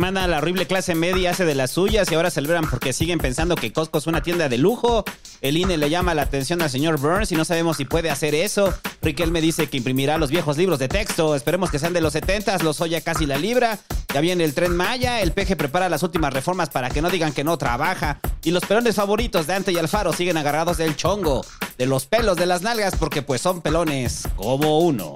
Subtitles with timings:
[0.00, 3.54] Semana la horrible clase media hace de las suyas y ahora celebran porque siguen pensando
[3.54, 5.04] que Costco es una tienda de lujo.
[5.42, 8.34] El INE le llama la atención al señor Burns y no sabemos si puede hacer
[8.34, 8.72] eso.
[9.02, 11.34] Riquelme dice que imprimirá los viejos libros de texto.
[11.34, 13.78] Esperemos que sean de los 70, los Oya casi la libra.
[14.14, 17.34] Ya viene el tren Maya, el peje prepara las últimas reformas para que no digan
[17.34, 18.20] que no trabaja.
[18.42, 21.44] Y los pelones favoritos de Ante y Alfaro siguen agarrados del chongo,
[21.76, 25.14] de los pelos de las nalgas, porque pues son pelones como uno.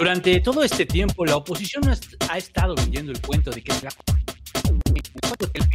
[0.00, 1.82] Durante todo este tiempo, la oposición
[2.30, 3.90] ha estado vendiendo el cuento de que la...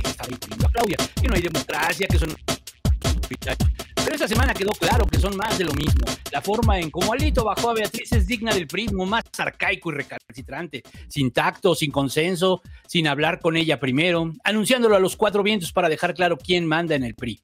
[0.03, 2.35] está a Claudia, que no hay democracia, que son...
[3.39, 6.07] Pero esta semana quedó claro que son más de lo mismo.
[6.31, 9.95] La forma en cómo Alito bajó a Beatriz es digna del prismo más arcaico y
[9.97, 15.71] recalcitrante, sin tacto, sin consenso, sin hablar con ella primero, anunciándolo a los cuatro vientos
[15.71, 17.43] para dejar claro quién manda en el PRI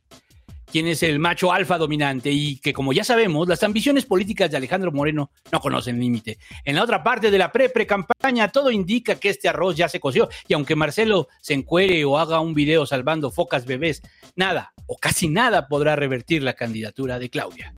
[0.71, 4.57] quién es el macho alfa dominante y que, como ya sabemos, las ambiciones políticas de
[4.57, 6.39] Alejandro Moreno no conocen límite.
[6.63, 10.29] En la otra parte de la pre-pre-campaña, todo indica que este arroz ya se coció
[10.47, 14.01] y aunque Marcelo se encuere o haga un video salvando focas bebés,
[14.35, 17.75] nada o casi nada podrá revertir la candidatura de Claudia.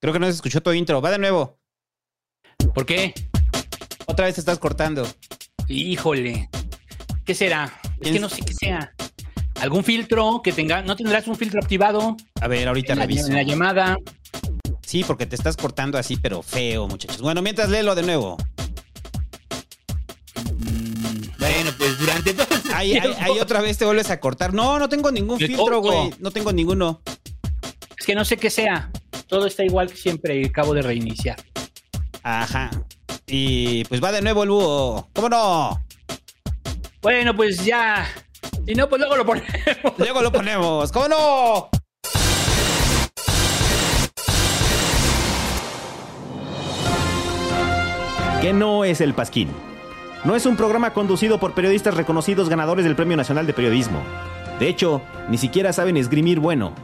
[0.00, 1.00] Creo que no se escuchó tu intro.
[1.00, 1.58] Va de nuevo.
[2.74, 3.14] ¿Por qué?
[4.06, 5.06] Otra vez te estás cortando.
[5.68, 6.48] Híjole.
[7.24, 7.72] ¿Qué será?
[8.00, 8.92] Es que no sé qué sea.
[9.60, 10.82] ¿Algún filtro que tenga?
[10.82, 12.16] ¿No tendrás un filtro activado?
[12.40, 13.26] A ver, ahorita en la, reviso.
[13.26, 13.98] en la llamada.
[14.82, 17.20] Sí, porque te estás cortando así, pero feo, muchachos.
[17.20, 18.36] Bueno, mientras léelo de nuevo.
[21.38, 24.54] Bueno, pues durante todo Ahí, ahí, otra vez te vuelves a cortar.
[24.54, 26.14] No, no tengo ningún Me filtro, güey.
[26.20, 27.00] No tengo ninguno.
[27.98, 28.90] Es que no sé qué sea.
[29.26, 31.36] Todo está igual que siempre y acabo de reiniciar.
[32.22, 32.70] Ajá.
[33.26, 35.08] Y pues va de nuevo el búho.
[35.12, 35.87] ¿Cómo no?
[37.08, 38.06] Bueno, pues ya.
[38.66, 39.48] Y no, pues luego lo ponemos.
[39.96, 40.92] Luego lo ponemos.
[40.92, 41.70] ¿Cómo no?
[48.42, 49.48] ¿Qué no es el Pasquín?
[50.22, 54.02] No es un programa conducido por periodistas reconocidos ganadores del Premio Nacional de Periodismo.
[54.60, 56.74] De hecho, ni siquiera saben esgrimir bueno.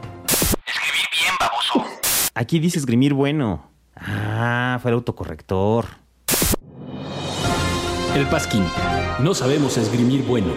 [0.65, 1.85] Escribir bien, baboso.
[2.33, 3.69] Aquí dice esgrimir bueno.
[3.95, 5.85] Ah, fue el autocorrector.
[8.15, 8.63] El Pasquín.
[9.19, 10.47] No sabemos esgrimir bueno.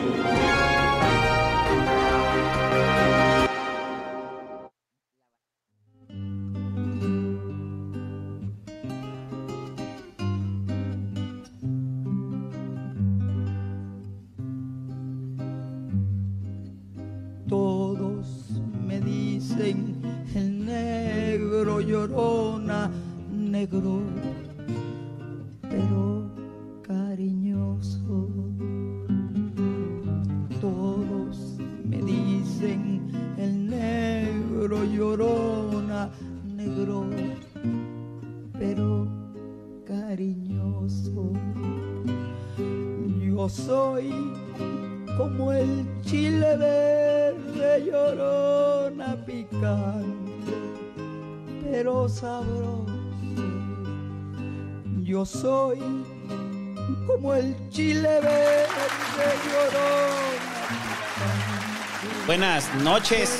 [62.89, 63.39] Noches.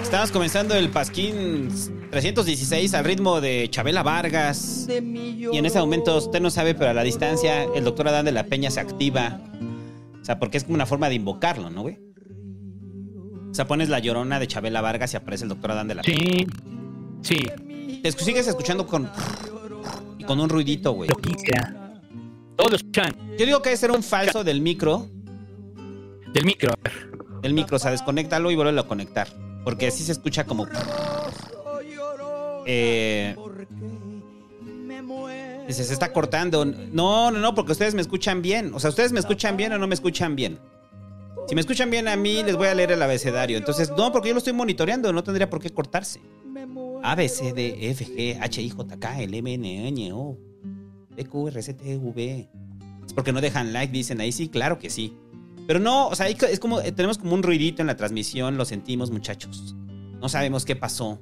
[0.00, 1.68] Estamos comenzando el Pasquín
[2.12, 4.86] 316 al ritmo de Chabela Vargas.
[4.88, 8.30] Y en ese momento, usted no sabe, pero a la distancia, el doctor Adán de
[8.30, 9.40] la Peña se activa.
[10.22, 11.98] O sea, porque es como una forma de invocarlo, ¿no, güey?
[13.50, 16.02] O sea, pones la llorona de Chabela Vargas y aparece el doctor Adán de la
[16.04, 16.46] Sí.
[17.22, 17.40] Sí.
[18.04, 19.10] Te sigues escuchando con.
[20.16, 21.08] Y con un ruidito, güey.
[21.08, 22.00] Lo que sea.
[22.54, 23.16] Todos lo escuchan.
[23.36, 25.08] Yo digo que debe ser un falso del micro.
[26.32, 26.72] Del micro.
[27.44, 29.28] Del micro, o sea, desconéctalo y vuelve a conectar.
[29.64, 30.66] Porque así se escucha como.
[32.64, 33.36] Eh,
[35.68, 36.64] se está cortando.
[36.64, 38.72] No, no, no, porque ustedes me escuchan bien.
[38.72, 40.58] O sea, ¿ustedes me escuchan bien o no me escuchan bien?
[41.46, 43.58] Si me escuchan bien a mí, les voy a leer el abecedario.
[43.58, 46.22] Entonces, no, porque yo lo estoy monitoreando, no tendría por qué cortarse.
[47.02, 50.38] A, B, C, D, F, G, H, I, J, K, L, M, N, N, O,
[51.14, 52.48] P, Q, R, C, T, V.
[53.06, 54.32] Es porque no dejan like, dicen ahí.
[54.32, 55.14] Sí, claro que sí.
[55.66, 58.64] Pero no, o sea, es como, eh, tenemos como un ruidito en la transmisión, lo
[58.64, 59.74] sentimos, muchachos.
[60.20, 61.20] No sabemos qué pasó.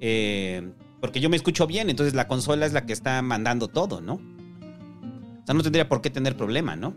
[0.00, 4.00] Eh, porque yo me escucho bien, entonces la consola es la que está mandando todo,
[4.00, 4.14] ¿no?
[4.14, 6.94] O sea, no tendría por qué tener problema, ¿no?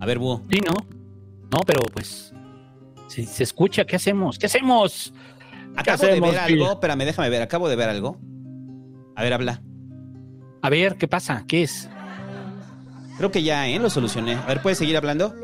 [0.00, 0.42] A ver, Búho.
[0.50, 0.74] Sí, no.
[1.50, 2.32] No, pero pues.
[3.08, 4.38] Si se escucha, ¿qué hacemos?
[4.38, 5.12] ¿Qué hacemos?
[5.74, 8.18] ¿Qué Acabo de ver algo, espérame, déjame ver, acabo de ver algo.
[9.14, 9.62] A ver, habla.
[10.62, 11.44] A ver, ¿qué pasa?
[11.46, 11.88] ¿Qué es?
[13.18, 13.78] Creo que ya, ¿eh?
[13.78, 14.34] Lo solucioné.
[14.34, 15.34] A ver, ¿puedes seguir hablando?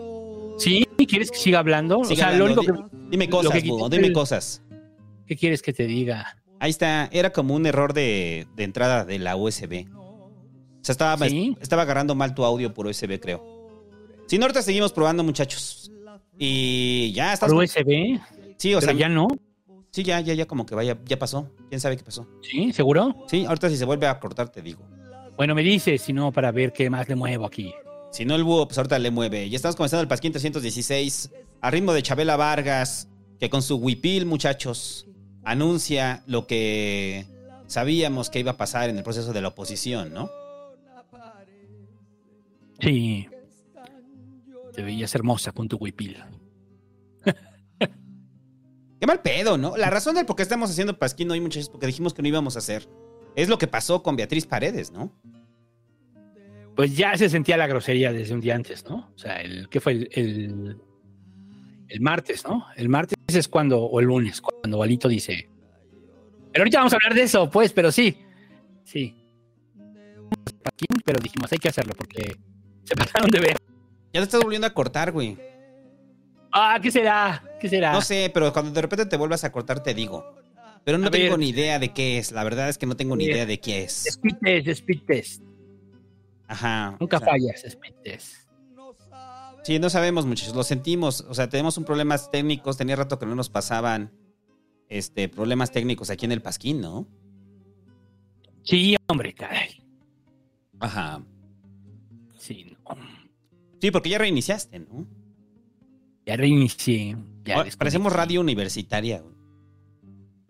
[0.59, 0.87] ¿Sí?
[1.09, 1.99] ¿Quieres que siga hablando?
[1.99, 2.73] O sea, lo único que.
[2.73, 2.79] Di-
[3.11, 4.63] Dime cosas, que dime el- cosas.
[5.27, 6.37] ¿Qué quieres que te diga?
[6.61, 9.87] Ahí está, era como un error de, de entrada de la USB.
[9.95, 10.31] O
[10.83, 11.57] sea, estaba, ¿Sí?
[11.61, 13.43] estaba agarrando mal tu audio por USB, creo.
[14.27, 15.91] Si no, ahorita seguimos probando, muchachos.
[16.39, 17.51] Y ya estás.
[17.53, 18.19] ¿Por USB?
[18.57, 18.99] Sí, o Pero sea.
[19.01, 19.29] ya no.
[19.91, 21.51] Sí, ya, ya, ya, como que vaya, ya pasó.
[21.69, 22.27] ¿Quién sabe qué pasó?
[22.43, 22.73] ¿Sí?
[22.73, 23.15] ¿Seguro?
[23.29, 24.83] Sí, ahorita si se vuelve a cortar, te digo.
[25.37, 27.75] Bueno, me dices, si no, para ver qué más le muevo aquí.
[28.13, 29.51] Si no, el búho, pues ahorita le mueve.
[29.51, 33.09] Ya estamos comenzando el Pasquín 316 a ritmo de Chabela Vargas,
[33.41, 35.09] que con su huipil, muchachos,
[35.43, 37.27] anuncia lo que
[37.67, 40.31] sabíamos que iba a pasar en el proceso de la oposición, ¿no?
[42.81, 43.27] Sí.
[44.73, 46.23] Te veías hermosa con tu huipil.
[49.01, 49.77] Qué mal pedo, ¿no?
[49.77, 52.55] La razón del por qué estamos haciendo Pasquín hoy, muchachos, porque dijimos que no íbamos
[52.55, 52.89] a hacer.
[53.37, 55.13] Es lo que pasó con Beatriz Paredes, ¿no?
[56.77, 59.13] Pues ya se sentía la grosería desde un día antes, ¿no?
[59.15, 60.77] O sea, el ¿qué fue el, el,
[61.89, 62.67] el martes, ¿no?
[62.77, 65.49] El martes es cuando, o el lunes, cuando Valito dice.
[66.53, 68.17] Pero ahorita vamos a hablar de eso, pues, pero sí.
[68.85, 69.15] Sí.
[71.05, 72.37] Pero dijimos, hay que hacerlo porque
[72.85, 73.57] se pasaron de ver.
[74.13, 75.37] Ya te estás volviendo a cortar, güey.
[76.53, 77.43] Ah, ¿qué será?
[77.61, 77.93] ¿Qué será?
[77.93, 80.37] No sé, pero cuando de repente te vuelvas a cortar, te digo.
[80.85, 81.39] Pero no A tengo ver.
[81.39, 82.31] ni idea de qué es.
[82.33, 84.07] La verdad es que no tengo ni idea de qué es.
[84.07, 85.43] Speed test, speed test.
[86.47, 86.97] Ajá.
[87.01, 88.35] Nunca o sea, fallas, speed test.
[89.65, 90.55] Sí, no sabemos, muchachos.
[90.55, 91.23] Lo sentimos.
[91.23, 92.77] O sea, tenemos un problemas técnicos.
[92.77, 94.13] Tenía rato que no nos pasaban
[94.91, 97.09] este, problemas técnicos aquí en el Pasquín, ¿no?
[98.63, 99.83] Sí, hombre, caray.
[100.81, 101.23] Ajá.
[102.39, 102.97] Sí, no.
[103.81, 105.07] Sí, porque ya reiniciaste, ¿no?
[106.27, 107.17] Ya reinicié.
[107.45, 107.77] Ya Ahora, desconecté.
[107.79, 109.23] parecemos radio universitaria.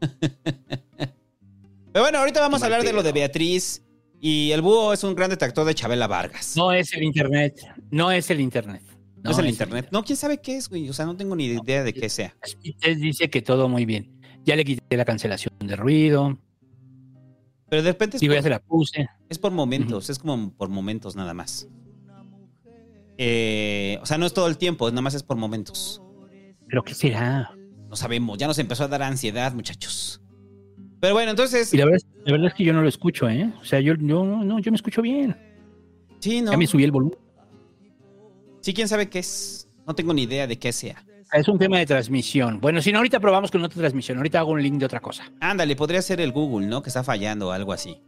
[1.92, 3.82] Pero bueno, ahorita vamos a hablar de lo de Beatriz.
[4.20, 6.56] Y el búho es un gran detractor de Chabela Vargas.
[6.56, 7.60] No es el internet.
[7.90, 8.82] No es el internet.
[9.22, 9.88] No es el internet.
[9.90, 10.88] No, quién sabe qué es, güey.
[10.88, 12.34] O sea, no tengo ni idea de qué sea.
[12.42, 14.20] Speed dice que todo muy bien.
[14.44, 16.38] Ya le quité la cancelación de ruido.
[17.68, 19.08] Pero de repente es ya por, se la puse.
[19.28, 21.68] es por momentos, es como por momentos nada más.
[23.16, 26.02] Eh, o sea, no es todo el tiempo, nada más es por momentos.
[26.68, 27.54] ¿Pero qué será?
[27.94, 30.20] No sabemos, ya nos empezó a dar ansiedad, muchachos.
[30.98, 31.72] Pero bueno, entonces.
[31.72, 33.52] Y la verdad, la verdad es que yo no lo escucho, ¿eh?
[33.62, 35.36] O sea, yo, yo, no, yo me escucho bien.
[36.18, 36.50] Sí, no.
[36.50, 37.16] Ya me subí el volumen.
[38.62, 39.68] Sí, quién sabe qué es.
[39.86, 41.04] No tengo ni idea de qué sea.
[41.32, 42.60] Es un tema de transmisión.
[42.60, 44.16] Bueno, si no, ahorita probamos con otra transmisión.
[44.18, 45.30] Ahorita hago un link de otra cosa.
[45.38, 46.82] Ándale, podría ser el Google, ¿no?
[46.82, 48.02] Que está fallando o algo así.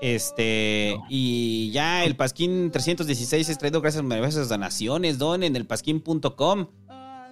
[0.00, 5.18] Este, y ya el Pasquín 316 es traído gracias a numerosas donaciones.
[5.18, 6.66] Donen en el pasquín.com.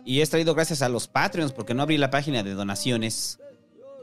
[0.04, 3.38] Y es traído gracias a los Patreons, porque no abrí la página de donaciones.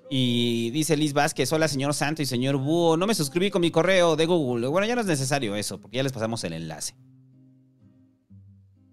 [0.09, 2.97] Y dice Liz Vázquez: Hola, señor Santo y señor Búho.
[2.97, 4.67] No me suscribí con mi correo de Google.
[4.67, 6.95] Bueno, ya no es necesario eso, porque ya les pasamos el enlace.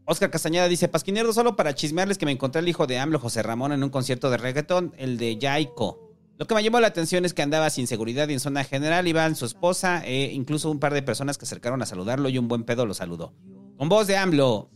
[0.04, 3.42] Oscar Castañeda dice: Pasquinerdo, solo para chismearles que me encontré el hijo de AMLO, José
[3.42, 6.06] Ramón, en un concierto de reggaetón, el de Yaiko.
[6.38, 9.08] Lo que me llamó la atención es que andaba sin seguridad y en zona general
[9.08, 12.46] iban su esposa e incluso un par de personas que acercaron a saludarlo y un
[12.46, 13.32] buen pedo lo saludó.
[13.78, 14.70] Con voz de AMLO.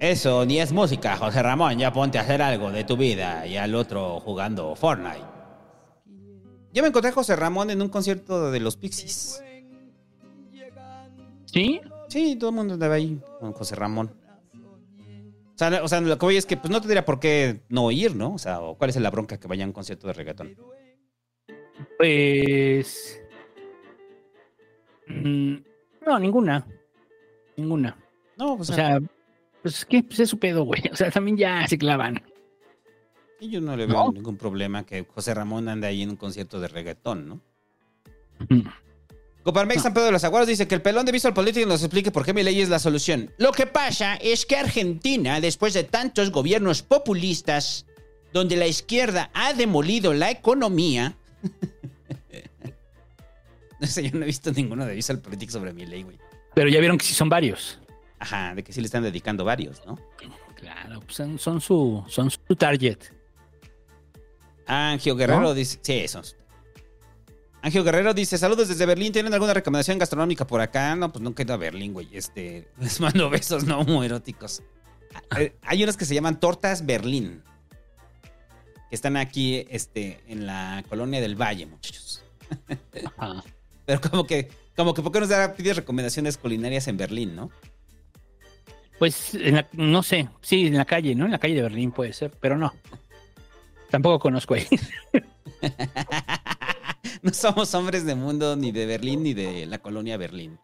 [0.00, 1.78] Eso ni es música, José Ramón.
[1.78, 5.20] Ya ponte a hacer algo de tu vida y al otro jugando Fortnite.
[6.72, 9.44] Yo me encontré a José Ramón en un concierto de los Pixies.
[11.44, 11.80] ¿Sí?
[12.08, 14.10] Sí, todo el mundo andaba ahí con José Ramón.
[15.54, 17.90] O sea, o sea, lo que voy es que pues no tendría por qué no
[17.90, 18.32] ir, ¿no?
[18.34, 20.56] O sea, o ¿cuál es la bronca que vaya a un concierto de reggaetón?
[21.98, 23.20] Pues.
[25.08, 25.56] mm,
[26.06, 26.66] No, ninguna.
[27.56, 27.98] Ninguna.
[28.38, 28.98] No, pues, O sea,
[29.62, 30.82] Pues es que pues es su pedo, güey.
[30.92, 32.22] O sea, también ya se clavan.
[33.40, 36.60] Y yo no le veo ningún problema que José Ramón ande ahí en un concierto
[36.60, 37.40] de reggaetón, ¿no?
[39.42, 42.10] Coparmex San Pedro de los Aguaros dice que el pelón de Visual Politics nos explique
[42.10, 43.30] por qué mi ley es la solución.
[43.38, 47.86] Lo que pasa es que Argentina, después de tantos gobiernos populistas,
[48.32, 51.16] donde la izquierda ha demolido la economía.
[53.80, 56.18] no sé, yo no he visto ninguno de Visual Politics sobre mi ley, güey.
[56.54, 57.79] Pero ya vieron que sí son varios.
[58.20, 59.98] Ajá, de que sí le están dedicando varios, ¿no?
[60.54, 62.98] Claro, pues son, son su, son su target.
[64.66, 65.54] Angio Guerrero ¿No?
[65.54, 65.78] dice.
[65.82, 66.36] Sí, esos.
[67.62, 69.12] Angio Guerrero dice: Saludos desde Berlín.
[69.12, 70.94] ¿Tienen alguna recomendación gastronómica por acá?
[70.94, 72.08] No, pues nunca he ido a Berlín, güey.
[72.12, 74.62] Este, les mando besos, no muy eróticos.
[75.36, 77.42] Eh, Hay unas que se llaman tortas Berlín.
[78.90, 82.22] Que están aquí, este, en la colonia del Valle, muchachos.
[83.16, 83.42] Ajá.
[83.86, 87.50] Pero como que, como que, ¿por qué nos da pides recomendaciones culinarias en Berlín, no?
[89.00, 91.24] Pues en la- no sé, sí, en la calle, ¿no?
[91.24, 92.72] En la calle de Berlín puede ser, pero no.
[93.90, 94.66] Tampoco conozco ahí.
[97.22, 100.58] No somos hombres de mundo ni de Berlín ni de la colonia Berlín.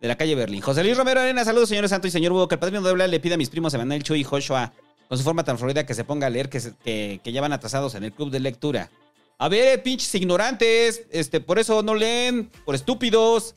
[0.00, 0.60] De la calle Berlín.
[0.60, 2.48] José Luis Romero Arena, saludos, señor Santo y señor Hugo.
[2.48, 4.72] Que el padrino doble le pida a mis primos Emanuel Chu y Joshua,
[5.08, 7.40] con su forma tan florida, que se ponga a leer, que, se- que, que ya
[7.40, 8.90] van atrasados en el club de lectura.
[9.38, 13.54] A ver, pinches ignorantes, este, por eso no leen, por estúpidos.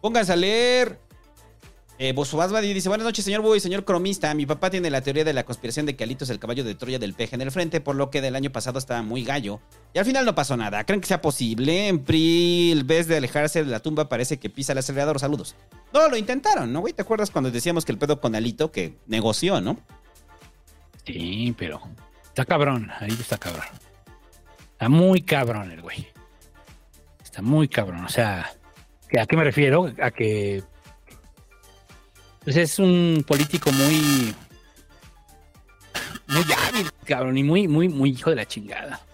[0.00, 0.98] Pónganse a leer.
[2.00, 4.32] Eh, Bosubasbadi dice, buenas noches, señor y señor cromista.
[4.32, 6.76] Mi papá tiene la teoría de la conspiración de que Alito es el caballo de
[6.76, 9.60] Troya del peje en el frente, por lo que del año pasado estaba muy gallo.
[9.92, 10.84] Y al final no pasó nada.
[10.84, 11.88] ¿Creen que sea posible?
[11.88, 15.18] En PRI, en vez de alejarse de la tumba, parece que pisa el acelerador.
[15.18, 15.56] Saludos.
[15.92, 16.92] No, lo intentaron, ¿no, güey?
[16.92, 19.76] ¿Te acuerdas cuando decíamos que el pedo con Alito que negoció, no?
[21.04, 21.80] Sí, pero
[22.28, 23.66] está cabrón, ahí está cabrón.
[24.72, 26.06] Está muy cabrón el güey.
[27.24, 28.04] Está muy cabrón.
[28.04, 28.52] O sea,
[29.08, 29.92] ¿que ¿a qué me refiero?
[30.00, 30.62] A que
[32.48, 34.34] pues es un político muy
[36.28, 39.04] muy hábil, cabrón, y muy, muy, muy hijo de la chingada.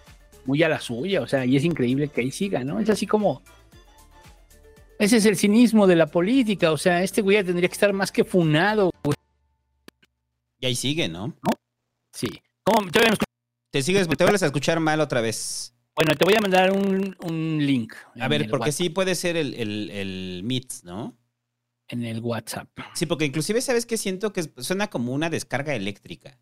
[0.45, 2.79] Muy a la suya, o sea, y es increíble que ahí siga, ¿no?
[2.79, 3.41] Es así como.
[4.97, 8.09] Ese es el cinismo de la política, o sea, este güey tendría que estar más
[8.09, 9.17] que funado, güey.
[10.61, 11.35] Y ahí sigue, ¿no?
[12.13, 12.29] Sí.
[12.63, 12.83] ¿Cómo?
[12.83, 13.25] No escucho.
[13.69, 15.75] Te sigues, te vuelves a escuchar mal otra vez.
[15.93, 17.95] Bueno, te voy a mandar un, un link.
[18.17, 21.17] A ver, porque WhatsApp, sí puede ser el, el, el Meet, ¿no?
[21.87, 22.69] En el WhatsApp.
[22.93, 23.97] Sí, porque inclusive, ¿sabes qué?
[23.97, 26.39] Siento que suena como una descarga eléctrica.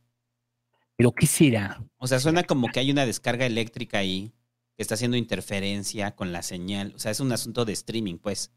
[0.95, 1.83] ¿Pero qué será?
[1.97, 4.31] O sea, suena como que hay una descarga eléctrica ahí
[4.75, 6.93] que está haciendo interferencia con la señal.
[6.95, 8.51] O sea, es un asunto de streaming, pues.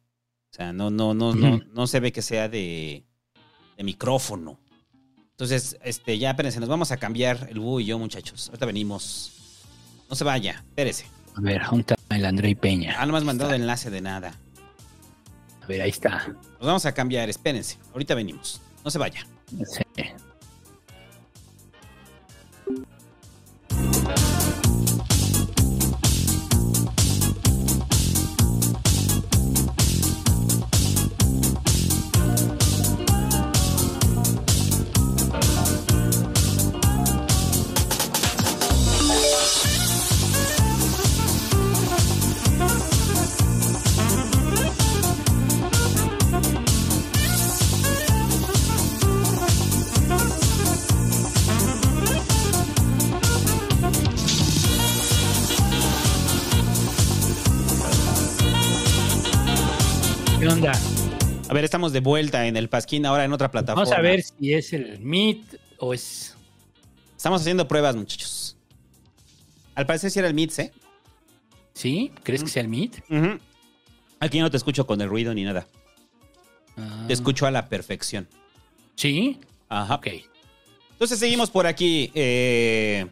[0.52, 3.04] O sea, no, no, no, no, no se ve que sea de,
[3.76, 4.60] de micrófono.
[5.32, 8.48] Entonces, este, ya espérense, nos vamos a cambiar el búho y yo, muchachos.
[8.48, 9.32] Ahorita venimos.
[10.08, 11.06] No se vaya, espérese.
[11.34, 12.96] A ver, ¿dónde está el Andrei Peña?
[12.98, 14.38] Ah, no me has mandado enlace de nada.
[15.66, 16.28] A ver, ahí está.
[16.28, 17.76] Nos vamos a cambiar, espérense.
[17.92, 18.62] Ahorita venimos.
[18.84, 19.26] No se vaya.
[19.64, 19.82] Sí.
[61.56, 63.84] Ver, estamos de vuelta en el Pasquín, ahora en otra plataforma.
[63.84, 66.34] Vamos a ver si es el Meet o es.
[67.16, 68.56] Estamos haciendo pruebas, muchachos.
[69.74, 70.72] Al parecer sí era el Meet, ¿eh?
[71.74, 72.10] ¿Sí?
[72.22, 73.02] ¿Crees que sea el Meet?
[73.10, 73.38] Ujú.
[74.20, 75.66] Aquí no te escucho con el ruido ni nada.
[76.76, 78.28] Ah, Te escucho a la perfección.
[78.94, 79.38] ¿Sí?
[79.68, 79.96] Ajá.
[79.96, 80.06] Ok.
[80.92, 82.10] Entonces seguimos por aquí.
[82.14, 83.06] Eh,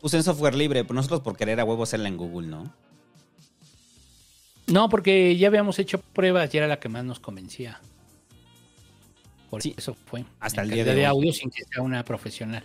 [0.00, 2.74] usen software libre, nosotros por querer a huevo hacerla en Google, ¿no?
[4.66, 7.80] No, porque ya habíamos hecho pruebas y era la que más nos convencía.
[9.50, 10.24] Por Sí, eso fue.
[10.40, 11.04] hasta el día de hoy.
[11.04, 12.64] audio sin que sea una profesional.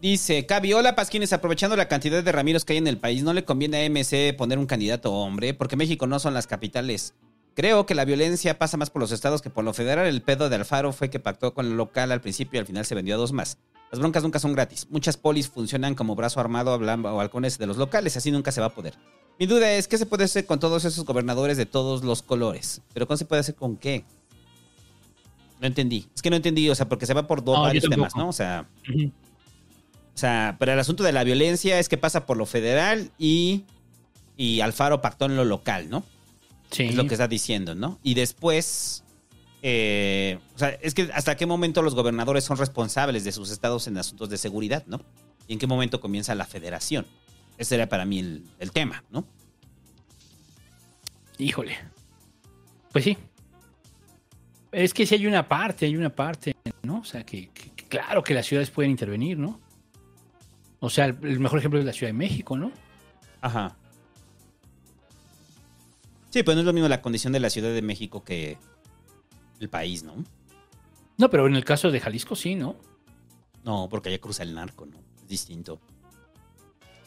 [0.00, 3.32] Dice, Cavi, hola Pasquines, aprovechando la cantidad de Ramiros que hay en el país, ¿no
[3.32, 5.54] le conviene a MC poner un candidato hombre?
[5.54, 7.14] Porque México no son las capitales.
[7.54, 10.06] Creo que la violencia pasa más por los estados que por lo federal.
[10.06, 12.86] El pedo de Alfaro fue que pactó con el local al principio y al final
[12.86, 13.58] se vendió a dos más.
[13.92, 14.88] Las broncas nunca son gratis.
[14.90, 18.68] Muchas polis funcionan como brazo armado o halcones de los locales, así nunca se va
[18.68, 18.94] a poder.
[19.38, 22.80] Mi duda es, ¿qué se puede hacer con todos esos gobernadores de todos los colores?
[22.92, 24.04] ¿Pero cómo se puede hacer con qué?
[25.60, 26.06] No entendí.
[26.14, 28.14] Es que no entendí, o sea, porque se va por dos No, varios temas.
[28.16, 28.28] ¿no?
[28.28, 29.06] O sea, Ujú.
[29.08, 33.64] o sea, pero el asunto de la violencia es que pasa por lo federal y,
[34.36, 36.04] y Alfaro pactó en lo local, ¿no?
[36.70, 36.84] Sí.
[36.84, 37.98] Es lo que está diciendo, ¿no?
[38.02, 39.04] Y después,
[39.62, 43.86] eh, o sea, es que hasta qué momento los gobernadores son responsables de sus estados
[43.88, 45.00] en asuntos de seguridad, ¿no?
[45.48, 47.06] Y en qué momento comienza la federación.
[47.58, 49.26] Ese era para mí el, el tema, ¿no?
[51.38, 51.76] Híjole.
[52.92, 53.16] Pues sí.
[54.70, 57.00] Es que sí hay una parte, hay una parte, ¿no?
[57.00, 59.60] O sea, que, que- que claro que las ciudades pueden intervenir, ¿no?
[60.80, 62.72] O sea, el, el mejor ejemplo es la Ciudad de México, ¿no?
[63.40, 63.76] Ajá.
[66.30, 68.56] Sí, pero no es lo mismo la condición de la Ciudad de México que
[69.60, 70.24] el país, ¿no?
[71.18, 72.76] No, pero en el caso de Jalisco sí, ¿no?
[73.64, 74.96] No, porque allá cruza el narco, ¿no?
[75.22, 75.80] Es distinto.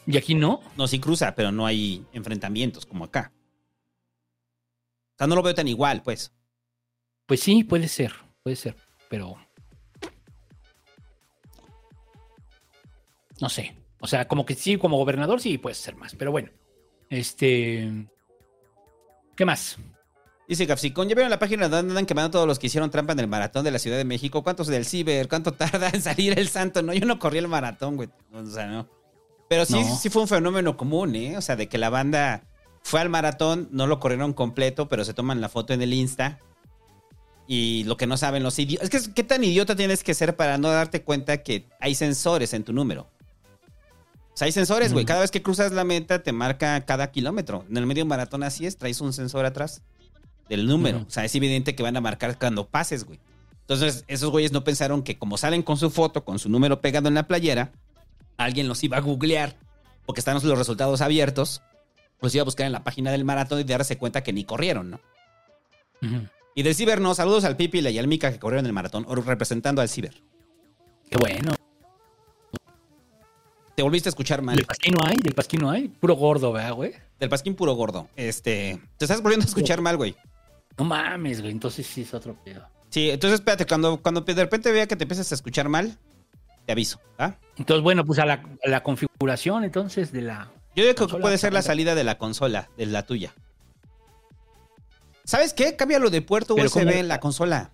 [0.06, 0.60] Y aquí no.
[0.76, 3.32] No, sí cruza, pero no hay enfrentamientos como acá.
[5.14, 6.32] O sea, no lo veo tan igual, pues.
[7.26, 8.76] Pues sí, puede ser, puede ser,
[9.08, 9.36] pero
[13.40, 13.76] no sé.
[14.00, 16.50] O sea, como que sí, como gobernador sí puede ser más, pero bueno.
[17.08, 18.06] Este,
[19.36, 19.78] ¿qué más?
[20.48, 23.20] Dice Gafsicón, ¿ya vieron la página donde andan quemando todos los que hicieron trampa en
[23.20, 24.44] el maratón de la Ciudad de México?
[24.44, 25.28] ¿Cuántos del ciber?
[25.28, 26.82] ¿Cuánto tarda en salir el santo?
[26.82, 28.08] No, yo no corrí el maratón, güey.
[28.32, 28.88] O sea, no.
[29.48, 29.96] Pero sí, No.
[29.96, 31.36] sí fue un fenómeno común, ¿eh?
[31.36, 32.44] O sea, de que la banda
[32.82, 36.38] fue al maratón, no lo corrieron completo, pero se toman la foto en el Insta.
[37.48, 38.92] Y lo que no saben los idiotas...
[38.92, 42.52] Es que, ¿qué tan idiota tienes que ser para no darte cuenta que hay sensores
[42.54, 43.02] en tu número?
[43.02, 45.04] O sea, hay sensores, güey.
[45.04, 45.08] Mm.
[45.08, 47.64] Cada vez que cruzas la meta te marca cada kilómetro.
[47.70, 49.82] En el medio maratón así es, traes un sensor atrás
[50.48, 51.04] del número.
[51.06, 53.18] O sea, es evidente que van a marcar cuando pases, güey.
[53.60, 57.08] Entonces, esos güeyes no pensaron que como salen con su foto, con su número pegado
[57.08, 57.72] en la playera,
[58.36, 59.56] alguien los iba a googlear,
[60.04, 61.62] porque están los resultados abiertos,
[62.20, 64.90] los iba a buscar en la página del maratón y darse cuenta que ni corrieron,
[64.90, 65.00] ¿no?
[66.54, 69.14] Y del ciber no, saludos al Pipi y al Mica que corrieron el maratón, o
[69.14, 70.22] representando al ciber.
[71.10, 71.54] Qué bueno.
[73.74, 74.56] Te volviste a escuchar mal.
[74.56, 75.88] Del pasquín no hay, del pasquín no hay.
[75.88, 76.94] Puro gordo, ¿verdad, güey?
[77.20, 78.08] Del pasquín puro gordo.
[78.16, 80.16] Este, te estás volviendo a escuchar mal, güey.
[80.78, 81.52] No mames, güey.
[81.52, 82.66] Entonces sí es otro pedo.
[82.88, 85.98] Sí, entonces espérate, cuando, cuando de repente vea que te empiezas a escuchar mal,
[86.66, 87.36] te aviso, ¿ah?
[87.56, 90.50] Entonces, bueno, pues a la, a la configuración entonces de la.
[90.74, 93.34] Yo digo que puede ser la salida de la consola, de la tuya.
[95.24, 95.74] ¿Sabes qué?
[95.74, 97.72] Cámbialo de puerto Pero USB en la consola.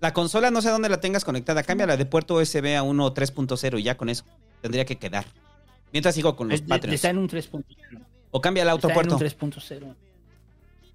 [0.00, 1.64] La consola no sé dónde la tengas conectada.
[1.64, 4.24] Cámbiala de puerto USB a 1 3.0 y ya con eso.
[4.62, 5.26] Tendría que quedar.
[5.92, 6.94] Mientras sigo con los Patreons.
[6.94, 7.64] Está en un 3.0.
[8.30, 9.44] O cámbiala a otro Está en puerto.
[9.44, 9.94] un 3.0.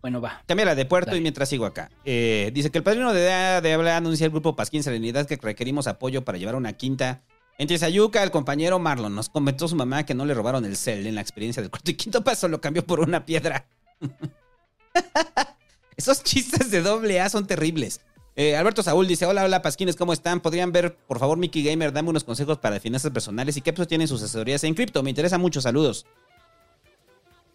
[0.03, 0.43] Bueno, va.
[0.45, 1.19] Cámbiala de puerto Dale.
[1.19, 1.89] y mientras sigo acá.
[2.03, 5.87] Eh, dice que el padrino de, de habla anuncia el grupo Pasquín Serenidad que requerimos
[5.87, 7.21] apoyo para llevar una quinta.
[7.57, 11.07] En Tizayuca, el compañero Marlon nos comentó su mamá que no le robaron el cel
[11.07, 13.65] en la experiencia del cuarto y quinto paso, lo cambió por una piedra.
[15.95, 18.01] Esos chistes de doble A son terribles.
[18.35, 20.41] Eh, Alberto Saúl dice, hola, hola, Pasquines, ¿cómo están?
[20.41, 24.09] ¿Podrían ver, por favor, Mickey Gamer, dame unos consejos para finanzas personales y qué tienen
[24.09, 25.01] sus asesorías en cripto?
[25.01, 26.05] Me interesa mucho, saludos.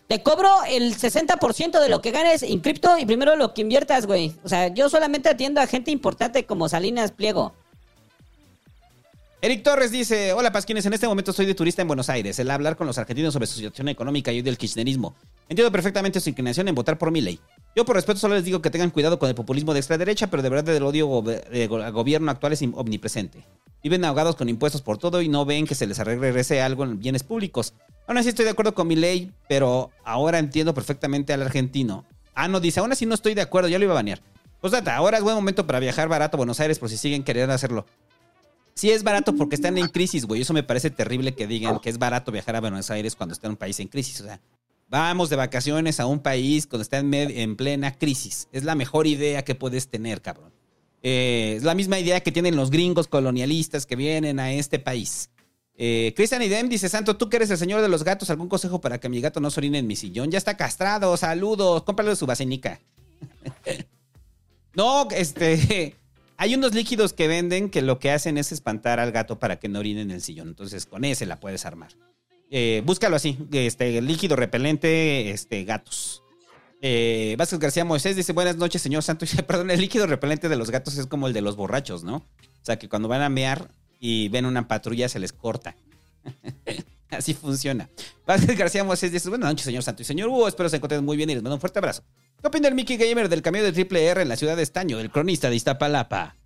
[0.09, 4.07] Te cobro el 60% de lo que ganes en cripto y primero lo que inviertas,
[4.07, 4.35] güey.
[4.43, 7.53] O sea, yo solamente atiendo a gente importante como Salinas Pliego.
[9.43, 12.39] Eric Torres dice, hola Pasquines, en este momento estoy de turista en Buenos Aires.
[12.39, 15.15] El hablar con los argentinos sobre su situación económica y del kirchnerismo.
[15.47, 17.39] Entiendo perfectamente su inclinación en votar por mi ley.
[17.77, 20.29] Yo por respeto solo les digo que tengan cuidado con el populismo de extrema derecha,
[20.29, 23.45] pero de verdad el odio go- al gobierno actual es omnipresente.
[23.83, 26.99] Viven ahogados con impuestos por todo y no ven que se les regrese algo en
[26.99, 27.75] bienes públicos.
[28.09, 32.05] Aún así estoy de acuerdo con mi ley, pero ahora entiendo perfectamente al argentino.
[32.35, 34.21] Ah, no, dice, aún así no estoy de acuerdo, ya lo iba a banear.
[34.61, 37.23] Pues data, ahora es buen momento para viajar barato a Buenos Aires por si siguen
[37.23, 37.87] queriendo hacerlo.
[38.75, 40.41] Sí es barato porque están en crisis, güey.
[40.43, 43.47] Eso me parece terrible que digan que es barato viajar a Buenos Aires cuando está
[43.47, 44.21] en un país en crisis.
[44.21, 44.41] O sea,
[44.89, 48.49] vamos de vacaciones a un país cuando está en, plena crisis.
[48.53, 50.53] Es la mejor idea que puedes tener, cabrón.
[51.03, 55.31] Eh, es la misma idea que tienen los gringos colonialistas que vienen a este país.
[55.77, 58.81] Eh, Cristian Idem dice, Santo, tú que eres el señor de los gatos, ¿algún consejo
[58.81, 60.31] para que mi gato no se orine en mi sillón?
[60.31, 62.81] Ya está castrado, saludos, cómprale su vacinica.
[64.75, 65.95] no, este...
[66.41, 69.69] Hay unos líquidos que venden que lo que hacen es espantar al gato para que
[69.69, 70.47] no orine en el sillón.
[70.47, 71.91] Entonces, con ese la puedes armar.
[72.51, 76.23] Eh, búscalo así, este líquido repelente, este, gatos.
[76.81, 79.25] Eh, Vázquez García Moisés dice, buenas noches, señor Santo.
[79.27, 82.17] Dice, Perdón, el líquido repelente de los gatos es como el de los borrachos, ¿no?
[82.17, 85.77] O sea, que cuando van a mear y ven una patrulla se les corta.
[87.11, 87.89] Así funciona.
[88.27, 90.47] Vázquez García Moisés dice, buenas noches, señor Santo y señor Hugo.
[90.47, 92.05] Espero se encuentren muy bien y les mando un fuerte abrazo.
[92.41, 94.99] ¿Qué opina el Mickey Gamer del cambio de triple R en la ciudad de Estaño,
[94.99, 96.37] del cronista de Iztapalapa?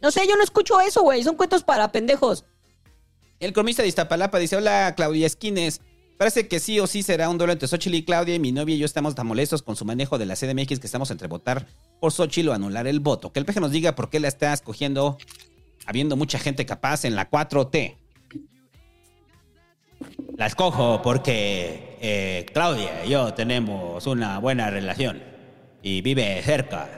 [0.00, 1.22] No sé, yo no escucho eso, güey.
[1.22, 2.44] Son cuentos para pendejos.
[3.40, 5.80] El cronista de Iztapalapa dice, hola Claudia Esquines.
[6.18, 8.74] Parece que sí o sí será un duelo entre Xochitl y Claudia y mi novia
[8.74, 11.66] y yo estamos tan molestos con su manejo de la CDMX que estamos entre votar
[12.00, 13.32] por Xochitl o anular el voto.
[13.32, 15.16] Que el peje nos diga por qué la está escogiendo
[15.86, 17.96] habiendo mucha gente capaz en la 4T.
[20.36, 25.22] La escojo porque eh, Claudia y yo tenemos una buena relación
[25.82, 26.90] y vive cerca.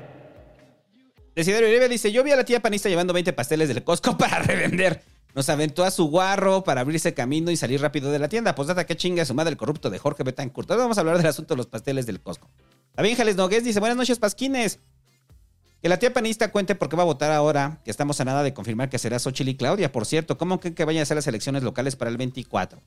[1.37, 4.41] Desiderio Uribe dice, yo vi a la tía panista llevando 20 pasteles del Costco para
[4.41, 5.12] revender.
[5.35, 8.55] Nos aventó a su guarro para abrirse camino y salir rápido de la tienda.
[8.55, 10.71] Pues data que chinga su madre el corrupto de Jorge Betancourt.
[10.71, 12.51] Ahora vamos a hablar del asunto de los pasteles del Costco.
[12.95, 14.79] También Jales Nogués dice, buenas noches, pasquines.
[15.81, 18.43] Que la tía panista cuente por qué va a votar ahora, que estamos a nada
[18.43, 19.91] de confirmar que será Xochitl y Claudia.
[19.91, 22.81] Por cierto, ¿cómo creen que vayan a ser las elecciones locales para el 24?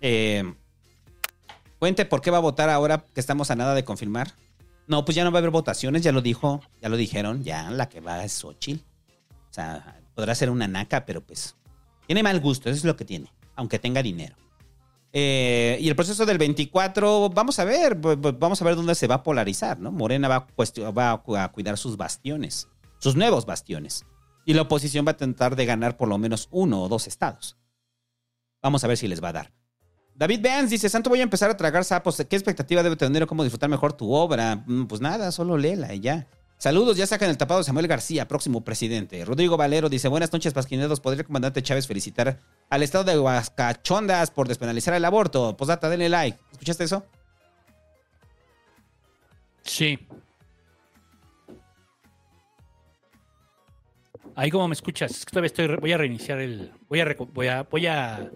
[0.00, 0.54] Eh,
[1.78, 4.32] cuente por qué va a votar ahora que estamos a nada de confirmar.
[4.88, 7.70] No, pues ya no va a haber votaciones, ya lo dijo, ya lo dijeron, ya
[7.70, 8.82] la que va es Xochitl.
[9.50, 11.54] O sea, podrá ser una naca, pero pues
[12.08, 14.34] tiene mal gusto, eso es lo que tiene, aunque tenga dinero.
[15.12, 19.16] Eh, y el proceso del 24, vamos a ver, vamos a ver dónde se va
[19.16, 19.92] a polarizar, ¿no?
[19.92, 22.66] Morena va a, va a cuidar sus bastiones,
[22.98, 24.06] sus nuevos bastiones.
[24.46, 27.58] Y la oposición va a tratar de ganar por lo menos uno o dos estados.
[28.62, 29.52] Vamos a ver si les va a dar.
[30.14, 32.16] David Vance dice, Santo, voy a empezar a tragar sapos.
[32.16, 34.64] ¿Qué expectativa debe tener o cómo disfrutar mejor tu obra?
[34.66, 36.26] Mm, Pues nada, solo léela y ya.
[36.58, 39.24] Saludos, ya sacan el tapado Samuel García, próximo presidente.
[39.24, 40.98] Rodrigo Valero dice, buenas noches, Pasquineros.
[40.98, 45.56] ¿Podría el comandante Chávez felicitar al estado de Huascachondas por despenalizar el aborto?
[45.56, 46.36] Posdata, denle like.
[46.50, 47.06] ¿Escuchaste eso?
[49.62, 50.00] Sí.
[54.34, 57.46] Ahí como me escuchas, es que todavía estoy, voy a reiniciar el, voy a, voy
[57.46, 58.32] a, voy a,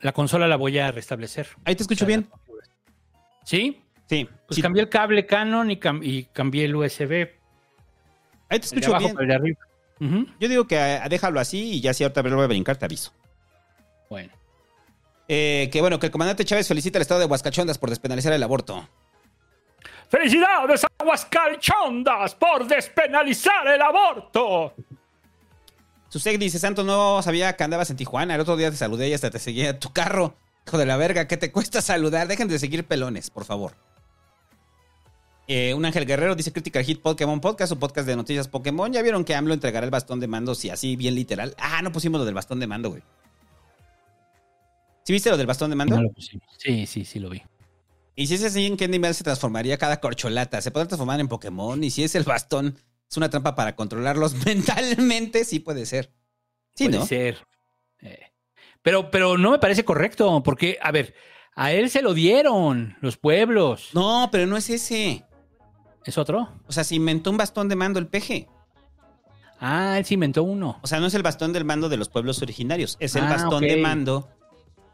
[0.00, 1.46] la consola la voy a restablecer.
[1.64, 2.28] Ahí te escucho bien.
[3.44, 3.84] ¿Sí?
[4.10, 4.28] Sí.
[4.48, 4.62] Pues sí.
[4.62, 7.12] cambié el cable Canon y, cam- y cambié el USB.
[7.12, 7.28] Ahí
[8.48, 9.28] te El de escucho abajo bien.
[9.28, 9.58] de arriba.
[10.40, 12.86] Yo digo que ah, déjalo así y ya si ahorita lo voy a brincar, te
[12.86, 13.12] aviso.
[14.08, 14.32] Bueno.
[15.28, 18.42] Eh, que bueno, que el comandante Chávez felicita al estado de Huascachondas por despenalizar el
[18.42, 18.88] aborto.
[20.08, 24.74] ¡Felicidades, Aguascalchondas, por despenalizar el aborto!
[26.08, 28.34] Susek dice, Santo, no sabía que andabas en Tijuana.
[28.34, 30.34] El otro día te saludé y hasta te seguía tu carro.
[30.66, 32.26] Hijo de la verga, ¿qué te cuesta saludar?
[32.26, 33.74] Dejen de seguir pelones, por favor.
[35.52, 38.92] Eh, un Ángel Guerrero dice Critical Hit Pokémon Podcast, su podcast de noticias Pokémon.
[38.92, 40.54] ¿Ya vieron que AMLO entregará el bastón de mando?
[40.54, 41.56] Sí, así bien literal.
[41.58, 43.02] Ah, no pusimos lo del bastón de mando, güey.
[45.02, 45.96] ¿Sí viste lo del bastón de mando?
[45.96, 46.46] No lo pusimos.
[46.56, 47.42] Sí, sí, sí lo vi.
[48.14, 50.62] Y si es así, ¿en qué animal se transformaría cada corcholata?
[50.62, 51.82] ¿Se podrá transformar en Pokémon?
[51.82, 52.78] Y si es el bastón,
[53.10, 56.12] es una trampa para controlarlos mentalmente, sí puede ser.
[56.76, 57.06] Sí, Puede ¿no?
[57.06, 57.38] ser.
[58.02, 58.20] Eh,
[58.82, 61.12] Pero, pero no me parece correcto, porque, a ver,
[61.56, 63.88] a él se lo dieron los pueblos.
[63.94, 65.24] No, pero no es ese.
[66.04, 66.48] ¿Es otro?
[66.66, 68.48] O sea, se inventó un bastón de mando el peje.
[69.60, 70.78] Ah, él se inventó uno.
[70.82, 73.30] O sea, no es el bastón del mando de los pueblos originarios, es el Ah,
[73.30, 74.28] bastón de mando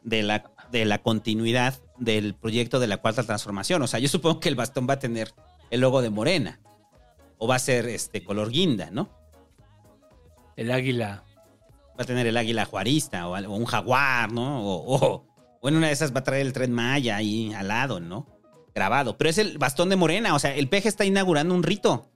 [0.02, 3.80] de la, de la continuidad del proyecto de la cuarta transformación.
[3.82, 5.32] O sea, yo supongo que el bastón va a tener
[5.70, 6.60] el logo de Morena.
[7.38, 9.10] O va a ser este color guinda, ¿no?
[10.56, 11.22] El águila.
[11.98, 14.64] Va a tener el águila juarista o, un jaguar, ¿no?
[14.66, 15.26] O, o-
[15.60, 18.26] o en una de esas va a traer el tren Maya ahí al lado, ¿no?
[18.76, 19.16] Grabado.
[19.16, 20.34] Pero es el bastón de Morena.
[20.34, 22.10] O sea, el peje está inaugurando un rito.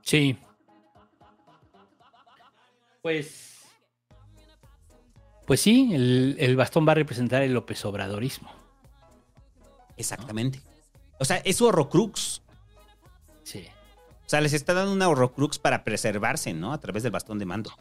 [0.00, 0.38] Sí.
[3.02, 3.58] Pues.
[5.46, 8.50] Pues sí, el, el bastón va a representar el López Obradorismo.
[9.98, 10.62] Exactamente.
[11.20, 12.40] O sea, es su horrocrux.
[13.42, 13.66] Sí.
[14.24, 16.72] O sea, les está dando una horrocrux para preservarse, ¿no?
[16.72, 17.72] A través del bastón de mando.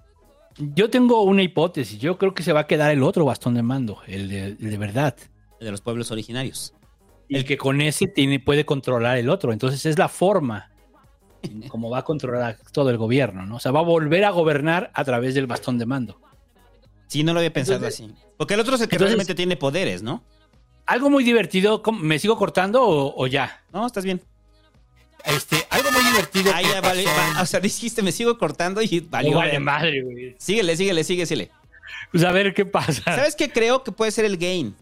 [0.57, 1.99] Yo tengo una hipótesis.
[1.99, 4.57] Yo creo que se va a quedar el otro bastón de mando, el de, el
[4.57, 5.15] de verdad.
[5.59, 6.73] De los pueblos originarios.
[7.29, 9.51] El que con ese tiene, puede controlar el otro.
[9.51, 10.71] Entonces es la forma
[11.69, 13.55] como va a controlar todo el gobierno, ¿no?
[13.57, 16.19] O sea, va a volver a gobernar a través del bastón de mando.
[17.07, 18.13] Sí, no lo había pensado Entonces- así.
[18.37, 20.23] Porque el otro es el que Entonces- realmente tiene poderes, ¿no?
[20.85, 21.81] Algo muy divertido.
[21.81, 23.61] ¿cómo- ¿Me sigo cortando o, o ya?
[23.73, 24.21] No, estás bien.
[25.25, 26.51] Este, algo muy divertido.
[26.55, 27.03] Ah, ya vale.
[27.05, 29.37] va- o sea, dijiste, me sigo cortando y No valió.
[29.37, 30.35] vale madre, güey.
[30.37, 31.51] Síguele, síguele, síguele, síguele.
[32.11, 33.01] Pues a ver qué pasa.
[33.03, 34.75] ¿Sabes qué creo que puede ser el gain?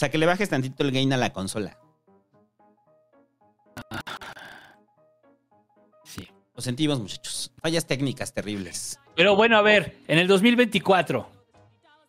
[0.00, 1.76] O sea, que le bajes tantito el gain a la consola.
[6.04, 6.26] Sí.
[6.54, 7.52] Lo sentimos, muchachos.
[7.60, 8.98] Fallas técnicas terribles.
[9.14, 11.28] Pero bueno, a ver, en el 2024,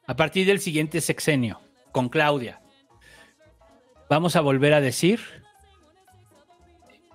[0.08, 1.60] a partir del siguiente sexenio,
[1.91, 2.62] con Claudia,
[4.10, 5.19] vamos a volver a decir,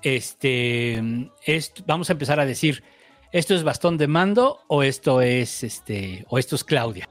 [0.03, 2.85] este, esto- vamos a empezar a decir,
[3.33, 7.09] esto es bastón de mando o esto es, este, o esto es Claudia,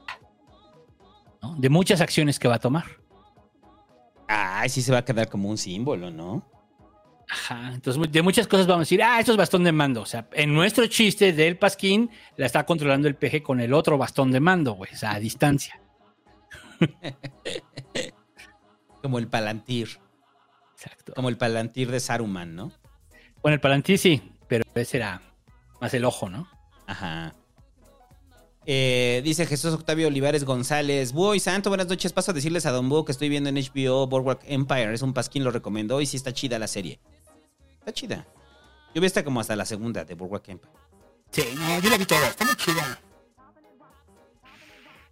[1.42, 1.56] ¿no?
[1.56, 3.04] de muchas acciones que va a tomar.
[4.28, 6.44] Ay, sí se va a quedar como un símbolo, ¿no?
[7.28, 10.02] Ajá, entonces de muchas cosas vamos a decir, ah, esto es bastón de mando.
[10.02, 13.98] O sea, en nuestro chiste del Pasquín la está controlando el peje con el otro
[13.98, 15.80] bastón de mando, güey, o sea, a distancia.
[19.02, 19.98] Como el palantir.
[20.74, 21.14] Exacto.
[21.14, 22.72] Como el palantir de Saruman, ¿no?
[23.46, 25.22] Bueno, el Palantir sí, pero ese era
[25.80, 26.48] más el ojo, ¿no?
[26.88, 27.32] Ajá.
[28.68, 31.12] Eh, dice Jesús Octavio Olivares González.
[31.12, 32.12] Búho y Santo, buenas noches.
[32.12, 34.92] Paso a decirles a Don Búho que estoy viendo en HBO Boardwalk Empire.
[34.92, 36.98] Es un pasquín, lo recomendó y sí está chida la serie.
[37.78, 38.26] Está chida.
[38.92, 40.72] Yo vi esta como hasta la segunda de Boardwalk Empire.
[41.30, 42.26] Sí, no, yo la vi toda.
[42.26, 43.00] Está muy chida.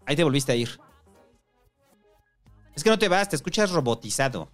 [0.04, 0.80] Ahí te volviste a ir.
[2.74, 4.50] Es que no te vas, te escuchas robotizado.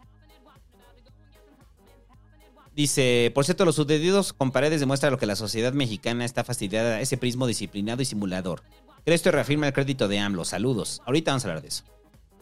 [2.74, 7.00] Dice, por cierto, los sucedidos con paredes demuestra lo que la sociedad mexicana está fastidiada,
[7.00, 8.62] ese prismo disciplinado y simulador.
[9.04, 10.44] Esto reafirma el crédito de AMLO.
[10.44, 11.02] Saludos.
[11.06, 11.84] Ahorita vamos a hablar de eso.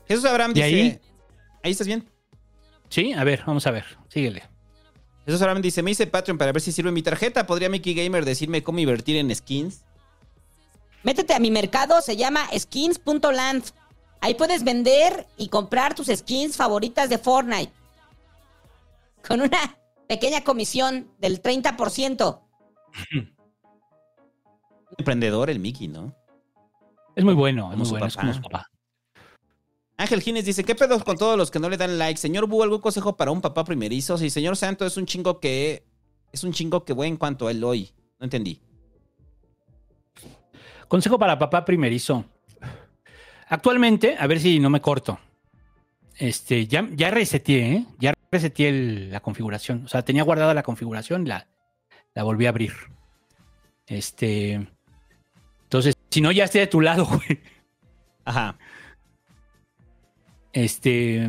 [0.07, 0.65] Jesús Abraham ¿Y dice...
[0.65, 1.01] ahí?
[1.63, 2.09] ¿Ahí estás bien?
[2.89, 3.85] Sí, a ver, vamos a ver.
[4.09, 4.43] Síguele.
[5.27, 7.47] Jesús Abraham dice, me hice Patreon para ver si sirve mi tarjeta.
[7.47, 9.85] ¿Podría Mickey Gamer decirme cómo invertir en skins?
[11.03, 13.65] Métete a mi mercado, se llama skins.land.
[14.21, 17.73] Ahí puedes vender y comprar tus skins favoritas de Fortnite.
[19.27, 22.41] Con una pequeña comisión del 30%.
[24.99, 26.17] Emprendedor el Mickey, ¿no?
[27.19, 28.21] Es muy bueno, es muy su bueno, es papá.
[28.29, 28.71] como su papá.
[29.97, 32.17] Ángel Gines dice, ¿qué pedo con todos los que no le dan like?
[32.21, 34.17] Señor Bu, ¿algún consejo para un papá primerizo?
[34.17, 35.83] Sí, señor Santo es un chingo que...
[36.31, 37.91] Es un chingo que buen en cuanto a él hoy.
[38.21, 38.61] No entendí.
[40.87, 42.25] Consejo para papá primerizo.
[43.49, 45.19] Actualmente, a ver si no me corto.
[46.17, 47.87] Este, ya, ya reseteé, ¿eh?
[47.99, 49.85] Ya reseteé el- la configuración.
[49.85, 51.49] O sea, tenía guardada la configuración, la,
[52.15, 52.73] la volví a abrir.
[53.87, 54.69] Este.
[56.11, 57.41] Si no, ya esté de tu lado, güey.
[58.25, 58.59] Ajá.
[60.53, 61.29] Este.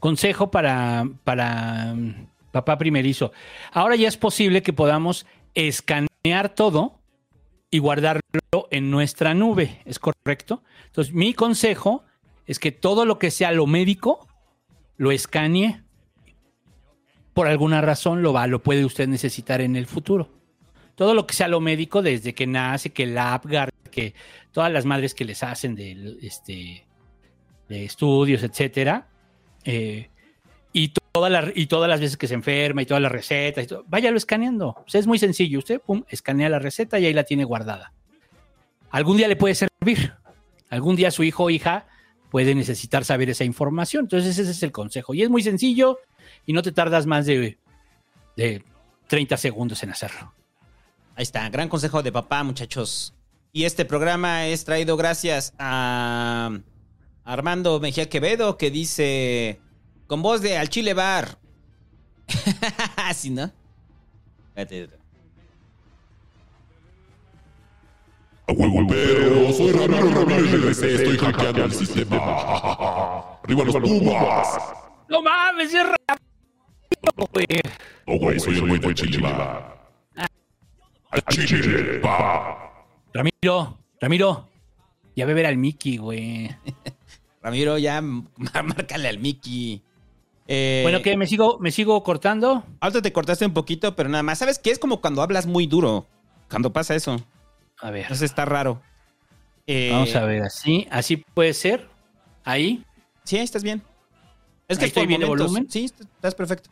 [0.00, 3.32] Consejo para, para mm, papá primerizo.
[3.72, 7.00] Ahora ya es posible que podamos escanear todo
[7.70, 9.82] y guardarlo en nuestra nube.
[9.84, 10.62] ¿Es correcto?
[10.86, 12.04] Entonces, mi consejo
[12.46, 14.26] es que todo lo que sea lo médico
[14.96, 15.82] lo escanee.
[17.34, 20.37] Por alguna razón lo va, lo puede usted necesitar en el futuro.
[20.98, 24.14] Todo lo que sea lo médico, desde que nace, que el Apgar, que
[24.50, 26.84] todas las madres que les hacen de, este,
[27.68, 29.06] de estudios, etcétera.
[29.64, 30.10] eh,
[30.72, 33.68] y, todas las, y todas las veces que se enferma y todas las recetas, y
[33.68, 34.70] todo, váyalo escaneando.
[34.70, 35.60] O es muy sencillo.
[35.60, 37.92] Usted, pum, escanea la receta y ahí la tiene guardada.
[38.90, 40.14] Algún día le puede servir.
[40.68, 41.86] Algún día su hijo o hija
[42.28, 44.06] puede necesitar saber esa información.
[44.06, 45.14] Entonces, ese es el consejo.
[45.14, 46.00] Y es muy sencillo
[46.44, 47.56] y no te tardas más de,
[48.36, 48.64] de
[49.06, 50.32] 30 segundos en hacerlo.
[51.18, 53.12] Ahí está, gran consejo de papá, muchachos.
[53.52, 56.60] Y este programa es traído gracias a
[57.24, 59.60] Armando Mejía Quevedo, que dice,
[60.06, 61.36] con voz de Al Chile Bar.
[62.96, 63.50] Así, ¿no?
[64.54, 64.96] Espérate.
[68.46, 73.40] A huevo, pero soy Ramiro Ramírez, regresé, estoy hackeando el sistema.
[73.42, 74.58] Arriba los Pumas.
[75.08, 75.74] ¡No mames!
[75.74, 77.46] ¡Es rápido, güey!
[78.06, 79.77] Oh, güey, soy el güey de Chile, va.
[81.10, 82.84] Al Chile, va.
[83.12, 84.48] Ramiro, Ramiro,
[85.16, 86.54] ya ve ver al Mickey, güey.
[87.42, 88.00] Ramiro, ya
[88.36, 89.82] márcale al Mickey.
[90.46, 91.16] Eh, Bueno, ¿qué?
[91.16, 92.64] ¿Me sigo, ¿Me sigo cortando?
[92.80, 94.38] Ahorita te cortaste un poquito, pero nada más.
[94.38, 94.70] ¿Sabes qué?
[94.70, 96.06] Es como cuando hablas muy duro.
[96.50, 97.20] Cuando pasa eso.
[97.80, 98.02] A ver.
[98.02, 98.80] Entonces está raro.
[99.66, 101.88] Eh, Vamos a ver, así, así puede ser.
[102.44, 102.84] Ahí.
[103.24, 103.82] Sí, ahí estás bien.
[104.66, 105.70] Es que estoy bien de volumen.
[105.70, 106.70] Sí, est- estás perfecto.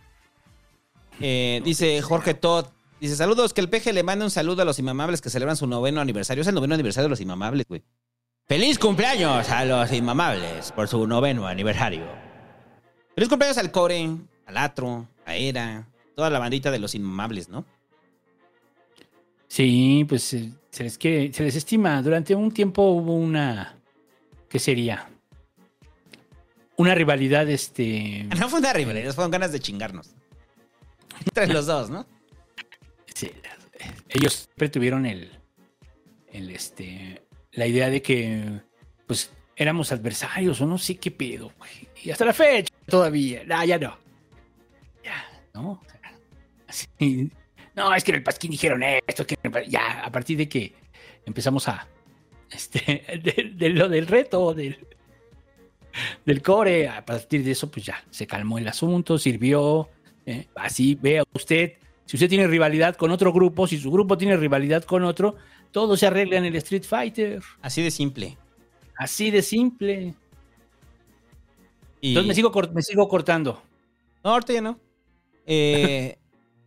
[1.20, 2.66] Eh, dice Jorge Todd.
[3.01, 5.67] Dice, saludos, que el peje le manda un saludo a los inmamables que celebran su
[5.67, 6.43] noveno aniversario.
[6.43, 7.83] Es el noveno aniversario de los inmamables, güey.
[8.47, 12.07] ¡Feliz cumpleaños a los inmamables por su noveno aniversario!
[13.15, 14.09] ¡Feliz cumpleaños al Core,
[14.47, 17.65] al Atro, a Era, toda la bandita de los inmamables, ¿no?
[19.49, 22.01] Sí, pues se les quiere, se les estima.
[22.03, 23.77] Durante un tiempo hubo una.
[24.49, 25.09] ¿Qué sería?
[26.77, 28.27] Una rivalidad, este.
[28.39, 30.11] No fue una rivalidad, fueron ganas de chingarnos.
[31.25, 32.07] Entre los dos, ¿no?
[34.09, 35.31] Ellos siempre tuvieron el,
[36.33, 38.61] el este, la idea de que,
[39.07, 41.53] pues, éramos adversarios o no sé qué pedo.
[42.03, 43.99] Y hasta la fecha todavía, no, ya no.
[45.03, 45.83] Ya, ¿no?
[47.75, 49.37] No, es que en el Pasquín dijeron esto, que
[49.69, 50.75] ya, a partir de que
[51.25, 51.87] empezamos a,
[52.51, 53.03] este,
[53.55, 54.79] de lo del reto, del,
[56.25, 59.89] del core, a partir de eso, pues ya, se calmó el asunto, sirvió,
[60.25, 60.47] ¿eh?
[60.55, 61.75] así, vea usted,
[62.07, 65.37] si usted tiene rivalidad con otro grupo, si su grupo tiene rivalidad con otro,
[65.71, 67.42] todo se arregla en el Street Fighter.
[67.61, 68.38] Así de simple.
[68.97, 70.14] Así de simple.
[72.01, 73.62] Y- Entonces me sigo, me sigo cortando.
[74.25, 74.79] No, ahorita ya no.
[75.47, 76.16] Eh,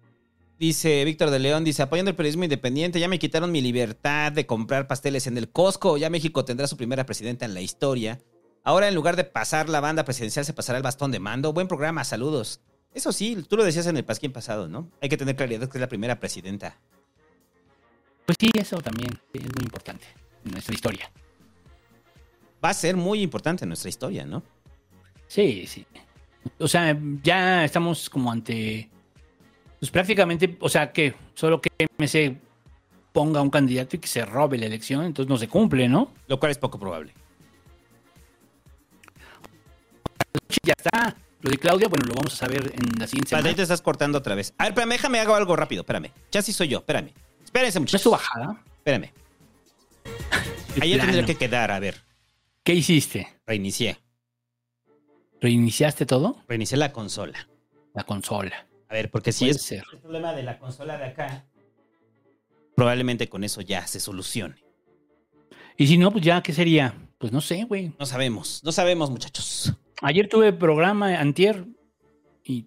[0.60, 4.46] dice Víctor de León, dice, apoyando el periodismo independiente, ya me quitaron mi libertad de
[4.46, 8.20] comprar pasteles en el Costco, ya México tendrá su primera presidenta en la historia.
[8.64, 11.54] Ahora en lugar de pasar la banda presidencial se pasará el bastón de mando.
[11.54, 12.60] Buen programa, saludos.
[12.94, 14.90] Eso sí, tú lo decías en el pasquín pasado, ¿no?
[15.02, 16.78] Hay que tener claridad que es la primera presidenta.
[18.26, 20.06] Pues sí, eso también es muy importante.
[20.46, 21.12] en nuestra historia.
[22.64, 24.44] Va a ser muy importante en nuestra historia, ¿no?
[25.28, 25.86] Sí, sí.
[26.58, 28.90] O sea, ya estamos como ante.
[29.80, 32.38] Pues prácticamente, o sea, que solo que MC
[33.14, 36.12] ponga un candidato y que se robe la elección, entonces no se cumple, ¿no?
[36.28, 37.14] Lo cual es poco probable.
[40.64, 41.16] Ya está.
[41.42, 43.56] Lo de Claudia, bueno, lo vamos a saber en la siguiente Ahí semana.
[43.56, 44.54] te estás cortando otra vez.
[44.58, 46.12] A ver, espérame, déjame hago algo rápido, espérame.
[46.32, 47.14] Ya sí soy yo, espérame.
[47.44, 48.02] Espérense, muchachos.
[48.02, 48.64] ¿Es tu bajada?
[48.78, 49.14] Espérame.
[50.82, 52.04] Ahí tendría que quedar, a ver.
[52.64, 53.40] ¿Qué hiciste?
[53.48, 54.00] Reinicié.
[55.42, 56.44] ¿Reiniciaste todo?
[56.48, 57.48] Reinicié la consola.
[57.94, 58.68] La consola.
[58.90, 59.84] A ver, porque si es ser.
[59.94, 61.46] el problema de la consola de acá,
[62.76, 64.56] probablemente con eso ya se solucione.
[65.78, 66.94] Y si no, pues ya, ¿qué sería?
[67.18, 67.94] Pues no sé, güey.
[67.98, 69.74] No sabemos, no sabemos, muchachos.
[70.02, 71.66] Ayer tuve programa antier
[72.44, 72.66] y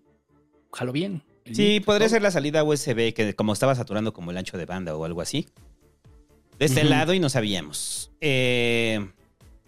[0.73, 1.23] jaló bien.
[1.51, 4.95] Sí, podría ser la salida USB, que como estaba saturando como el ancho de banda
[4.97, 5.49] o algo así.
[6.59, 8.13] De este lado y no sabíamos.
[8.21, 9.11] Eh,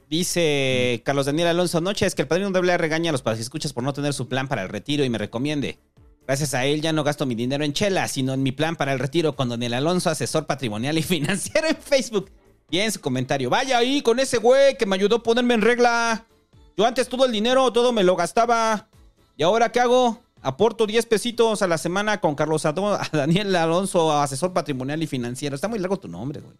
[0.08, 3.82] dice Carlos Daniel Alonso, noche es que el padrino doble regaña a los escuchas por
[3.82, 5.78] no tener su plan para el retiro y me recomiende.
[6.26, 8.92] Gracias a él ya no gasto mi dinero en chela, sino en mi plan para
[8.92, 12.30] el retiro con Daniel Alonso, asesor patrimonial y financiero en Facebook.
[12.70, 15.62] Y en su comentario, vaya ahí con ese güey que me ayudó a ponerme en
[15.62, 16.26] regla.
[16.76, 18.88] Yo antes todo el dinero, todo me lo gastaba.
[19.36, 20.20] ¿Y ahora qué hago?
[20.42, 25.06] Aporto 10 pesitos a la semana con Carlos Ado- a Daniel Alonso, asesor patrimonial y
[25.06, 25.54] financiero.
[25.54, 26.56] Está muy largo tu nombre, güey.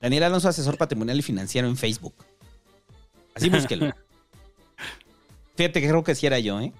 [0.00, 2.14] Daniel Alonso, asesor patrimonial y financiero en Facebook.
[3.34, 3.92] Así búsquelo.
[5.56, 6.72] Fíjate que creo que sí era yo, ¿eh?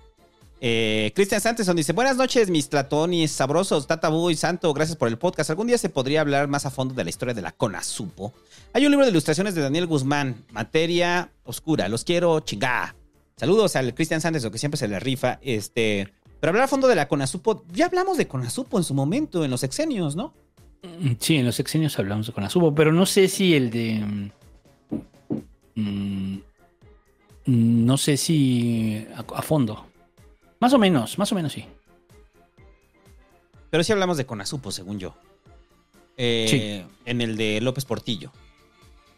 [0.62, 5.16] Eh, Cristian Santeson dice, buenas noches, mis tlatonis sabrosos, Tatabu y Santo, gracias por el
[5.16, 5.48] podcast.
[5.48, 8.34] Algún día se podría hablar más a fondo de la historia de la Conasupo.
[8.74, 12.94] Hay un libro de ilustraciones de Daniel Guzmán, Materia Oscura, los quiero chingá.
[13.36, 15.38] Saludos al Cristian Santeson, que siempre se le rifa.
[15.40, 19.46] Este, pero hablar a fondo de la Conasupo, ya hablamos de Conasupo en su momento,
[19.46, 20.34] en los exenios, ¿no?
[20.82, 24.30] Mm, Sí, en los sexenios hablamos de Conasupo, pero no sé si el de.
[25.74, 26.38] mm, mm,
[27.46, 29.86] no sé si a fondo.
[30.60, 31.64] Más o menos, más o menos sí.
[33.70, 35.14] Pero sí hablamos de Conasupo, según yo.
[36.16, 38.32] Eh, En el de López Portillo.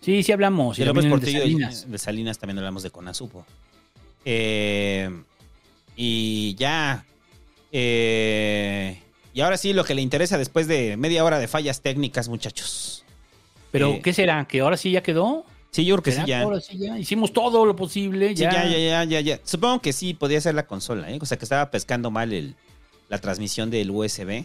[0.00, 0.78] Sí, sí hablamos.
[0.78, 1.90] Y de López de Portillo y- Salinas.
[1.90, 3.44] de Salinas también hablamos de Conasupo.
[4.24, 5.10] Eh,
[5.96, 7.04] y ya.
[7.72, 9.00] eh,
[9.34, 13.04] y ahora sí, lo que le interesa después de media hora de fallas técnicas, muchachos.
[13.70, 14.44] Pero, ¿qué será?
[14.46, 15.46] ¿Que ahora sí ya quedó?
[15.72, 16.42] Sí, yo creo que ¿Será sí, ya.
[16.42, 16.98] ahora sí ya?
[16.98, 18.28] Hicimos todo lo posible.
[18.30, 19.40] Sí, Ya, ya, ya, ya, ya, ya.
[19.42, 21.18] Supongo que sí, podía ser la consola, ¿eh?
[21.20, 22.54] O sea, que estaba pescando mal el,
[23.08, 24.44] la transmisión del USB.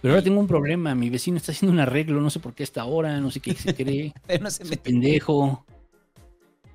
[0.00, 0.94] Pero ahora tengo un problema.
[0.94, 2.20] Mi vecino está haciendo un arreglo.
[2.22, 3.20] No sé por qué hasta ahora.
[3.20, 4.14] No sé qué se cree.
[4.26, 5.64] Pero no se pendejo.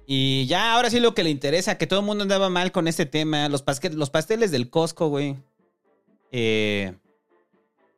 [0.05, 2.87] Y ya, ahora sí lo que le interesa, que todo el mundo andaba mal con
[2.87, 3.49] este tema.
[3.49, 3.63] Los,
[3.93, 5.37] los pasteles del Costco, güey.
[6.31, 6.93] Eh,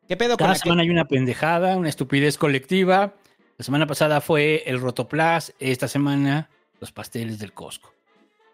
[0.07, 3.15] ¿Qué pedo con Cada que- semana hay una pendejada, una estupidez colectiva.
[3.57, 5.53] La semana pasada fue el Rotoplas.
[5.59, 7.93] Esta semana, los pasteles del Costco.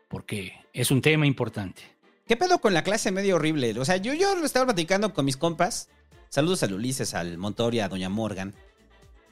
[0.07, 1.81] Porque es un tema importante.
[2.27, 3.77] ¿Qué pedo con la clase medio horrible?
[3.79, 5.89] O sea, yo, yo lo estaba platicando con mis compas.
[6.29, 8.53] Saludos al Ulises, al Montoria, a Doña Morgan,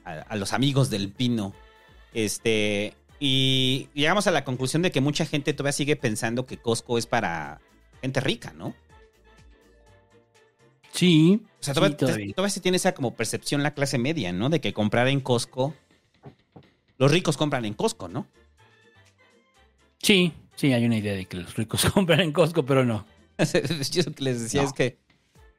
[0.05, 1.53] a, a los amigos del Pino.
[2.13, 2.95] Este.
[3.19, 7.07] Y llegamos a la conclusión de que mucha gente todavía sigue pensando que Costco es
[7.07, 7.59] para
[8.01, 8.75] gente rica, ¿no?
[10.97, 11.41] Sí.
[11.59, 12.33] O sea, sí, todavía, todavía.
[12.33, 14.49] todavía se tiene esa como percepción la clase media, ¿no?
[14.49, 15.73] De que comprar en Costco.
[16.97, 18.27] Los ricos compran en Costco, ¿no?
[20.01, 23.05] Sí, sí, hay una idea de que los ricos compran en Costco, pero no.
[23.91, 24.67] Yo lo que les decía No.
[24.67, 24.97] es que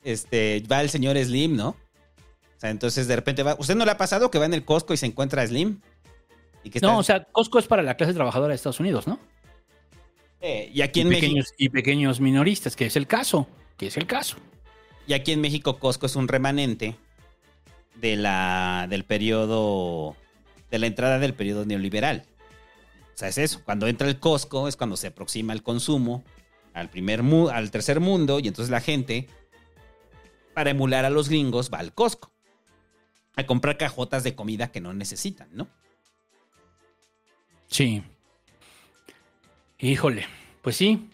[0.03, 1.69] este, va el señor Slim, ¿no?
[1.71, 3.57] O sea, entonces de repente va.
[3.59, 5.81] ¿Usted no le ha pasado que va en el Costco y se encuentra a Slim?
[6.65, 9.07] Y que está- No, o sea, Costco es para la clase trabajadora de Estados Unidos,
[9.07, 9.21] ¿no?
[10.41, 11.27] Eh, y aquí Y en México.
[11.27, 13.49] pequeños, y pequeños minoristas, que es el caso.
[13.77, 14.37] Que es el caso.
[15.09, 16.95] Y aquí en México Costco es un remanente
[17.95, 20.15] de la, del periodo,
[20.71, 22.25] de la entrada del periodo neoliberal.
[23.15, 23.63] O sea, es eso.
[23.65, 26.23] Cuando entra el Costco es cuando se aproxima el consumo
[26.75, 29.27] al, primer mu- al tercer mundo y entonces la gente,
[30.55, 32.31] para emular a los gringos, va al Costco
[33.35, 35.69] a comprar cajotas de comida que no necesitan, ¿no?
[37.69, 38.03] Sí.
[39.79, 40.27] Híjole,
[40.61, 41.09] pues sí.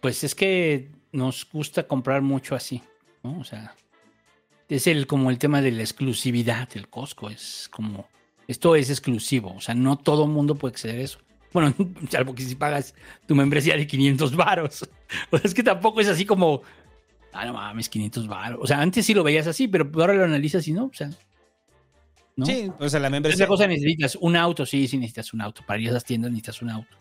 [0.00, 2.82] Pues es que nos gusta comprar mucho así,
[3.22, 3.38] ¿no?
[3.38, 3.74] O sea,
[4.68, 8.08] es el como el tema de la exclusividad del Costco, es como
[8.48, 11.18] esto es exclusivo, o sea, no todo mundo puede acceder a eso.
[11.52, 11.74] Bueno,
[12.10, 12.94] salvo que si pagas
[13.26, 14.88] tu membresía de 500 varos.
[15.30, 16.62] O sea, es que tampoco es así como
[17.32, 18.60] ah, no mames, 500 varos.
[18.62, 21.10] O sea, antes sí lo veías así, pero ahora lo analizas y no, o sea,
[22.36, 22.46] ¿no?
[22.46, 23.44] Sí, o sea, la membresía.
[23.44, 25.62] Otra cosa necesitas un auto, sí, sí necesitas un auto.
[25.66, 26.96] Para ir a esas tiendas necesitas un auto.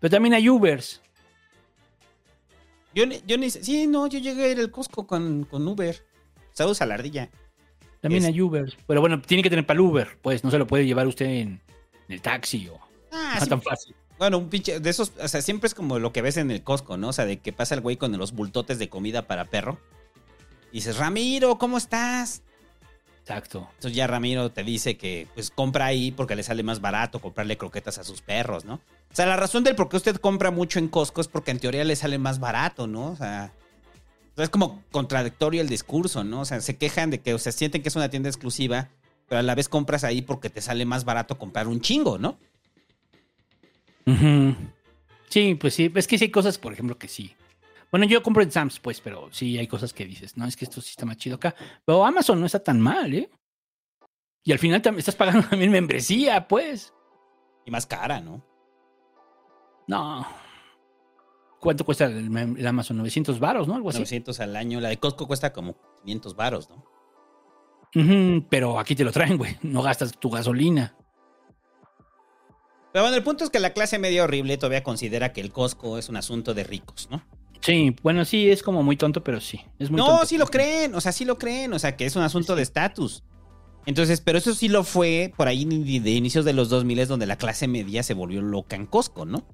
[0.00, 1.02] Pero también hay Ubers.
[2.94, 6.04] Yo, ni- yo ni, sí, no, yo llegué a ir al Costco con, con Uber.
[6.52, 7.30] Saludos a la ardilla.
[8.00, 8.76] También Es- hay Uber.
[8.86, 11.26] Pero bueno, tiene que tener para el Uber, pues no se lo puede llevar usted
[11.26, 11.60] en,
[12.08, 12.78] en el taxi o
[13.12, 13.94] Ah, no sí, tan fácil.
[14.18, 16.62] Bueno, un pinche, de esos, o sea, siempre es como lo que ves en el
[16.62, 17.08] Costco, ¿no?
[17.08, 19.78] O sea, de que pasa el güey con los bultotes de comida para perro.
[20.70, 22.42] Y dices, Ramiro, ¿cómo estás?
[23.22, 23.68] Exacto.
[23.76, 27.56] Entonces ya Ramiro te dice que pues compra ahí porque le sale más barato comprarle
[27.56, 28.74] croquetas a sus perros, ¿no?
[28.74, 31.60] O sea, la razón del por qué usted compra mucho en Costco es porque en
[31.60, 33.10] teoría le sale más barato, ¿no?
[33.10, 33.52] O sea,
[34.36, 36.40] es como contradictorio el discurso, ¿no?
[36.40, 38.88] O sea, se quejan de que, o sea, sienten que es una tienda exclusiva,
[39.28, 42.38] pero a la vez compras ahí porque te sale más barato comprar un chingo, ¿no?
[45.28, 45.92] Sí, pues sí.
[45.94, 47.36] Es que sí hay cosas, por ejemplo, que sí.
[47.92, 50.64] Bueno, yo compro en Sam's, pues, pero sí hay cosas que dices, no, es que
[50.64, 51.54] esto sí está más chido acá.
[51.84, 53.30] Pero Amazon no está tan mal, ¿eh?
[54.44, 56.94] Y al final también estás pagando también membresía, pues.
[57.66, 58.42] Y más cara, ¿no?
[59.86, 60.26] No.
[61.60, 62.96] ¿Cuánto cuesta el, Amazon?
[62.96, 63.74] 900 varos, ¿no?
[63.74, 63.98] Algo así.
[63.98, 64.80] 900 al año.
[64.80, 66.84] La de Costco cuesta como 500 varos, ¿no?
[68.48, 69.58] Pero aquí te lo traen, güey.
[69.60, 70.96] No gastas tu gasolina.
[72.90, 75.98] Pero bueno, el punto es que la clase media horrible todavía considera que el Costco
[75.98, 77.22] es un asunto de ricos, ¿no?
[77.62, 79.60] Sí, bueno, sí, es como muy tonto, pero sí.
[79.78, 80.26] Es muy no, tonto.
[80.26, 82.62] sí lo creen, o sea, sí lo creen, o sea, que es un asunto de
[82.62, 83.22] estatus.
[83.86, 87.36] Entonces, pero eso sí lo fue por ahí de inicios de los 2000 donde la
[87.36, 89.46] clase media se volvió loca en Costco, ¿no?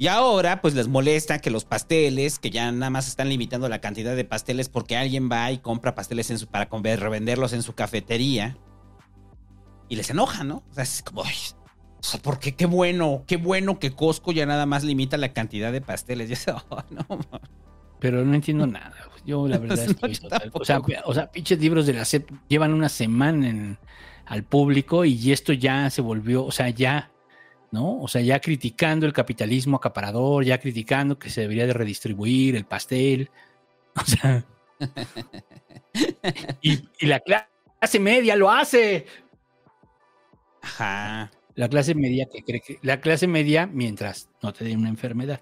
[0.00, 3.80] Y ahora, pues les molesta que los pasteles, que ya nada más están limitando la
[3.80, 7.74] cantidad de pasteles porque alguien va y compra pasteles en su, para revenderlos en su
[7.74, 8.56] cafetería.
[9.88, 10.62] Y les enoja, ¿no?
[10.70, 11.34] O sea, es como, "Ay,
[12.00, 12.54] o sea, ¿por qué?
[12.66, 16.46] Bueno, qué bueno que Costco ya nada más limita la cantidad de pasteles.
[16.90, 17.06] No,
[17.98, 18.94] Pero no entiendo nada.
[19.26, 22.30] Yo, la verdad, No, estoy total- o, sea, o sea, pinches libros de la SEP
[22.48, 23.78] llevan una semana en-
[24.26, 27.10] al público y esto ya se volvió, o sea, ya,
[27.72, 27.98] ¿no?
[28.00, 32.64] O sea, ya criticando el capitalismo acaparador, ya criticando que se debería de redistribuir el
[32.64, 33.30] pastel.
[34.00, 34.44] O sea.
[36.62, 39.06] y, y la clase media lo hace.
[40.62, 41.30] Ajá.
[41.58, 42.78] La clase media que cree que.
[42.82, 45.40] La clase media mientras no te den una enfermedad.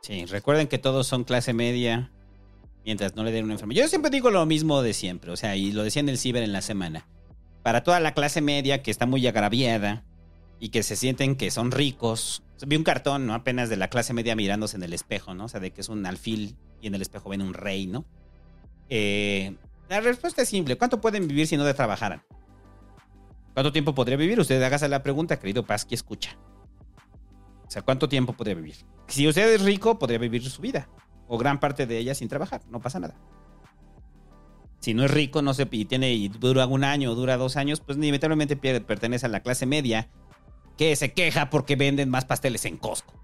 [0.00, 2.12] Sí, recuerden que todos son clase media
[2.84, 3.82] mientras no le den una enfermedad.
[3.82, 6.44] Yo siempre digo lo mismo de siempre, o sea, y lo decía en el ciber
[6.44, 7.08] en la semana.
[7.64, 10.04] Para toda la clase media que está muy agraviada
[10.60, 12.44] y que se sienten que son ricos.
[12.64, 13.34] Vi un cartón, ¿no?
[13.34, 15.46] Apenas de la clase media mirándose en el espejo, ¿no?
[15.46, 18.04] O sea, de que es un alfil y en el espejo ven un rey, ¿no?
[18.88, 19.56] Eh,
[19.88, 20.78] la respuesta es simple.
[20.78, 22.22] ¿Cuánto pueden vivir si no de trabajaran?
[23.54, 24.40] ¿Cuánto tiempo podría vivir?
[24.40, 26.36] Usted hágase la pregunta, querido Paz, que escucha.
[27.66, 28.76] O sea, ¿cuánto tiempo podría vivir?
[29.08, 30.88] Si usted es rico, podría vivir su vida.
[31.28, 32.62] O gran parte de ella sin trabajar.
[32.68, 33.14] No pasa nada.
[34.80, 37.80] Si no es rico, no sé, y tiene y dura un año, dura dos años,
[37.80, 40.10] pues inevitablemente pertenece a la clase media
[40.76, 43.21] que se queja porque venden más pasteles en Costco.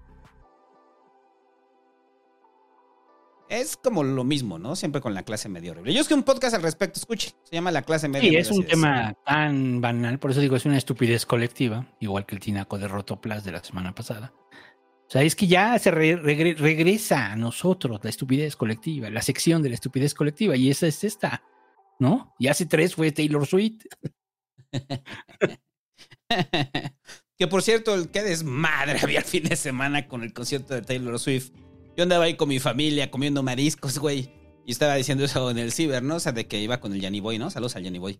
[3.49, 4.75] Es como lo mismo, ¿no?
[4.75, 5.91] Siempre con la clase media horrible.
[5.93, 7.31] Yo es que un podcast al respecto, escuche.
[7.43, 8.29] Se llama La clase media.
[8.29, 12.35] Sí, es un tema tan banal, por eso digo, es una estupidez colectiva, igual que
[12.35, 14.31] el tinaco de Rotoplas de la semana pasada.
[15.07, 19.23] O sea, es que ya se re- regre- regresa a nosotros la estupidez colectiva, la
[19.23, 21.41] sección de la estupidez colectiva, y esa es esta,
[21.97, 22.35] ¿no?
[22.37, 23.85] Y hace tres fue Taylor Swift.
[27.37, 30.83] que por cierto, el qué desmadre había el fin de semana con el concierto de
[30.83, 31.51] Taylor Swift.
[31.95, 34.31] Yo andaba ahí con mi familia comiendo mariscos, güey.
[34.65, 36.15] Y estaba diciendo eso en el ciber, ¿no?
[36.15, 37.49] O sea, de que iba con el Yanni Boy, ¿no?
[37.49, 38.19] Saludos al Yanni Boy.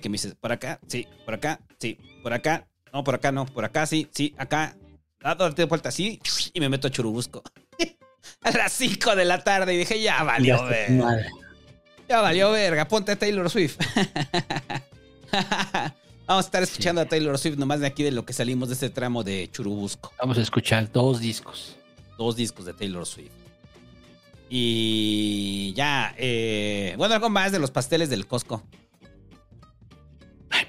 [0.00, 3.46] Que me dice, por acá, sí, por acá, sí, por acá, no, por acá no,
[3.46, 4.76] por acá sí, sí, acá.
[5.20, 6.20] Date vuelta así
[6.52, 7.42] y me meto a Churubusco.
[8.42, 11.26] a las 5 de la tarde y dije, ya valió, Ya verga.
[12.08, 13.78] Ya valió, verga, ponte a Taylor Swift.
[16.26, 18.74] Vamos a estar escuchando a Taylor Swift nomás de aquí de lo que salimos de
[18.74, 20.12] este tramo de Churubusco.
[20.18, 21.76] Vamos a escuchar dos discos.
[22.18, 23.32] Dos discos de Taylor Swift.
[24.48, 28.62] Y ya, eh, bueno, algo más de los pasteles del Costco.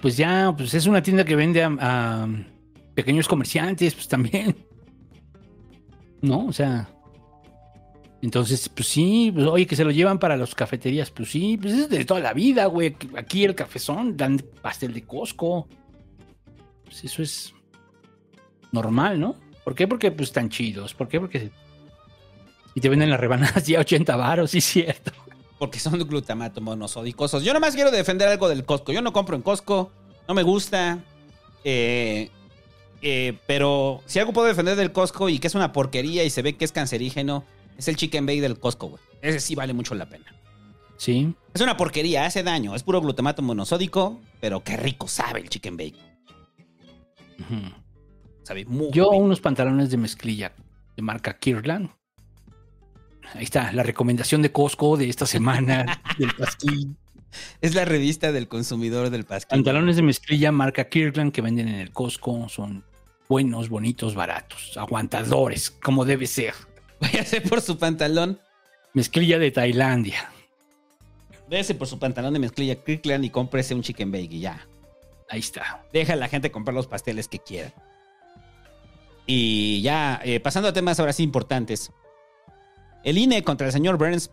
[0.02, 2.28] Pues ya, pues es una tienda que vende a, a
[2.94, 4.56] pequeños comerciantes, pues también.
[6.22, 6.46] ¿No?
[6.46, 6.89] O sea.
[8.22, 11.74] Entonces, pues sí, pues, oye, que se lo llevan para las cafeterías, pues sí, pues
[11.74, 12.96] es de toda la vida, güey.
[13.18, 15.68] Aquí el cafezón dan pastel de Costco.
[16.86, 17.54] Pues eso es
[18.72, 19.36] normal, ¿no?
[19.64, 19.88] ¿Por qué?
[19.88, 20.93] Porque pues están chidos.
[20.93, 21.20] ¿Por qué?
[21.20, 21.51] Porque
[22.76, 25.11] y te venden las rebanadas ya 80 varos, sí es cierto.
[25.59, 27.43] Porque son glutamato monosódicosos.
[27.43, 28.91] Yo nomás quiero defender algo del Costco.
[28.91, 29.91] Yo no compro en Costco.
[30.28, 30.99] No me gusta.
[31.64, 32.30] Eh,
[33.01, 36.41] eh, pero si algo puedo defender del Costco y que es una porquería y se
[36.41, 37.45] ve que es cancerígeno,
[37.78, 39.03] es el chicken bake del Costco, güey.
[39.22, 40.26] Ese sí vale mucho la pena.
[40.97, 41.34] Sí.
[41.53, 42.76] Es una porquería, hace daño.
[42.76, 45.95] Es puro glutamato monosódico, pero qué rico sabe el chicken bake.
[48.44, 50.54] Sabe muy Yo unos pantalones de mezclilla
[50.96, 51.89] de marca Kirkland.
[53.34, 56.98] ahí está, la recomendación de Costco de esta semana del pasquín.
[57.62, 59.58] Es la revista del consumidor del pasquín.
[59.58, 62.84] Pantalones de mezclilla marca Kirkland que venden en el Costco son
[63.28, 66.54] buenos, bonitos, baratos, aguantadores, como debe ser.
[67.00, 68.39] Váyase por su pantalón.
[68.94, 70.30] Mezclilla de Tailandia.
[71.50, 74.68] Váyase por su pantalón de mezclilla Kirkland y cómprese un chicken bake y ya.
[75.30, 75.84] Ahí está.
[75.91, 77.74] Deja a la gente comprar los pasteles que quiera.
[79.26, 81.91] Y ya, eh, pasando a temas ahora sí importantes.
[83.03, 84.32] El INE contra el señor Burns.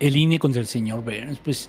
[0.00, 1.68] El INE contra el señor Burns, pues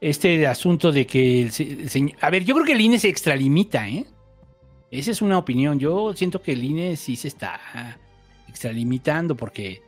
[0.00, 2.16] este asunto de que el, se- el señor...
[2.20, 4.06] A ver, yo creo que el INE se extralimita, ¿eh?
[4.90, 5.78] Esa es una opinión.
[5.78, 7.98] Yo siento que el INE sí se está
[8.48, 9.82] extralimitando porque,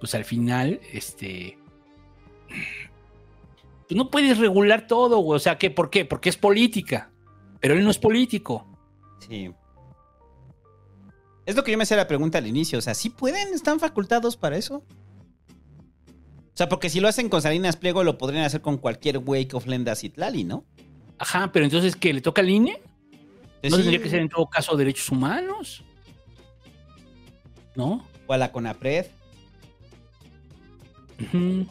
[0.00, 1.56] pues al final, este...
[3.86, 5.36] Tú no puedes regular todo, güey.
[5.36, 5.70] O sea, ¿qué?
[5.70, 6.04] ¿por qué?
[6.04, 7.10] Porque es política.
[7.60, 8.66] Pero él no es político.
[9.20, 9.52] Sí.
[11.46, 12.78] Es lo que yo me hacía la pregunta al inicio.
[12.78, 13.54] O sea, ¿sí pueden?
[13.54, 14.84] ¿Están facultados para eso?
[16.52, 19.54] O sea, porque si lo hacen con Salinas Pliego, lo podrían hacer con cualquier Wake
[19.54, 20.64] of Lenda Citlali, ¿no?
[21.18, 22.12] Ajá, pero entonces, ¿qué?
[22.12, 22.80] ¿Le toca al INE?
[23.60, 23.82] Pues ¿No sí.
[23.82, 25.84] tendría que ser en todo caso derechos humanos?
[27.74, 28.06] ¿No?
[28.26, 29.06] O a la CONAPRED.
[31.20, 31.66] Ujú.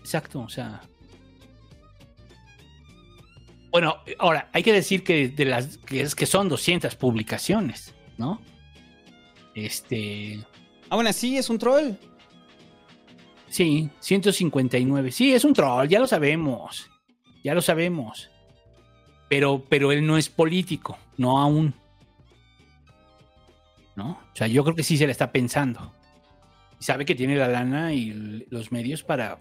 [0.00, 0.80] Exacto, o sea.
[3.70, 8.40] Bueno, ahora, hay que decir que de las que, es, que son 200 publicaciones, ¿no?
[9.54, 10.44] Este.
[10.88, 11.92] Aún así, es un troll.
[13.48, 15.12] Sí, 159.
[15.12, 16.90] Sí, es un troll, ya lo sabemos.
[17.44, 18.30] Ya lo sabemos.
[19.28, 21.74] Pero, pero él no es político, no aún.
[23.96, 24.12] ¿No?
[24.32, 25.92] O sea, yo creo que sí se le está pensando.
[26.80, 29.40] Y sabe que tiene la lana y los medios para.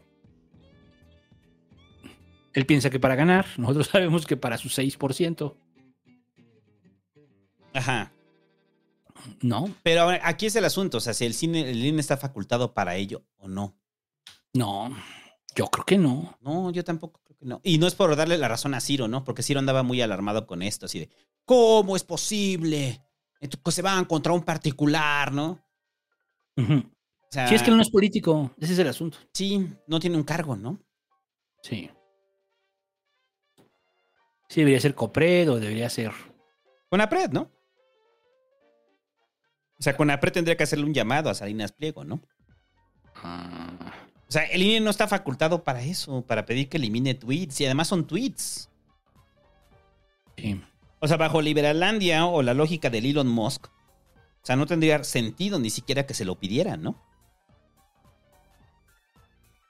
[2.54, 5.56] Él piensa que para ganar, nosotros sabemos que para su 6%.
[7.74, 8.12] Ajá.
[9.42, 10.98] No, Pero ahora, aquí es el asunto.
[10.98, 13.76] O sea, si el cine, el INE está facultado para ello o no.
[14.54, 14.96] no,
[15.56, 16.38] yo creo que no.
[16.42, 17.60] No, yo tampoco creo que no.
[17.64, 19.24] Y no es por darle la razón a Ciro, ¿no?
[19.24, 21.10] Porque Ciro andaba muy alarmado con esto, así de,
[21.46, 23.02] ¿cómo es posible?
[23.40, 25.60] Que se van contra un particular, ¿no?
[26.58, 29.18] O sea, Si es que él no es político, ese es el asunto.
[29.34, 30.80] Sí, no tiene un cargo, ¿no?
[31.62, 31.90] Sí.
[34.50, 36.12] Sí, debería ser Copred o debería ser.
[36.90, 37.52] Conapred, ¿no?
[39.80, 42.20] O sea, Conapred tendría que hacerle un llamado a Salinas Pliego, ¿no?
[43.24, 47.62] O sea, el INE no está facultado para eso, para pedir que elimine tweets.
[47.62, 48.70] Y además son tweets.
[50.36, 50.62] Sí.
[51.00, 55.60] O sea, bajo Liberalandia o la lógica del Elon Musk, o sea, no tendría sentido
[55.60, 57.02] ni siquiera que se lo pidieran, ¿no?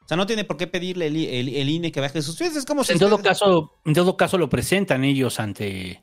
[0.10, 2.56] O sea, no tiene por qué pedirle el, el- el INE que baje sus tweets.
[2.56, 6.02] Es como si En todo caso, en todo caso lo presentan ellos ante,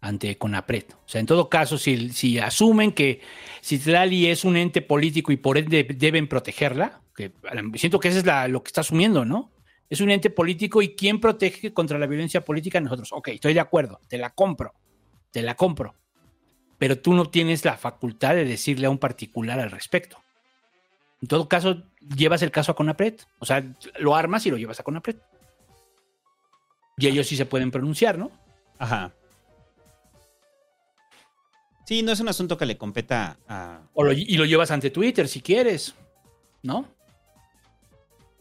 [0.00, 0.86] ante Conapred.
[0.92, 3.20] O sea, en todo caso, si, si asumen que
[3.62, 7.30] Citlali es un ente político y por ende deben protegerla, que
[7.76, 9.52] siento que eso es la- lo que está asumiendo, ¿no?
[9.88, 12.80] Es un ente político y ¿quién protege contra la violencia política?
[12.80, 13.10] Nosotros.
[13.12, 14.72] Ok, estoy de acuerdo, te la compro,
[15.30, 15.94] te la compro.
[16.76, 20.23] Pero tú no tienes la facultad de decirle a un particular al respecto.
[21.24, 21.82] En todo caso,
[22.14, 23.14] llevas el caso a Conapred.
[23.38, 23.64] O sea,
[23.98, 25.16] lo armas y lo llevas a Conapred.
[26.98, 28.30] Y ellos sí se pueden pronunciar, ¿no?
[28.78, 29.10] Ajá.
[31.86, 33.80] Sí, no es un asunto que le competa a...
[33.94, 35.94] O lo- y lo llevas ante Twitter si quieres,
[36.62, 36.86] ¿no?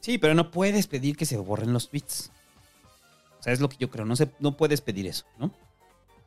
[0.01, 2.33] Sí, pero no puedes pedir que se borren los tweets.
[3.39, 4.03] O sea, es lo que yo creo.
[4.03, 5.53] No, se, no puedes pedir eso, ¿no?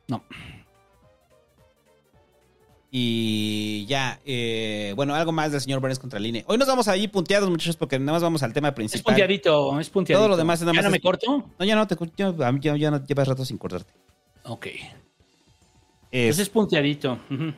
[0.07, 0.23] No.
[2.89, 6.45] Y ya, eh, bueno, algo más del señor Burns contra el INE.
[6.47, 9.13] Hoy nos vamos ahí punteados, muchachos, porque nada más vamos al tema Es principal.
[9.13, 10.19] punteadito, es punteadito.
[10.19, 11.49] Todo lo demás es nada ¿Ya no me es- corto?
[11.59, 13.91] No, ya no, te, ya, ya, ya no llevas rato sin cortarte.
[14.43, 14.67] Ok.
[14.67, 14.81] Es,
[16.11, 17.19] Entonces es punteadito.
[17.29, 17.53] Ujú.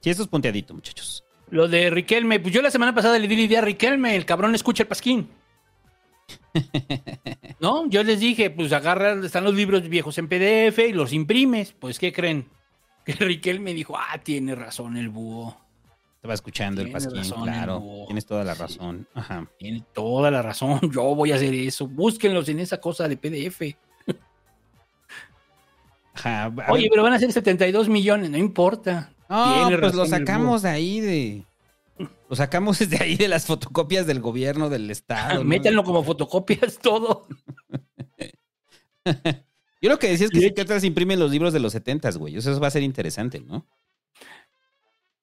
[0.00, 1.24] sí, esto es punteadito, muchachos.
[1.48, 4.26] Lo de Riquelme, pues yo la semana pasada le di la idea a Riquelme, el
[4.26, 5.28] cabrón escucha el pasquín.
[7.60, 7.88] ¿No?
[7.88, 11.72] Yo les dije, pues agarra, están los libros viejos en PDF y los imprimes.
[11.72, 12.46] Pues, ¿qué creen?
[13.18, 15.56] Que Riquelme dijo, ah, tiene razón el búho.
[16.16, 17.82] Estaba escuchando el pasquín, razón, claro.
[18.06, 19.08] Tienes toda la razón.
[19.14, 19.48] Ajá.
[19.58, 21.86] Tiene toda la razón, yo voy a hacer eso.
[21.88, 23.76] Búsquenlos en esa cosa de PDF.
[26.14, 26.52] Ajá.
[26.68, 29.12] Oye, pero van a ser 72 millones, no importa.
[29.28, 31.44] no, Tiene pues lo sacamos de ahí de...
[32.28, 35.42] Lo sacamos de ahí de las fotocopias del gobierno del estado.
[35.42, 37.26] Métanlo como fotocopias todo.
[39.80, 42.10] Yo lo que decía es que sí que otras imprimen los libros de los 70
[42.12, 42.36] güey.
[42.36, 43.66] Eso va a ser interesante, ¿no?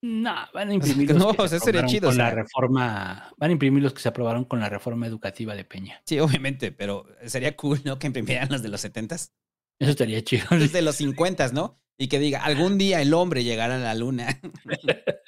[0.02, 2.18] No, van a imprimir los No, que o se sea, sería aprobaron chido, con o
[2.18, 6.02] la reforma, van a imprimir los que se aprobaron con la reforma educativa de Peña.
[6.06, 7.98] Sí, obviamente, pero sería cool, ¿no?
[8.00, 9.32] Que imprimieran los de los 70 Eso
[9.80, 10.46] estaría chido.
[10.52, 11.80] Los de los 50 ¿no?
[11.98, 14.40] Y que diga, algún día el hombre llegará a la luna.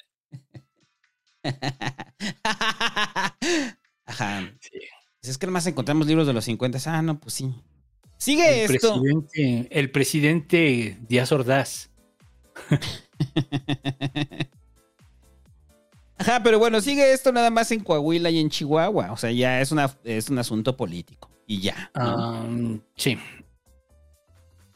[4.06, 4.52] Ajá.
[5.22, 6.78] Es que además encontramos libros de los 50.
[6.86, 7.52] Ah, no, pues sí.
[8.20, 9.00] Sigue el esto.
[9.00, 11.88] Presidente, el presidente Díaz Ordaz.
[16.18, 19.10] Ajá, pero bueno, sigue esto nada más en Coahuila y en Chihuahua.
[19.12, 21.30] O sea, ya es, una, es un asunto político.
[21.46, 21.90] Y ya.
[21.94, 22.78] ¿no?
[22.94, 23.16] Sí.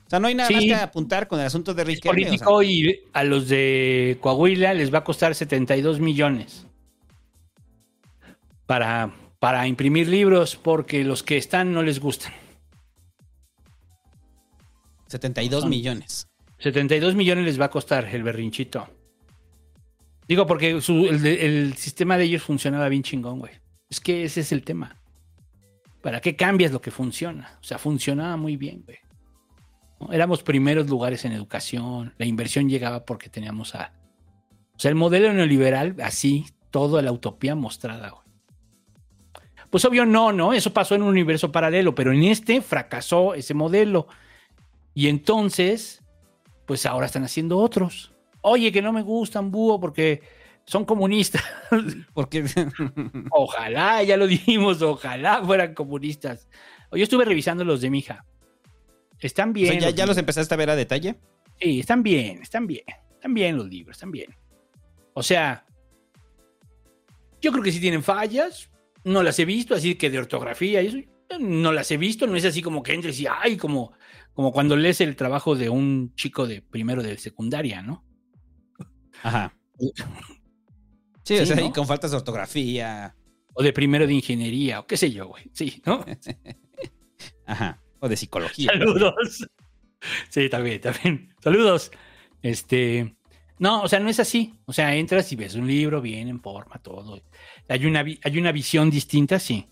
[0.07, 0.55] O sea, no hay nada Sí.
[0.55, 2.23] más que apuntar con el asunto de Es Riquelme.
[2.23, 2.47] o sea.
[2.47, 6.67] político y a los de Coahuila les va a costar 72 millones
[8.65, 12.33] para, para imprimir libros porque los que están no les gustan.
[15.07, 16.29] 72 Son- millones.
[16.59, 18.89] 72 millones les va a costar el berrinchito.
[20.27, 23.53] Digo, porque su- el, sistema de ellos funcionaba bien chingón, güey.
[23.91, 24.97] Es que ese es el tema.
[26.01, 27.59] ¿Para qué cambias lo que funciona?
[27.61, 28.99] O sea, funcionaba muy bien, güey.
[30.01, 30.13] ¿No?
[30.13, 32.15] Éramos primeros lugares en educación.
[32.19, 33.93] La inversión llegaba porque teníamos a.
[34.75, 38.25] O sea, el modelo neoliberal, así, toda la utopía mostrada, güey.
[39.71, 40.53] Pues obvio no, ¿no?
[40.53, 44.07] Eso pasó en un universo paralelo, pero en este fracasó ese modelo.
[44.95, 46.03] Y entonces,
[46.67, 48.13] pues ahora están haciendo otros.
[48.41, 50.23] Oye, que no me gustan, búho, porque
[50.67, 51.43] son comunistas.
[52.15, 52.45] Porque
[53.31, 56.49] ojalá, ya lo dijimos, ojalá fueran comunistas.
[56.93, 58.25] Yo estuve revisando los de mi hija.
[59.21, 59.81] Están O bien.
[59.81, 61.17] sea, ¿ya, ya los empezaste a ver a detalle?
[61.61, 62.85] Sí, están bien, están bien.
[63.15, 64.35] Están bien los libros, están bien.
[65.13, 65.65] O sea,
[67.41, 68.71] yo creo que sí tienen fallas.
[69.05, 70.99] No las he visto, así que de ortografía y eso.
[71.41, 73.93] No las he visto, no es así como que entres y ay, como,
[74.35, 78.05] como cuando lees el trabajo de un chico de primero de secundaria, ¿no?
[79.23, 79.57] Ajá.
[81.25, 81.67] Sí, o Sí, sea, ¿no?
[81.67, 83.17] y con faltas de ortografía.
[83.55, 85.45] O de primero de ingeniería, o qué sé yo, güey.
[85.55, 86.05] Sí, ¿no?
[87.47, 87.81] Ajá.
[88.01, 88.71] O de psicología.
[88.71, 89.47] Saludos.
[90.29, 91.35] Sí, también, también.
[91.43, 91.91] Saludos.
[92.43, 93.17] Este.
[93.59, 94.61] No, o sea, no es así.
[94.67, 97.23] O sea, entras y ves un libro bien en forma, todo.
[97.71, 99.67] Hay una, hay una visión distinta, sí.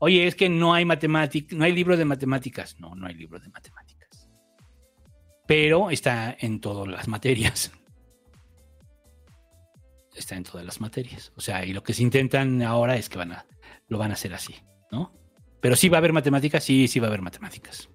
[0.00, 2.76] Oye, es que no hay matemáticas, no hay libro de matemáticas.
[2.80, 4.28] No, no hay libro de matemáticas.
[5.46, 7.70] Pero está en todas las materias.
[10.14, 11.32] Está en todas las materias.
[11.36, 13.46] O sea, y lo que se intentan ahora es que van a,
[13.88, 14.54] lo van a hacer así,
[14.90, 15.12] ¿no?
[15.60, 17.88] Pero sí va a haber matemáticas, sí, sí va a haber matemáticas.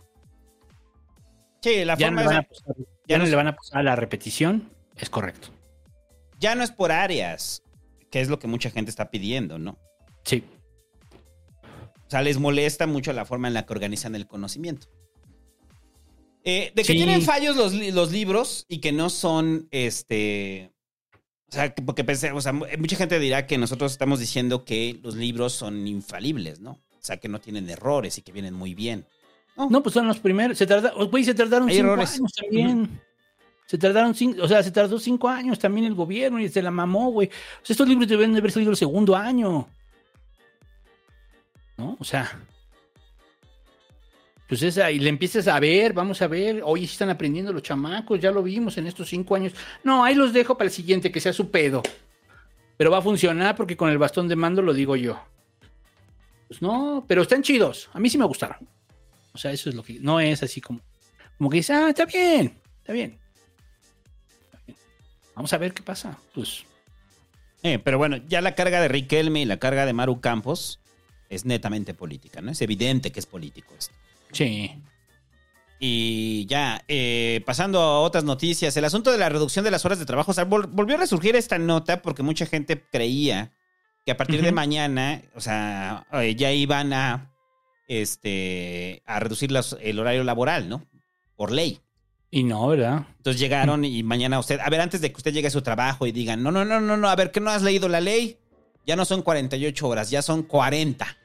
[1.62, 2.48] Sí, la ya forma no, pasar,
[2.78, 5.50] ya ya no no es- le van a pasar a la repetición, es correcto.
[6.40, 7.64] ya no es por áreas,
[8.12, 9.78] que es lo que mucha gente está pidiendo, ¿no?
[10.24, 10.44] Sí.
[12.08, 14.88] O sea, les molesta mucho la forma en la que organizan el conocimiento.
[16.44, 16.98] Eh, de que Sí.
[16.98, 20.72] tienen fallos los, li- los libros y que no son, este...
[21.50, 24.64] O sea, que- porque pensé, o sea, mu- mucha gente dirá que nosotros estamos diciendo
[24.66, 26.72] que los libros son infalibles, ¿no?
[26.72, 29.06] O sea, que no tienen errores y que vienen muy bien.
[29.58, 30.58] No, pues son los primeros.
[30.58, 32.16] Se tarda, güey, se tardaron Hay cinco errores.
[32.16, 33.02] años también.
[33.68, 36.72] Se tardaron cinco, o sea, se tardó cinco años también el gobierno y se la
[36.72, 37.30] mamó, güey.
[37.30, 39.68] O sea, estos libros deben de haber salido el segundo año.
[41.78, 41.98] ¿No?
[42.00, 42.40] O sea.
[44.48, 48.20] Pues esa, y le empiezas a ver, vamos a ver, sí están aprendiendo los chamacos,
[48.20, 49.54] ya lo vimos en estos cinco años.
[49.84, 51.82] No, ahí los dejo para el siguiente, que sea su pedo.
[52.78, 55.20] Pero va a funcionar porque con el bastón de mando lo digo yo.
[56.48, 57.90] Pues no, pero están chidos.
[57.94, 58.58] A mí sí me gustaron.
[59.34, 60.00] O sea, eso es lo que.
[60.00, 60.82] No es así como.
[61.38, 63.20] Como que dice, ah, está bien, está bien.
[64.44, 64.78] Está bien.
[65.36, 66.18] Vamos a ver qué pasa.
[66.34, 66.64] Pues.
[67.64, 70.80] Eh, pero bueno, ya la carga de Riquelme y la carga de Maru Campos
[71.30, 72.52] es netamente política, ¿no?
[72.52, 73.94] Es evidente que es político esto.
[74.32, 74.72] Sí.
[75.80, 80.00] Y ya, eh, pasando a otras noticias, el asunto de la reducción de las horas
[80.00, 83.52] de trabajo, o sea, vol- volvió a resurgir esta nota porque mucha gente creía
[84.06, 87.34] que a partir de mañana, o sea, eh, ya iban a,
[87.88, 90.86] este, a reducir las- el horario laboral, ¿no?
[91.36, 91.80] Por ley.
[92.32, 93.06] Y no, ¿verdad?
[93.18, 96.06] Entonces llegaron y mañana usted, a ver, antes de que usted llegue a su trabajo
[96.08, 98.38] y digan, no, no, no, no, no, a ver, ¿qué no has leído la ley?
[98.86, 101.18] Ya no son 48 horas, ya son 40.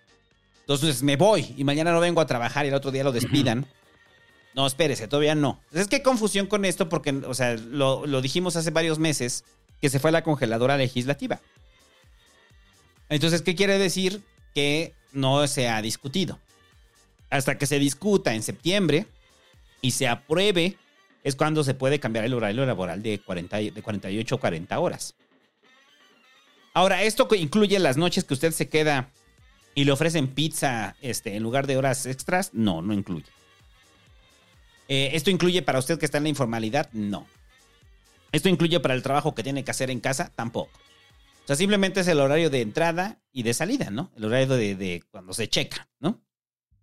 [0.60, 3.66] Entonces me voy y mañana no vengo a trabajar y el otro día lo despidan.
[4.54, 5.60] No, espérese, todavía no.
[5.72, 9.44] Es que hay confusión con esto porque, o sea, lo, lo dijimos hace varios meses
[9.80, 11.40] que se fue a la congeladora legislativa.
[13.08, 14.22] Entonces, ¿qué quiere decir?
[14.54, 16.38] Que no se ha discutido.
[17.30, 19.06] Hasta que se discuta en septiembre
[19.82, 20.76] y se apruebe,
[21.24, 24.78] es cuando se puede cambiar el horario laboral de, 40, y- de 48 a 40
[24.78, 25.14] horas.
[26.72, 29.10] Ahora, ¿esto incluye las noches que usted se queda
[29.74, 32.50] y le ofrecen pizza este, en lugar de horas extras?
[32.52, 33.26] No, no incluye.
[34.88, 36.88] Eh, ¿Esto incluye para usted que está en la informalidad?
[36.92, 37.26] No.
[38.32, 40.32] ¿Esto incluye para el trabajo que tiene que hacer en casa?
[40.34, 40.78] Tampoco.
[41.44, 44.12] O sea, simplemente es el horario de entrada y de salida, ¿no?
[44.16, 46.20] El horario de, de cuando se checa, ¿no?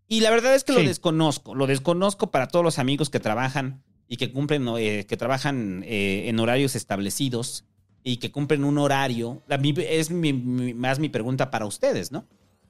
[0.08, 1.54] Y la verdad es que lo desconozco.
[1.54, 6.30] Lo desconozco para todos los amigos que trabajan y que cumplen, eh, que trabajan eh,
[6.30, 7.66] en horarios establecidos
[8.04, 12.26] y que cumplen un horario, la- es mi- mi- más mi pregunta para ustedes, ¿no?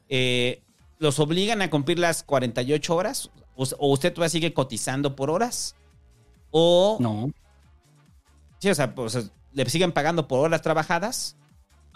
[0.10, 0.62] Eh,
[1.00, 3.30] ¿Los obligan a cumplir las 48 horas?
[3.56, 5.76] ¿O, o usted todavía sigue cotizando por horas?
[6.52, 7.32] ¿O No.
[8.60, 11.36] Sí, o sea, pues, le siguen pagando por horas trabajadas.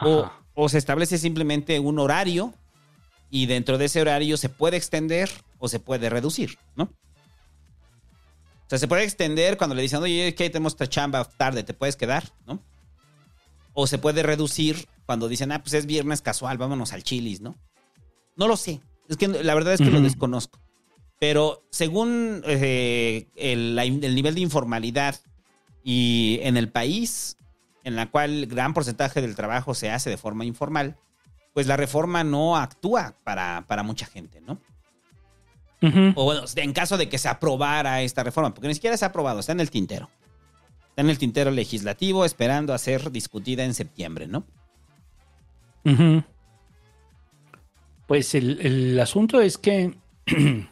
[0.04, 2.54] O, o se establece simplemente un horario
[3.32, 5.30] y dentro de ese horario se puede extender
[5.60, 6.84] o se puede reducir, ¿no?
[6.84, 6.90] O
[8.68, 11.96] sea, se puede extender cuando le dicen, oye, que tenemos esta chamba tarde, te puedes
[11.96, 12.60] quedar, ¿no?
[13.74, 17.56] O se puede reducir cuando dicen, ah, pues es viernes casual, vámonos al chilis, ¿no?
[18.36, 18.82] No lo sé.
[19.08, 20.60] Es que la verdad es que lo desconozco.
[21.20, 25.16] Pero según eh, el, nivel de informalidad
[25.84, 27.38] y en el país
[27.84, 30.96] en la cual gran porcentaje del trabajo se hace de forma informal,
[31.54, 34.60] pues la reforma no actúa para, para mucha gente, ¿no?
[36.16, 39.08] O bueno, en caso de que se aprobara esta reforma, porque ni siquiera se ha
[39.08, 40.10] aprobado, está en el tintero.
[40.92, 44.46] Está en el tintero legislativo esperando a ser discutida en septiembre, ¿no?
[48.08, 49.98] Pues el, el asunto es que.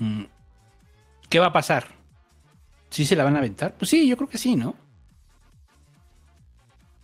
[0.00, 0.26] Mm,
[1.28, 1.88] ¿Qué va a pasar?
[2.88, 3.74] ¿Sí se la van a aventar?
[3.76, 4.76] Pues sí, yo creo que sí, ¿no?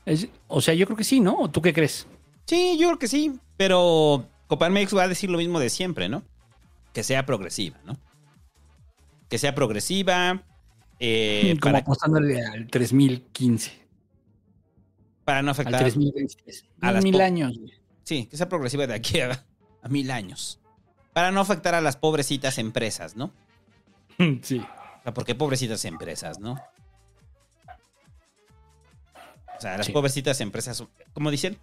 [0.06, 1.34] Es- o sea, yo creo que sí, ¿no?
[1.36, 2.06] ¿O tú qué crees?
[2.46, 6.22] Sí, yo creo que sí, pero Coparmex va a decir lo mismo de siempre, ¿no?
[6.92, 7.96] Que sea progresiva, ¿no?
[9.28, 10.42] Que sea progresiva.
[10.98, 13.72] Eh, Como para, apostándole al 3015,
[15.24, 16.64] para no al afectar 3023.
[16.80, 17.58] a las mil años.
[18.04, 19.44] Sí, que sea progresiva de aquí a,
[19.82, 20.60] a mil años.
[21.12, 23.32] Para no afectar a las pobrecitas empresas, ¿no?
[24.42, 24.58] Sí.
[24.58, 26.58] O sea, ¿por qué pobrecitas empresas, no?
[29.56, 29.92] O sea, las Sí.
[29.92, 30.82] pobrecitas empresas,
[31.12, 31.58] como dicen,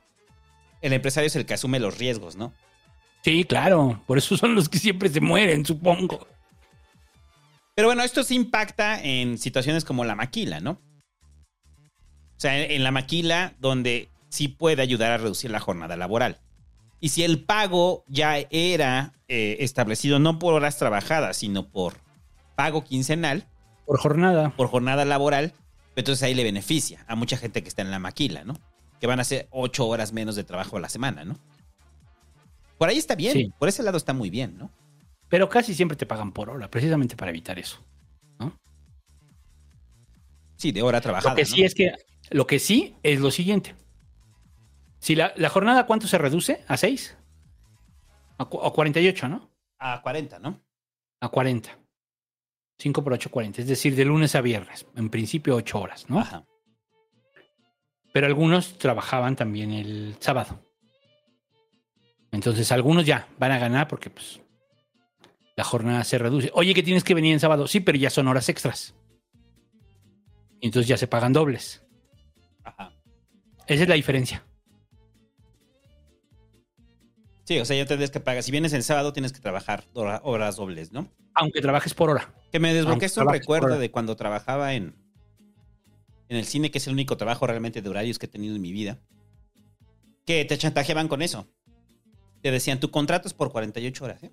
[0.81, 2.53] el empresario es el que asume los riesgos, ¿no?
[3.23, 4.01] Sí, claro.
[4.07, 6.27] Por eso son los que siempre se mueren, supongo.
[7.81, 10.73] Pero bueno, esto sí impacta en situaciones como la maquila, ¿no?
[10.73, 16.37] O sea, en, la maquila donde sí puede ayudar a reducir la jornada laboral.
[16.99, 21.95] Y si el pago ya era eh, establecido no por horas trabajadas, sino por
[22.55, 23.47] pago quincenal,
[23.87, 24.53] Por jornada.
[24.55, 25.55] por jornada laboral,
[25.95, 28.59] entonces ahí le beneficia a mucha gente que está en la maquila, ¿no?
[28.99, 31.35] Que van a hacer ocho horas menos de trabajo a la semana, ¿no?
[32.77, 33.53] Por ahí está bien, Sí.
[33.57, 34.69] por ese lado está muy bien, ¿no?
[35.31, 37.81] Pero casi siempre te pagan por hora, precisamente para evitar eso.
[40.57, 41.31] Sí, de hora trabajada.
[41.31, 41.47] Lo que ¿no?
[41.47, 41.93] sí es que,
[42.29, 43.73] lo que sí es lo siguiente.
[44.99, 46.63] Si la, la jornada, ¿cuánto se reduce?
[46.67, 47.17] ¿A 6?
[48.39, 49.49] A, a 48, ¿no?
[49.79, 50.61] A 40, ¿no?
[51.21, 51.79] A 40.
[52.77, 53.61] 5 por 8, 40.
[53.61, 54.85] Es decir, de lunes a viernes.
[54.97, 56.19] En principio, 8 horas, ¿no?
[56.19, 56.45] Ajá.
[58.11, 60.59] Pero algunos trabajaban también el sábado.
[62.31, 64.41] Entonces, algunos ya van a ganar porque, pues,
[65.55, 66.49] la jornada se reduce.
[66.53, 67.67] Oye, que tienes que venir en sábado.
[67.67, 68.95] Sí, pero ya son horas extras.
[70.59, 71.83] Y entonces ya se pagan dobles.
[72.63, 72.93] Ajá.
[73.67, 74.45] Esa es la diferencia.
[77.43, 78.43] Sí, o sea, ya tendrías que pagar.
[78.43, 81.09] Si vienes el sábado, tienes que trabajar hora- horas dobles, ¿no?
[81.33, 82.33] Aunque trabajes por hora.
[82.51, 84.95] Que me desbloqueaste un recuerdo de cuando trabajaba en,
[86.29, 88.61] en el cine, que es el único trabajo realmente de horarios que he tenido en
[88.61, 88.99] mi vida.
[90.25, 91.47] Que te chantajeaban con eso.
[92.41, 94.31] Te decían, tu contrato es por 48 horas, ¿eh?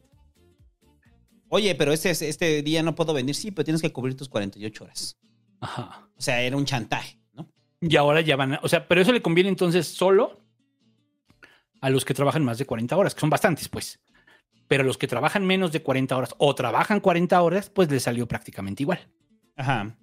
[1.48, 3.34] Oye, pero este, este día no puedo venir.
[3.34, 5.18] Sí, pero tienes que cubrir tus 48 horas.
[5.60, 6.08] Ajá.
[6.16, 7.48] O sea, era un chantaje, ¿no?
[7.80, 10.42] Y ahora ya van a, O sea, pero eso le conviene entonces solo
[11.80, 14.00] a los que trabajan más de 40 horas, que son bastantes, pues.
[14.66, 18.02] Pero a los que trabajan menos de 40 horas o trabajan 40 horas, pues les
[18.02, 19.08] salió prácticamente igual.
[19.56, 19.96] Ajá.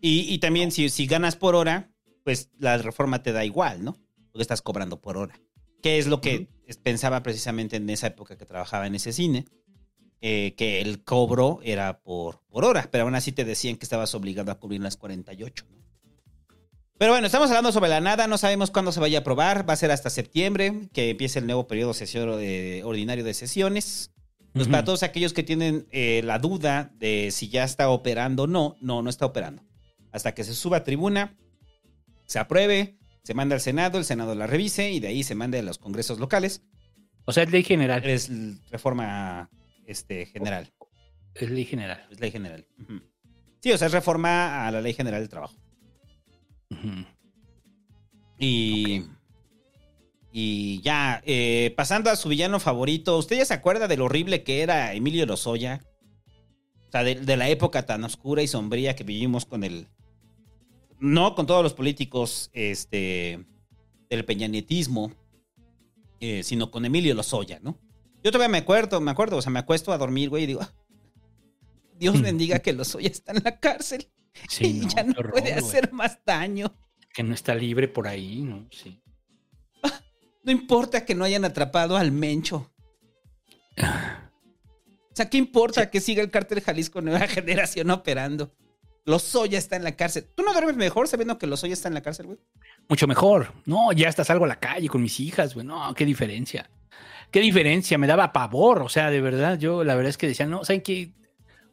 [0.00, 1.90] Y, y también si, si ganas por hora,
[2.24, 3.96] pues la reforma te da igual, ¿no?
[4.32, 5.38] Porque estás cobrando por hora.
[5.82, 6.48] Que es lo que
[6.82, 9.46] pensaba precisamente en esa época que trabajaba en ese cine.
[10.20, 14.14] Eh, que el cobro era por, por hora, pero aún así te decían que estabas
[14.14, 15.66] obligado a cubrir las 48.
[15.70, 15.80] ¿no?
[17.00, 19.72] Pero bueno, estamos hablando sobre la nada, no sabemos cuándo se vaya a aprobar, va
[19.72, 21.94] a ser hasta septiembre, que empiece el nuevo periodo
[22.38, 24.10] eh, ordinario de sesiones.
[24.52, 28.46] Pues para todos aquellos que tienen eh, la duda de si ya está operando o
[28.46, 29.62] no, no, no está operando.
[30.12, 31.38] Hasta que se suba a tribuna,
[32.26, 35.60] se apruebe, se manda al Senado, el Senado la revise y de ahí se mande
[35.60, 36.60] a los congresos locales.
[37.24, 38.04] O sea, es ley general.
[38.04, 38.30] Es
[38.70, 39.48] reforma
[39.90, 40.72] este, general.
[41.34, 42.06] Es ley general.
[42.10, 42.66] Es ley general.
[43.60, 45.56] Sí, o sea, es reforma a la ley general del trabajo.
[48.38, 49.04] Y.
[50.32, 54.44] Y ya, eh, pasando a su villano favorito, ¿usted ya se acuerda de lo horrible
[54.44, 55.80] que era Emilio Lozoya?
[56.86, 59.88] O sea, de, de la época tan oscura y sombría que vivimos con el.
[61.00, 63.44] No con todos los políticos este,
[64.08, 65.12] del peñanietismo,
[66.20, 67.78] eh, sino con Emilio Lozoya, ¿no?
[68.22, 70.60] Yo todavía me acuerdo, me acuerdo, o sea, me acuesto a dormir, güey, y digo,
[70.62, 70.72] "Ah,
[71.98, 74.08] Dios bendiga que Lozoya está en la cárcel.
[74.48, 75.64] Sí, no, ya no horror, puede güey.
[75.64, 76.72] hacer más daño.
[77.12, 78.66] Que no está libre por ahí, ¿no?
[78.70, 79.00] Sí.
[80.42, 82.70] No importa que no hayan atrapado al Mencho.
[83.76, 88.50] O sea, ¿qué importa que siga el cártel Jalisco Nueva Generación operando?
[89.04, 90.26] Lozoya está en la cárcel.
[90.34, 92.38] ¿Tú no duermes mejor sabiendo que Lozoya está en la cárcel, güey?
[92.88, 93.52] Mucho mejor.
[93.66, 95.66] No, ya hasta salgo a la calle con mis hijas, güey.
[95.66, 96.70] No, qué diferencia.
[97.30, 97.98] Qué diferencia.
[97.98, 98.82] Me daba pavor.
[98.82, 101.12] O sea, de verdad, yo la verdad es que decía, no, ¿saben qué?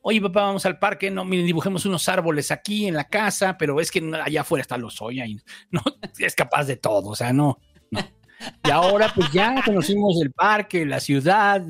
[0.01, 1.11] Oye, papá, vamos al parque.
[1.11, 4.77] No, miren, dibujemos unos árboles aquí en la casa, pero es que allá afuera está
[4.77, 5.37] Lozoya y
[5.71, 5.81] no
[6.19, 7.09] es capaz de todo.
[7.09, 7.59] O sea, no,
[7.91, 8.01] no.
[8.63, 11.65] Y ahora, pues ya conocimos el parque, la ciudad.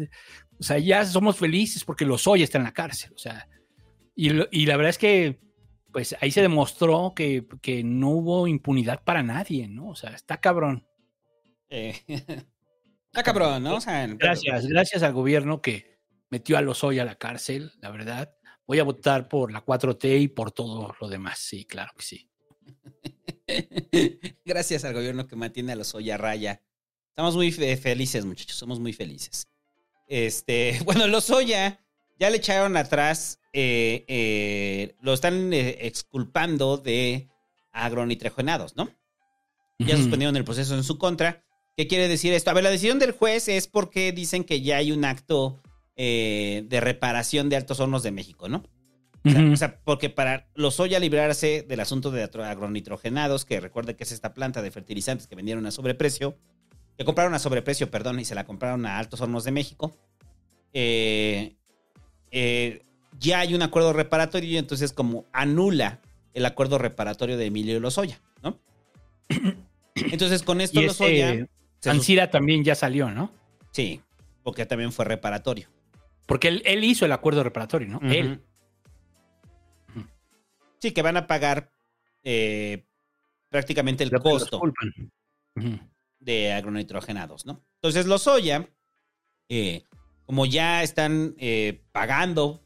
[0.60, 3.12] O sea, ya somos felices porque Lozoya está en la cárcel.
[3.16, 3.48] O sea,
[4.16, 5.40] y la verdad es que,
[5.98, 9.90] pues ahí se demostró que, que no hubo impunidad para nadie, ¿no?
[9.90, 10.86] O sea, está cabrón.
[11.70, 11.96] Eh,
[13.20, 13.76] está cabrón, ¿no?
[13.76, 15.98] O sea, Gracias, gracias al gobierno que
[16.30, 18.34] metió a Lozoya a la cárcel, la verdad.
[18.68, 21.40] Voy a votar por la 4T y por todo lo demás.
[21.40, 22.30] Sí, claro que sí.
[24.46, 26.62] Gracias al gobierno que mantiene a Lozoya a raya.
[27.10, 28.58] Estamos muy fe- felices, muchachos.
[28.58, 29.48] Somos muy felices.
[30.08, 31.80] Este, bueno, Lozoya
[32.20, 33.40] ya le echaron atrás.
[33.54, 37.30] eh, eh, lo están eh, exculpando de
[37.72, 38.90] agronitrogenados, ¿no?
[39.80, 41.44] Ya suspendieron el proceso en su contra.
[41.78, 42.50] ¿Qué quiere decir esto?
[42.50, 45.62] A ver, la decisión del juez es porque dicen que ya hay un acto
[45.96, 48.64] eh, de reparación de Altos Hornos de México, ¿no?
[49.24, 49.54] O sea, Ujú.
[49.54, 54.34] o sea, porque para Lozoya librarse del asunto de agronitrogenados, que recuerda que es esta
[54.34, 56.36] planta de fertilizantes que vendieron a sobreprecio,
[56.98, 59.96] que compraron a sobreprecio, perdón, y se la compraron a Altos Hornos de México,
[60.74, 61.58] eh,
[62.32, 62.82] eh,
[63.20, 66.02] ya hay un acuerdo reparatorio y entonces como anula
[66.34, 68.60] el acuerdo reparatorio de Emilio Lozoya, ¿no?
[69.96, 71.34] Entonces con esto Y Lozoya...
[71.34, 71.57] este,
[71.92, 73.32] se Ancira también ya salió, ¿no?
[73.72, 74.02] Sí,
[74.44, 75.68] porque también fue reparatorio.
[76.26, 78.00] Porque él, él hizo el acuerdo reparatorio, ¿no?
[78.12, 78.42] Él.
[80.80, 81.72] Sí, que van a pagar
[82.24, 82.86] eh,
[83.50, 84.94] prácticamente el Lo costo culpan.
[85.56, 85.80] Ujú.
[86.20, 87.64] de agronitrogenados, ¿no?
[87.76, 88.70] Entonces, los soya,
[89.50, 89.84] eh,
[90.26, 92.64] como ya están eh, pagando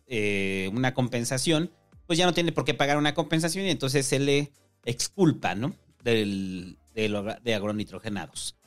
[0.74, 1.72] una compensación,
[2.06, 4.52] pues ya no tiene por qué pagar una compensación y entonces se le
[4.84, 5.74] exculpa, ¿no?
[6.04, 8.58] Del, de, lo- de agronitrogenados.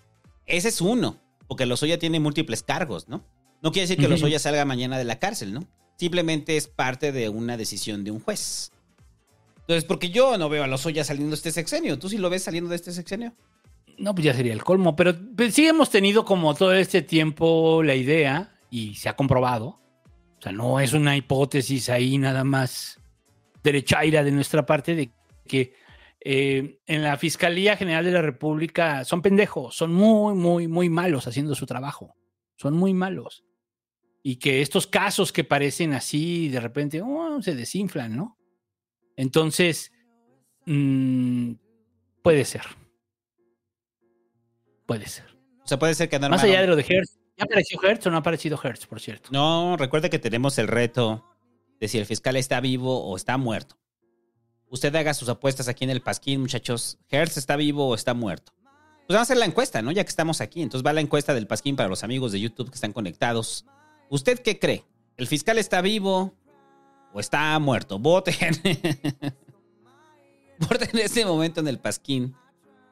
[0.47, 3.25] Ese es uno, porque los soya tiene múltiples cargos, ¿no?
[3.63, 4.29] No quiere decir que los Ujú.
[4.29, 5.67] soya salga mañana de la cárcel, ¿no?
[5.97, 8.73] Simplemente es parte de una decisión de un juez.
[9.61, 11.99] Entonces, porque yo no veo a los soya saliendo de este sexenio.
[11.99, 13.33] ¿Tú sí lo ves saliendo de este sexenio?
[13.97, 14.95] No, pues ya sería el colmo.
[14.97, 19.81] Pero pues, sí hemos tenido como todo este tiempo la idea, y se ha comprobado.
[20.39, 22.99] O sea, no es una hipótesis ahí nada más
[23.63, 25.11] derechaira de nuestra parte de
[25.47, 25.73] que
[26.27, 31.27] eh, en la Fiscalía General de la República son pendejos, son muy, muy, muy malos
[31.27, 32.17] haciendo su trabajo.
[32.57, 33.45] Son muy malos.
[34.23, 38.39] Y que estos casos que parecen así, de repente, oh, se desinflan, ¿no?
[39.17, 39.93] Entonces,
[40.65, 41.53] mm,
[42.23, 42.63] puede ser.
[44.87, 45.27] Puede ser.
[45.63, 47.19] O sea, puede ser que Más allá de lo de Hertz.
[47.37, 49.29] ¿Ya apareció Hertz o no ha aparecido Hertz, por cierto?
[49.31, 51.27] No, recuerde que tenemos el reto
[51.81, 53.77] de si el fiscal está vivo o está muerto.
[54.69, 56.99] Usted haga sus apuestas aquí en el Pasquín, muchachos.
[57.09, 58.53] ¿Hertz está vivo o está muerto?
[59.07, 59.93] Pues vamos a hacer la encuesta, ¿no?
[59.93, 60.63] Ya que estamos aquí.
[60.63, 63.67] Entonces va la encuesta del Pasquín para los amigos de YouTube que están conectados.
[64.09, 64.85] ¿Usted qué cree?
[65.17, 66.35] ¿El fiscal está vivo
[67.13, 67.99] o está muerto?
[67.99, 68.55] Voten.
[70.59, 72.35] Voten en este momento en el Pasquín.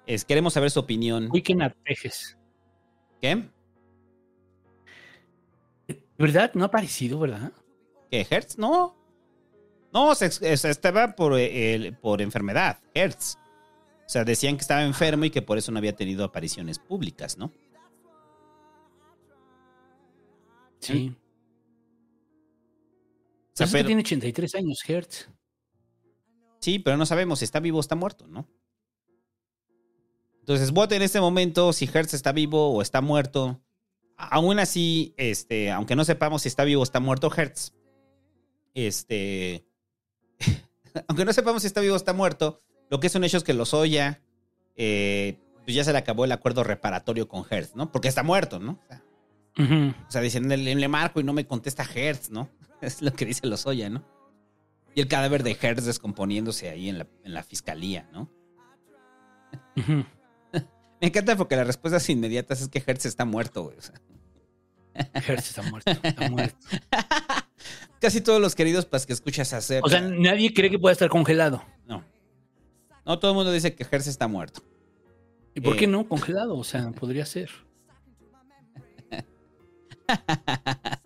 [0.07, 1.29] Es, queremos saber su opinión.
[1.31, 2.37] Weekend Artejes.
[3.21, 3.49] ¿Qué?
[6.19, 6.53] ¿Verdad?
[6.55, 7.53] No ha aparecido, ¿verdad?
[8.11, 8.27] ¿Qué?
[8.29, 8.59] ¿Hertz?
[8.59, 9.02] No.
[9.93, 13.37] No, se, se- estaba por, eh, el- por enfermedad, Hertz.
[14.07, 17.37] O sea, decían que estaba enfermo y que por eso no había tenido apariciones públicas,
[17.39, 17.53] ¿no?
[20.81, 21.15] Sí.
[23.55, 25.29] O sea, Pues es que pero- tiene 83 años, Hertz.
[26.61, 28.49] Sí, pero no sabemos si está vivo o está muerto, ¿no?
[30.41, 33.61] Entonces, vote en este momento si Hertz está vivo o está muerto.
[34.17, 37.73] Aún así, este, aunque no sepamos si está vivo o está muerto Hertz,
[38.75, 39.67] este,
[41.09, 43.45] aunque no sepamos si está vivo o está muerto, lo que es un hecho es
[43.45, 44.23] que Lozoya,
[44.77, 47.91] eh, pues ya se le acabó el acuerdo reparatorio con Hertz, ¿no?
[47.91, 48.73] Porque está muerto, ¿no?
[48.73, 49.03] O sea,
[49.57, 52.49] o sea, dicen, le, le marco y no me contesta Hertz, ¿no?
[52.81, 54.05] Es lo que dice Lozoya, ¿no?
[54.95, 58.29] Y el cadáver de Hertz descomponiéndose ahí en la, en la fiscalía, ¿no?
[61.03, 63.77] Me encanta porque las respuestas inmediatas es que Hertz está muerto, güey.
[63.77, 64.01] o sea.
[65.15, 65.91] Hertz está muerto.
[65.91, 66.67] Está muerto.
[68.03, 69.81] Casi todos los queridos pas que escuchas hacer.
[69.85, 71.65] O sea, nadie cree que pueda estar congelado.
[71.87, 72.05] no.
[73.07, 74.63] No, todo el mundo dice que Hertz está muerto.
[75.55, 75.77] ¿Y por Eh.
[75.79, 76.57] qué no congelado?
[76.57, 77.51] O sea, podría ser.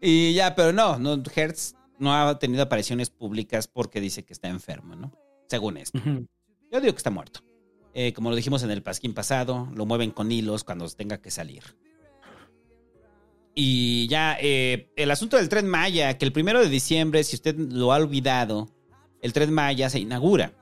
[0.00, 4.46] Y ya, pero no, no, Hertz no ha tenido apariciones públicas porque dice que está
[4.48, 5.12] enfermo, ¿no?
[5.48, 5.98] Según esto.
[6.04, 7.40] Yo digo que está muerto.
[7.94, 11.32] Eh, como lo dijimos en el pasquín pasado, lo mueven con hilos cuando tenga que
[11.32, 11.64] salir.
[13.60, 17.56] Y ya, eh, el asunto del tren Maya, que el primero de diciembre, si usted
[17.58, 18.68] lo ha olvidado,
[19.20, 20.52] el tren Maya se inaugura.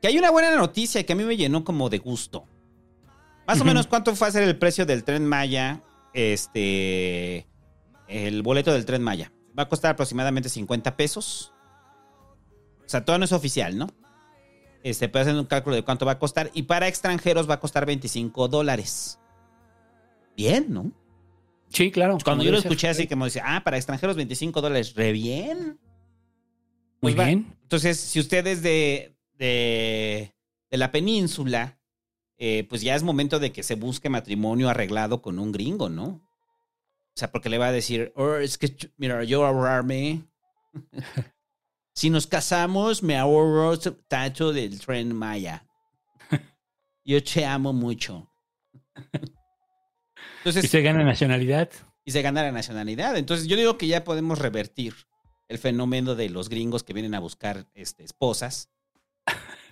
[0.00, 2.48] Que hay una buena noticia que a mí me llenó como de gusto.
[3.46, 5.82] Más o menos, ¿cuánto fue a ser el precio del tren Maya?
[6.14, 7.46] Este.
[8.08, 9.30] El boleto del tren Maya.
[9.56, 11.52] Va a costar aproximadamente 50 pesos.
[12.78, 13.88] O sea, todo no es oficial, ¿no?
[14.82, 16.50] Este, puede hacer un cálculo de cuánto va a costar.
[16.54, 19.18] Y para extranjeros va a costar 25 dólares.
[20.34, 20.92] Bien, ¿no?
[21.72, 22.18] Sí, claro.
[22.22, 22.70] Cuando yo lo ser.
[22.70, 25.78] escuché así como dice, ah, para extranjeros 25 dólares, re bien.
[27.00, 27.56] Muy Pues va- bien.
[27.62, 30.34] Entonces, si usted es de, de,
[30.70, 31.78] de la península,
[32.38, 36.04] eh, pues ya es momento de que se busque matrimonio arreglado con un gringo, ¿no?
[37.14, 40.22] O sea, porque le va a decir, oh, es que, mira, yo ahorrarme.
[41.94, 45.66] si nos casamos, me ahorro tanto del tren Maya.
[47.04, 48.30] Yo te amo mucho.
[50.42, 51.70] Entonces, Y se gana nacionalidad.
[52.04, 53.16] y se gana la nacionalidad.
[53.16, 54.94] Entonces yo digo que ya podemos revertir
[55.48, 58.68] el fenómeno de los gringos que vienen a buscar este, esposas.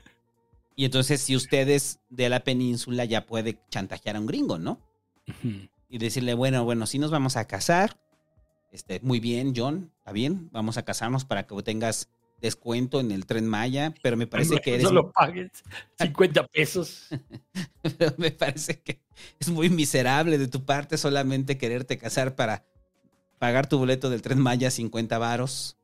[0.76, 4.80] Y entonces si usted es de la península ya puede chantajear a un gringo, ¿no?
[5.90, 8.00] Y decirle, bueno, bueno, si nos vamos a casar,
[8.72, 12.08] este, muy bien, John, está bien, vamos a casarnos para que tengas
[12.40, 14.86] descuento en el tren Maya, pero me parece que eres...
[14.86, 15.50] Solo pagues
[16.00, 17.08] 50 pesos.
[17.82, 19.00] Pero me parece que
[19.38, 22.64] es muy miserable de tu parte solamente quererte casar para
[23.38, 25.76] pagar tu boleto del tren Maya 50 varos.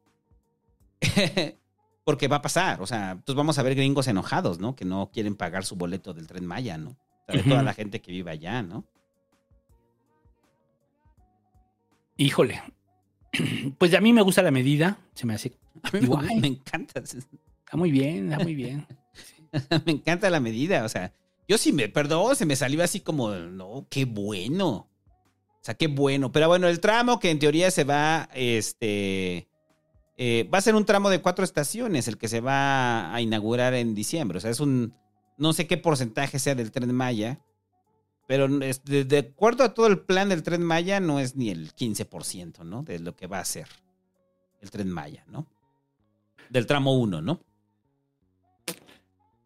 [2.05, 4.77] Porque va a pasar, o sea, entonces vamos a ver gringos enojados, ¿no?
[4.77, 6.91] Que no quieren pagar su boleto del tren Maya, ¿no?
[6.91, 8.85] O sea, de toda la gente que vive allá, ¿no?
[12.17, 12.63] Híjole.
[13.79, 14.99] Pues a mí me gusta la medida.
[15.15, 15.53] Se me hace.
[15.83, 16.41] A mí me, Igual.
[16.41, 18.87] me encanta, Está muy bien, está muy bien.
[19.87, 21.13] me encanta la medida, o sea,
[21.49, 24.69] yo sí me, perdón, se me salió así como, no, qué bueno.
[24.69, 26.33] O sea, qué bueno.
[26.33, 29.49] Pero bueno, el tramo que en teoría se va, este,
[30.17, 33.75] eh, va a ser un tramo de cuatro estaciones, el que se va a inaugurar
[33.75, 34.39] en diciembre.
[34.39, 34.95] O sea, es un,
[35.39, 37.41] no sé qué porcentaje sea del tren Maya,
[38.27, 42.65] pero de, acuerdo a todo el plan del tren Maya, no es ni el 15%,
[42.65, 42.83] ¿no?
[42.83, 43.69] De lo que va a ser
[44.61, 45.47] el tren Maya, ¿no?
[46.51, 47.41] Del tramo 1, ¿no?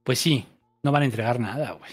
[0.03, 0.47] Pues sí,
[0.83, 1.93] no van a entregar nada, güey.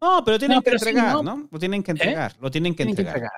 [0.00, 1.22] No, pero tienen No, que pero sí, entregar, ¿no?
[1.22, 1.48] ¿no?
[1.50, 3.32] Lo tienen que entregar, lo tienen que Tienen que entregar.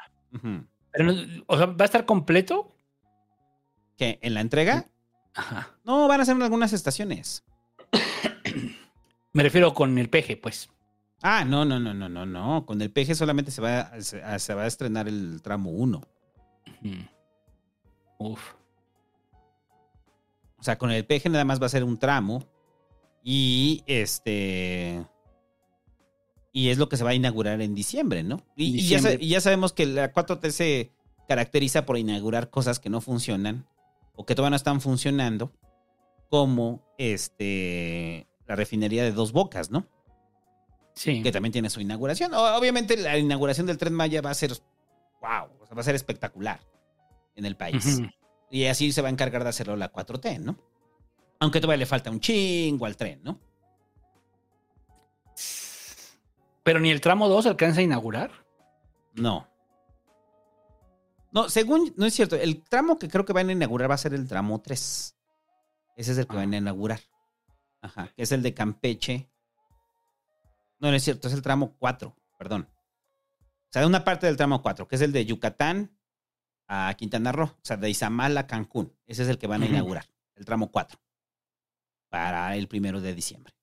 [0.93, 2.73] Pero no- o sea, ¿va a estar completo?
[3.97, 4.18] ¿Qué?
[4.23, 4.87] ¿En la entrega?
[5.35, 5.75] Ajá.
[5.85, 7.45] No, van a ser en algunas estaciones.
[9.33, 10.71] Me refiero con el peje, pues.
[11.23, 12.64] Ah, no, no, no, no, no, no.
[12.66, 14.01] Con el PG solamente se va, a-
[14.39, 16.01] se, va a estrenar el tramo 1.
[18.18, 18.41] Uf.
[20.59, 22.45] O sea, con el PG nada más va a ser un tramo.
[23.23, 25.05] Y este.
[26.53, 28.41] Y es lo que se va a inaugurar en diciembre, ¿no?
[28.57, 30.91] Y, y ya, ya sabemos que la 4T se
[31.29, 33.66] caracteriza por inaugurar cosas que no funcionan
[34.16, 35.53] o que todavía no están funcionando,
[36.29, 39.87] como este la refinería de Dos Bocas, ¿no?
[40.95, 41.22] Sí.
[41.22, 42.34] Que también tiene su inauguración.
[42.34, 44.53] Obviamente la inauguración del Tren Maya va a ser,
[45.20, 46.61] wow, va a ser espectacular
[47.36, 48.01] en el país.
[48.51, 50.57] Y así se va a encargar de hacerlo la 4T, ¿no?
[51.38, 53.38] Aunque todavía le falta un chingo al tren, ¿no?
[56.62, 58.30] Pero ni el tramo 2 alcanza a inaugurar.
[59.14, 59.49] No.
[61.32, 62.36] No, según, no es cierto.
[62.36, 65.16] El tramo que creo que van a inaugurar va a ser el tramo 3.
[65.97, 67.01] Ese es el que van a inaugurar.
[67.80, 69.30] Ajá, que es el de Campeche.
[70.81, 72.68] No, no es cierto, es el tramo 4, perdón.
[73.41, 75.97] O sea, de una parte del tramo 4, que es el de Yucatán
[76.66, 77.45] a Quintana Roo.
[77.47, 78.97] O sea, de Izamal a Cancún.
[79.07, 80.99] Ese es el que van a inaugurar, el tramo 4.
[82.09, 83.55] Para el primero de diciembre.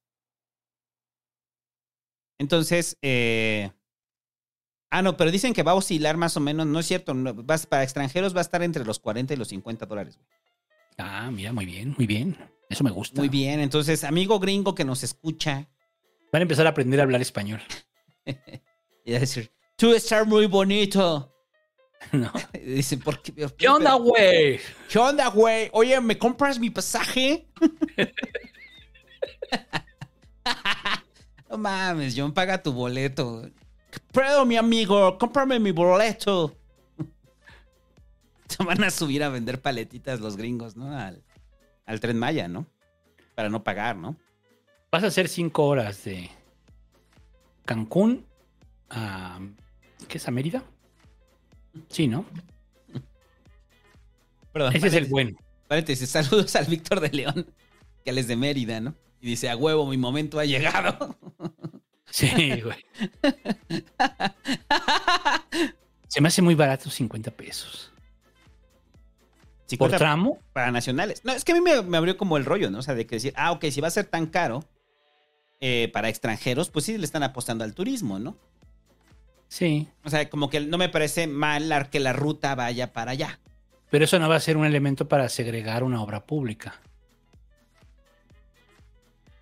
[2.38, 3.72] Entonces, eh,
[4.90, 6.66] Ah, no, pero dicen que va a oscilar más o menos.
[6.66, 7.14] No es cierto.
[7.14, 10.16] no, para extranjeros va a estar entre los 40 y los 50 dólares.
[10.18, 10.28] güey.
[10.98, 12.38] Ah, mira, muy bien, muy bien.
[12.70, 13.20] Eso me gusta.
[13.20, 13.60] Muy bien.
[13.60, 15.68] Entonces, amigo gringo que nos escucha,
[16.32, 17.62] Van a empezar a aprender a hablar español.
[19.06, 21.34] y a decir, tú estás muy bonito.
[22.12, 22.32] No.
[22.54, 23.34] Y Dicen, ¿por qué?
[23.58, 24.60] ¿Qué onda, güey?
[24.88, 25.68] ¿Qué onda, güey?
[25.74, 27.48] Oye, ¿me compras mi pasaje?
[31.50, 33.50] no mames, John, paga tu boleto.
[33.92, 35.18] ¿Qué pedo, mi amigo?
[35.18, 36.56] Cómprame mi boleto.
[38.48, 40.96] Se van a subir a vender paletitas los gringos, ¿no?
[40.98, 41.24] Al,
[41.86, 42.68] al tren Maya, ¿no?
[43.36, 44.16] Para no pagar, ¿no?
[44.92, 46.30] Vas a hacer cinco horas de
[47.66, 48.26] Cancún
[48.90, 49.40] a.
[50.08, 50.64] ¿Qué es a Mérida?
[51.90, 52.26] Sí, ¿no?
[54.54, 55.38] Perdón, Ese es el bueno.
[55.68, 57.54] Paréntesis, saludos al Víctor de León,
[58.04, 58.96] que él es de Mérida, ¿no?
[59.20, 61.18] Y dice, a huevo, mi momento ha llegado.
[62.10, 62.86] Sí, güey.
[66.08, 67.92] Se me hace muy barato 50 pesos.
[69.58, 70.40] ¿Por 50 tramo?
[70.54, 71.26] Para nacionales.
[71.26, 72.80] No, es que a mí me, me abrió como el rollo, ¿no?
[72.80, 74.64] O sea, de que decir, ah, ok, si va a ser tan caro
[75.60, 78.38] eh, para extranjeros, pues sí le están apostando al turismo, ¿no?
[79.48, 79.88] Sí.
[80.04, 83.40] O sea, como que no me parece mal que la ruta vaya para allá.
[83.90, 86.82] Pero eso no va a ser un elemento para segregar una obra pública.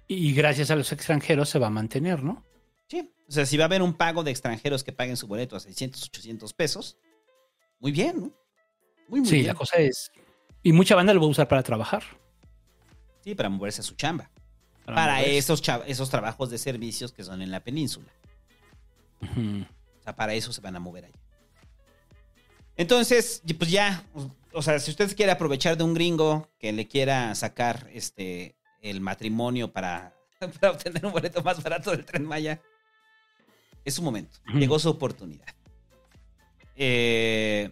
[0.08, 2.46] Y gracias a los extranjeros se va a mantener, ¿no?
[2.88, 3.12] Sí.
[3.28, 5.60] O sea, si va a haber un pago de extranjeros que paguen su boleto a
[5.60, 6.98] 600, 800 pesos,
[7.80, 8.34] muy bien, ¿no?
[9.08, 9.48] Muy, muy sí, bien.
[9.48, 10.12] la cosa es.
[10.62, 12.04] Y mucha banda lo va a usar para trabajar.
[13.22, 14.32] Sí, para moverse a su chamba.
[14.86, 18.08] Para esos, esos trabajos de servicios que son en la península.
[19.22, 21.20] O sea, para eso se van a mover allá.
[22.78, 24.04] Entonces, pues ya,
[24.52, 29.02] o sea, si usted quiere aprovechar de un gringo que le quiera sacar este el
[29.02, 30.14] matrimonio para,
[30.60, 32.62] para obtener un boleto más barato del tren Maya,
[33.84, 34.38] es su momento.
[34.54, 35.48] Llegó su oportunidad.
[36.76, 37.72] Eh,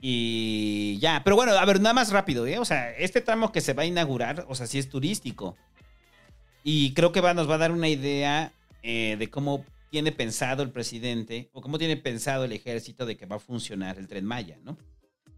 [0.00, 2.58] y ya, pero bueno, a ver, nada más rápido, ¿eh?
[2.58, 5.56] O sea, este tramo que se va a inaugurar, o sea, sí es turístico.
[6.70, 8.52] Y creo que va, nos va a dar una idea
[8.82, 13.24] eh, de cómo tiene pensado el presidente o cómo tiene pensado el ejército de que
[13.24, 14.76] va a funcionar el tren Maya, ¿no?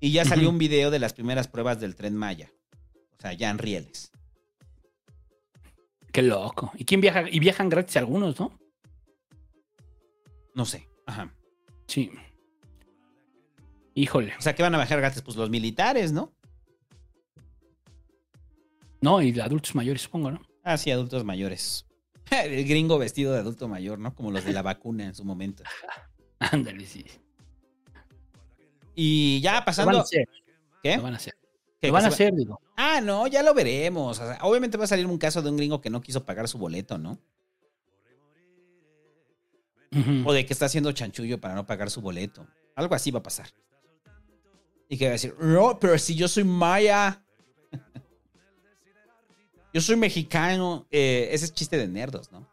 [0.00, 2.50] Y ya salió un video de las primeras pruebas del tren Maya.
[3.16, 4.10] O sea, ya en rieles.
[6.10, 6.72] Qué loco.
[6.76, 7.22] ¿Y quién viaja?
[7.30, 8.58] Y viajan gratis algunos, ¿no?
[10.56, 10.88] No sé.
[11.06, 11.32] Ajá.
[11.86, 12.10] Sí.
[13.94, 14.34] Híjole.
[14.36, 15.22] O sea, ¿qué van a bajar gratis?
[15.22, 16.32] Pues los militares, ¿no?
[19.00, 20.49] No, y adultos mayores, supongo, ¿no?
[20.62, 21.86] Ah, sí, adultos mayores.
[22.30, 24.14] El gringo vestido de adulto mayor, ¿no?
[24.14, 25.62] Como los de la vacuna en su momento.
[26.38, 27.04] Ándale, sí.
[28.94, 29.98] Y ya Lo van pasando.
[29.98, 30.28] a hacer.
[30.82, 30.96] ¿Qué?
[30.96, 31.34] Lo van a hacer.
[31.80, 31.86] ¿Qué?
[31.88, 32.60] Lo van ¿Que a hacer, digo.
[32.76, 34.18] Ah, no, ya lo veremos.
[34.18, 36.48] O sea, obviamente va a salir un caso de un gringo que no quiso pagar
[36.48, 37.18] su boleto, ¿no?
[40.24, 42.46] O de que está haciendo chanchullo para no pagar su boleto.
[42.76, 43.48] Algo así va a pasar.
[44.88, 47.24] Y que va a decir, no, pero si yo soy maya.
[49.72, 50.86] yo soy mexicano.
[50.90, 52.46] Eh, ese es chiste de nerdos, ¿no?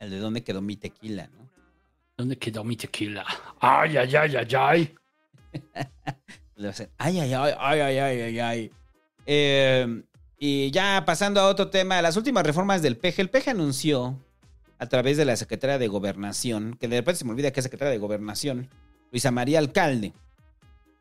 [0.00, 1.48] El de dónde quedó mi tequila, ¿no?
[2.16, 3.24] ¿Dónde quedó mi tequila?
[3.60, 4.94] Ay, ay, ay, ay, ay.
[6.56, 8.70] Le va a hacer, ay, ay, ay, ay, ay, ay, ay, ay.
[9.26, 10.02] Eh,
[10.38, 13.20] y ya pasando a otro tema, las últimas reformas del PG.
[13.20, 14.18] El PG anunció
[14.78, 17.64] a través de la Secretaría de Gobernación, que de repente se me olvida que es
[17.64, 18.68] Secretaria de Gobernación,
[19.10, 20.12] Luisa María Alcalde,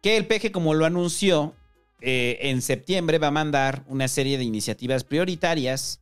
[0.01, 1.53] que el PG, como lo anunció,
[2.01, 6.01] eh, en septiembre va a mandar una serie de iniciativas prioritarias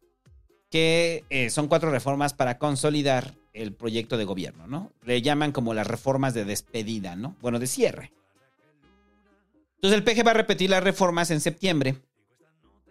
[0.69, 4.91] que eh, son cuatro reformas para consolidar el proyecto de gobierno, ¿no?
[5.03, 7.37] Le llaman como las reformas de despedida, ¿no?
[7.41, 8.11] Bueno, de cierre.
[9.75, 11.95] Entonces el PG va a repetir las reformas en septiembre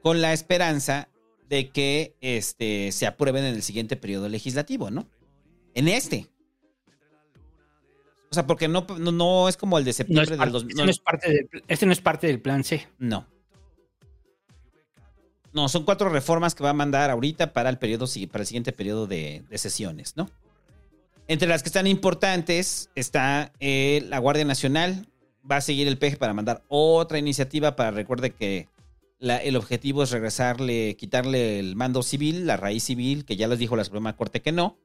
[0.02, 1.09] con la esperanza
[1.48, 5.07] de que este, se aprueben en el siguiente periodo legislativo, ¿no?
[5.74, 6.30] En este.
[8.35, 10.70] O sea, porque no, no, no es como el de No septiembre del parte- 2000.
[10.72, 12.89] este, no es parte del, este no es parte del plan C.
[12.99, 13.26] No.
[15.53, 18.72] No, son cuatro reformas que va a mandar ahorita para el periodo, para el siguiente
[18.72, 20.28] periodo de, de sesiones, ¿no?
[21.28, 25.07] Entre las que están importantes está eh, la Guardia Nacional.
[25.49, 28.66] Va a seguir el PG para mandar otra iniciativa para recuerde que
[29.20, 33.59] la- el objetivo es regresarle, quitarle el mando civil, la raíz civil, que ya les
[33.59, 34.76] dijo la Suprema Corte que no.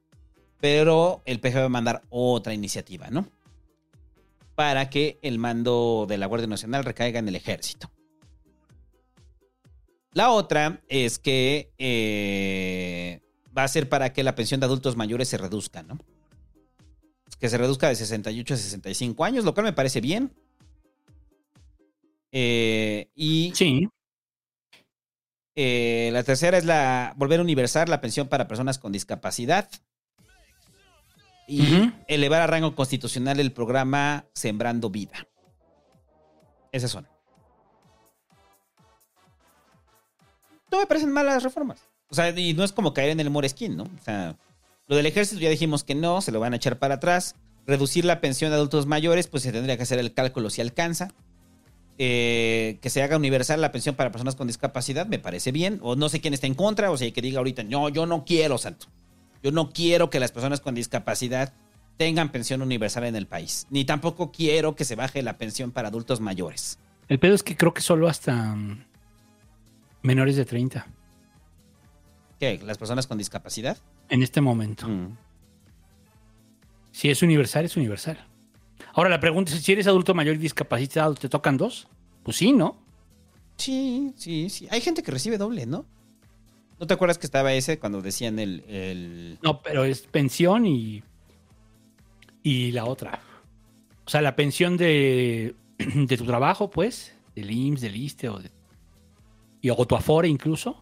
[0.62, 3.28] Pero el PG va a mandar otra iniciativa, ¿no?
[4.60, 7.90] Para que el mando de la Guardia Nacional recaiga en el ejército.
[10.12, 13.22] La otra es que eh,
[13.58, 15.98] va a ser para que la pensión de adultos mayores se reduzca, ¿no?
[17.40, 20.34] Que se reduzca de 68 a 65 años, lo cual me parece bien.
[22.34, 23.88] Eh, y Sí.
[25.56, 29.70] eh, la tercera es la volver a universal la pensión para personas con discapacidad.
[31.52, 35.28] Y elevar a rango constitucional el programa Sembrando Vida.
[36.72, 37.08] Esas son.
[40.72, 41.80] No me parecen malas reformas.
[42.10, 43.84] O sea, y no es como caer en el moresquín, ¿no?
[43.84, 44.38] O sea,
[44.88, 47.36] lo del ejército ya dijimos que no, se lo van a echar para atrás.
[47.66, 51.10] Reducir la pensión de adultos mayores, pues se tendría que hacer el cálculo si alcanza.
[51.98, 55.80] Eh, que se haga universal la pensión para personas con discapacidad, me parece bien.
[55.82, 58.24] O no sé quién está en contra, o sea, que diga ahorita, no, yo no
[58.24, 58.86] quiero, Santo.
[59.44, 61.54] Yo no quiero que las personas con discapacidad
[61.98, 63.68] tengan pensión universal en el país.
[63.70, 66.80] Ni tampoco quiero que se baje la pensión para adultos mayores.
[67.08, 68.56] El pedo es que creo que solo hasta
[70.02, 70.88] menores de 30
[72.40, 72.60] ¿Qué?
[72.64, 73.78] ¿Las personas con discapacidad?
[74.08, 74.88] en este momento.
[74.88, 75.18] Mm.
[76.92, 78.26] Si es universal, es universal.
[78.94, 81.88] Ahora la pregunta es, si eres adulto mayor y discapacitado, ¿te tocan dos?
[82.24, 82.78] Pues sí, ¿no?
[83.58, 84.68] Sí, sí, sí.
[84.72, 85.86] Hay gente que recibe doble, ¿no?
[86.80, 88.64] ¿No te acuerdas que estaba ese cuando decían el...
[88.68, 89.38] el...
[89.42, 91.04] No, pero es pensión y.
[92.42, 93.20] Y la otra.
[94.06, 98.52] O sea, la pensión de, de tu trabajo, pues, del IMSS, del ISTE o de.
[99.62, 100.82] Y, o tu Afore incluso.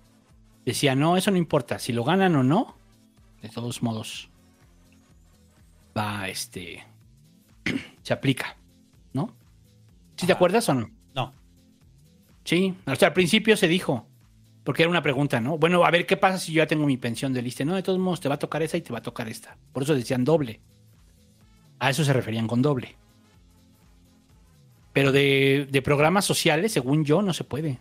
[0.65, 1.80] Decía, no, eso no importa.
[1.80, 2.78] Si lo ganan o no,
[3.41, 4.30] de todos modos.
[5.98, 6.86] Va, este.
[8.03, 8.56] se aplica.
[9.14, 9.36] ¿No?
[10.15, 10.91] ¿Sí te acuerdas o no?
[11.15, 11.34] No.
[12.44, 14.07] Sí, o sea, al principio se dijo,
[14.68, 15.57] porque era una pregunta, ¿no?
[15.57, 17.64] Bueno, a ver, ¿qué pasa si yo ya tengo mi pensión de liste?
[17.64, 19.56] No, de todos modos, te va a tocar esa y te va a tocar esta.
[19.72, 20.60] Por eso decían doble.
[21.80, 22.98] A eso se referían con doble.
[24.91, 27.80] Pero de, programas sociales, según yo, no se puede.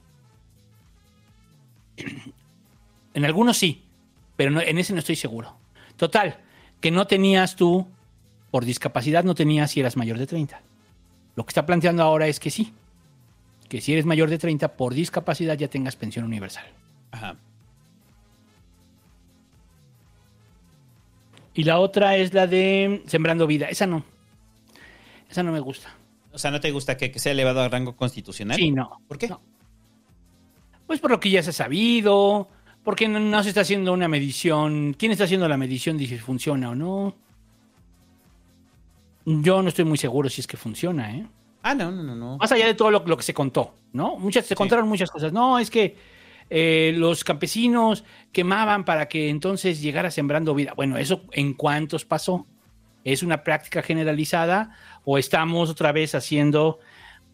[3.15, 3.83] En algunos sí,
[4.37, 5.57] pero en ese no estoy seguro.
[5.97, 6.39] Total,
[6.81, 7.89] que no tenías tú,
[8.53, 10.61] por discapacidad, no tenías si eras mayor de 30.
[11.35, 12.73] Lo que está planteando ahora es que sí,
[13.69, 16.67] que si eres mayor de 30 por discapacidad ya tengas pensión universal.
[17.11, 17.37] Ajá.
[21.55, 23.67] Y la otra es la de Sembrando Vida.
[23.67, 24.05] Esa no.
[25.29, 25.95] Esa no me gusta.
[26.33, 28.59] O sea, ¿no te gusta que, que sea elevado a rango constitucional?
[28.59, 29.01] Sí, no.
[29.09, 29.29] ¿Por qué?
[29.29, 29.41] No.
[30.87, 32.49] Pues por lo que ya se ha sabido,
[32.85, 34.95] porque no, no se está haciendo una medición.
[34.99, 37.17] ¿Quién está haciendo la medición de si funciona o no?
[39.25, 41.27] Yo no estoy muy seguro si es que funciona, ¿eh?
[41.69, 42.39] Ah, no, no, no, no.
[42.39, 44.17] Más allá de todo lo, lo que se contó, ¿no?
[44.19, 45.33] Muchas, se contaron muchas cosas.
[45.33, 45.97] No, es que
[46.49, 50.75] eh, los campesinos quemaban para que entonces llegara sembrando vida.
[50.77, 52.47] Bueno, ¿eso en cuántos pasó?
[53.03, 56.79] ¿Es una práctica generalizada o estamos otra vez haciendo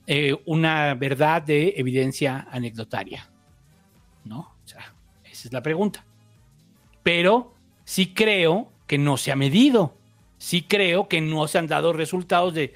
[0.06, 3.28] eh, una verdad de evidencia anecdotaria?
[4.24, 4.38] ¿No?
[4.64, 4.94] O sea,
[5.30, 6.06] esa es la pregunta.
[7.02, 7.52] Pero
[7.84, 9.94] sí creo que no se ha medido.
[10.38, 12.72] Sí creo que no se han dado resultados de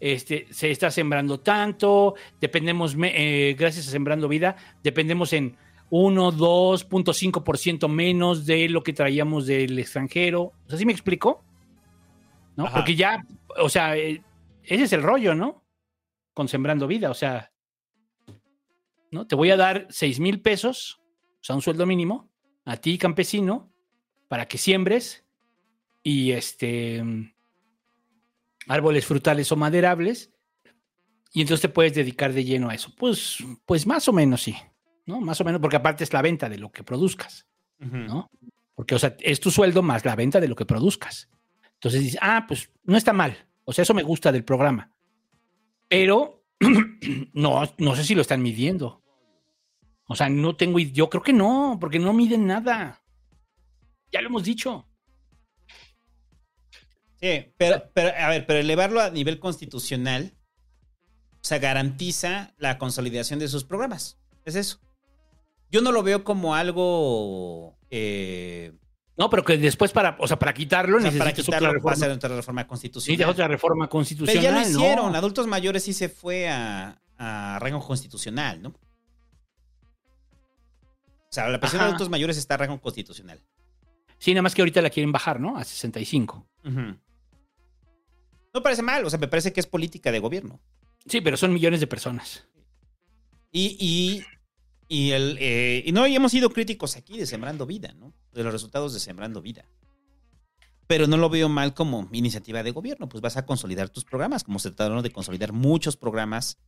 [0.00, 5.56] este, se está sembrando tanto, dependemos, eh, gracias a Sembrando Vida, dependemos en
[5.90, 10.42] 1, 2.5% menos de lo que traíamos del extranjero.
[10.42, 11.44] O sea, ¿sí me explico?
[12.56, 12.66] ¿No?
[12.66, 12.76] Ajá.
[12.76, 13.26] Porque ya,
[13.58, 14.22] o sea, eh,
[14.64, 15.62] ese es el rollo, ¿no?
[16.32, 17.52] Con Sembrando Vida, o sea,
[19.10, 19.26] ¿no?
[19.26, 21.00] Te voy a dar 6 mil pesos,
[21.40, 22.30] o sea, un sueldo mínimo,
[22.64, 23.70] a ti, campesino,
[24.28, 25.24] para que siembres
[26.02, 27.02] y este
[28.70, 30.32] árboles frutales o maderables,
[31.32, 32.92] y entonces te puedes dedicar de lleno a eso.
[32.96, 34.54] Pues, pues más o menos sí,
[35.06, 35.20] ¿no?
[35.20, 37.46] Más o menos, porque aparte es la venta de lo que produzcas,
[37.78, 38.30] ¿no?
[38.74, 41.28] Porque, o sea, es tu sueldo más la venta de lo que produzcas.
[41.74, 43.36] Entonces dices, ah, pues no está mal.
[43.64, 44.92] O sea, eso me gusta del programa.
[45.88, 46.44] Pero
[47.32, 49.02] no, no sé si lo están midiendo.
[50.06, 53.02] O sea, no tengo, yo creo que no, porque no miden nada.
[54.12, 54.89] Ya lo hemos dicho.
[57.20, 60.34] Sí, pero, pero, a ver, pero elevarlo a nivel constitucional,
[61.34, 64.18] o sea, garantiza la consolidación de sus programas.
[64.44, 64.80] Es eso.
[65.70, 67.76] Yo no lo veo como algo.
[67.90, 68.72] eh,
[69.16, 71.70] No, pero que después para, o sea, para quitarlo o sea, para otra quitarlo va
[71.70, 71.96] a reforma.
[71.96, 73.18] ser otra reforma Sí, constitucional.
[73.18, 74.42] de otra reforma Pero constitucional.
[74.42, 74.68] ya lo ¿no?
[74.68, 75.14] hicieron.
[75.16, 78.70] Adultos mayores sí se fue a, a rango constitucional, ¿no?
[78.70, 78.74] O
[81.32, 83.40] sea, la pensión de adultos mayores está a rango constitucional.
[84.18, 85.56] Sí, nada más que ahorita la quieren bajar, ¿no?
[85.56, 86.46] A 65.
[86.64, 86.96] Ujú.
[88.52, 90.60] No parece mal, o sea, me parece que es política de gobierno.
[91.06, 92.46] Sí, pero son millones de personas.
[93.52, 94.24] Y, y,
[94.88, 98.12] y el, eh, y no, y hemos sido críticos aquí de Sembrando Vida, ¿no?
[98.32, 99.64] De los resultados de Sembrando Vida.
[100.86, 104.42] Pero no lo veo mal como iniciativa de gobierno, pues vas a consolidar tus programas,
[104.42, 106.58] como se trataron de consolidar muchos programas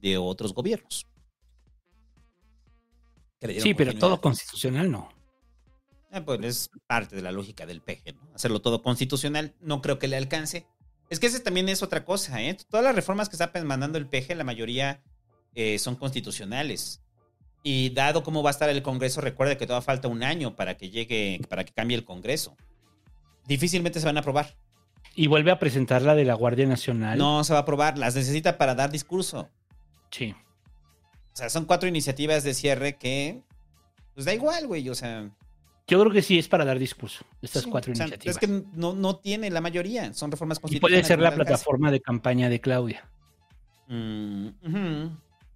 [0.00, 1.06] de otros gobiernos.
[3.58, 5.08] Sí, pero todo constitucional no.
[6.12, 8.30] Eh, pues es parte de la lógica del peje, ¿no?
[8.34, 10.66] Hacerlo todo constitucional, no creo que le alcance.
[11.10, 12.56] Es que ese también es otra cosa, ¿eh?
[12.68, 15.02] Todas las reformas que está mandando el peje, la mayoría
[15.54, 17.02] eh, son constitucionales.
[17.62, 20.76] Y dado cómo va a estar el Congreso, recuerde que todavía falta un año para
[20.76, 22.56] que llegue, para que cambie el Congreso.
[23.46, 24.54] Difícilmente se van a aprobar.
[25.14, 27.16] Y vuelve a presentar la de la Guardia Nacional.
[27.16, 29.48] No se va a aprobar, las necesita para dar discurso.
[30.10, 30.34] Sí.
[31.32, 33.42] O sea, son cuatro iniciativas de cierre que,
[34.14, 35.30] pues da igual, güey, o sea...
[35.86, 38.36] Yo creo que sí es para dar discurso, estas sí, cuatro o sea, iniciativas.
[38.36, 41.06] Es que no, no tiene la mayoría, son reformas y constitucionales.
[41.06, 43.08] puede ser la plataforma de campaña de Claudia.
[43.88, 45.08] Mm.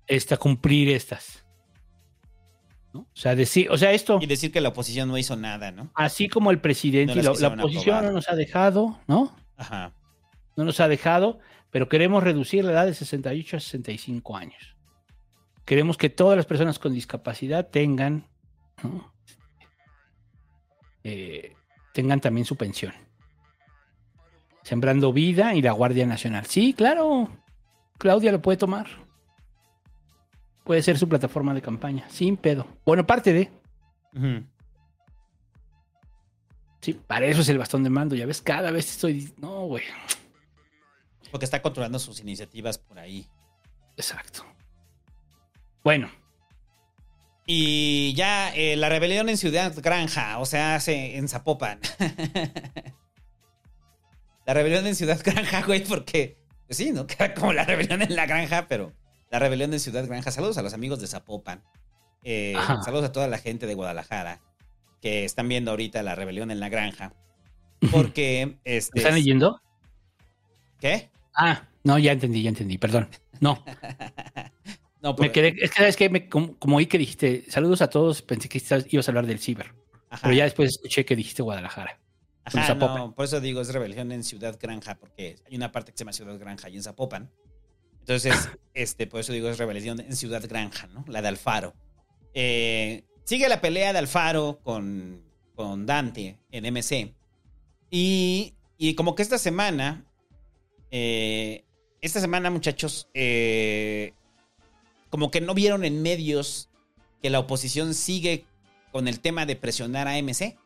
[0.07, 1.45] Esta, cumplir estas.
[2.93, 3.01] ¿No?
[3.01, 5.91] O sea, decir, o sea, esto, Y decir que la oposición no hizo nada, ¿no?
[5.95, 8.05] así como el presidente No y la, oposición aprobar.
[8.05, 9.35] no nos ha dejado, ¿no?
[9.57, 9.93] Ajá.
[10.57, 11.39] No nos ha dejado,
[11.71, 14.77] pero queremos reducir la edad de 68 a 65 años.
[15.65, 18.27] Queremos que todas las personas con discapacidad tengan,
[18.83, 19.13] ¿no?
[21.11, 21.57] Eh,
[21.95, 22.93] tengan también su pensión.
[24.63, 26.45] Sembrando vida y la Guardia Nacional.
[26.45, 27.31] Sí, claro.
[27.97, 28.87] Claudia lo puede tomar.
[30.65, 32.67] Puede ser su plataforma de campaña, sin pedo.
[32.85, 33.51] Bueno, parte de.
[36.83, 38.15] Sí, para eso es el bastón de mando.
[38.15, 39.33] Ya ves, cada vez estoy.
[39.39, 39.85] No, güey.
[41.31, 43.27] Porque está controlando sus iniciativas por ahí.
[43.97, 44.45] Exacto.
[45.83, 46.11] Bueno,
[47.51, 51.81] Y ya eh, la rebelión en Ciudad Granja, o sea, en Zapopan.
[54.47, 57.07] la rebelión en Ciudad Granja, güey, porque, pues sí, ¿no?
[57.07, 58.93] Que era como la rebelión en la granja, pero
[59.31, 60.31] la rebelión en Ciudad Granja.
[60.31, 61.63] Saludos a los amigos de Zapopan.
[62.23, 62.55] Eh,
[62.85, 64.43] saludos a toda la gente de Guadalajara
[65.01, 67.15] que están viendo ahorita la rebelión en la granja.
[67.91, 68.99] Porque, este...
[68.99, 69.63] ¿están leyendo?
[70.81, 71.09] ¿Qué?
[71.35, 73.09] Ah, no, ya entendí, ya entendí, perdón.
[73.41, 73.65] No,
[75.03, 75.49] No, me porque- quedé.
[75.65, 76.09] Es que, ¿sabes qué?
[76.11, 78.61] Me- como, como oí que dijiste saludos a todos, pensé que
[78.91, 79.75] ibas a hablar del ciber.
[80.11, 80.23] Ajá.
[80.23, 82.01] Pero ya después escuché que dijiste Guadalajara.
[82.45, 85.99] Ajá, no, por eso digo, es rebelión en Ciudad Granja, porque hay una parte que
[85.99, 87.31] se llama Ciudad Granja y en Zapopan.
[88.01, 88.33] Entonces,
[88.75, 91.05] este, por eso digo, es rebelión en Ciudad Granja, ¿no?
[91.09, 91.75] La de Alfaro.
[92.33, 95.23] Eh, sigue la pelea de Alfaro con,
[95.55, 97.15] con Dante en MC.
[97.91, 100.07] Y, y como que esta semana,
[100.91, 101.65] eh,
[102.01, 104.15] esta semana, muchachos, eh,
[105.11, 106.69] como que no vieron en medios
[107.23, 108.45] que la oposición sigue
[108.93, 110.57] con el tema de presionar a MC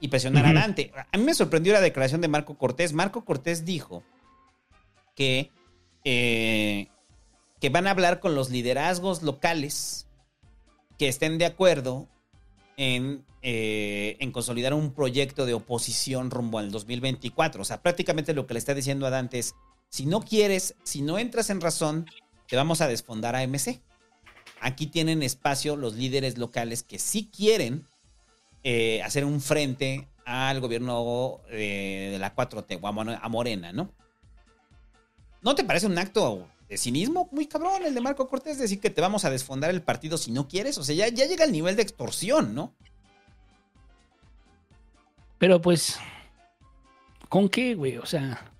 [0.00, 0.92] y presionar a Dante.
[1.12, 2.92] A mí me sorprendió la declaración de Marco Cortés.
[2.92, 4.02] Marco Cortés dijo
[5.14, 5.50] que,
[6.04, 6.88] eh,
[7.60, 10.06] que van a hablar con los liderazgos locales
[10.98, 12.08] que estén de acuerdo
[12.76, 17.62] en, eh, en consolidar un proyecto de oposición rumbo al 2024.
[17.62, 19.54] O sea, prácticamente lo que le está diciendo a Dante es,
[19.88, 22.06] si no quieres, si no entras en razón,
[22.48, 23.80] te vamos a desfondar a MC.
[24.60, 27.86] Aquí tienen espacio los líderes locales que sí quieren
[28.64, 33.72] eh, hacer un frente al gobierno eh, de la 4T o a Mo- a Morena,
[33.72, 33.92] ¿no?
[35.42, 38.58] ¿No te parece un acto de cinismo muy cabrón el de Marco Cortés?
[38.58, 40.76] Decir que te vamos a desfondar el partido si no quieres.
[40.78, 42.74] O sea, ya, ya llega el nivel de extorsión, ¿no?
[45.38, 45.98] Pero pues,
[47.28, 47.98] ¿con qué, güey?
[47.98, 48.50] O sea,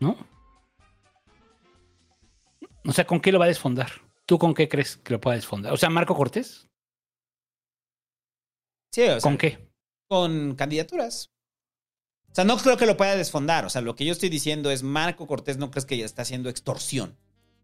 [0.00, 0.16] ¿no?
[2.86, 3.90] O sea, ¿con qué lo va a desfondar?
[4.26, 5.72] ¿Tú con qué crees que lo pueda desfondar?
[5.72, 6.68] O sea, Marco Cortés,
[8.92, 9.68] Sí, o sea, ¿con qué?
[10.08, 11.30] con candidaturas.
[12.30, 13.64] O sea, no creo que lo pueda desfondar.
[13.64, 16.22] O sea, lo que yo estoy diciendo es, Marco Cortés no crees que ya está
[16.22, 17.16] haciendo extorsión.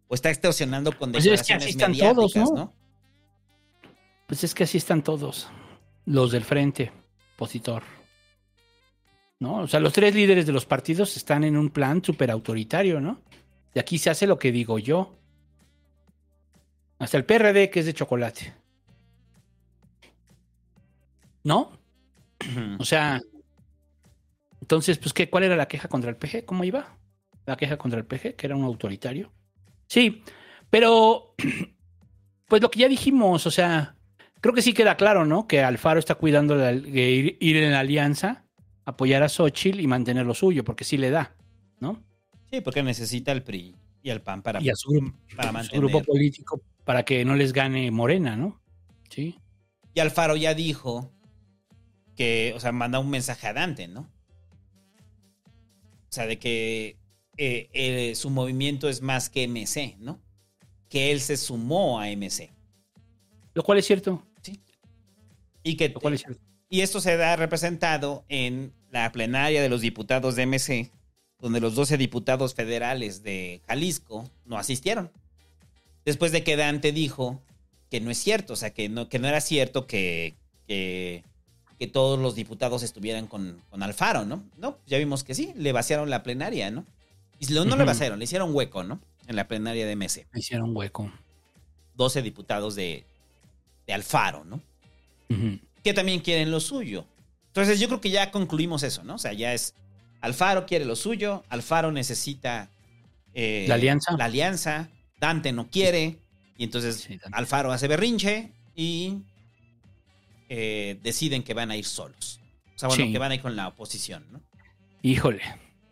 [0.08, 2.44] O está extorsionando con Pues es que así están todos, ¿no?
[2.54, 2.74] ¿no?
[4.26, 5.48] Pues es que así están todos.
[6.04, 6.92] Los del frente,
[7.34, 7.82] opositor.
[9.40, 9.62] ¿No?
[9.62, 13.20] O sea, los tres líderes de los partidos están en un plan súper autoritario, ¿no?
[13.74, 15.16] De aquí se hace lo que digo yo.
[16.98, 18.54] Hasta el PRD, que es de chocolate.
[21.44, 21.72] ¿No?
[22.78, 23.20] O sea,
[24.60, 26.44] entonces, pues, ¿qué, ¿cuál era la queja contra el PG?
[26.44, 26.96] ¿Cómo iba?
[27.46, 29.32] La queja contra el PG, que era un autoritario.
[29.88, 30.22] Sí,
[30.70, 31.34] pero,
[32.48, 33.96] pues lo que ya dijimos, o sea,
[34.40, 35.46] creo que sí queda claro, ¿no?
[35.46, 38.44] Que Alfaro está cuidando la- ir, ir en la alianza,
[38.84, 41.34] apoyar a Xochitl y mantener lo suyo, porque sí le da,
[41.80, 42.02] ¿no?
[42.52, 45.54] Sí, porque necesita el PRI y el PAN para, Y a su grupo, para su
[45.54, 45.80] mantener.
[45.80, 48.60] grupo político para que no les gane Morena, ¿no?
[49.08, 49.38] Sí.
[49.94, 51.10] Y Alfaro ya dijo
[52.16, 54.00] que, o sea, manda un mensaje a Dante, ¿no?
[54.02, 56.98] O sea, de que
[57.38, 60.20] eh, eh, su movimiento es más que MC, ¿no?
[60.90, 62.52] Que él se sumó a MC.
[63.54, 64.26] Lo cual es cierto.
[65.62, 66.42] Y que Lo cual es cierto.
[66.68, 70.90] Y esto se da representado en la plenaria de los diputados de MC,
[71.42, 75.10] donde los 12 diputados federales de Jalisco no asistieron.
[76.04, 77.42] Después de que Dante dijo
[77.90, 80.36] que no es cierto, o sea, que no, que no era cierto que,
[80.68, 81.24] que,
[81.80, 84.44] que todos los diputados estuvieran con, con Alfaro, ¿no?
[84.56, 86.86] No, ya vimos que sí, le vaciaron la plenaria, ¿no?
[87.40, 89.00] Y no le vaciaron, le hicieron hueco, ¿no?
[89.26, 90.28] En la plenaria de MC.
[90.32, 91.10] Me hicieron hueco.
[91.96, 93.04] 12 diputados de,
[93.88, 94.60] de Alfaro, ¿no?
[95.82, 97.04] Que también quieren lo suyo.
[97.48, 99.16] Entonces yo creo que ya concluimos eso, ¿no?
[99.16, 99.74] O sea, ya es
[100.22, 102.70] Alfaro quiere lo suyo, Alfaro necesita
[103.34, 104.16] eh, La alianza.
[104.16, 104.88] La alianza,
[105.20, 106.18] Dante no quiere,
[106.56, 107.18] y entonces Sí.
[107.32, 109.18] Alfaro hace berrinche y
[110.48, 112.40] eh, deciden que van a ir solos.
[112.74, 113.12] O sea, bueno, Sí.
[113.12, 114.40] que van a ir con la oposición, ¿no?
[115.02, 115.42] Híjole.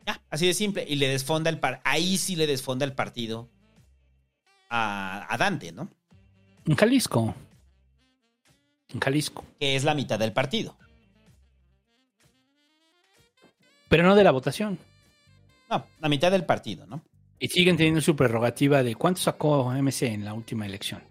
[0.06, 0.84] Ya, así de simple.
[0.88, 3.48] Y le desfonda el par ahí sí le desfonda el partido
[4.68, 5.88] a, a Dante, ¿no?
[6.66, 7.34] En Jalisco.
[8.90, 9.44] En Jalisco.
[9.58, 10.76] Que es la mitad del partido.
[13.90, 14.78] Pero no de la votación.
[15.68, 17.02] No, la mitad del partido, ¿no?
[17.40, 21.02] Y siguen teniendo su prerrogativa de cuánto sacó MC en la última elección.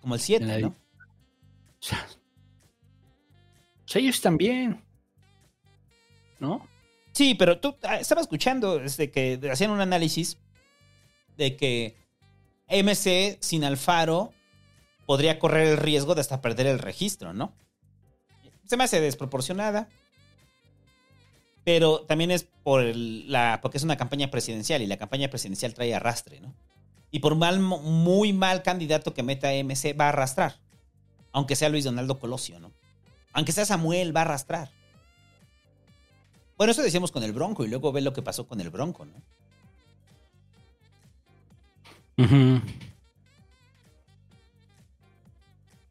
[0.00, 0.68] Como el 7, En la- ¿no?
[0.68, 2.06] O sea,
[3.84, 4.82] o sea, ellos también.
[6.40, 6.66] ¿No?
[7.12, 10.36] Sí, pero tú ah, estaba escuchando desde que hacían un análisis
[11.36, 11.96] de que
[12.68, 14.32] MC sin Alfaro
[15.06, 17.52] podría correr el riesgo de hasta perder el registro, ¿no?
[18.66, 19.88] Se me hace desproporcionada.
[21.72, 25.94] Pero también es por la, porque es una campaña presidencial y la campaña presidencial trae
[25.94, 26.52] arrastre, ¿no?
[27.12, 30.56] Y por mal, muy mal candidato que meta MC va a arrastrar.
[31.30, 32.72] Aunque sea Luis Donaldo Colosio, ¿no?
[33.32, 34.72] Aunque sea Samuel, va a arrastrar.
[36.58, 39.06] Bueno, eso decíamos con el Bronco y luego ve lo que pasó con el Bronco,
[39.06, 39.22] ¿no?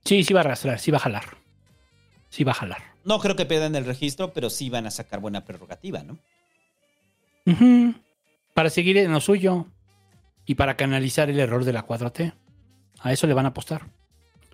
[0.03, 1.37] Sí, sí va a arrastrar, sí va a jalar.
[2.27, 2.88] Sí va a jalar.
[3.09, 6.19] No creo que pierdan el registro, pero sí van a sacar buena prerrogativa, ¿no?
[8.53, 9.65] Para seguir en lo suyo
[10.45, 12.35] y para canalizar el error de la 4T.
[12.99, 13.87] A eso le van a apostar.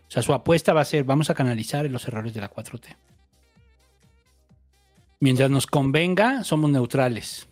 [0.07, 2.95] O sea, su apuesta va a ser, vamos a canalizar los errores de la 4T.
[5.19, 7.49] Mientras nos convenga, somos neutrales.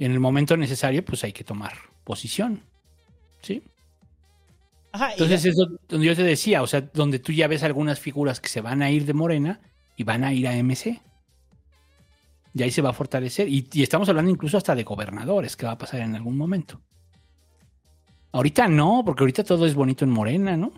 [0.00, 2.64] En el momento necesario, pues hay que tomar posición.
[3.40, 3.62] ¿Sí?
[4.92, 7.62] Ajá, Entonces, la- es do- donde yo te decía, o sea, donde tú ya ves
[7.62, 9.60] algunas figuras que se van a ir de Morena
[9.96, 11.00] y van a ir a MC.
[12.54, 13.48] Y ahí se va a fortalecer.
[13.48, 16.80] Y, y estamos hablando incluso hasta de gobernadores, que va a pasar en algún momento.
[18.32, 20.72] Ahorita no, porque ahorita todo es bonito en Morena, ¿no?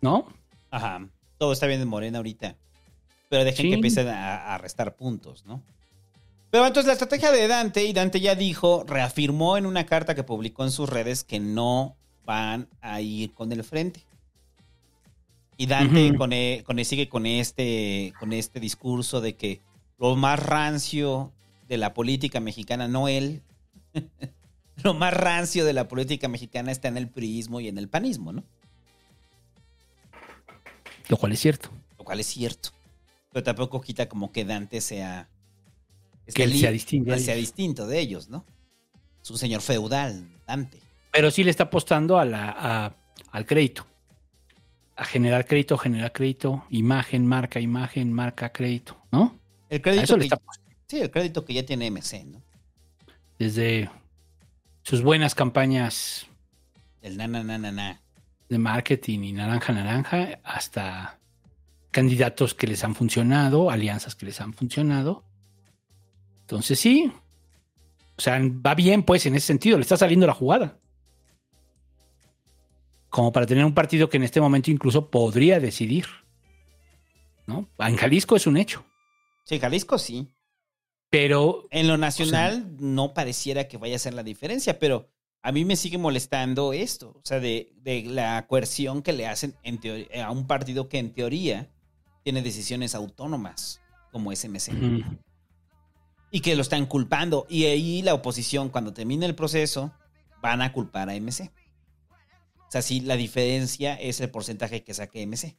[0.00, 0.26] ¿No?
[0.70, 1.06] Ajá.
[1.38, 2.56] Todo está bien en Morena ahorita.
[3.28, 3.68] Pero dejen Sí.
[3.70, 5.62] que empiecen a, a restar puntos, ¿no?
[6.56, 10.22] Pero entonces la estrategia de Dante, y Dante ya dijo, reafirmó en una carta que
[10.22, 14.06] publicó en sus redes que no van a ir con el frente.
[15.58, 19.60] Y Dante con e- con e- sigue con este, con este discurso de que
[19.98, 21.30] lo más rancio
[21.68, 23.42] de la política mexicana, no él,
[24.82, 28.32] lo más rancio de la política mexicana está en el priismo y en el panismo,
[28.32, 28.44] ¿no?
[31.08, 31.68] Lo cual es cierto.
[31.98, 32.70] Lo cual es cierto.
[33.30, 35.28] Pero tampoco quita como que Dante sea.
[36.34, 38.44] Que él sea distinto sea de ellos, ¿no?
[39.22, 40.78] Es un señor feudal, Dante.
[41.12, 42.96] Pero sí le está apostando a la, a-
[43.32, 43.86] al crédito.
[44.96, 49.38] A generar crédito, generar crédito, imagen, marca, imagen, marca, crédito, ¿no?
[49.68, 50.40] El A crédito, le que, está
[50.88, 52.42] sí, el crédito que ya tiene MC, ¿no?
[53.38, 53.90] desde
[54.82, 56.26] sus buenas campañas
[57.02, 58.00] El na, na, na, na, na.
[58.48, 61.18] de marketing y naranja naranja hasta
[61.90, 65.24] candidatos que les han funcionado, alianzas que les han funcionado.
[66.46, 67.12] Entonces sí,
[68.16, 70.78] o sea, va bien pues en ese sentido, le está saliendo la jugada.
[73.08, 76.06] Como para tener un partido que en este momento incluso podría decidir.
[77.48, 77.68] ¿No?
[77.78, 78.84] En Jalisco es un hecho,
[79.44, 80.28] Sí, Jalisco sí.
[81.10, 85.08] pero En lo nacional no pareciera que vaya a ser la diferencia, pero
[85.42, 89.54] a mí me sigue molestando esto, o sea, de, de la coerción que le hacen
[89.62, 89.80] en
[90.20, 91.70] a un partido que en teoría
[92.24, 94.68] tiene decisiones autónomas, como SMC.
[94.72, 95.16] Ujú.
[96.36, 97.46] Y que lo están culpando.
[97.48, 99.94] Y ahí la oposición, cuando termine el proceso,
[100.42, 101.50] van a culpar a MC.
[102.58, 105.56] O sea, sí, la diferencia es el porcentaje que saque MC.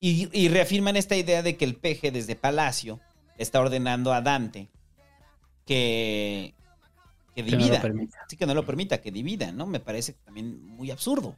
[0.00, 3.00] Y, y reafirman esta idea de que el peje desde Palacio
[3.36, 4.70] está ordenando a Dante
[5.66, 6.54] que,
[7.34, 7.82] que Que no divida.
[8.26, 9.66] sí, que no lo permita, que divida, ¿no?
[9.66, 11.36] Me parece también muy absurdo.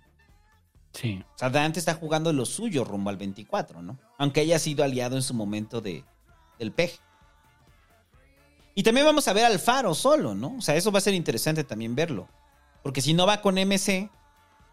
[0.92, 1.24] sí.
[1.34, 3.98] O sea, Dante está jugando lo suyo rumbo al 24, ¿no?
[4.16, 6.04] Aunque haya sido aliado en su momento de,
[6.60, 7.00] del peje.
[8.78, 10.56] Y también vamos a ver al Faro solo, ¿no?
[10.58, 12.28] O sea, eso va a ser interesante también verlo.
[12.82, 14.10] Porque si no va con MC,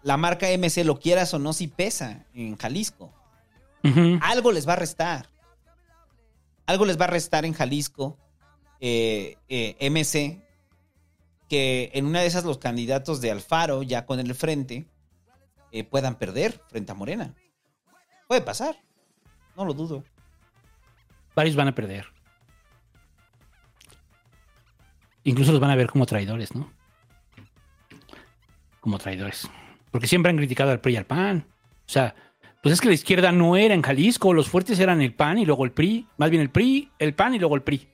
[0.02, 3.14] la marca MC, lo quieras o no, si pesa en Jalisco.
[4.22, 5.30] Algo les va a restar.
[6.66, 8.18] Algo les va a restar en Jalisco,
[8.82, 10.46] eh, eh, MC,
[11.48, 14.86] que en una de esas los candidatos de Alfaro, ya con el frente,
[15.72, 17.34] eh, puedan perder frente a Morena.
[18.28, 18.76] Puede pasar.
[19.56, 20.04] No lo dudo.
[21.36, 22.12] Varios van a perder.
[25.24, 26.72] Incluso los van a ver como traidores, ¿no?
[28.82, 29.50] Como traidores.
[29.91, 31.45] Porque siempre han criticado al PRI y al PAN.
[31.88, 32.16] O sea,
[32.62, 34.34] pues es que la izquierda no era en Jalisco.
[34.34, 36.08] Los fuertes eran el PAN y luego el PRI.
[36.18, 37.88] Más bien el PRI, el PAN y luego el PRI.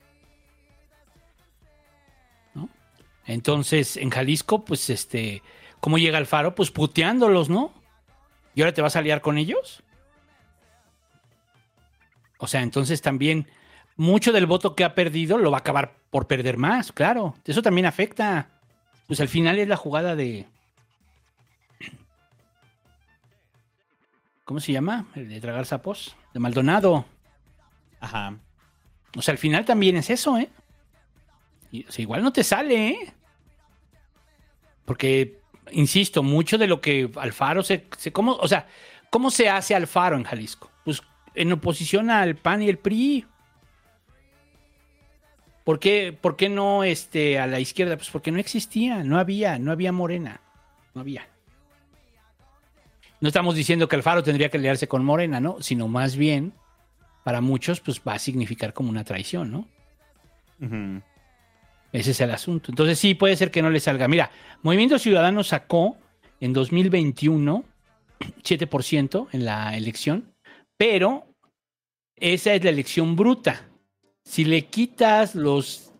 [2.54, 2.68] ¿No?
[3.26, 5.42] Entonces, en Jalisco, pues este,
[5.80, 6.54] ¿cómo llega Alfaro?
[6.54, 7.72] Pues puteándolos, ¿no?
[8.54, 9.82] ¿Y ahora te vas a liar con ellos?
[12.38, 13.46] O sea, entonces también
[14.00, 17.34] mucho del voto que ha perdido lo va a acabar por perder más, claro.
[17.44, 18.48] Eso también afecta.
[19.06, 20.46] Pues al final es la jugada de.
[24.44, 25.06] ¿Cómo se llama?
[25.14, 26.16] El de tragar sapos.
[26.32, 27.04] De Maldonado.
[28.00, 28.36] Ajá.
[29.16, 30.48] O sea, al final también es eso, ¿eh?
[31.70, 33.14] Y, o sea, igual no te sale, ¿eh?
[34.84, 35.40] Porque,
[35.72, 38.66] insisto, mucho de lo que Alfaro se, se- ¿cómo, o sea,
[39.10, 40.70] ¿cómo se hace Alfaro en Jalisco?
[40.84, 41.02] Pues
[41.34, 43.26] en oposición al PAN y el PRI.
[45.64, 47.96] ¿Por qué, por qué no este, a la izquierda?
[47.96, 50.40] Pues porque no existía, no había, no había Morena.
[50.94, 51.28] No había.
[53.20, 55.60] No estamos diciendo que Alfaro tendría que aliarse con Morena, ¿no?
[55.60, 56.52] Sino más bien,
[57.22, 59.68] para muchos, pues va a significar como una traición, ¿no?
[61.92, 62.72] Ese es el asunto.
[62.72, 64.08] Entonces sí, puede ser que no le salga.
[64.08, 64.30] Mira,
[64.62, 65.98] Movimiento Ciudadano sacó
[66.40, 67.64] en 2021
[68.42, 70.32] 7% en la elección,
[70.76, 71.26] pero
[72.16, 73.69] esa es la elección bruta.
[74.30, 75.90] Si le quitas los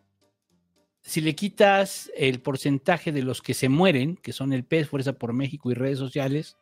[1.02, 5.14] si le quitas el porcentaje de los que se mueren, que son el PES, Fuerza
[5.14, 6.56] por México y redes sociales,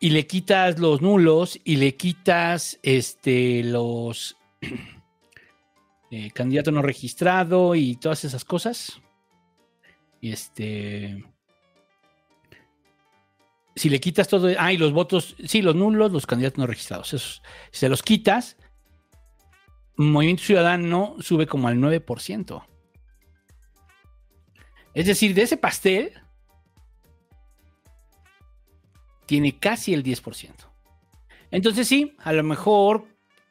[0.00, 4.36] y le quitas los nulos y le quitas este los
[6.10, 9.00] eh, candidato no registrado y todas esas cosas.
[10.20, 11.24] Y este.
[13.76, 14.48] Si le quitas todo.
[14.58, 15.36] Ah, y los votos.
[15.46, 17.14] Sí, los nulos, los candidatos no registrados.
[17.14, 18.56] Esos, si se los quitas.
[19.98, 22.64] Movimiento Ciudadano sube como al 9%.
[24.94, 26.12] Es decir, de ese pastel.
[29.26, 30.54] Tiene casi el 10%.
[31.50, 33.06] Entonces, sí, a lo mejor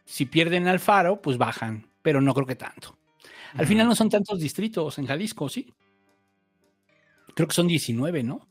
[0.06, 2.98] si pierden al faro, pues bajan pero no creo que tanto.
[3.56, 5.74] Al final no son tantos distritos en Jalisco, ¿sí?
[7.36, 8.48] Creo que son 19, ¿no?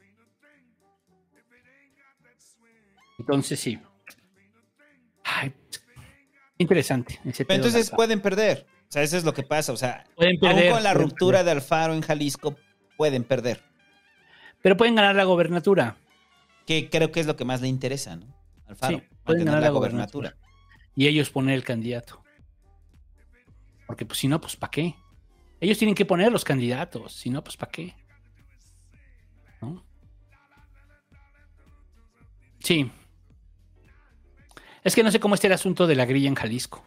[3.18, 3.78] Entonces sí.
[5.24, 5.54] Ay,
[6.58, 7.20] interesante.
[7.22, 8.66] Pero entonces pueden perder.
[8.88, 9.72] O sea, eso es lo que pasa.
[9.72, 12.56] O sea, pueden perder, aún con la ruptura de Alfaro en Jalisco,
[12.96, 13.62] pueden perder.
[14.62, 15.96] Pero pueden ganar la gobernatura.
[16.66, 18.26] Que creo que es lo que más le interesa, ¿no?
[18.66, 19.02] Alfaro.
[19.24, 20.36] pueden ganar la, gobernatura.
[20.94, 22.22] Y ellos poner el candidato.
[23.86, 24.94] Porque pues si no, pues ¿para qué?
[25.60, 27.94] Ellos tienen que poner los candidatos, si no, pues ¿para qué?
[29.62, 29.84] ¿No?
[32.58, 32.90] Sí.
[34.86, 36.86] Es que no sé cómo está el asunto de la grilla en Jalisco,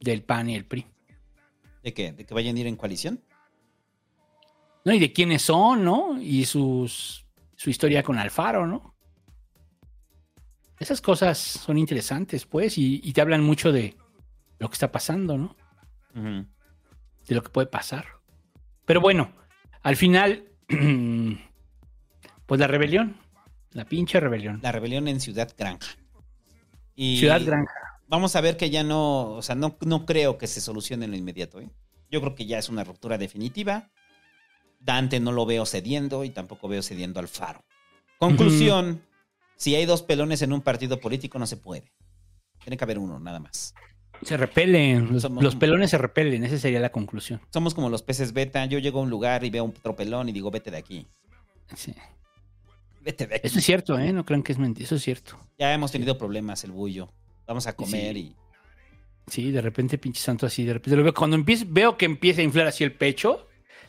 [0.00, 0.86] del PAN y el PRI.
[1.82, 2.12] ¿De qué?
[2.12, 3.22] ¿De que vayan a ir en coalición?
[4.86, 6.18] No, y de quiénes son, ¿no?
[6.18, 7.26] Y sus,
[7.56, 8.94] su historia con Alfaro, ¿no?
[10.78, 13.98] Esas cosas son interesantes, pues, y, y te hablan mucho de
[14.58, 15.54] lo que está pasando, ¿no?
[16.14, 18.06] de lo que puede pasar.
[18.86, 19.30] Pero bueno,
[19.82, 20.48] al final,
[22.46, 23.18] pues la rebelión,
[23.72, 24.60] la pinche rebelión.
[24.62, 26.00] La rebelión en Ciudad Granja.
[26.94, 27.72] Y Ciudad Granja.
[28.08, 31.12] Vamos a ver que ya no, o sea, no, no creo que se solucione en
[31.12, 31.60] lo inmediato.
[31.60, 31.70] ¿eh?
[32.10, 33.90] Yo creo que ya es una ruptura definitiva.
[34.80, 37.64] Dante no lo veo cediendo y tampoco veo cediendo al faro.
[38.18, 39.02] Conclusión,
[39.56, 41.92] si hay dos pelones en un partido político no se puede.
[42.64, 43.74] Tiene que haber uno, nada más.
[44.22, 45.08] Se repelen,
[45.40, 47.40] los, pelones se repelen, esa sería la conclusión.
[47.50, 48.66] Somos como los peces beta.
[48.66, 51.06] Yo llego a un lugar y veo un otro pelón y digo, vete de aquí.
[51.74, 51.94] Sí.
[53.00, 53.46] Vete de aquí.
[53.46, 54.12] Eso es cierto, ¿eh?
[54.12, 55.38] No crean que es mentira, eso es cierto.
[55.58, 57.10] Ya hemos tenido problemas, el bullo.
[57.46, 58.36] Vamos a comer y.
[59.26, 61.14] Sí, de repente, pinche santo así, de repente lo veo.
[61.14, 63.46] Cuando veo que empieza a inflar así el pecho,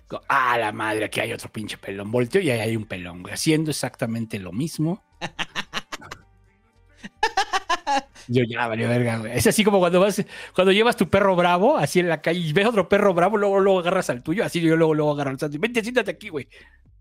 [0.09, 2.11] digo, ah, la madre, aquí hay otro pinche pelón.
[2.11, 5.03] Volteo y ahí hay un pelón, haciendo exactamente lo mismo.
[8.27, 9.35] Yo ya valió verga, güey.
[9.35, 10.23] Es así como cuando vas,
[10.55, 13.59] cuando llevas tu perro bravo así en la calle y ves otro perro bravo, luego,
[13.59, 15.57] luego agarras al tuyo, así yo luego, luego agarro al santo.
[15.59, 16.47] Vente, siéntate aquí, güey.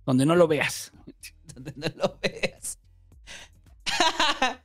[0.04, 0.92] Donde no lo veas.
[1.62, 2.78] Donde no lo veas.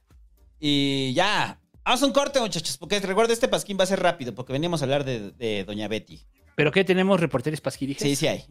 [0.60, 1.60] y ya.
[1.84, 4.82] Vamos a un corte, muchachos, porque recuerda, este pasquín va a ser rápido, porque veníamos
[4.82, 6.26] a hablar de, Doña Betty.
[6.56, 8.02] ¿Pero qué tenemos, reporteros pasquirijes?
[8.02, 8.46] Sí, sí hay.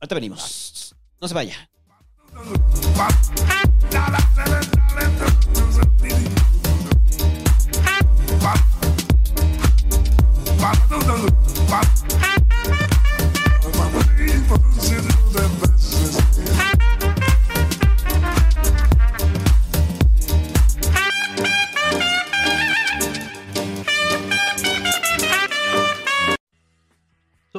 [0.00, 0.94] Ahorita venimos.
[1.20, 1.70] No se vaya.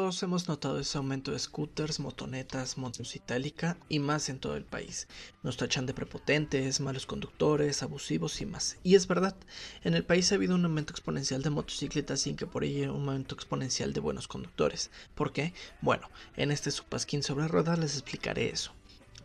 [0.06, 4.64] Todos hemos notado ese aumento de scooters, motonetas, motos itálica y más en todo el
[4.64, 5.08] país.
[5.42, 8.78] Nos tachan de prepotentes, malos conductores, abusivos y más.
[8.84, 9.36] Y es verdad,
[9.84, 13.10] en el país ha habido un aumento exponencial de motocicletas sin que por ello un
[13.10, 14.92] aumento exponencial de buenos conductores.
[15.16, 15.56] ¿Por qué?
[15.82, 16.08] Bueno,
[16.38, 18.74] en este Supasquín sobre ruedas les explicaré eso.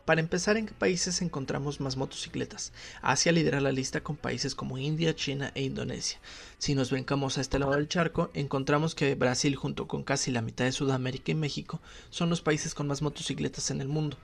[0.05, 2.73] Para empezar, ¿en qué países encontramos más motocicletas?
[3.03, 6.19] Asia lidera la lista con países como India, China e Indonesia.
[6.59, 10.43] Si nos vencamos a este lado del charco, encontramos que Brasil, junto con casi la
[10.43, 14.17] mitad de Sudamérica y México, son los países con más motocicletas en el mundo.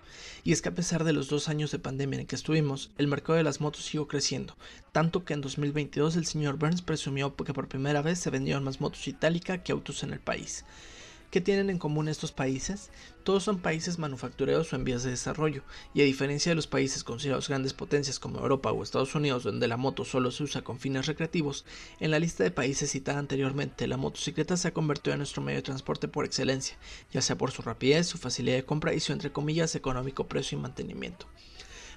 [0.45, 3.07] Y es que a pesar de los dos años de pandemia en que estuvimos, el
[3.07, 4.57] mercado de las motos siguió creciendo,
[4.93, 8.81] tanto que en 2022 el señor Burns presumió que por primera vez se vendieron más
[8.81, 10.65] motos itálica que autos en el país.
[11.31, 12.91] ¿Qué tienen en común estos países?
[13.25, 17.03] Todos son países manufactureros o en vías de desarrollo, y a diferencia de los países
[17.03, 20.79] considerados grandes potencias como Europa o Estados Unidos, donde la moto solo se usa con
[20.79, 21.65] fines recreativos,
[21.99, 25.59] en la lista de países citada anteriormente, la motocicleta se ha convertido en nuestro medio
[25.59, 26.77] de transporte por excelencia,
[27.13, 30.57] ya sea por su rapidez, su facilidad de compra y su entre comillas económico precio
[30.57, 31.27] y mantenimiento.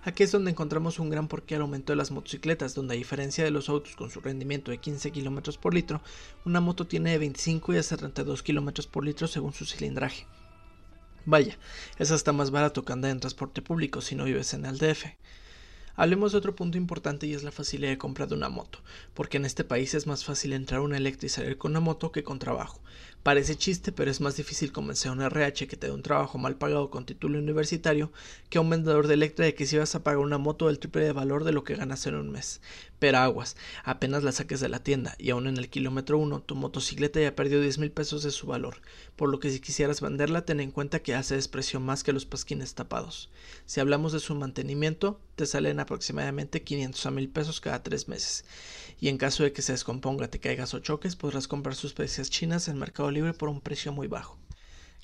[0.03, 3.43] Aquí es donde encontramos un gran porqué al aumento de las motocicletas, donde a diferencia
[3.43, 6.01] de los autos con su rendimiento de 15 km por litro,
[6.45, 10.25] una moto tiene de 25 y hasta 32 km por litro según su cilindraje.
[11.25, 11.57] Vaya,
[11.97, 15.05] es hasta más barato que andar en transporte público si no vives en el DF.
[15.97, 18.79] Hablemos de otro punto importante y es la facilidad de compra de una moto,
[19.13, 21.81] porque en este país es más fácil entrar a una Electra y salir con una
[21.81, 22.79] moto que con trabajo.
[23.23, 26.37] Parece chiste, pero es más difícil convencer a un RH que te dé un trabajo
[26.37, 28.11] mal pagado con título universitario
[28.49, 30.79] que a un vendedor de Electra de que si vas a pagar una moto del
[30.79, 32.61] triple de valor de lo que ganas en un mes.
[32.99, 33.55] Pero aguas,
[33.85, 37.35] apenas la saques de la tienda y aún en el kilómetro 1 tu motocicleta ya
[37.35, 38.81] perdió 10 mil pesos de su valor,
[39.15, 42.25] por lo que si quisieras venderla ten en cuenta que hace desprecio más que los
[42.25, 43.29] pasquines tapados.
[43.65, 48.43] Si hablamos de su mantenimiento, te salen aproximadamente 500 a mil pesos cada tres meses.
[48.99, 52.29] Y en caso de que se descomponga, te caigas o choques, podrás comprar sus piezas
[52.29, 54.37] chinas en Mercado Libre por un precio muy bajo.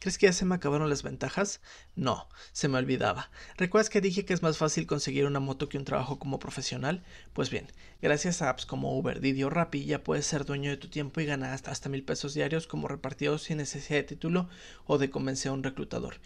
[0.06, 1.62] ¿Crees que ya se me acabaron las ventajas?
[1.96, 3.32] No, se me olvidaba.
[3.58, 7.04] ¿Recuerdas que dije que es más fácil conseguir una moto que un trabajo como profesional?
[7.34, 7.72] Pues bien,
[8.04, 11.22] gracias a apps como Uber, Didi o Rappi ya puedes ser dueño de tu tiempo
[11.22, 14.48] y ganar hasta, hasta mil pesos diarios como repartidor sin necesidad de título
[14.86, 16.18] o de convencer a un reclutador.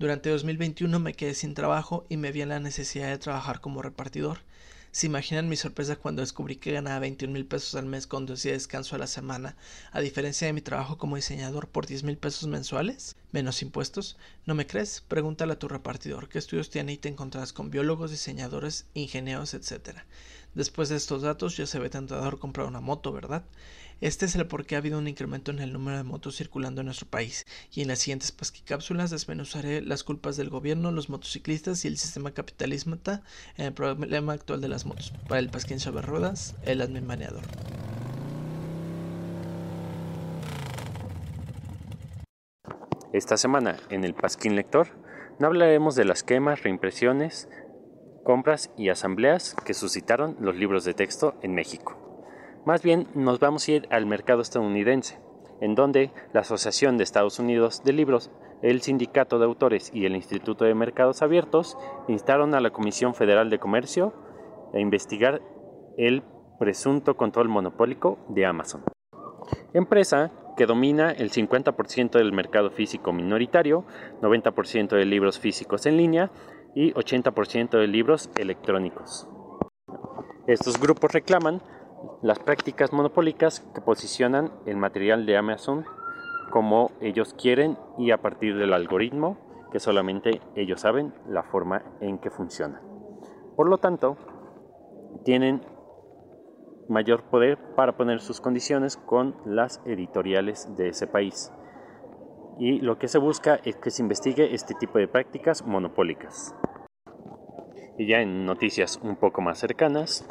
[0.00, 3.82] Durante 2021 me quedé sin trabajo y me vi en la necesidad de trabajar como
[3.82, 4.38] repartidor.
[4.90, 8.42] ¿Se imaginan mi sorpresa cuando descubrí que ganaba 21 mil pesos al mes con dos
[8.42, 9.54] descanso a la semana,
[9.92, 13.16] a diferencia de mi trabajo como diseñador por 10 mil pesos mensuales?
[13.30, 14.16] ¿Menos impuestos?
[14.46, 15.02] ¿No me crees?
[15.06, 19.98] Pregúntale a tu repartidor qué estudios tiene y te encontrarás con biólogos, diseñadores, ingenieros, etc.
[20.54, 23.44] Después de estos datos ya se ve tentador comprar una moto, ¿verdad?
[24.00, 26.82] Este es el por qué ha habido un incremento en el número de motos circulando
[26.82, 31.84] en nuestro país, y en las siguientes pasquicápsulas desmenuzaré las culpas del gobierno, los motociclistas
[31.84, 33.22] y el sistema capitalista
[33.56, 35.12] en el problema actual de las motos.
[35.28, 37.42] Para el pasquín sobre ruedas, el admin baneador.
[43.12, 44.88] Esta semana, en el Pasquín Lector,
[45.40, 47.48] no hablaremos de las quemas, reimpresiones,
[48.22, 52.07] compras y asambleas que suscitaron los libros de texto en México.
[52.68, 55.18] Más bien nos vamos a ir al mercado estadounidense,
[55.62, 58.30] en donde la Asociación de Estados Unidos de Libros,
[58.60, 61.78] el Sindicato de Autores y el Instituto de Mercados Abiertos
[62.08, 64.12] instaron a la Comisión Federal de Comercio
[64.74, 65.40] a investigar
[65.96, 66.22] el
[66.58, 68.82] presunto control monopólico de Amazon.
[69.72, 73.86] Empresa que domina el 50% del mercado físico minoritario,
[74.20, 76.30] 90% de libros físicos en línea
[76.74, 79.26] y 80% de libros electrónicos.
[80.46, 81.62] Estos grupos reclaman
[82.22, 85.84] las prácticas monopólicas que posicionan el material de Amazon
[86.50, 89.36] como ellos quieren y a partir del algoritmo
[89.70, 92.80] que solamente ellos saben la forma en que funciona.
[93.56, 94.16] Por lo tanto,
[95.24, 95.60] tienen
[96.88, 101.52] mayor poder para poner sus condiciones con las editoriales de ese país.
[102.58, 106.54] Y lo que se busca es que se investigue este tipo de prácticas monopólicas.
[107.98, 110.26] Y ya en noticias un poco más cercanas,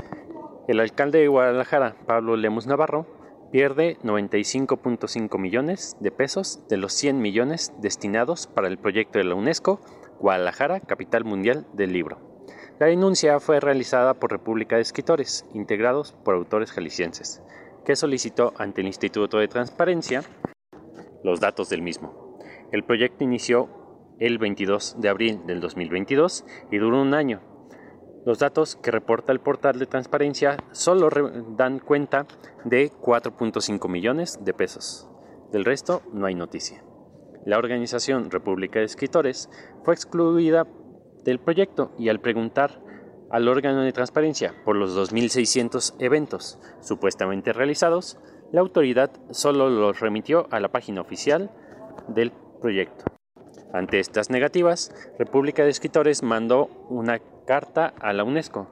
[0.67, 3.05] el alcalde de Guadalajara, Pablo Lemus Navarro,
[3.51, 9.35] pierde 95.5 millones de pesos de los 100 millones destinados para el proyecto de la
[9.35, 9.79] UNESCO
[10.19, 12.19] Guadalajara, Capital Mundial del Libro.
[12.79, 17.41] La denuncia fue realizada por República de Escritores, integrados por autores jaliscienses,
[17.85, 20.23] que solicitó ante el Instituto de Transparencia
[21.23, 22.37] los datos del mismo.
[22.71, 23.69] El proyecto inició
[24.19, 27.56] el 22 de abril del 2022 y duró un año.
[28.27, 31.07] Los datos que reporta el portal de transparencia solo
[31.55, 32.27] dan cuenta
[32.65, 35.07] de 4.5 millones de pesos.
[35.53, 36.83] Del resto no hay noticia.
[37.45, 39.49] La organización República de Escritores
[39.85, 40.67] fue excluida
[41.23, 42.81] del proyecto y al preguntar
[43.31, 48.19] al órgano de transparencia por los 2.600 eventos supuestamente realizados,
[48.51, 51.49] la autoridad solo los remitió a la página oficial
[52.09, 53.16] del proyecto.
[53.73, 58.67] Ante estas negativas, República de Escritores mandó una carta a la UNESCO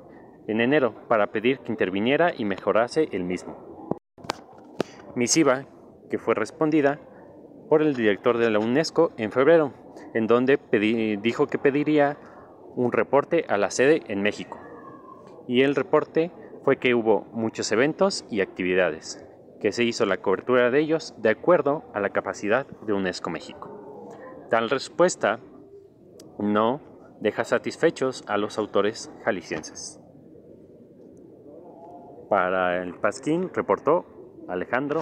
[0.48, 3.90] en enero para pedir que interviniera y mejorase el mismo.
[5.16, 5.66] Misiva
[6.10, 7.00] que fue respondida
[7.70, 9.74] por el director de la UNESCO en febrero,
[10.14, 10.60] en donde
[11.22, 12.18] dijo que pediría
[12.76, 14.60] un reporte a la sede en México.
[15.48, 16.32] Y el reporte
[16.64, 19.26] fue que hubo muchos eventos y actividades,
[19.60, 23.75] que se hizo la cobertura de ellos de acuerdo a la capacidad de UNESCO México.
[24.50, 25.40] Tal respuesta
[26.40, 26.82] no
[27.20, 30.00] deja satisfechos a los autores jaliscienses.
[32.30, 34.06] Para el Pasquín reportó
[34.48, 35.02] Alejandro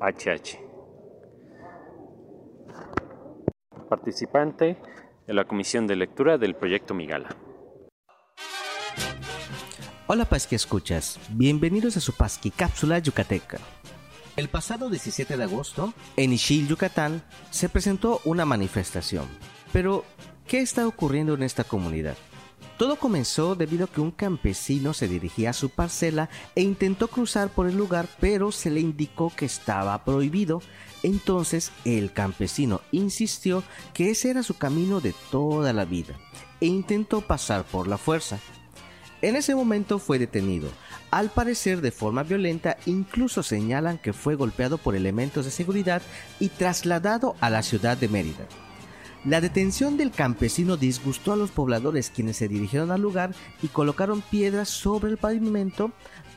[0.00, 0.64] HH.
[3.94, 4.76] participante
[5.26, 7.28] en la comisión de lectura del proyecto Migala.
[10.06, 13.58] Hola Pasqui Escuchas, bienvenidos a su Pasqui Cápsula Yucateca.
[14.36, 19.28] El pasado 17 de agosto, en Ixil, Yucatán, se presentó una manifestación.
[19.72, 20.04] Pero,
[20.48, 22.16] ¿qué está ocurriendo en esta comunidad?
[22.76, 27.48] Todo comenzó debido a que un campesino se dirigía a su parcela e intentó cruzar
[27.48, 30.60] por el lugar, pero se le indicó que estaba prohibido.
[31.04, 33.62] Entonces el campesino insistió
[33.92, 36.18] que ese era su camino de toda la vida
[36.60, 38.40] e intentó pasar por la fuerza.
[39.24, 40.68] En ese momento fue detenido.
[41.10, 46.02] Al parecer de forma violenta, incluso señalan que fue golpeado por elementos de seguridad
[46.40, 48.44] y trasladado a la ciudad de Mérida.
[49.24, 54.20] La detención del campesino disgustó a los pobladores quienes se dirigieron al lugar y colocaron
[54.20, 55.92] piedras sobre el pavimento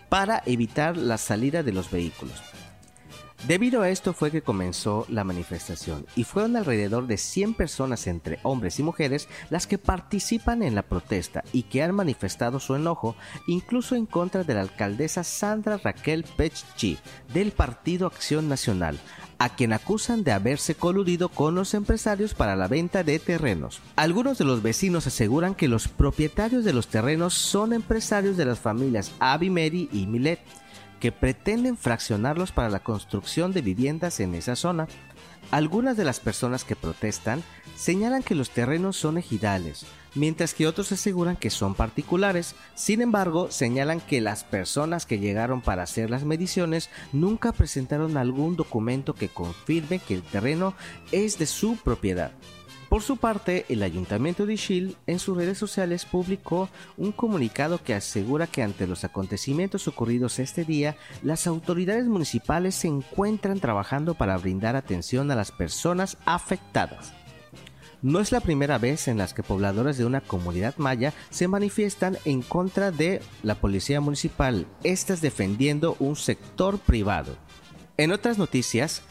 [0.08, 2.42] para evitar la salida de los vehículos.
[3.46, 8.40] Debido a esto fue que comenzó la manifestación y fueron alrededor de 100 personas entre
[8.42, 13.16] hombres y mujeres las que participan en la protesta y que han manifestado su enojo
[13.48, 16.98] incluso en contra de la alcaldesa Sandra Raquel Pechchi
[17.32, 19.00] del Partido Acción Nacional,
[19.38, 23.82] a quien acusan de haberse coludido con los empresarios para la venta de terrenos.
[23.96, 28.60] Algunos de los vecinos aseguran que los propietarios de los terrenos son empresarios de las
[28.60, 30.40] familias Abimeri y Milet,
[31.00, 34.88] que pretenden fraccionarlos para la construcción de viviendas en esa zona.
[35.52, 37.44] Algunas de las personas que protestan
[37.76, 42.56] señalan que los terrenos son ejidales, mientras que otros aseguran que son particulares.
[42.76, 48.56] Sin embargo, señalan que las personas que llegaron para hacer las mediciones nunca presentaron algún
[48.58, 50.74] documento que confirme que el terreno
[51.12, 52.32] es de su propiedad.
[52.98, 56.68] Por su parte, el ayuntamiento de Ixil en sus redes sociales publicó
[56.98, 62.88] un comunicado que asegura que ante los acontecimientos ocurridos este día, las autoridades municipales se
[62.88, 67.14] encuentran trabajando para brindar atención a las personas afectadas.
[68.02, 72.18] No es la primera vez en las que pobladores de una comunidad maya se manifiestan
[72.26, 77.38] en contra de la policía municipal, estas defendiendo un sector privado.
[77.98, 79.04] En otras noticias,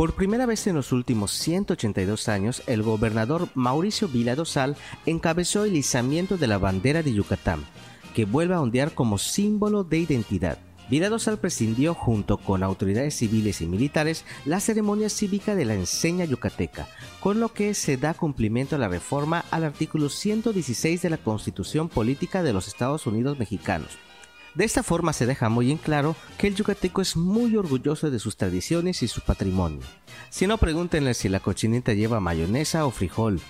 [0.00, 4.74] por primera vez en los últimos 182 años, el gobernador Mauricio Vila Dosal
[5.04, 7.66] encabezó el izamiento de la bandera de Yucatán,
[8.14, 10.56] que vuelve a ondear como símbolo de identidad.
[10.88, 16.24] Vila Dosal prescindió junto con autoridades civiles y militares la ceremonia cívica de la enseña
[16.24, 16.88] yucateca,
[17.20, 21.90] con lo que se da cumplimiento a la reforma al artículo 116 de la Constitución
[21.90, 23.98] Política de los Estados Unidos Mexicanos,
[24.54, 28.18] de esta forma se deja muy en claro que el yucateco es muy orgulloso de
[28.18, 29.80] sus tradiciones y su patrimonio.
[30.28, 33.40] Si no, pregúntenle si la cochinita lleva mayonesa o frijol.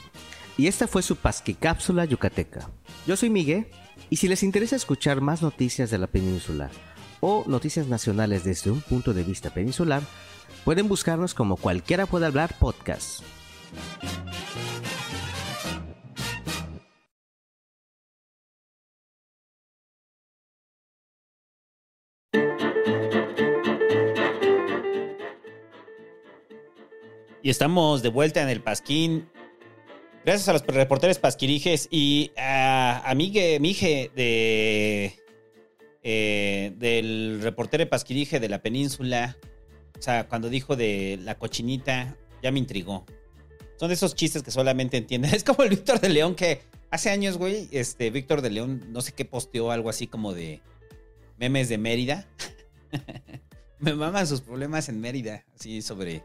[0.58, 2.68] Y esta fue su pasqui cápsula yucateca.
[3.06, 3.66] Yo soy Miguel,
[4.10, 6.70] y si les interesa escuchar más noticias de la península
[7.20, 10.02] o noticias nacionales desde un punto de vista peninsular,
[10.64, 13.20] pueden buscarnos como Cualquiera puede hablar podcast.
[27.42, 29.28] Y estamos de vuelta en el Pasquín.
[30.24, 35.14] Gracias a los reporteros pasquirijes y a, a Migue, Mije de,
[36.02, 39.38] eh, del reportero pasquirije de la península.
[39.98, 43.06] O sea, cuando dijo de la cochinita, ya me intrigó.
[43.76, 45.34] Son de esos chistes que solamente entienden.
[45.34, 49.00] Es como el Víctor de León que hace años, güey, este Víctor de León, no
[49.00, 50.60] sé qué posteó algo así como de
[51.40, 52.26] memes de Mérida.
[53.80, 56.22] me maman sus problemas en Mérida, así sobre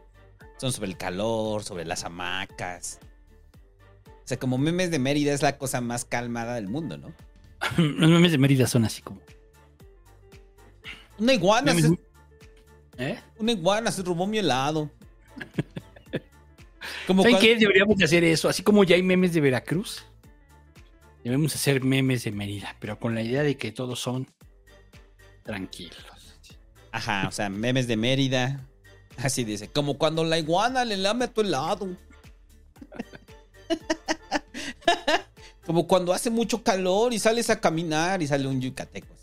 [0.58, 3.00] son sobre el calor, sobre las hamacas.
[4.06, 7.12] O sea, como memes de Mérida es la cosa más calmada del mundo, ¿no?
[7.78, 9.20] Los memes de Mérida son así como.
[11.18, 11.72] Una iguana.
[11.72, 11.98] Memes- se-
[12.98, 13.18] ¿Eh?
[13.38, 14.90] Una iguana se robó mi helado.
[17.06, 17.56] Como ¿Saben cuando- qué?
[17.56, 18.48] Deberíamos de hacer eso.
[18.48, 20.04] Así como ya hay memes de Veracruz,
[21.24, 24.26] debemos hacer memes de Mérida, pero con la idea de que todos son
[25.46, 25.96] tranquilos.
[26.92, 28.60] Ajá, o sea, memes de Mérida.
[29.16, 31.88] Así dice, como cuando la iguana le lame a tu helado.
[35.64, 39.14] como cuando hace mucho calor y sales a caminar y sale un yucateco.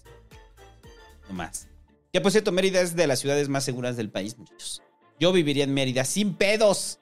[1.28, 1.68] No más.
[2.12, 4.82] Que por cierto, Mérida es de las ciudades más seguras del país, muchachos.
[5.20, 7.00] Yo viviría en Mérida sin pedos.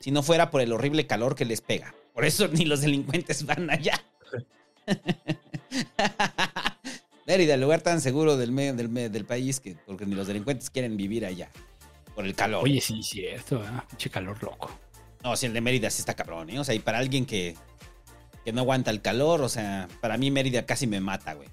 [0.00, 1.94] Si no fuera por el horrible calor que les pega.
[2.14, 4.00] Por eso ni los delincuentes van allá.
[7.28, 8.72] Mérida, el lugar tan seguro del medio
[9.10, 11.50] del, país que porque ni los delincuentes quieren vivir allá.
[12.14, 12.64] Por el calor.
[12.64, 13.62] Oye, sí, cierto.
[13.62, 13.68] ¿eh?
[13.90, 14.70] Pinche calor loco.
[15.22, 16.58] No, si el de Mérida sí está cabrón, ¿eh?
[16.58, 17.54] O sea, y para alguien que,
[18.46, 21.50] que no aguanta el calor, o sea, para mí Mérida casi me mata, güey.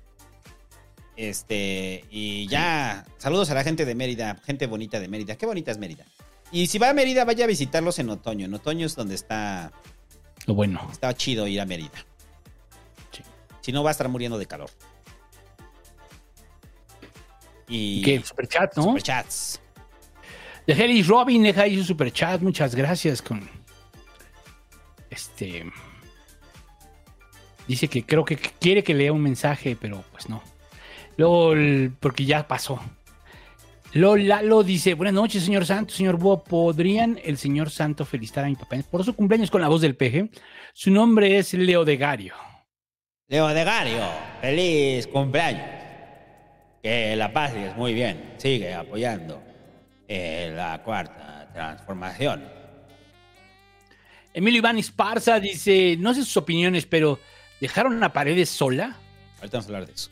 [1.18, 5.36] Este, y ya, saludos a la gente de Mérida, gente bonita de Mérida.
[5.36, 6.06] Qué bonita es Mérida.
[6.54, 8.46] Y si va a Mérida, vaya a visitarlos en otoño.
[8.46, 9.74] En otoño es donde está.
[10.46, 10.88] Lo bueno.
[10.90, 12.06] Está chido ir a Mérida.
[13.60, 14.70] Si no, va a estar muriendo de calor.
[17.68, 18.02] Y.
[18.02, 18.22] ¿Qué?
[18.24, 18.84] Superchat, ¿no?
[18.84, 19.62] Superchats.
[20.68, 22.42] De Heli Robin deja ahí su superchat.
[22.42, 23.48] Muchas gracias con.
[25.10, 25.66] Este.
[27.68, 30.42] Dice que creo que quiere que lea un mensaje, pero pues no.
[31.18, 32.80] El- porque ya pasó.
[33.94, 36.44] Lola lo dice, buenas noches, señor Santo, señor Búho.
[36.44, 39.96] ¿Podrían el señor Santo felicitar a mi papá por su cumpleaños con la voz del
[39.96, 40.30] peje?
[40.74, 42.34] Su nombre es Leo de Gario.
[43.28, 44.04] Leo de Gario,
[44.42, 45.85] feliz cumpleaños.
[46.86, 48.36] Que la paz es muy bien.
[48.38, 49.42] Sigue apoyando
[50.08, 52.48] eh, la cuarta transformación.
[54.32, 57.18] Emilio Iván Esparza dice, no sé sus opiniones, pero
[57.60, 59.00] ¿dejaron a Paredes sola?
[59.38, 60.12] Ahorita vamos a hablar de eso.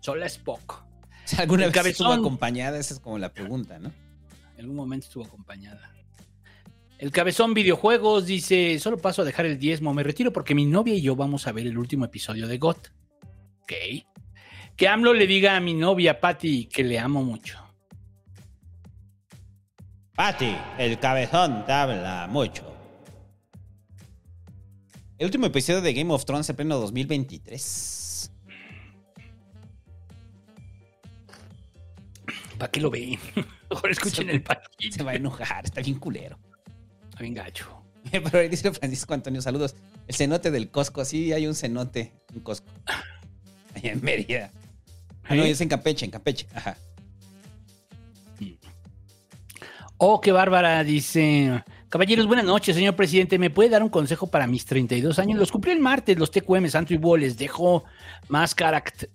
[0.00, 0.86] Sola es poco.
[1.36, 3.92] Alguna El vez estuvo acompañada, esa es como la pregunta, ¿no?
[4.54, 5.92] En algún momento estuvo acompañada.
[6.96, 10.94] El cabezón videojuegos dice, solo paso a dejar el diezmo, me retiro porque mi novia
[10.94, 12.88] y yo vamos a ver el último episodio de GOT.
[13.60, 13.72] Ok.
[14.76, 17.58] Que AMLO le diga a mi novia Patty que le amo mucho.
[20.14, 22.74] Pati, el cabezón te habla mucho.
[25.18, 28.30] El último episodio de Game of Thrones en pleno 2023.
[32.58, 33.18] ¿Para qué lo ven?
[33.70, 34.92] Mejor escuchen el paquín.
[34.92, 36.38] Se va a enojar, está bien culero.
[37.08, 37.82] Está bien gacho.
[38.10, 39.74] Pero ahí dice Francisco Antonio, saludos.
[40.06, 42.70] El cenote del Costco, sí, hay un cenote, un Costco.
[43.74, 44.50] Allá en Mérida.
[45.28, 45.50] Ah, no, ¿Eh?
[45.50, 46.46] es en Campeche, en Campeche.
[46.54, 46.76] Ajá.
[49.98, 51.64] Oh, qué bárbara, dice.
[51.88, 53.38] Caballeros, buenas noches, señor presidente.
[53.38, 55.38] ¿Me puede dar un consejo para mis 32 años?
[55.38, 57.84] Los cumplí el martes, los TQM, Santo y Búho, les dejo
[58.28, 59.08] más carácter.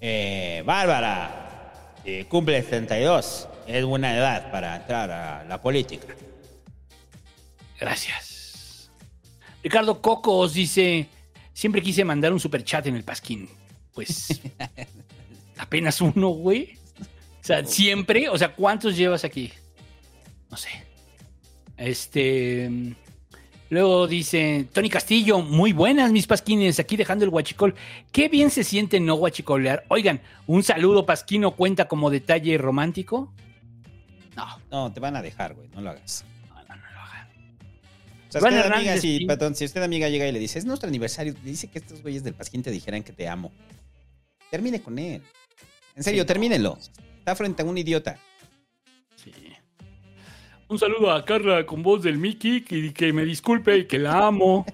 [0.00, 6.14] Eh, Bárbara, si cumple 32, es buena edad para entrar a la política.
[7.80, 8.90] Gracias.
[9.64, 11.08] Ricardo Cocos dice:
[11.52, 13.48] Siempre quise mandar un super chat en el Pasquín.
[13.94, 14.40] Pues
[15.58, 16.78] apenas uno, güey.
[17.40, 18.28] O sea, siempre.
[18.28, 19.52] O sea, ¿cuántos llevas aquí?
[20.50, 20.68] No sé.
[21.76, 22.94] Este.
[23.72, 27.74] Luego dice Tony Castillo, muy buenas mis pasquines, aquí dejando el guachicol.
[28.12, 29.84] Qué bien se siente no guachicolear.
[29.88, 33.32] Oigan, un saludo pasquino cuenta como detalle romántico.
[34.70, 36.22] No, te van a dejar, güey, no lo hagas.
[36.50, 37.28] No, no, no lo hagan.
[38.28, 39.24] O sea, amiga, si, sí.
[39.24, 42.22] perdón, si usted amiga llega y le dice, es nuestro aniversario, dice que estos güeyes
[42.22, 43.52] del Pasquín te dijeran que te amo.
[44.52, 45.22] Termine con él.
[45.96, 46.78] En serio, Sí, termínenlo.
[47.18, 48.18] Está frente a un idiota.
[50.68, 54.26] Un saludo a Carla con voz del Mickey y que me disculpe y que la
[54.26, 54.66] amo.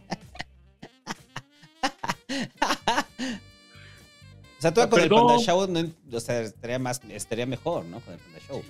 [4.58, 5.20] O sea, tú Ah, con perdón.
[5.20, 8.00] el Panda Show, no- o sea, estaría, más, estaría mejor, ¿no?
[8.00, 8.64] Con el Panda Show.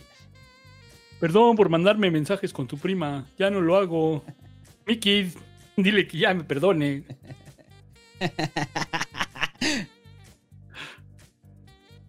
[1.21, 3.27] Perdón por mandarme mensajes con tu prima.
[3.39, 4.23] Ya no lo hago.
[4.87, 5.33] Mickey,
[5.77, 7.05] dile que ya me perdone.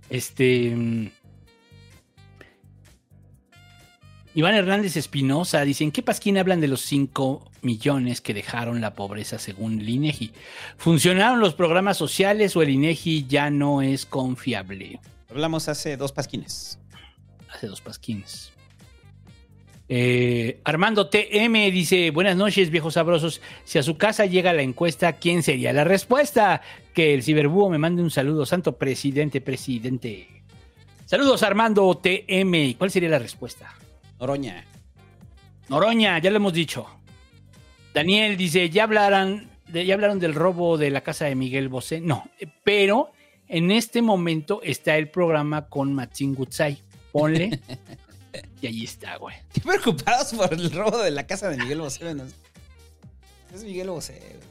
[0.09, 0.75] Este.
[0.75, 1.11] mm,
[4.35, 8.93] Iván Hernández Espinosa dice: ¿En qué pasquín hablan de los 5 millones que dejaron la
[8.93, 10.31] pobreza según el INEGI?
[10.77, 14.99] ¿Funcionaron los programas sociales o el INEGI ya no es confiable?
[15.29, 16.79] Hablamos hace dos pasquines.
[17.51, 18.51] Hace dos pasquines.
[19.91, 23.41] Eh, Armando TM dice: Buenas noches, viejos sabrosos.
[23.63, 26.61] Si a su casa llega la encuesta, ¿quién sería la respuesta?
[26.93, 28.45] Que el ciberbúho me mande un saludo.
[28.45, 30.27] Santo presidente, presidente.
[31.05, 32.75] Saludos, Armando TM.
[32.77, 33.73] ¿Cuál sería la respuesta?
[34.19, 34.63] Noroña.
[35.69, 36.85] Noroña, ya lo hemos dicho.
[37.91, 41.99] Daniel dice: ¿Ya hablarán, ya hablaron del robo de la casa de Miguel Bosé?
[41.99, 42.29] No,
[42.63, 43.11] pero
[43.47, 46.77] en este momento está el programa con Matsin Gutzai.
[47.11, 47.59] Ponle.
[48.61, 49.35] y ahí está, güey.
[49.53, 52.13] Qué preocupados por el robo de la casa de Miguel Bosé.
[52.13, 52.23] ¿no?
[53.53, 54.19] Es Miguel Bosé.
[54.19, 54.49] güey.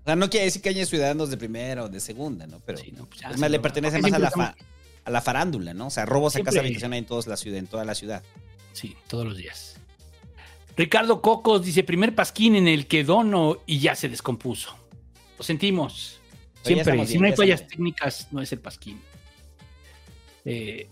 [0.00, 2.60] O sea, no quiere decir que haya ciudadanos de primera o de segunda, ¿no?
[2.60, 4.56] Pero ya es se más, le pertenece más a la, fa-
[5.04, 5.88] a la farándula, ¿no?
[5.88, 8.22] O sea, robos a casa habitación hay en, todas la ciudad, en toda la ciudad.
[8.72, 9.76] Sí, todos los días.
[10.76, 14.74] Ricardo Cocos dice: primer pasquín en el que dono y ya se descompuso.
[15.36, 16.18] Lo sentimos.
[16.64, 17.06] Siempre.
[17.06, 19.00] Si no hay fallas técnicas, no es el pasquín.
[20.44, 20.88] Eh,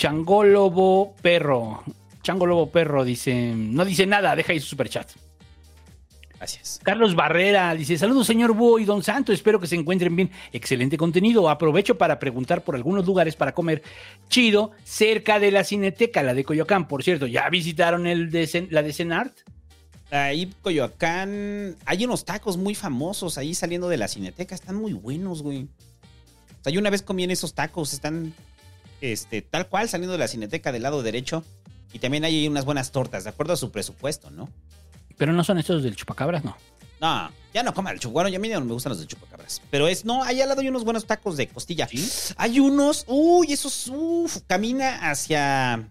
[0.00, 1.84] Changólobo Perro.
[2.22, 5.10] Changólobo Perro dice: No dice nada, deja ahí su superchat.
[6.38, 6.80] Gracias.
[6.82, 9.30] Carlos Barrera dice: Saludos, señor Búho y Don Santo.
[9.30, 10.30] Espero que se encuentren bien.
[10.52, 11.50] Excelente contenido.
[11.50, 13.82] Aprovecho para preguntar por algunos lugares para comer
[14.30, 16.88] chido cerca de la Cineteca, la de Coyoacán.
[16.88, 19.36] Por cierto, ¿ya visitaron el de la de Cenart?
[20.10, 24.54] Ahí, Coyoacán, hay unos tacos muy famosos ahí saliendo de la cineteca.
[24.54, 25.64] Están muy buenos, güey.
[25.64, 27.92] O sea, yo una vez comí en esos tacos.
[27.92, 28.32] Están,
[29.00, 31.44] este, tal cual saliendo de la cineteca del lado derecho.
[31.92, 34.48] Y también hay unas buenas tortas, de acuerdo a su presupuesto, ¿no?
[35.16, 36.56] Pero no son estos del chupacabras, no.
[37.00, 38.12] No, ya no coman el chup.
[38.12, 39.62] Bueno, ya a mí no me gustan los de chupacabras.
[39.70, 41.88] Pero es, no, ahí al lado hay unos buenos tacos de costilla.
[42.36, 45.88] Hay unos, uy, esos, uff, camina hacia.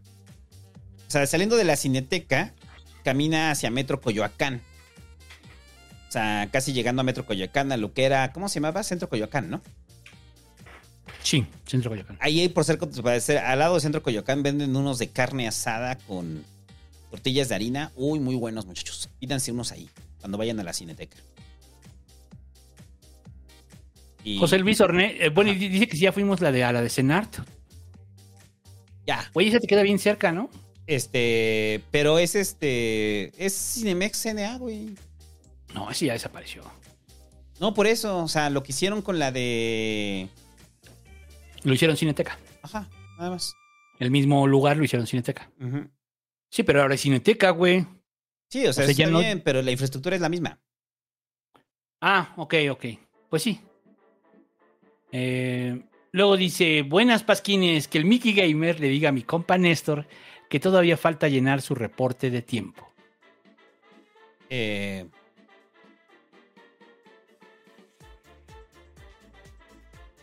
[1.07, 2.53] O sea, saliendo de la cineteca,
[3.03, 4.61] camina hacia Metro Coyoacán.
[6.07, 8.83] O sea, casi llegando a Metro Coyoacán, a lo que era, ¿cómo se llamaba?
[8.83, 9.61] Centro Coyoacán, ¿no?
[11.29, 12.17] Sí, Centro Coyoacán.
[12.21, 12.87] Ahí por cerca,
[13.19, 16.43] ser, al lado de Centro Coyoacán venden unos de carne asada con
[17.11, 17.91] tortillas de harina.
[17.95, 19.11] Uy, muy buenos, muchachos.
[19.19, 19.87] Pídanse unos ahí,
[20.21, 21.17] cuando vayan a la cineteca.
[24.23, 26.81] Y- José Luis Orné, eh, bueno, dice que sí, ya fuimos la de, a la
[26.81, 27.37] de Senart.
[29.05, 29.29] Ya.
[29.33, 30.49] Oye, esa te queda bien cerca, ¿no?
[30.87, 34.95] Este, pero es este, es Cinemex CNA, güey.
[35.75, 36.63] No, ese ya desapareció.
[37.59, 40.27] No, por eso, o sea, lo que hicieron con la de...
[41.63, 42.37] Lo hicieron Cineteca.
[42.61, 43.53] Ajá, nada más.
[43.99, 45.51] El mismo lugar lo hicieron Cineteca.
[46.49, 47.85] Sí, pero ahora es Cineteca, güey.
[48.49, 50.59] Sí, o sea, O sea, está ya no- bien, pero la infraestructura es la misma.
[52.01, 52.85] Ah, ok, ok.
[53.29, 53.59] Pues sí.
[55.11, 55.81] Eh,
[56.11, 60.07] luego dice, buenas pasquines, que el Mickey Gamer le diga a mi compa Néstor
[60.49, 62.91] que todavía falta llenar su reporte de tiempo.
[64.49, 65.07] Eh,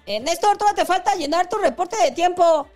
[0.07, 2.69] Eh, Néstor, todavía te falta llenar tu reporte de tiempo.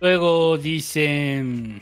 [0.00, 1.40] Luego dice...
[1.42, 1.80] mm,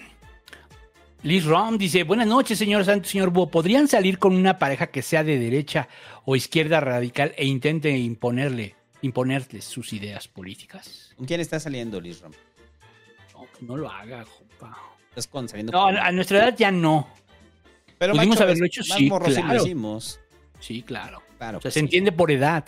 [1.22, 3.50] Liz Rom dice, buenas noches, señor Santos, señor Búho.
[3.50, 5.88] ¿Podrían salir con una pareja que sea de derecha
[6.24, 11.12] o izquierda radical e intente imponerle, imponerles sus ideas políticas?
[11.16, 12.32] ¿Con quién está saliendo, Liz Rom?
[13.34, 14.76] No, que no lo haga, compa.
[15.10, 17.06] Estás con saliendo No, con- a nuestra edad ya no.
[17.98, 19.62] Pero Pudimos macho, haberlo es- hecho, más sí, morros sí lo claro.
[19.62, 20.20] hicimos.
[20.60, 21.22] Sí, claro.
[21.38, 21.84] Claro, O sea, pues se sí.
[21.86, 22.64] entiende por edad.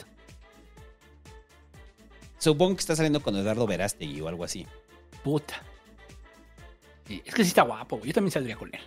[2.38, 4.66] Supongo que está saliendo con Eduardo Verástegui o algo así.
[5.22, 5.62] Puta.
[7.06, 8.00] Sí, es que sí está guapo.
[8.04, 8.80] Yo también saldría con él.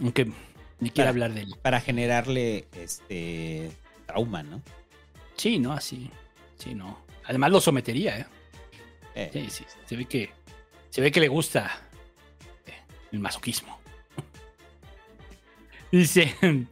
[0.00, 0.26] Aunque
[0.80, 1.54] ni quiera Para- hablar de él.
[1.62, 3.70] Para generarle este
[4.06, 4.60] trauma, ¿no?
[5.36, 6.10] Sí, no, así.
[6.58, 6.98] Sí, no.
[7.24, 8.26] Además lo sometería, ¿eh?
[9.14, 9.30] Eh.
[9.32, 9.64] Sí, sí.
[9.86, 10.30] Se ve que,
[10.90, 11.80] se ve que le gusta
[12.66, 12.72] eh,
[13.12, 13.77] el masoquismo.
[15.90, 16.34] Dice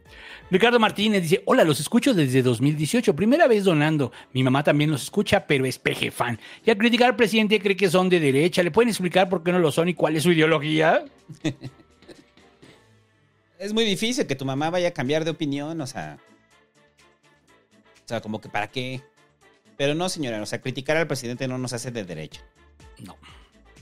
[0.49, 4.11] Ricardo Martínez, dice, hola, los escucho desde 2018, primera vez donando.
[4.31, 6.39] Mi mamá también los escucha, pero es peje fan.
[6.65, 8.63] Y al criticar al presidente cree que son de derecha.
[8.63, 11.03] ¿Le pueden explicar por qué no lo son y cuál es su ideología?
[13.59, 16.19] Es muy difícil que tu mamá vaya a cambiar de opinión, o sea.
[18.05, 19.01] O sea, como que para qué.
[19.77, 22.41] Pero no, señora, o sea, criticar al presidente no nos hace de derecha.
[22.99, 23.17] No.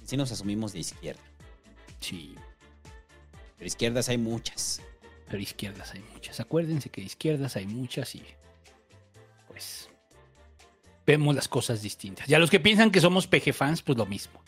[0.06, 1.22] Sí nos asumimos de izquierda.
[2.00, 2.36] Sí.
[3.58, 4.82] Pero izquierdas hay muchas.
[5.28, 6.40] Pero izquierdas hay muchas.
[6.40, 8.24] Acuérdense que izquierdas hay muchas y
[9.48, 9.90] pues
[11.06, 12.30] vemos las cosas distintas.
[12.30, 14.42] Y a los que piensan que somos PG fans, pues lo mismo.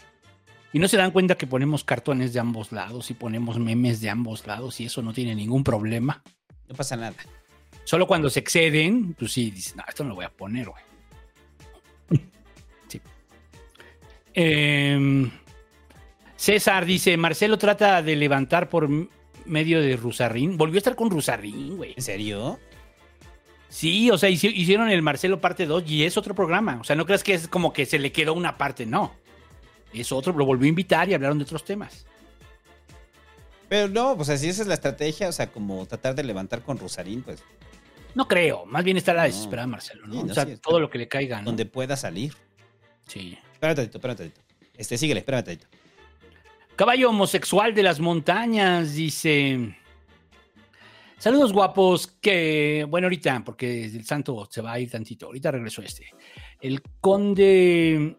[0.74, 4.10] Y no se dan cuenta que ponemos cartones de ambos lados y ponemos memes de
[4.10, 6.22] ambos lados y eso no tiene ningún problema.
[6.68, 7.16] No pasa nada.
[7.84, 10.84] Solo cuando se exceden, pues sí, dices, no, esto no lo voy a poner, güey.
[12.88, 13.02] Sí.
[14.34, 15.32] Em,
[16.36, 18.90] César dice, Marcelo trata de levantar por
[19.48, 20.58] medio de Rusarrín.
[20.58, 21.94] Volvió a estar con Rusarrín, güey.
[21.96, 22.60] ¿En serio?
[23.70, 26.78] Sí, o sea, hici- hicieron el Marcelo parte 2 y es otro programa.
[26.80, 29.14] O sea, no creas que es como que se le quedó una parte, no.
[29.94, 32.06] Es otro, lo volvió a invitar y hablaron de otros temas.
[33.70, 36.78] Pero no, pues así esa es la estrategia, o sea, como tratar de levantar con
[36.78, 37.44] Rosarín, pues.
[38.16, 39.28] No creo, más bien está la No.
[39.28, 40.14] desesperada Marcelo, ¿no?
[40.14, 41.46] Sí, no, o sea, sí, todo lo que le caiga, ¿no?
[41.46, 42.34] Donde pueda salir.
[43.08, 43.38] Sí.
[43.54, 44.32] Espérate, espérate.
[44.78, 45.60] Este, síguele, espérate.
[46.78, 49.76] Caballo homosexual de las montañas, dice.
[51.18, 55.82] Saludos guapos, que bueno, ahorita, porque el santo se va a ir tantito, ahorita regreso
[55.82, 56.06] este.
[56.62, 58.16] El conde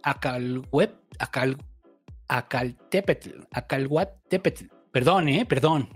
[0.00, 1.56] Acalweb, Acal,
[2.28, 5.88] Acaltepetl, Acalhuatepetl, perdón, eh, perdón,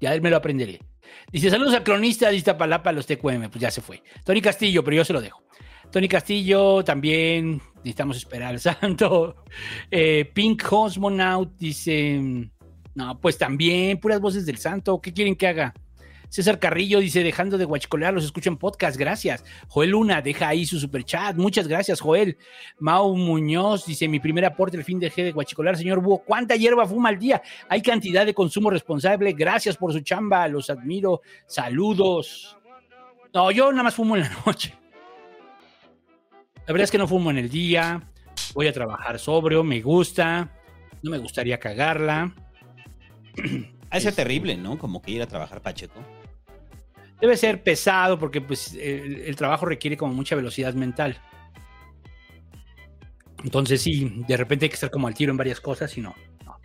[0.00, 0.80] ya me lo aprenderé.
[1.30, 4.02] Dice, saludos al cronista de Iztapalapa, los TQM, pues ya se fue.
[4.24, 5.42] Tony Castillo, pero yo se lo dejo.
[5.92, 9.36] Tony Castillo, también necesitamos esperar al santo.
[9.90, 12.48] Eh, Pink Cosmonaut dice,
[12.94, 15.74] no, pues también, puras voces del santo, ¿qué quieren que haga?
[16.30, 19.44] César Carrillo dice, dejando de guachicolear, los escucho en podcast, gracias.
[19.68, 22.38] Joel Luna deja ahí su super chat, muchas gracias, Joel.
[22.78, 26.86] Mau Muñoz dice, mi primer aporte, el fin dejé de guachicolear, señor Búho, ¿cuánta hierba
[26.86, 27.42] fuma al día?
[27.68, 32.56] Hay cantidad de consumo responsable, gracias por su chamba, los admiro, saludos.
[33.34, 34.81] No, yo nada más fumo en la noche.
[36.72, 38.00] La verdad es que no fumo en el día,
[38.54, 40.48] voy a trabajar sobrio, me gusta,
[41.02, 42.34] no me gustaría cagarla.
[43.90, 44.78] Ha de ser terrible, ¿no?
[44.78, 46.02] Como que ir a trabajar Pacheco.
[47.20, 51.20] Debe ser pesado porque pues, el, el trabajo requiere como mucha velocidad mental.
[53.44, 56.14] Entonces sí, de repente hay que estar como al tiro en varias cosas y no.
[56.46, 56.56] no.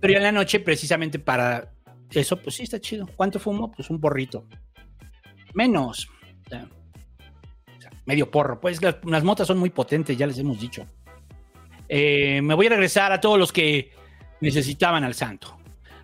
[0.00, 1.74] Pero ya en la noche, precisamente para
[2.10, 3.06] eso, pues sí está chido.
[3.16, 3.70] ¿Cuánto fumo?
[3.70, 4.46] Pues un porrito.
[5.52, 6.08] Menos.
[6.46, 6.66] O sea,
[8.04, 8.60] medio porro.
[8.60, 10.86] Pues las, motas son muy potentes, ya les hemos dicho.
[11.88, 13.90] Eh, me voy a regresar a todos los que
[14.40, 15.58] necesitaban al santo.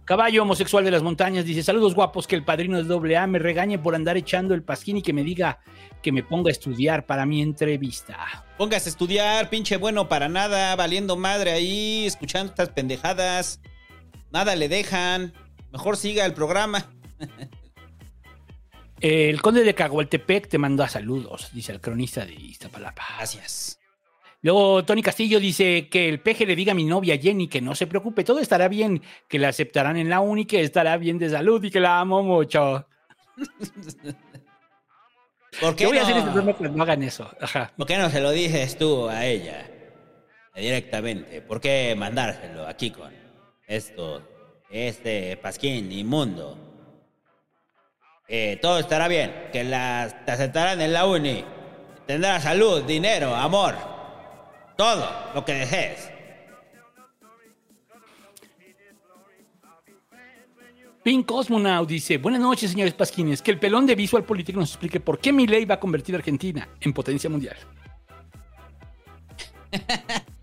[0.05, 3.79] Caballo homosexual de las montañas dice: Saludos guapos, que el padrino de AA me regañe
[3.79, 5.59] por andar echando el pasquín y que me diga
[6.03, 8.17] que me ponga a estudiar para mi entrevista.
[8.57, 13.61] Póngase a estudiar, pinche bueno para nada, valiendo madre ahí, escuchando estas pendejadas.
[14.31, 15.35] Nada le dejan.
[15.73, 16.91] Mejor siga el programa.
[19.01, 23.05] El conde de Cagualtepec te manda saludos, dice el cronista de Iztapalapa.
[23.17, 23.79] Gracias.
[24.43, 27.75] Luego Tony Castillo dice que el peje le diga a mi novia Jenny que no
[27.75, 31.31] se preocupe, todo estará bien, que la aceptarán en la uni, que estará bien de
[31.31, 32.87] salud y que la amo mucho.
[35.61, 37.29] ¿Por qué Yo voy a hacer este programa cuando no hagan eso.
[37.41, 37.73] Ajá.
[37.77, 39.69] ¿Por qué no se lo dices tú a ella
[40.55, 41.41] directamente?
[41.43, 43.13] ¿Por qué mandárselo aquí con
[43.67, 44.23] esto,
[44.71, 46.68] este pasquín inmundo?
[48.31, 51.43] Eh, todo estará bien, que las, te aceptarán en la uni.
[52.07, 53.75] Tendrás salud, dinero, amor,
[54.77, 56.11] todo lo que desees.
[61.03, 65.01] Pink Cosmonaut dice, buenas noches, señores Pasquines, que el pelón de Visual Político nos explique
[65.01, 67.57] por qué mi ley va a convertir a Argentina en potencia mundial.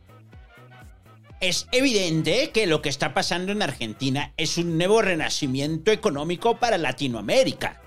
[1.45, 6.79] Es evidente que lo que está pasando en Argentina es un nuevo renacimiento económico para
[6.79, 7.83] Latinoamérica.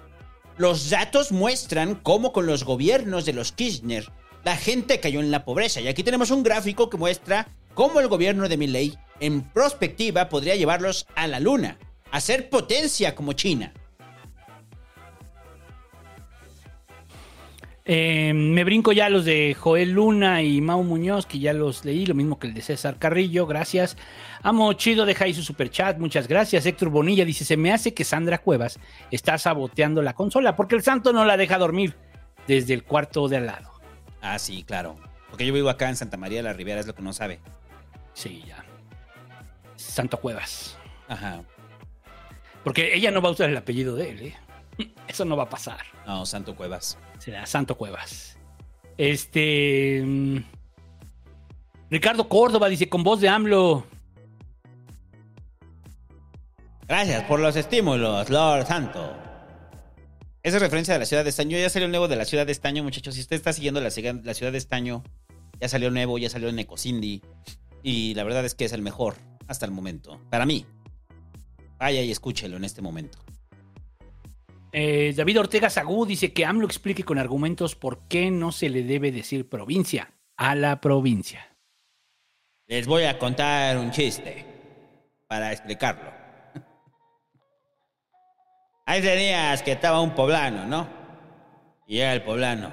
[0.58, 4.12] Los datos muestran cómo con los gobiernos de los Kirchner
[4.44, 5.80] la gente cayó en la pobreza.
[5.80, 10.54] Y aquí tenemos un gráfico que muestra cómo el gobierno de Milei en prospectiva podría
[10.54, 11.80] llevarlos a la luna,
[12.12, 13.74] a ser potencia como China.
[17.90, 22.04] Eh, me brinco ya los de Joel Luna y Mau Muñoz, que ya los leí,
[22.04, 23.96] lo mismo que el de César Carrillo, gracias.
[24.42, 26.66] Amo Chido, deja ahí su superchat, muchas gracias.
[26.66, 28.78] Héctor Bonilla dice, se me hace que Sandra Cuevas
[29.10, 31.94] está saboteando la consola, porque el santo no la deja dormir
[32.46, 33.70] desde el cuarto de al lado.
[34.20, 34.96] Ah, sí, claro.
[35.30, 37.40] Porque yo vivo acá en Santa María de la Ribera, es lo que no sabe.
[38.12, 38.66] Sí, ya.
[39.76, 40.76] Santo Cuevas.
[41.08, 41.40] Ajá.
[42.64, 44.34] Porque ella no va a usar el apellido de él, ¿eh?
[45.08, 45.80] Eso no va a pasar.
[46.06, 46.98] No, Santo Cuevas.
[47.18, 48.38] Será Santo Cuevas.
[48.96, 50.02] Este.
[50.04, 50.38] mm,
[51.90, 53.86] Ricardo Córdoba dice: con voz de AMLO.
[56.86, 59.14] Gracias por los estímulos, Lord Santo.
[60.42, 61.58] Esa es referencia de la ciudad de Estaño.
[61.58, 63.14] Ya salió el nuevo de la ciudad de Estaño, muchachos.
[63.14, 63.90] Si usted está siguiendo la,
[64.22, 65.02] la ciudad de Estaño,
[65.60, 67.20] ya salió nuevo, ya salió en Ecosindi.
[67.82, 69.16] Y la verdad es que es el mejor
[69.48, 70.18] hasta el momento.
[70.30, 70.64] Para mí.
[71.78, 73.18] Vaya y escúchelo en este momento.
[74.80, 78.84] Eh, David Ortega Sagú dice que AMLO explique con argumentos por qué no se le
[78.84, 81.48] debe decir provincia a la provincia.
[82.68, 84.46] Les voy a contar un chiste
[85.26, 86.12] para explicarlo.
[88.86, 90.88] Hay días que estaba un poblano, ¿no?
[91.88, 92.72] Y llega el poblano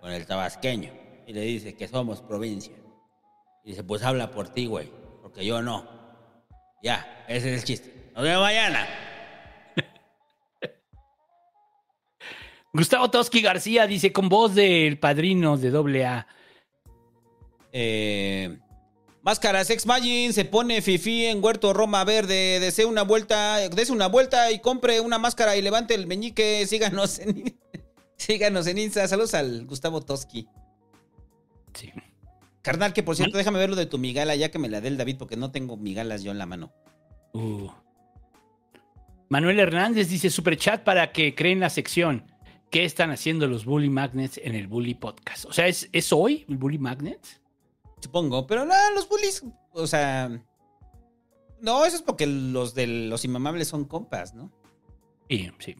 [0.00, 0.92] con el tabasqueño
[1.26, 2.76] y le dice que somos provincia.
[3.64, 5.88] Y dice, pues habla por ti, güey, porque yo no.
[6.84, 8.12] Ya, ese es el chiste.
[8.14, 8.86] Nos vemos mañana.
[12.72, 16.26] Gustavo Toski García dice con voz del padrino de AA.
[17.70, 18.58] Eh,
[19.22, 22.60] máscaras Ex Magin se pone Fifi en Huerto Roma Verde.
[22.60, 26.66] Desee una vuelta, dese una vuelta y compre una máscara y levante el meñique.
[26.66, 27.54] Síganos en,
[28.16, 29.06] síganos en Insta.
[29.06, 30.48] Saludos al Gustavo Toski.
[31.74, 31.92] Sí.
[32.62, 34.88] Carnal, que por cierto, déjame ver lo de tu migala ya que me la dé
[34.88, 36.72] el David porque no tengo migalas yo en la mano.
[37.34, 37.68] Uh.
[39.28, 42.31] Manuel Hernández dice superchat para que creen la sección.
[42.72, 45.44] ¿Qué están haciendo los Bully Magnets en el Bully Podcast?
[45.44, 47.38] O sea, ¿es, ¿es hoy el Bully Magnets?
[48.00, 50.30] Supongo, pero no, los bullies, o sea...
[51.60, 54.50] No, eso es porque los de los inmamables son compas, ¿no?
[55.28, 55.76] Sí, sí.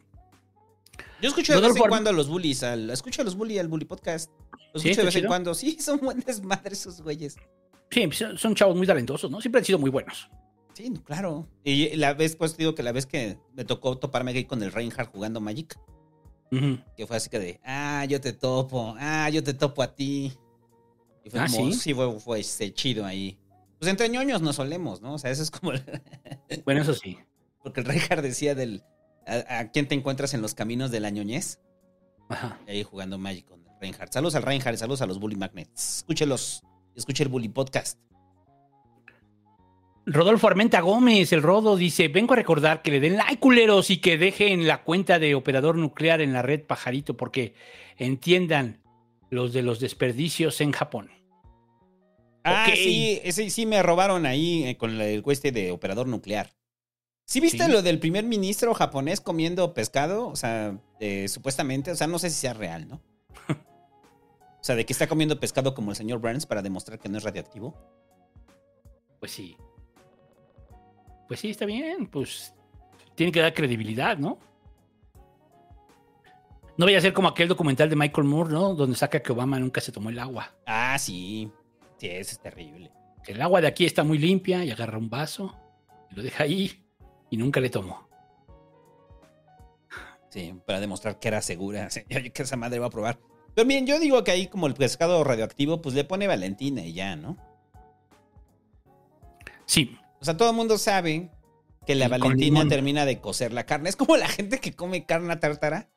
[1.23, 3.69] Yo escucho de vez en cuando a los bullies, al, escucho a los bullies al
[3.69, 4.31] bully podcast.
[4.75, 4.91] Los ¿Sí?
[4.91, 5.55] escucho de ¿Está vez en cuando.
[5.55, 7.37] Sí, son buen desmadre esos güeyes.
[7.91, 8.07] Sí,
[8.37, 9.41] son chavos muy talentosos, ¿no?
[9.41, 10.29] Siempre han sido muy buenos.
[10.75, 11.49] Sí, claro.
[11.65, 14.71] Y la vez, pues digo que la vez que me tocó toparme ahí con el
[14.71, 15.79] Reinhardt jugando Magic,
[16.97, 20.33] Que fue así que de, ah, yo te topo, ah, yo te topo a ti.
[21.25, 21.95] Y fue Ah, como, ¿sí?
[21.95, 23.39] fue, fue este, chido ahí.
[23.79, 25.15] Pues entre ñoños nos solemos, ¿no?
[25.15, 25.73] O sea, eso es como...
[26.65, 27.19] Bueno, eso sí.
[27.63, 28.83] Porque el Reinhardt decía del,
[29.27, 31.59] a, a quién te encuentras en los caminos de la ñoñez.
[32.29, 32.61] Ajá.
[32.67, 34.13] Y ahí jugando Magic con Reinhardt.
[34.13, 35.99] Saludos al Reinhardt, saludos a los Bully Magnets.
[35.99, 36.63] Escúchelos,
[36.95, 37.99] escuche el Bully Podcast.
[40.05, 43.99] Rodolfo Armenta Gómez, el Rodo, dice: Vengo a recordar que le den like, culeros, y
[43.99, 47.55] que dejen la cuenta de operador nuclear en la red Pajarito, porque
[47.97, 48.81] entiendan
[49.31, 51.11] los de los desperdicios en Japón.
[52.45, 56.51] Ah, sí, ese sí me robaron ahí eh, con el cueste de operador nuclear.
[57.25, 57.71] ¿Sí viste Sí.
[57.71, 60.27] lo del primer ministro japonés comiendo pescado?
[60.27, 63.01] O sea, eh, supuestamente, o sea, no sé si sea real, ¿no?
[64.61, 67.19] O sea, de que está comiendo pescado como el señor Burns para demostrar que no
[67.19, 67.75] es radiactivo.
[69.21, 69.57] Pues sí.
[71.29, 72.07] Pues sí, está bien.
[72.07, 72.55] Pues
[73.15, 74.39] tiene que dar credibilidad, ¿no?
[76.77, 78.75] No vaya a ser como aquel documental de Michael Moore, ¿no?
[78.75, 80.55] Donde saca que Obama nunca se tomó el agua.
[80.67, 81.51] Ah, sí.
[81.99, 82.91] Sí, eso es terrible.
[83.27, 85.55] El agua de aquí está muy limpia y agarra un vaso
[86.11, 86.83] y lo deja ahí
[87.31, 88.09] y nunca le tomó.
[90.31, 91.89] Sí, para demostrar que era segura.
[91.91, 93.19] Sí, que esa madre va a probar.
[93.55, 96.95] Pero miren, yo digo que ahí como el pescado radioactivo, pues le pone Valentina y
[96.95, 97.37] ya, ¿no?
[99.67, 99.99] Sí.
[100.23, 101.33] O sea, todo el mundo sabe
[101.85, 103.89] que la Y Valentina termina de cocer la carne.
[103.89, 105.91] Es como la gente que come carne a tártara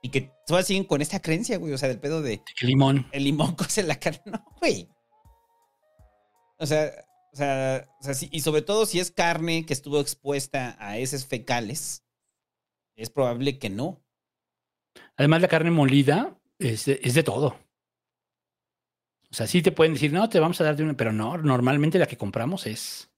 [0.00, 1.74] y que todas siguen con esta creencia, güey.
[1.74, 3.06] O sea, del pedo de El limón.
[3.12, 4.22] el limón cose la carne.
[4.24, 4.88] No, güey.
[6.58, 6.90] O sea,
[7.34, 10.96] o sea, o sea, sí, y sobre todo si es carne que estuvo expuesta a
[10.96, 12.04] heces fecales,
[12.96, 14.02] es probable que no.
[15.18, 17.58] Además, la carne molida es de, es de todo.
[19.30, 21.36] O sea, sí te pueden decir, no, te vamos a dar de una, pero no,
[21.36, 23.10] normalmente la que compramos es.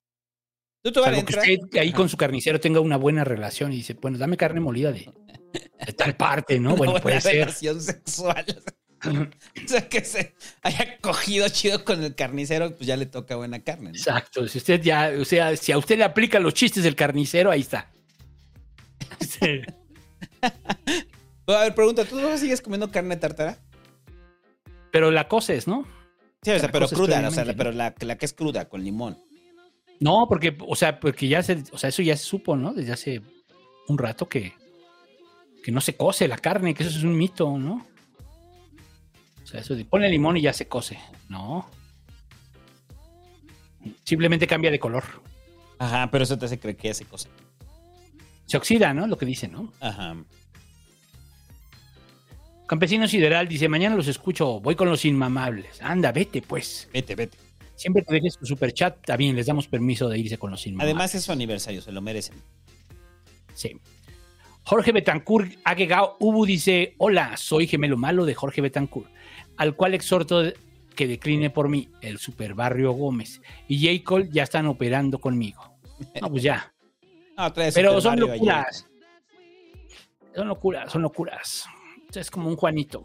[0.82, 3.72] Tú te vas a Salvo que usted ahí con su carnicero tenga una buena relación
[3.72, 5.10] y dice, bueno, dame carne molida de,
[5.86, 6.70] de tal parte, ¿no?
[6.74, 7.34] Una Bueno, buena puede ser.
[7.40, 8.46] relación sexual.
[9.04, 13.62] o sea, que se haya cogido chido con el carnicero, pues ya le toca buena
[13.62, 13.90] carne.
[13.90, 13.96] ¿no?
[13.96, 14.46] Exacto.
[14.48, 17.60] Si usted ya, o sea, si a usted le aplica los chistes del carnicero, ahí
[17.60, 17.90] está.
[19.20, 19.60] Sí.
[21.46, 23.58] A ver, pregunta, ¿tú no sigues comiendo carne tártara?
[24.90, 25.86] Pero la coces, ¿no?
[26.42, 29.18] Sí, o sea, pero cruda, o sea, pero la, la que es cruda, con limón.
[30.00, 32.72] No, porque, o sea, porque ya se, o sea, eso ya se supo, ¿no?
[32.72, 33.22] Desde hace
[33.86, 34.54] un rato que,
[35.62, 37.86] que no se cose la carne, que eso es un mito, ¿no?
[39.42, 40.98] O sea, eso de ponle limón y ya se cose.
[41.28, 41.68] No.
[44.04, 45.04] Simplemente cambia de color.
[45.78, 47.28] Ajá, pero eso te hace creer que hace cosa.
[48.46, 49.06] Se oxida, ¿no?
[49.06, 49.72] Lo que dice, ¿no?
[49.80, 50.16] Ajá.
[52.66, 55.82] Campesino Sideral dice, mañana los escucho, voy con los inmamables.
[55.82, 56.88] Anda, vete pues.
[56.92, 57.36] Vete, vete.
[57.80, 60.92] Siempre que dejes tu superchat, está bien, les damos permiso de irse con los inmamables.
[60.94, 62.36] Además es su aniversario, se lo merecen.
[63.54, 63.74] Sí.
[64.64, 69.08] Jorge Betancourt Agegao Ubu dice: Hola, soy gemelo malo de Jorge Betancourt,
[69.56, 70.42] al cual exhorto
[70.94, 73.40] que decline por mí el Super Barrio Gómez.
[73.66, 74.04] Y J.
[74.04, 75.78] Cole ya están operando conmigo.
[76.20, 76.74] No, pues ya.
[77.38, 78.28] No, trae Pero Super son ayer.
[78.28, 78.86] locuras.
[80.34, 81.64] Son locuras, son locuras.
[82.14, 83.04] Es como un Juanito.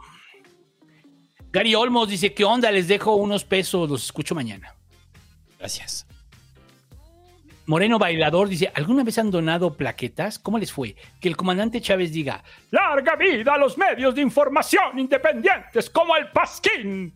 [1.56, 2.70] Gary Olmos dice: ¿Qué onda?
[2.70, 4.76] Les dejo unos pesos, los escucho mañana.
[5.58, 6.06] Gracias.
[7.66, 10.38] Moreno Bailador dice, ¿alguna vez han donado plaquetas?
[10.38, 10.98] ¿Cómo les fue?
[11.22, 16.28] Que el comandante Chávez diga, ¡Larga vida a los medios de información independientes como el
[16.28, 17.14] Pasquín!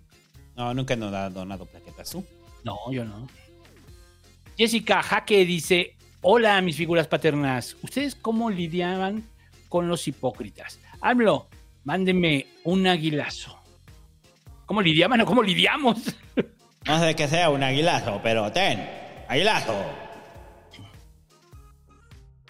[0.56, 2.10] No, nunca nos ha donado plaquetas.
[2.10, 2.26] ¿Tú?
[2.64, 3.28] No, yo no.
[4.57, 9.22] Jessica Jaque dice, hola mis figuras paternas, ¿ustedes cómo lidiaban
[9.68, 10.80] con los hipócritas?
[11.02, 11.49] AMLO,
[11.84, 13.59] mándenme un aguilazo.
[14.69, 15.97] ¿Cómo lidiaban o cómo lidiamos?
[16.85, 18.87] No sé que sea un aguilazo, pero ten,
[19.27, 19.73] aguilazo.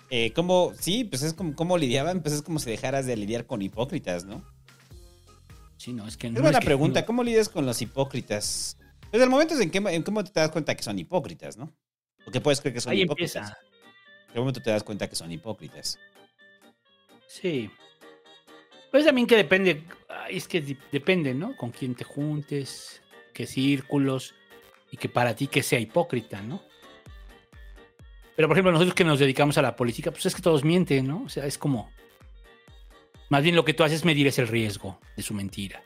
[0.10, 0.74] Eh, ¿Cómo?
[0.78, 4.26] Sí, pues es como cómo lidiaban, pues es como si dejaras de lidiar con hipócritas,
[4.26, 4.44] ¿no?
[5.78, 6.42] Sí, no, es que Es no.
[6.42, 8.78] buena es que- pregunta, ¿cómo lidias con los hipócritas?
[9.14, 11.74] Desde el momento en que en cómo te das cuenta que son hipócritas, ¿no?
[12.26, 13.36] Porque puedes creer que son Ahí hipócritas.
[13.38, 13.58] empieza.
[14.28, 15.98] ¿En qué momento te das cuenta que son hipócritas?
[17.30, 17.72] Sí.
[18.92, 19.84] Pues también que depende,
[20.30, 21.56] es que depende, ¿no?
[21.56, 23.02] Con quién te juntes,
[23.34, 24.34] qué círculos
[24.92, 26.62] y que para ti que sea hipócrita, ¿no?
[28.36, 31.08] Pero por ejemplo, nosotros que nos dedicamos a la política, pues es que todos mienten,
[31.08, 31.24] ¿no?
[31.24, 31.92] O sea, es como...
[33.30, 35.84] Más bien lo que tú haces medir es el riesgo de su mentira.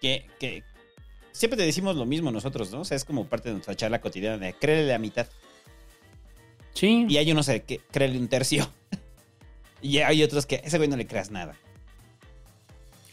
[0.00, 0.64] Que, que
[1.30, 2.80] siempre te decimos lo mismo nosotros, ¿no?
[2.80, 5.28] O sea, es como parte de nuestra charla cotidiana de créele la mitad.
[6.72, 7.06] Sí.
[7.08, 8.72] Y hay unos que créele un tercio.
[9.82, 11.54] y hay otros que ese güey no le creas nada.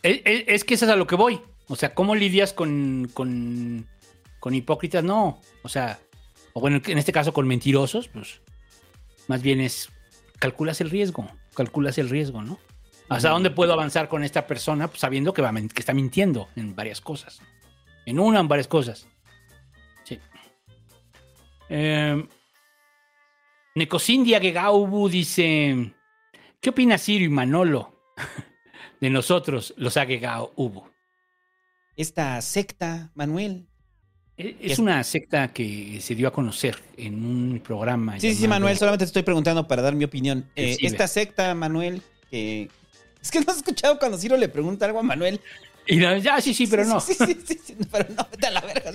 [0.08, 1.42] Es, que eso es a lo que voy.
[1.68, 3.88] O sea, ¿cómo lidias con, con,
[4.40, 5.04] con hipócritas?
[5.04, 5.42] No.
[5.64, 6.00] O sea,
[6.54, 8.42] o bueno, en este caso con mentirosos, pues
[9.28, 9.90] más bien es,
[10.40, 12.60] calculas el riesgo, calculas el riesgo, ¿no?
[13.10, 14.88] ¿Hasta dónde puedo avanzar con esta persona?
[14.88, 17.42] Pues sabiendo que, va, que está mintiendo en varias cosas.
[18.06, 19.08] En una, en varias cosas.
[20.04, 20.20] Sí.
[21.70, 22.28] Eh,
[23.76, 25.94] Necosindia Gegaubu dice,
[26.60, 28.02] ¿qué opina Sirio y Manolo
[29.02, 30.84] de nosotros, los Agegao Ubu?
[31.95, 33.68] Esta secta, Manuel.
[34.38, 38.19] E- Es una secta que se dio a conocer en un programa.
[38.19, 40.48] Sí, sí, Manuel, solamente te estoy preguntando para dar mi opinión.
[40.56, 42.69] Eh, esta secta, Manuel, que...
[43.22, 45.41] Es que no has escuchado cuando Ciro le pregunta algo a Manuel.
[45.88, 46.99] Y no, ya, sí, sí, pero no.
[46.99, 48.91] Sí, sí, sí, sí, pero no, vete a la verga.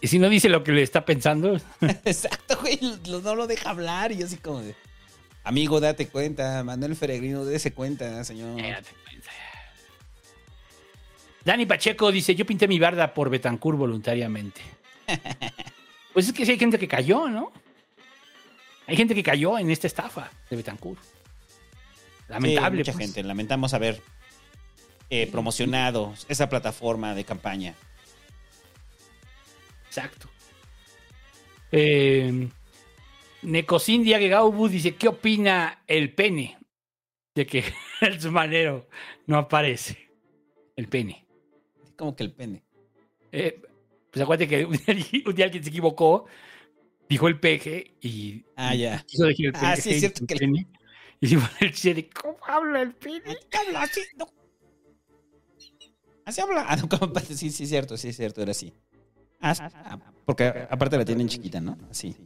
[0.00, 1.60] Y si no dice lo que le está pensando.
[2.04, 2.78] Exacto, güey.
[3.06, 4.12] No lo deja hablar.
[4.12, 4.74] Y así como de.
[5.44, 6.64] Amigo, date cuenta.
[6.64, 8.60] Manuel Peregrino, dése cuenta, señor.
[11.44, 14.60] Dani Pacheco dice, yo pinté mi barda por Betancourt voluntariamente.
[16.12, 17.52] Pues es que sí hay gente que cayó, ¿no?
[18.88, 21.00] Hay gente que cayó en esta estafa de Betancourt.
[22.28, 22.78] Lamentable.
[22.78, 23.06] Sí, mucha pues.
[23.06, 23.22] gente.
[23.22, 24.02] Lamentamos haber
[25.08, 27.74] eh, promocionado esa plataforma de campaña.
[29.86, 30.28] Exacto.
[31.72, 32.48] Eh,
[33.42, 36.58] Necosindia Gegaubu dice, ¿qué opina el pene?
[37.34, 37.64] De que
[38.00, 38.88] el manero
[39.26, 40.10] no aparece.
[40.76, 41.26] El pene.
[42.00, 42.62] Como que el pene.
[43.30, 43.60] Eh,
[44.10, 44.86] pues acuérdate que un día,
[45.26, 46.24] un día alguien se equivocó,
[47.06, 48.42] dijo el peje y...
[48.56, 49.04] Ah, ya.
[49.06, 50.66] Quiso decir el Ah, sí, es cierto que el- pene.
[51.20, 53.36] Y se pone el chiste de, ¿cómo habla el pene?
[53.50, 54.00] ¿Qué habla así?
[54.16, 54.26] No.
[56.24, 56.64] Así habla.
[56.66, 58.72] Ah, no, como- sí, sí, es cierto, sí, es cierto, era así.
[59.42, 61.76] Ah, ah, porque aparte la tienen chiquita, ¿no?
[61.90, 62.16] Así.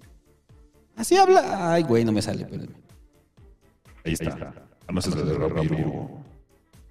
[0.94, 1.72] Así habla.
[1.72, 2.46] Ay, güey, no me sale.
[2.48, 2.62] Pero...
[4.04, 4.52] Ahí está.
[5.00, 6.22] Se de Ramiro.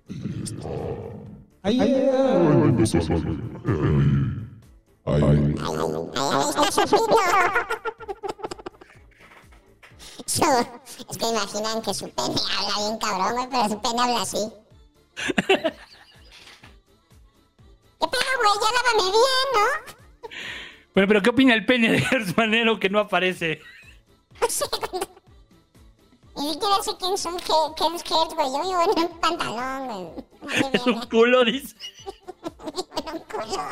[0.09, 1.32] Listo.
[11.09, 14.51] Es que imaginan que su pene habla bien cabrón, güey, pero su pene habla así.
[15.15, 15.55] ¿Qué
[17.97, 18.53] pedo, güey?
[18.61, 19.65] Ya lávame bien, ¿no?
[20.93, 23.61] Bueno, pero ¿qué opina el pene de Gers Manero que no aparece?
[26.35, 28.51] Ni siquiera sé quién son, qué, qué es Gert, güey.
[28.51, 30.25] Yo vivo en un pantalón, güey.
[30.41, 31.75] Nadie Es un culo, dice.
[33.05, 33.69] en un culo.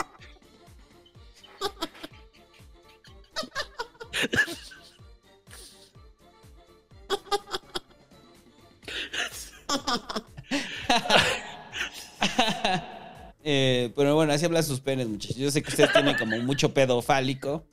[13.44, 15.36] Eh, pero bueno, así hablan sus penes, muchachos.
[15.38, 17.66] Yo sé que ustedes tienen como mucho pedo fálico.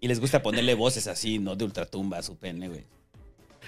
[0.00, 1.56] Y les gusta ponerle voces así, ¿no?
[1.56, 2.84] De ultratumba a su pene, güey.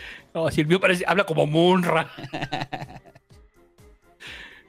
[0.35, 2.09] No, si el mío parece, habla como Munra.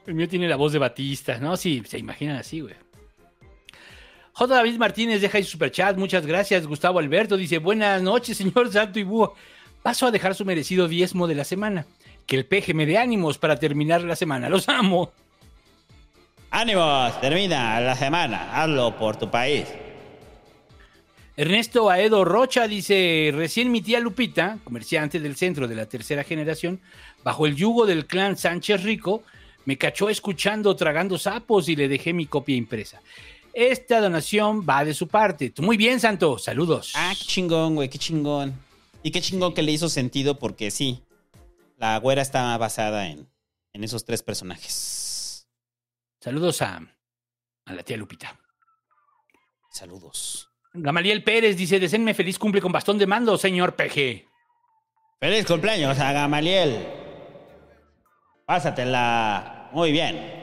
[0.08, 1.56] El mío tiene la voz de Batista, ¿no?
[1.56, 2.74] Sí, se imaginan así, güey.
[4.34, 4.56] J.
[4.56, 5.96] David Martínez deja ahí su superchat.
[5.98, 6.66] Muchas gracias.
[6.66, 9.36] Gustavo Alberto dice: Buenas noches, señor Santo y Búho.
[9.84, 11.86] Paso a dejar su merecido diezmo de la semana.
[12.26, 14.50] Que el peje me dé ánimos para terminar la semana.
[14.50, 15.12] Los amo.
[16.50, 17.22] ¡Ánimos!
[17.22, 18.50] Termina la semana.
[18.54, 19.68] Hazlo por tu país.
[21.38, 26.82] Ernesto Aedo Rocha dice, recién mi tía Lupita, comerciante del centro de la tercera generación,
[27.24, 29.24] bajo el yugo del clan Sánchez Rico,
[29.66, 33.02] me cachó escuchando tragando sapos y le dejé mi copia impresa.
[33.54, 35.54] Esta donación va de su parte.
[35.60, 36.38] Muy bien, Santo.
[36.38, 36.94] Saludos.
[36.96, 38.54] Ah, qué chingón, güey, qué chingón.
[39.04, 41.04] Y qué chingón que le hizo sentido porque sí,
[41.78, 43.30] la güera está basada en,
[43.74, 45.48] en esos tres personajes.
[46.20, 46.82] Saludos a,
[47.66, 48.40] a la tía Lupita.
[49.72, 50.51] Saludos.
[50.74, 54.26] Gamaliel Pérez dice, deseenme feliz cumple con bastón de mando, señor PG.
[55.20, 56.88] Feliz cumpleaños a Gamaliel.
[58.46, 60.18] Pásatela muy bien.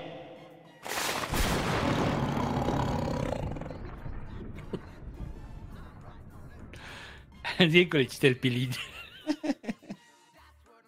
[7.59, 8.70] Sí, con el chiste del pilín.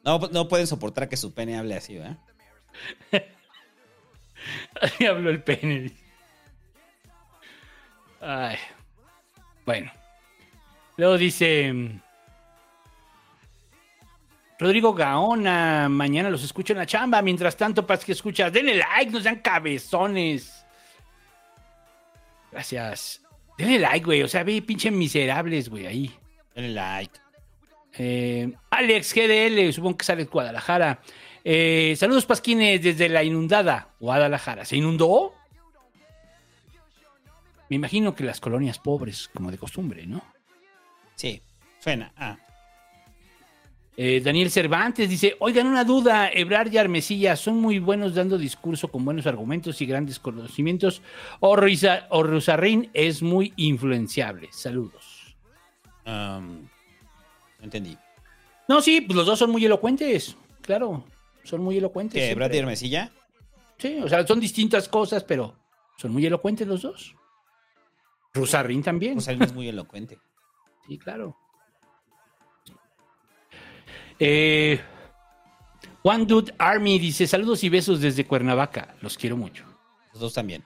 [0.03, 2.17] No, no pueden soportar que su pene hable así, ¿verdad?
[4.81, 5.93] Así habló el pene.
[8.21, 8.57] Ay.
[9.65, 9.91] Bueno.
[10.97, 11.73] Luego dice.
[14.59, 17.23] Rodrigo Gaona, mañana los escucho en la chamba.
[17.23, 20.65] Mientras tanto, para que escuchas, denle like, no sean cabezones.
[22.53, 23.23] Gracias.
[23.57, 24.23] Denle like, güey.
[24.23, 26.11] O sea, ve pinche miserables, güey, ahí.
[26.55, 27.19] Denle like.
[27.97, 31.01] Eh, Alex GDL, supongo que sale de Guadalajara.
[31.43, 34.65] Eh, saludos, Pasquines, desde la inundada Guadalajara.
[34.65, 35.35] ¿Se inundó?
[37.71, 40.23] Me imagino que las colonias pobres, como de costumbre, ¿no?
[41.15, 41.41] Sí,
[41.79, 42.13] suena.
[42.17, 42.37] Ah.
[43.97, 48.89] Eh, Daniel Cervantes dice, oigan, una duda, Ebrar y Armesilla son muy buenos dando discurso
[48.89, 51.01] con buenos argumentos y grandes conocimientos,
[51.39, 54.49] o, Rusarrín es muy influenciable.
[54.51, 55.37] Saludos.
[56.05, 56.63] Um,
[57.59, 57.97] no entendí.
[58.67, 61.05] No, sí, pues los dos son muy elocuentes, claro,
[61.45, 62.15] son muy elocuentes.
[62.15, 62.47] ¿Qué, siempre.
[62.47, 63.13] Brad y Hermesilla?
[63.79, 65.55] Sí, o sea, son distintas cosas, pero
[65.97, 67.15] son muy elocuentes los dos.
[68.33, 69.17] Rusarrín también.
[69.17, 70.19] Rosalín es muy elocuente.
[70.89, 71.37] Sí, claro.
[74.19, 74.81] Eh,
[76.03, 78.97] One Dude Army dice: Saludos y besos desde Cuernavaca.
[79.01, 79.65] Los quiero mucho.
[80.13, 80.65] Los dos también.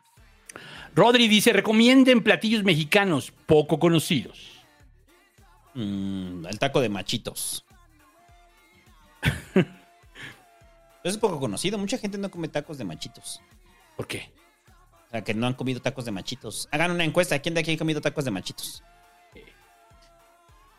[0.94, 4.64] Rodri dice: Recomienden platillos mexicanos poco conocidos.
[5.74, 7.66] Mm, el taco de machitos.
[11.04, 11.76] es poco conocido.
[11.76, 13.42] Mucha gente no come tacos de machitos.
[13.96, 14.32] ¿Por qué?
[15.14, 16.68] Sea, que no han comido tacos de machitos.
[16.72, 17.38] Hagan una encuesta.
[17.38, 18.82] ¿Quién de aquí ha comido tacos de machitos?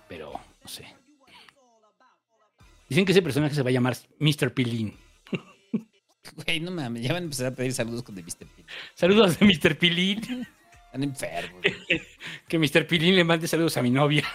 [0.10, 0.86] Pero, no sé.
[2.90, 4.53] Dicen que ese personaje se va a llamar Mr.
[4.53, 4.94] Pilín.
[6.44, 8.48] Güey, no mames, ya van a empezar a pedir saludos con de Mr.
[8.48, 8.66] Pilín.
[8.95, 9.78] Saludos de Mr.
[9.78, 10.48] Pilín.
[10.86, 11.62] Están enfermos.
[12.48, 12.88] que Mr.
[12.88, 14.26] Pilín le mande saludos a mi novia.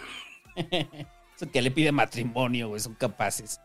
[1.36, 3.60] Eso que le pide matrimonio, güey, son capaces.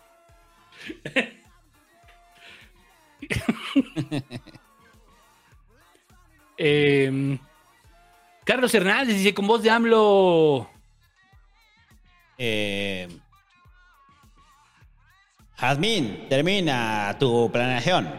[6.57, 7.37] Eh,
[8.45, 10.69] Carlos Hernández dice con voz de AMLO.
[12.37, 13.07] Eh,
[15.55, 18.13] Jazmín, termina tu planeación.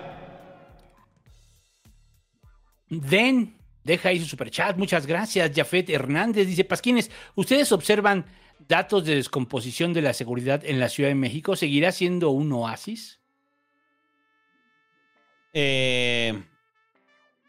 [2.89, 4.77] Den, deja ahí su superchat.
[4.77, 5.53] Muchas gracias.
[5.55, 8.27] Jafet Hernández dice: Pasquines, ¿ustedes observan
[8.67, 11.57] datos de descomposición de la seguridad en la Ciudad de México?
[11.57, 13.21] ¿Seguirá siendo un oasis?
[15.53, 16.43] Eh,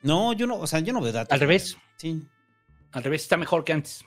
[0.08, 1.34] no, yo no, o sea, yo no veo datos.
[1.34, 1.78] Al revés.
[1.98, 2.24] Sí.
[2.94, 4.04] Al revés, está mejor que antes.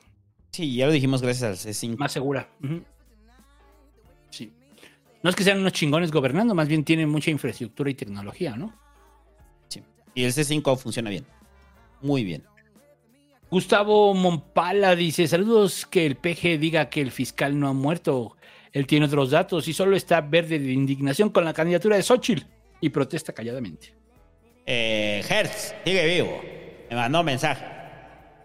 [0.50, 1.96] Sí, ya lo dijimos gracias al C5.
[1.96, 2.50] Más segura.
[4.30, 4.52] Sí.
[5.22, 8.74] No es que sean unos chingones gobernando, más bien tienen mucha infraestructura y tecnología, ¿no?
[9.68, 9.82] Sí.
[10.14, 11.26] Y el C5 funciona bien.
[12.00, 12.44] Muy bien.
[13.50, 18.36] Gustavo Mompala dice: Saludos, que el PG diga que el fiscal no ha muerto.
[18.72, 22.46] Él tiene otros datos y solo está verde de indignación con la candidatura de Xochitl
[22.80, 23.99] y protesta calladamente.
[24.72, 26.40] Eh, Hertz, sigue vivo.
[26.88, 27.64] Me mandó un mensaje.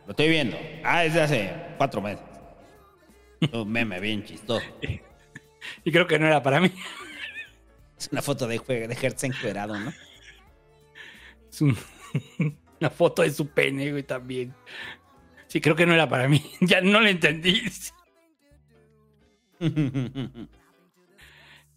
[0.08, 0.58] Lo estoy viendo.
[0.84, 2.24] Ah, desde hace cuatro meses.
[3.54, 4.66] Un meme bien chistoso.
[5.84, 6.72] Y creo que no era para mí.
[7.98, 9.92] Es una foto de, de Hertz encuerado, ¿no?
[11.52, 11.78] Es un-
[12.80, 14.54] una foto de su pene, güey, también.
[15.48, 16.44] Sí, creo que no era para mí.
[16.62, 17.62] Ya no lo entendí.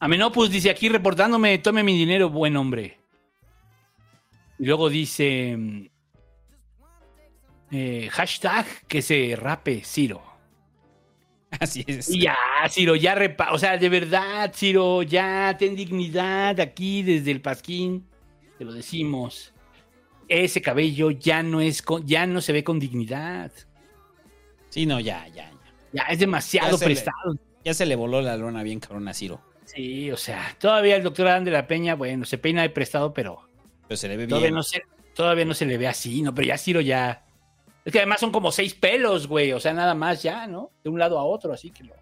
[0.01, 2.98] Amenopus dice aquí reportándome, tome mi dinero, buen hombre.
[4.59, 5.87] Y luego dice mm,
[7.71, 10.23] eh, hashtag que se rape Ciro.
[11.61, 12.11] Así es.
[12.11, 12.37] Y ya,
[12.69, 18.07] Ciro, ya repa, o sea, de verdad, Ciro, ya ten dignidad aquí desde el Pasquín,
[18.59, 19.55] te lo decimos.
[20.29, 23.51] Ese cabello ya no es con- ya no se ve con dignidad.
[24.69, 25.53] Sí, no, ya, ya, ya.
[25.91, 27.35] Ya es demasiado Ya se le- prestado.
[27.65, 29.41] Ya se le voló la lona bien cabrón a Ciro.
[29.65, 33.15] Sí, o sea, todavía el doctor Adán de la Peña, bueno, se peina de prestado,
[33.15, 33.48] pero
[33.89, 34.55] Pero se le ve todavía bien.
[34.55, 34.83] no, se,
[35.15, 36.35] todavía no se le ve así, ¿no?
[36.35, 37.25] Pero ya Ciro ya...
[37.85, 40.71] Es que además son como seis pelos, güey, o sea, nada más ya, ¿no?
[40.85, 41.95] De un lado a otro, así que lo,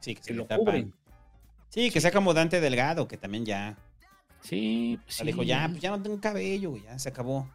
[0.00, 0.64] Sí, que se que lo tapan.
[0.64, 0.94] cubren.
[1.68, 3.76] Sí, que sea como Dante Delgado, que también ya.
[4.40, 5.48] Sí, pues sea, dijo, sí.
[5.48, 7.48] ya, pues ya no tengo cabello, güey, ya se acabó.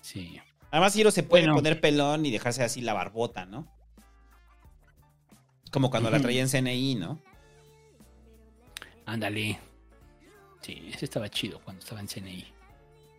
[0.00, 0.40] Sí.
[0.72, 1.54] Además, Ciro se puede Bueno.
[1.54, 3.68] poner pelón y dejarse así la barbota, ¿no?
[5.70, 7.20] Como cuando la traía en CNI, ¿no?
[9.06, 9.58] Ándale.
[10.62, 12.44] Sí, ese estaba chido cuando estaba en CNI.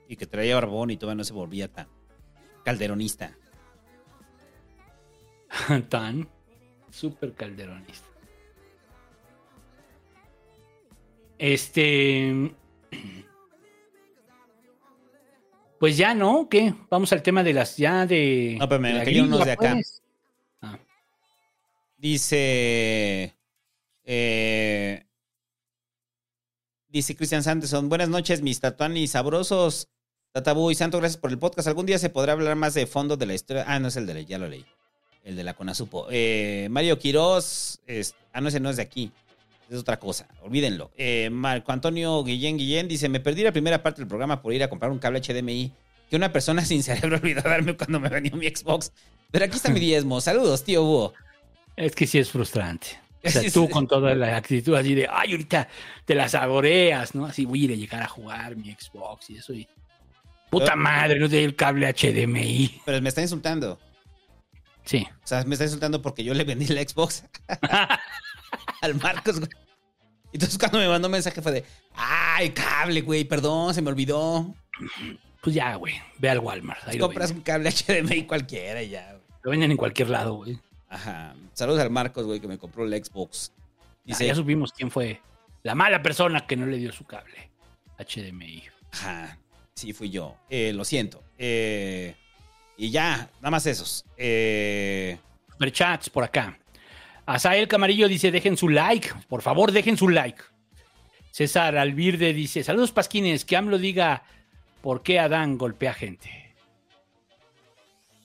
[0.08, 1.88] Y que traía barbón y todavía no se volvía tan
[2.64, 3.36] calderonista.
[5.90, 6.28] Tan
[6.92, 8.08] súper calderonista.
[11.38, 12.54] Este.
[15.80, 16.48] Pues ya, ¿no?
[16.50, 16.74] ¿Qué?
[16.90, 18.56] Vamos al tema de las ya de.
[18.60, 19.74] No, pero me cayeron unos de acá.
[19.74, 20.02] pues.
[20.62, 20.80] Ah.
[21.98, 23.36] Dice.
[24.06, 25.06] eh,
[26.88, 27.90] dice Cristian Sanderson.
[27.90, 29.90] Buenas noches, mis tatuanis sabrosos.
[30.36, 31.66] Tatabú y Santo, gracias por el podcast.
[31.70, 33.64] Algún día se podrá hablar más de fondo de la historia.
[33.70, 34.66] Ah, no es el de la, ya lo leí.
[35.24, 36.08] El de la Conasupo.
[36.12, 37.80] Eh, Mario Quiroz.
[37.88, 39.14] es- ah, no, ese no es de aquí.
[39.70, 40.28] Es otra cosa.
[40.42, 40.92] Olvídenlo.
[40.98, 44.62] Eh, Marco Antonio Guillén Guillén dice: Me perdí la primera parte del programa por ir
[44.62, 45.72] a comprar un cable HDMI
[46.10, 48.92] que una persona sin cerebro olvidó darme cuando me venía mi Xbox.
[49.32, 50.20] Pero aquí está mi diezmo.
[50.20, 51.14] Saludos, tío Búho.
[51.78, 52.88] Es que sí es frustrante.
[53.24, 55.70] O sea, tú con toda la actitud así de, ay, ahorita
[56.04, 57.26] te la saboreas, ¿no?
[57.26, 59.54] Así voy a ir a llegar a jugar mi Xbox y eso.
[59.54, 59.66] Y...
[60.60, 62.82] Puta madre, no te el cable HDMI.
[62.86, 63.80] Pero me está insultando.
[64.84, 65.08] Sí.
[65.24, 67.24] O sea, me está insultando porque yo le vendí la Xbox
[68.82, 69.50] al Marcos, güey.
[70.32, 71.66] Entonces cuando me mandó un mensaje fue de,
[71.96, 74.54] ay, cable, güey, perdón, se me olvidó.
[75.42, 76.88] Pues ya, güey, ve al Walmart.
[76.88, 79.12] Ahí compras un cable HDMI cualquiera y ya.
[79.12, 79.24] güey.
[79.44, 80.60] Lo venden en cualquier lado, güey.
[80.90, 81.36] Ajá.
[81.54, 83.52] Saludos al Marcos, güey, que me compró la Xbox.
[84.04, 85.22] Ya, Dice, ya supimos quién fue
[85.64, 87.50] la mala persona que no le dio su cable
[87.98, 88.64] HDMI.
[88.92, 89.38] ajá,
[89.76, 90.36] sí, fui yo.
[90.50, 91.24] Eh, lo siento.
[91.38, 92.16] Eh,
[92.78, 94.06] y ya, nada más esos.
[94.18, 95.18] Eh,
[95.52, 96.58] Superchats por acá.
[97.26, 99.10] Asael Camarillo dice, dejen su like.
[99.28, 100.42] Por favor, dejen su like.
[101.32, 104.24] César Alvirde dice, saludos Pasquines, que AMLO diga
[104.82, 106.56] por qué Adán golpea gente.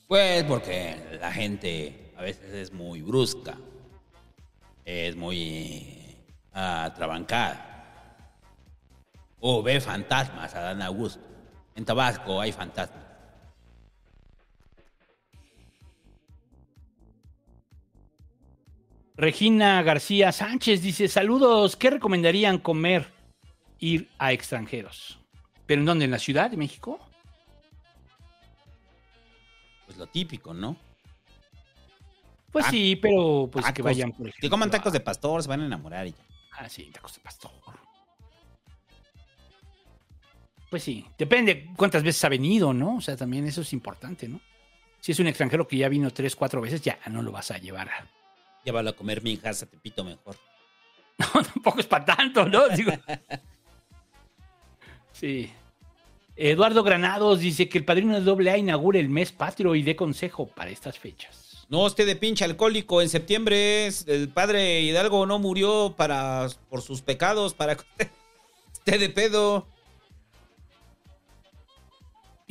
[0.06, 3.56] Pues porque la gente a veces es muy brusca,
[4.84, 6.16] es muy
[6.52, 7.66] atrabancada.
[9.40, 11.29] O ve fantasmas, Adán Augusto.
[11.74, 13.10] En Tabasco hay fantasmas.
[19.20, 23.12] Regina García Sánchez dice, saludos, ¿qué recomendarían comer?
[23.78, 25.18] Ir a extranjeros.
[25.66, 26.06] ¿Pero en dónde?
[26.06, 26.98] ¿En la Ciudad de México?
[29.84, 30.76] Pues lo típico, ¿no?
[32.50, 35.48] Pues ah, sí, pero pues que vayan por ejemplo, Que coman tacos de pastor, se
[35.48, 36.24] van a enamorar y ya.
[36.52, 37.50] Ah, sí, tacos de pastor.
[40.70, 42.96] Pues sí, depende cuántas veces ha venido, ¿no?
[42.96, 44.40] O sea, también eso es importante, ¿no?
[45.00, 47.58] Si es un extranjero que ya vino tres, cuatro veces, ya no lo vas a
[47.58, 48.06] llevar a...
[48.64, 50.36] Llévalo a comer minjas a Tepito mejor.
[51.18, 52.68] Tampoco es para tanto, ¿no?
[52.68, 52.92] Digo-
[55.12, 55.50] sí.
[56.36, 60.46] Eduardo Granados dice que el padrino de AA inaugure el mes patrio y dé consejo
[60.46, 61.66] para estas fechas.
[61.68, 63.02] No, usted de pinche alcohólico.
[63.02, 67.72] En septiembre es- el padre Hidalgo no murió para, por sus pecados, para
[68.72, 69.66] esté de pedo.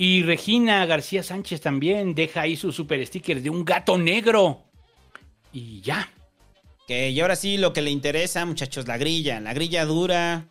[0.01, 4.63] Y Regina García Sánchez también deja ahí su super sticker de un gato negro.
[5.51, 6.09] Y ya.
[6.87, 9.41] Que y ahora sí lo que le interesa, muchachos, la grilla.
[9.41, 10.47] La grilla dura.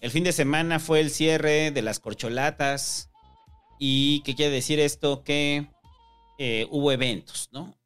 [0.00, 3.10] El fin de semana fue el cierre de las corcholatas.
[3.78, 5.22] ¿Y qué quiere decir esto?
[5.22, 5.66] Que
[6.38, 7.76] eh, hubo eventos, ¿no?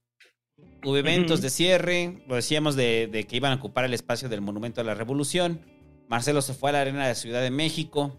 [0.84, 2.22] Hubo eventos de cierre.
[2.28, 5.60] Lo decíamos de, de que iban a ocupar el espacio del Monumento a la Revolución.
[6.06, 8.16] Marcelo se fue a la Arena de la Ciudad de México.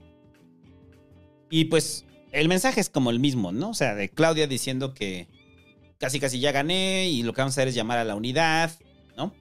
[1.50, 3.70] Y pues el mensaje es como el mismo, ¿no?
[3.70, 5.28] O sea, de Claudia diciendo que
[5.98, 8.72] casi casi ya gané y lo que vamos a hacer es llamar a la unidad,
[9.16, 9.34] ¿no?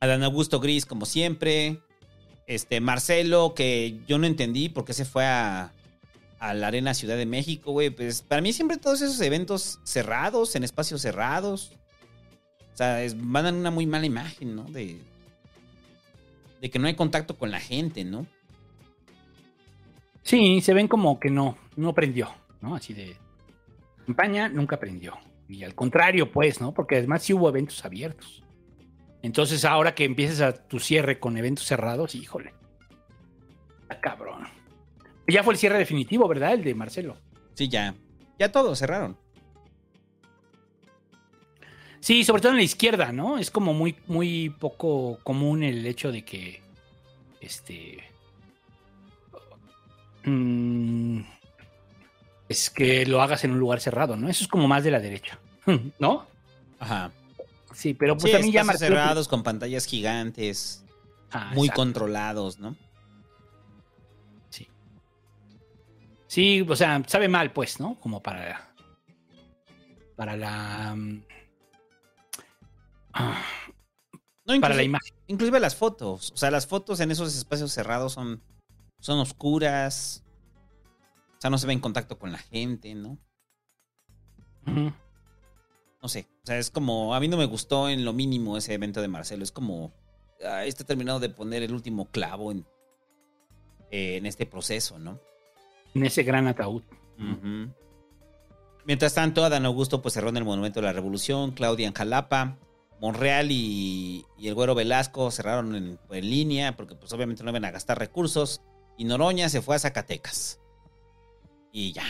[0.00, 1.80] Adán Augusto Gris, como siempre.
[2.46, 5.72] Este, Marcelo, que yo no entendí por qué se fue a,
[6.40, 7.90] la Arena Ciudad de México, güey.
[7.90, 11.72] Pues para mí siempre todos esos eventos cerrados, en espacios cerrados.
[12.72, 14.62] O sea, mandan una muy mala imagen, ¿no?
[14.64, 15.00] De,
[16.60, 18.26] de que no hay contacto con la gente, ¿no?
[20.28, 22.28] Sí, se ven como que no, no prendió,
[22.60, 22.74] ¿no?
[22.74, 23.16] Así de
[24.04, 25.16] campaña nunca prendió.
[25.48, 26.74] Y al contrario, pues, ¿no?
[26.74, 28.44] Porque además sí hubo eventos abiertos.
[29.22, 32.52] Entonces, ahora que empieces a tu cierre con eventos cerrados, híjole.
[33.80, 34.46] Está cabrón.
[35.26, 36.52] Ya fue el cierre definitivo, ¿verdad?
[36.52, 37.16] El de Marcelo.
[37.54, 37.94] Sí, ya.
[38.38, 39.16] Ya todos cerraron.
[42.00, 43.38] Sí, sobre todo en la izquierda, ¿no?
[43.38, 46.60] Es como muy, muy poco común el hecho de que.
[47.40, 48.17] Este.
[50.28, 51.24] Mm,
[52.48, 54.28] es que lo hagas en un lugar cerrado, ¿no?
[54.28, 55.38] Eso es como más de la derecha.
[55.98, 56.26] ¿No?
[56.78, 57.10] Ajá.
[57.74, 60.84] Sí, pero pues sí, también ya cerrados con pantallas gigantes,
[61.30, 61.82] Ah, muy exacto.
[61.82, 62.74] controlados, ¿no?
[66.28, 67.98] Sí, o sea, sabe mal, pues, ¿no?
[68.00, 68.74] Como para.
[70.14, 70.94] Para la.
[70.94, 71.22] mm,
[73.14, 73.42] ah,
[74.44, 75.14] No, Para la imagen.
[75.26, 76.30] Inclusive las fotos.
[76.32, 78.42] O sea, las fotos en esos espacios cerrados son,
[79.00, 80.24] son oscuras.
[81.38, 83.18] O sea, no se ve en contacto con la gente, ¿no?
[84.66, 86.26] No sé.
[86.42, 87.14] O sea, es como.
[87.14, 89.44] A mí no me gustó en lo mínimo ese evento de Marcelo.
[89.44, 89.92] Es como.
[90.44, 92.66] ah, está terminado de poner el último clavo en,
[93.90, 95.20] eh, en este proceso, ¿no?
[95.94, 96.82] En ese gran ataúd.
[98.84, 102.58] Mientras tanto, Adán Augusto pues cerró en el Monumento de la Revolución, Claudia en Jalapa,
[103.00, 107.64] Monreal y, y el Güero Velasco cerraron en, en línea porque pues obviamente no iban
[107.64, 108.62] a gastar recursos
[108.98, 110.60] y Noroña se fue a Zacatecas.
[111.72, 112.04] Y ya.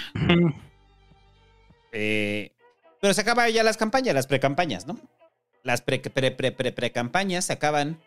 [1.90, 2.52] Eh,
[3.00, 4.98] pero se acaban ya las campañas, las precampañas, ¿no?
[5.62, 7.98] Las pre, pre, pre, pre, precampañas se acaban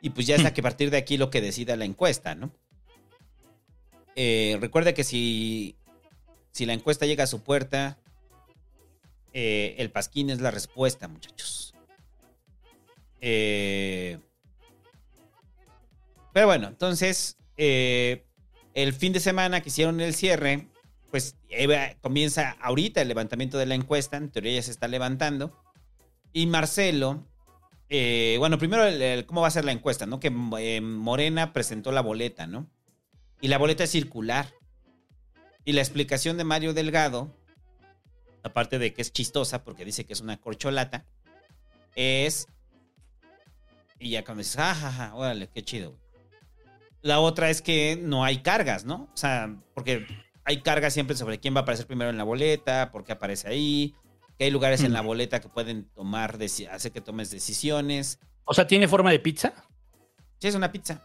[0.00, 2.34] y pues ya es a que a partir de aquí lo que decida la encuesta,
[2.34, 2.50] ¿no?
[4.16, 5.76] Eh, recuerde que si,
[6.52, 7.98] si la encuesta llega a su puerta,
[9.32, 11.74] eh, el pasquín es la respuesta, muchachos.
[13.20, 14.18] Eh,
[16.32, 18.24] pero bueno, entonces, eh,
[18.72, 20.68] el fin de semana que hicieron el cierre,
[21.10, 25.62] pues eh, comienza ahorita el levantamiento de la encuesta, en teoría ya se está levantando.
[26.32, 27.26] Y Marcelo,
[27.90, 30.06] eh, bueno, primero, el- el- ¿cómo va a ser la encuesta?
[30.06, 30.20] ¿no?
[30.20, 32.66] Que eh, Morena presentó la boleta, ¿no?
[33.42, 34.54] Y la boleta es circular.
[35.66, 37.36] Y la explicación de Mario Delgado,
[38.42, 41.04] aparte de que es chistosa porque dice que es una corcholata,
[41.94, 42.46] es...
[43.98, 45.94] Y ya cuando dices, ah, ja, ja, órale, qué chido.
[47.02, 47.10] Güey".
[47.10, 49.10] La otra es que no hay cargas, ¿no?
[49.12, 50.06] O sea, porque
[50.44, 53.48] hay cargas siempre sobre quién va a aparecer primero en la boleta, por qué aparece
[53.48, 53.94] ahí,
[54.38, 56.38] que hay lugares en la boleta que pueden tomar,
[56.70, 58.18] hacer que tomes decisiones.
[58.44, 59.52] O sea, ¿tiene forma de pizza?
[60.38, 61.04] Sí, es una pizza.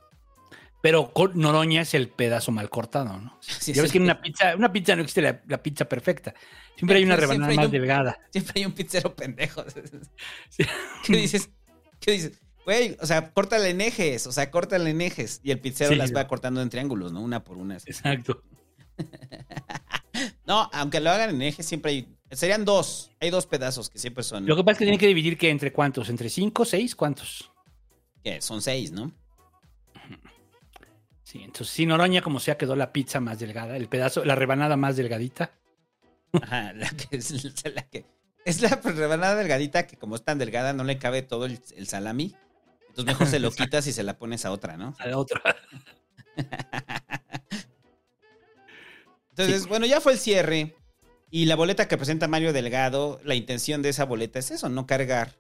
[0.82, 3.40] Pero Noroña es el pedazo mal cortado, ¿no?
[3.42, 3.94] Sí, ya ves sí.
[3.94, 6.34] que en una pizza, una pizza no existe la, la pizza perfecta.
[6.76, 8.20] Siempre hay una rebanada hay más delgada.
[8.32, 9.64] Siempre hay un pizzero pendejo.
[11.06, 11.50] ¿Qué dices?
[12.00, 12.40] ¿Qué dices?
[12.66, 15.40] Güey, o sea, córtale en ejes, o sea, córtale en ejes.
[15.44, 15.96] Y el pizzero Sí.
[15.98, 17.22] las va cortando en triángulos, ¿no?
[17.22, 17.76] Una por una.
[17.76, 17.90] así.
[17.92, 18.44] Exacto.
[20.48, 22.08] No, aunque lo hagan en ejes, siempre hay.
[22.32, 23.12] Serían dos.
[23.20, 24.46] Hay dos pedazos que siempre son.
[24.46, 27.52] Lo que pasa es que tiene que dividir que entre cuántos, entre cinco, seis, ¿cuántos?
[28.24, 28.40] ¿Qué?
[28.42, 29.12] Son seis, ¿no?
[31.24, 34.78] Sí, entonces sin Noroña como sea quedó la pizza más delgada, el pedazo, la rebanada
[34.78, 35.52] más delgadita.
[36.32, 38.06] Ajá, la que es la que.
[38.46, 41.88] Es la rebanada delgadita que como es tan delgada no le cabe todo el, el
[41.88, 42.36] salami.
[42.96, 44.96] Entonces mejor se lo quitas y se la pones a otra, ¿no?
[45.00, 45.42] A la otra.
[49.32, 50.78] Entonces, bueno, ya fue el cierre.
[51.30, 54.88] Y la boleta que presenta Mario Delgado, la intención de esa boleta es eso, no
[54.88, 55.36] cargar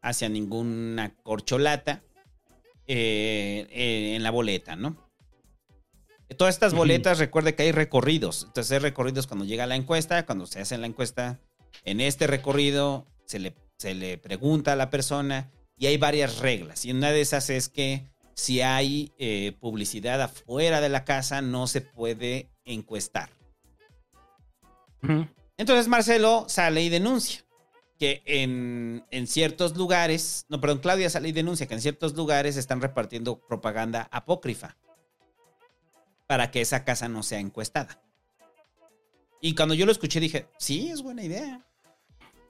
[0.00, 2.02] hacia ninguna corcholata
[2.86, 4.96] eh, eh, en la boleta, ¿no?
[6.38, 8.44] Todas estas boletas, recuerde que hay recorridos.
[8.46, 11.38] Entonces hay recorridos cuando llega la encuesta, cuando se hace la encuesta,
[11.84, 16.84] en este recorrido se le, se le pregunta a la persona y hay varias reglas.
[16.84, 21.66] Y una de esas es que si hay eh, publicidad afuera de la casa, no
[21.66, 23.30] se puede encuestar.
[25.58, 27.44] Entonces Marcelo sale y denuncia
[27.98, 32.56] que en, en, ciertos lugares, no, perdón, Claudia sale y denuncia que en ciertos lugares
[32.56, 34.76] están repartiendo propaganda apócrifa
[36.26, 38.00] para que esa casa no sea encuestada.
[39.40, 41.62] Y cuando yo lo escuché dije, sí, es buena idea.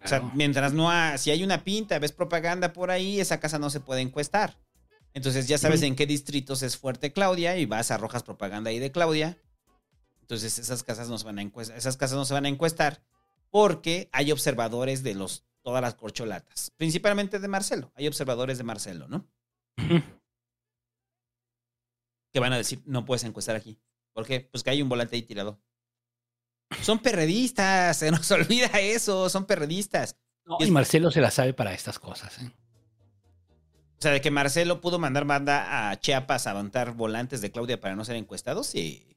[0.04, 3.58] O sea, mientras no ha, si hay una pinta, ves propaganda por ahí, esa casa
[3.58, 4.58] no se puede encuestar.
[5.14, 8.92] Entonces ya sabes en qué distritos es fuerte Claudia y vas, arrojas propaganda ahí de
[8.92, 9.38] Claudia.
[10.20, 13.02] Entonces esas casas no se van a encuestar, esas casas no se van a encuestar
[13.50, 17.90] porque hay observadores de los todas las corcholatas, principalmente de Marcelo.
[17.94, 19.26] Hay observadores de Marcelo, ¿no?
[22.34, 23.78] que van a decir, no puedes encuestar aquí.
[24.12, 24.40] ¿Por qué?
[24.40, 25.62] Pues que hay un volante ahí tirado.
[26.82, 30.16] Son perredistas, se nos olvida eso, son perredistas.
[30.46, 32.38] No, y Marcelo se la sabe para estas cosas.
[32.38, 32.50] ¿eh?
[33.98, 37.80] O sea, de que Marcelo pudo mandar banda a Chiapas a levantar volantes de Claudia
[37.80, 39.08] para no ser encuestados, sí.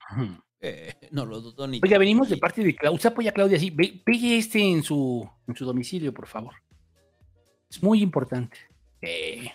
[0.61, 1.82] Eh, no lo dudo ni.
[1.84, 2.95] Oiga, venimos de parte de Claudia.
[2.95, 3.72] Usted apoya a Claudia así.
[3.72, 6.56] Pegue este en su, en su domicilio, por favor.
[7.69, 8.57] Es muy importante.
[9.02, 9.52] Eh.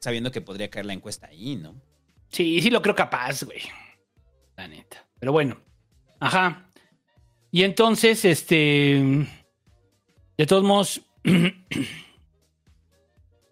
[0.00, 1.80] Sabiendo que podría caer la encuesta ahí, ¿no?
[2.28, 3.60] Sí, sí lo creo capaz, güey.
[4.56, 5.06] La neta.
[5.18, 5.60] Pero bueno.
[6.20, 6.68] Ajá.
[7.54, 9.28] Y entonces, este.
[10.36, 11.02] De todos modos.
[11.24, 11.52] va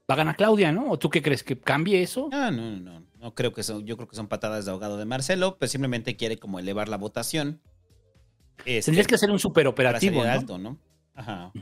[0.09, 0.91] a ganar Claudia, ¿no?
[0.91, 1.45] ¿O tú qué crees?
[1.45, 2.29] ¿Que cambie eso?
[2.33, 3.07] Ah, no, no, no.
[3.21, 3.87] No creo que son.
[3.87, 6.97] Yo creo que son patadas de ahogado de Marcelo, pero simplemente quiere como elevar la
[6.97, 7.61] votación.
[8.67, 10.19] Este, Tendrías que hacer un super operativo.
[10.19, 10.41] Para ¿no?
[10.41, 10.81] alto, ¿no?
[11.15, 11.53] Ajá.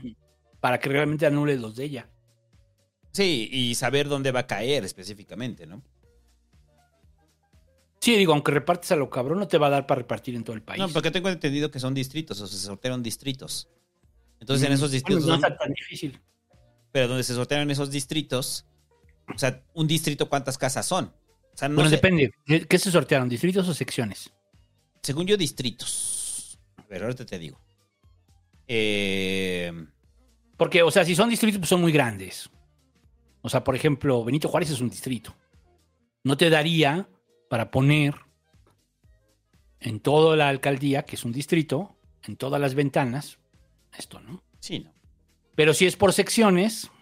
[0.61, 2.09] Para que realmente anule los de ella.
[3.13, 5.83] Sí, y saber dónde va a caer específicamente, ¿no?
[8.01, 10.43] Sí, digo, aunque repartes a lo cabrón, no te va a dar para repartir en
[10.43, 10.81] todo el país.
[10.81, 13.69] No, porque tengo entendido que son distritos, o sea, se sortearon distritos.
[14.41, 15.25] Entonces, en esos distritos.
[15.25, 16.19] Bueno, no está tan difícil.
[16.93, 18.65] Pero donde se sortearon esos distritos,
[19.35, 21.13] o sea, un distrito, ¿cuántas casas son?
[21.53, 22.33] O sea, no bueno, sé- depende.
[22.47, 23.29] ¿Qué qué se sortearon?
[23.29, 24.33] ¿Distritos o secciones?
[25.03, 26.59] Según yo, distritos.
[26.79, 27.61] A ver, ahorita te digo.
[28.67, 29.73] Eh,
[30.57, 32.49] Porque, o sea, si son distritos, pues son muy grandes.
[33.43, 35.35] O sea, por ejemplo, Benito Juárez es un distrito.
[36.25, 37.09] No te daría
[37.51, 38.15] para poner
[39.81, 43.41] en toda la alcaldía, que es un distrito, en todas las ventanas,
[43.99, 44.41] esto, ¿no?
[44.61, 44.95] sí, no.
[45.57, 46.93] Pero si es por secciones,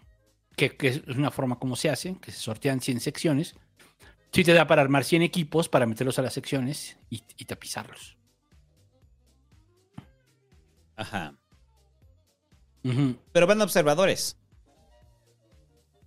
[0.56, 3.56] que, que es una forma como se hace, que se sortean 100 secciones,
[4.32, 8.16] sí te da para armar 100 equipos para meterlos a las secciones y, y tapizarlos.
[10.96, 11.36] Ajá.
[13.32, 14.38] Pero van observadores.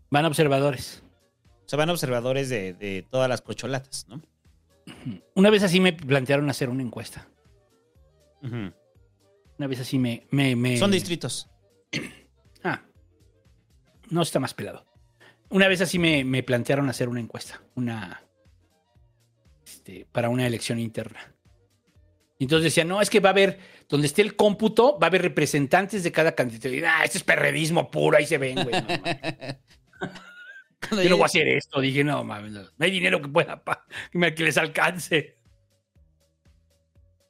[0.10, 1.04] Van observadores.
[1.64, 4.20] O sea, van observadores de, de todas las cocholatas, ¿no?
[5.36, 7.28] Una vez así me plantearon hacer una encuesta.
[8.42, 10.28] Una vez así me...
[10.32, 11.50] me- me- Son distritos.
[12.64, 12.84] Ah,
[14.12, 14.86] no está más pelado.
[15.50, 18.22] Una vez así me, me plantearon hacer una encuesta, una
[19.66, 21.34] este, para una elección interna.
[22.38, 23.58] Y entonces decían, no, es que va a haber,
[23.90, 26.70] donde esté el cómputo, va a haber representantes de cada candidato.
[26.70, 28.76] Y, ah, este es perredismo puro, ahí se ven, güey.
[28.82, 28.88] no
[30.90, 31.80] Yo no voy a hacer esto.
[31.80, 35.38] Dije, no, mames, no, no hay dinero que pueda pa- que les alcance.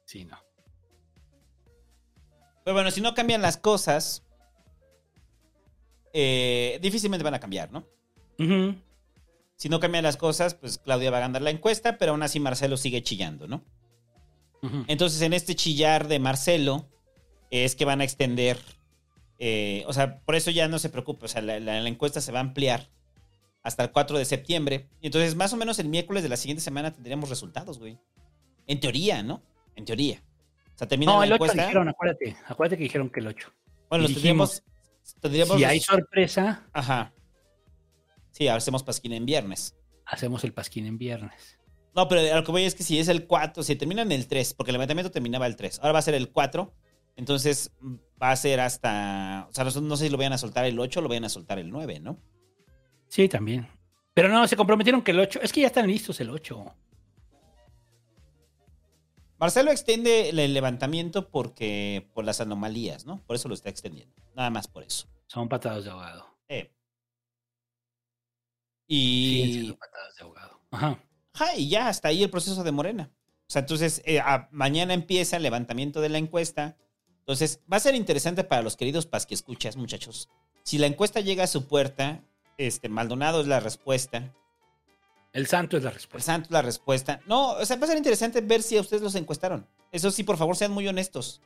[0.04, 0.38] Sí, no.
[2.64, 4.24] Pero bueno, si no cambian las cosas,
[6.12, 7.86] eh, difícilmente van a cambiar, ¿no?
[9.56, 12.40] Si no cambian las cosas, pues Claudia va a ganar la encuesta, pero aún así
[12.40, 13.64] Marcelo sigue chillando, ¿no?
[14.88, 16.88] Entonces, en este chillar de Marcelo,
[17.50, 18.58] es que van a extender.
[19.44, 21.24] eh, o sea, por eso ya no se preocupe.
[21.24, 22.90] O sea, la, la- la encuesta se va a ampliar
[23.62, 24.88] hasta el 4 de septiembre.
[25.00, 27.98] Y entonces, más o menos el miércoles de la siguiente semana tendríamos resultados, güey.
[28.66, 29.42] En teoría, ¿no?
[29.76, 30.22] En teoría.
[30.74, 31.62] O sea, termina No, la el 8 encuesta.
[31.62, 32.36] dijeron, acuérdate.
[32.46, 33.52] Acuérdate que dijeron que el 8.
[33.88, 34.62] bueno, los tendríamos.
[35.20, 37.12] tendríamos si hay sorpresa, Ajá.
[38.30, 39.76] Sí, hacemos pasquín en viernes.
[40.06, 41.58] hacemos el pasquín en viernes.
[41.94, 44.26] No, pero lo que voy es que si es el 4, si termina en el
[44.26, 46.72] 3, porque el levantamiento terminaba el 3, ahora va a ser el 4,
[47.16, 49.46] entonces mm, va a ser hasta.
[49.50, 51.24] O sea, no no sé si lo vayan a soltar el 8 o lo vayan
[51.24, 52.18] a soltar el 9, ¿no?
[53.12, 53.68] Sí, también.
[54.14, 55.40] Pero no, se comprometieron que el 8.
[55.42, 56.64] Es que ya están listos el 8.
[59.38, 63.22] Marcelo extiende el levantamiento porque por las anomalías, ¿no?
[63.26, 64.14] Por eso lo está extendiendo.
[64.34, 65.08] Nada más por eso.
[65.26, 66.26] Son patadas de ahogado.
[66.48, 66.72] Eh.
[68.86, 69.52] Y.
[69.52, 70.60] siendo patadas de ahogado.
[70.70, 71.04] Ajá.
[71.34, 73.10] Ajá, y ya hasta ahí el proceso de Morena.
[73.46, 76.78] O sea, entonces eh, a- mañana empieza el levantamiento de la encuesta.
[77.18, 80.30] Entonces, va a ser interesante para los queridos escuchas, muchachos.
[80.62, 82.24] Si la encuesta llega a su puerta,
[82.58, 84.32] este Maldonado es la respuesta.
[85.32, 86.32] El santo es la El respuesta.
[86.32, 87.20] santo es la respuesta.
[87.26, 89.66] No, o sea, va a ser interesante ver si a ustedes los encuestaron.
[89.90, 91.40] Eso sí, por favor, sean muy honestos.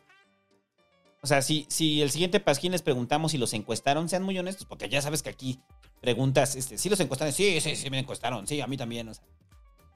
[1.23, 4.67] O sea, si, si el siguiente pasquín les preguntamos si los encuestaron, sean muy honestos,
[4.67, 5.61] porque ya sabes que aquí
[6.01, 7.33] preguntas, este, ¿sí los encuestaron?
[7.33, 9.09] Sí, sí, sí me encuestaron, sí, a mí también.
[9.09, 9.25] O sea,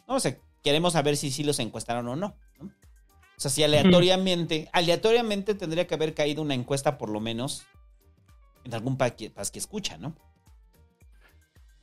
[0.09, 2.37] no, o sea, queremos saber si sí los encuestaron o no.
[2.59, 2.67] ¿no?
[2.67, 7.65] O sea, si aleatoriamente, aleatoriamente tendría que haber caído una encuesta por lo menos
[8.65, 10.15] en algún pasqui escucha, ¿no?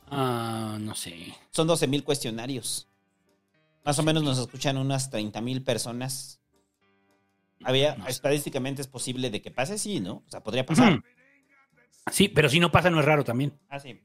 [0.09, 1.35] Ah, no sé.
[1.51, 2.87] Son 12 mil cuestionarios.
[3.83, 6.39] Más o menos nos escuchan unas 30 mil personas.
[7.63, 10.23] Había, estadísticamente es posible de que pase, sí, ¿no?
[10.27, 11.01] O sea, podría pasar.
[12.11, 13.57] Sí, pero si no pasa, no es raro también.
[13.69, 13.99] Ah, sí.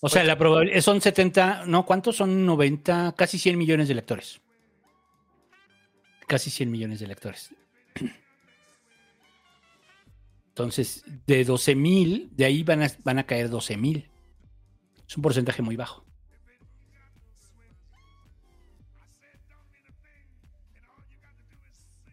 [0.00, 2.16] O sea, la probabilidad son 70, no, ¿cuántos?
[2.16, 4.40] Son 90, casi 100 millones de electores.
[6.26, 7.52] Casi 100 millones de electores.
[10.58, 14.10] Entonces, de 12 mil, de ahí van a, van a caer 12 mil.
[15.06, 16.04] Es un porcentaje muy bajo.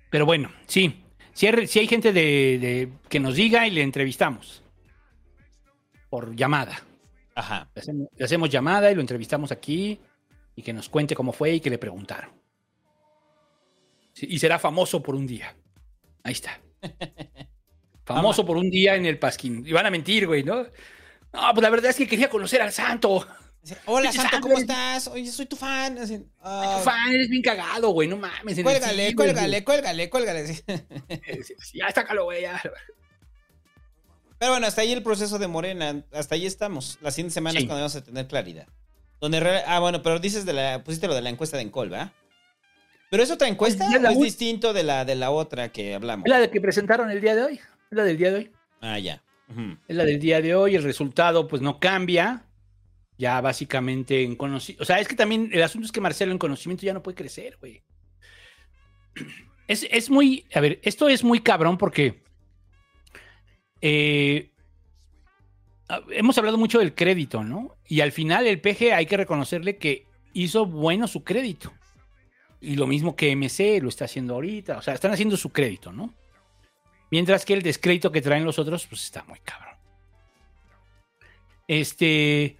[0.10, 1.04] Pero bueno, sí.
[1.34, 2.22] Si hay, si hay gente de,
[2.60, 4.62] de- que nos diga y le entrevistamos.
[6.10, 6.80] Por llamada.
[7.34, 7.70] Ajá.
[7.74, 10.00] Le hacemos, le hacemos llamada y lo entrevistamos aquí
[10.56, 12.30] y que nos cuente cómo fue y que le preguntaron.
[14.14, 15.56] Sí, y será famoso por un día.
[16.24, 16.62] Ahí está.
[18.06, 19.64] Famoso por un día en el Pasquín.
[19.66, 20.64] Y van a mentir, güey, ¿no?
[20.64, 23.28] No, pues la verdad es que quería conocer al santo.
[23.86, 25.08] Hola, Santo, santo, ¿cómo eres- estás?
[25.08, 25.98] Oye, soy tu fan.
[25.98, 28.62] Así, ah, Tu fan, eres bien cagado, güey, no mames.
[28.62, 30.48] cuélgale, cuélgale, cuélgale, cuélgale.
[30.48, 30.62] sí.
[30.68, 31.42] güey.
[31.74, 32.62] Ya, sácalo, güey, ya.
[34.38, 36.04] Pero bueno, hasta ahí el proceso de Morena.
[36.12, 37.00] Hasta ahí estamos.
[37.02, 38.68] La siguiente semana es cuando vamos a tener claridad.
[39.20, 40.84] Donde ah, bueno, pero dices de la.
[40.84, 42.12] Pusiste lo de la encuesta de Encol, ¿verdad?
[43.10, 45.96] ¿Pero es otra encuesta la o es ul- distinto de la, de la otra que
[45.96, 46.26] hablamos?
[46.26, 47.60] Es la de que presentaron el día de hoy.
[47.96, 48.52] La del día de hoy.
[48.82, 49.24] Ah, ya.
[49.88, 50.76] Es la del día de hoy.
[50.76, 52.46] El resultado, pues no cambia.
[53.18, 54.84] Ya básicamente en conocimiento.
[54.84, 57.16] O sea, es que también el asunto es que Marcelo en conocimiento ya no puede
[57.16, 57.82] crecer, güey.
[59.68, 60.46] Es, es muy.
[60.54, 62.22] A ver, esto es muy cabrón porque.
[63.80, 64.52] eh,
[65.88, 67.78] ah, hemos hablado mucho del crédito, ¿no?
[67.88, 71.72] Y al final el PG hay que reconocerle que hizo bueno su crédito.
[72.60, 74.80] Y lo mismo que MC lo está haciendo ahorita.
[74.80, 76.14] O sea, están haciendo su crédito, ¿no?
[77.12, 79.76] Mientras que el descrédito que traen los otros, pues está muy cabrón.
[81.68, 82.58] Este,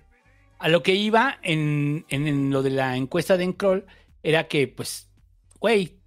[0.60, 3.86] a lo que iba en, en- lo de la encuesta de Encroll
[4.24, 5.10] era que, pues,
[5.60, 6.00] güey,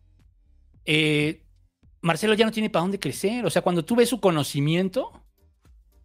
[0.84, 1.44] eh,
[2.00, 3.44] Marcelo ya no tiene para dónde crecer.
[3.46, 5.22] O sea, cuando tú ves su conocimiento,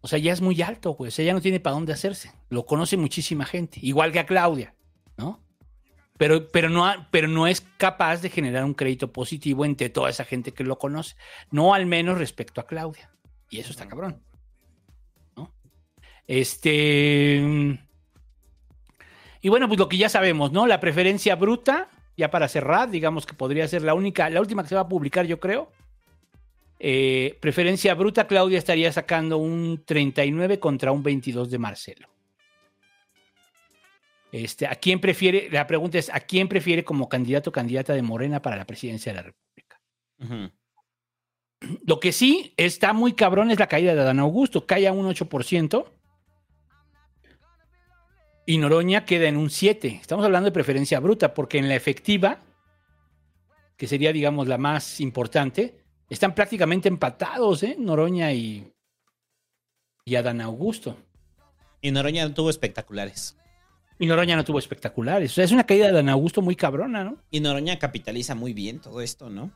[0.00, 1.08] o sea, ya es muy alto, güey.
[1.08, 2.32] O sea, ya no tiene para dónde hacerse.
[2.50, 4.74] Lo conoce muchísima gente, igual que a Claudia,
[5.16, 5.43] ¿no?
[6.16, 10.24] Pero, pero, no, pero no es capaz de generar un crédito positivo entre toda esa
[10.24, 11.16] gente que lo conoce.
[11.50, 13.10] No al menos respecto a Claudia.
[13.50, 14.22] Y eso está cabrón.
[15.36, 15.52] ¿no?
[16.26, 17.78] Este.
[19.40, 20.66] Y bueno, pues lo que ya sabemos, ¿no?
[20.66, 24.70] La preferencia bruta, ya para cerrar, digamos que podría ser la única, la última que
[24.70, 25.70] se va a publicar, yo creo.
[26.78, 32.13] Eh, preferencia bruta, Claudia estaría sacando un 39 contra un 22 de Marcelo.
[34.34, 35.48] Este, ¿a quién prefiere?
[35.48, 39.12] La pregunta es, ¿a quién prefiere como candidato o candidata de Morena para la presidencia
[39.12, 39.80] de la República?
[41.86, 45.06] Lo que sí está muy cabrón es la caída de Adán Augusto, cae a un
[45.06, 45.84] 8%.
[48.46, 50.00] Y Noroña queda en un 7.
[50.02, 52.40] Estamos hablando de preferencia bruta, porque en la efectiva,
[53.76, 57.76] que sería, digamos, la más importante, están prácticamente empatados, ¿eh?
[57.78, 58.68] Noroña y,
[60.04, 60.96] y Adán Augusto.
[61.80, 63.36] Y Noroña tuvo espectaculares.
[63.98, 65.32] Y Noroña no tuvo espectaculares.
[65.32, 67.18] O sea, es una caída de Augusto muy cabrona, ¿no?
[67.30, 69.52] Y Noroña capitaliza muy bien todo esto, ¿no?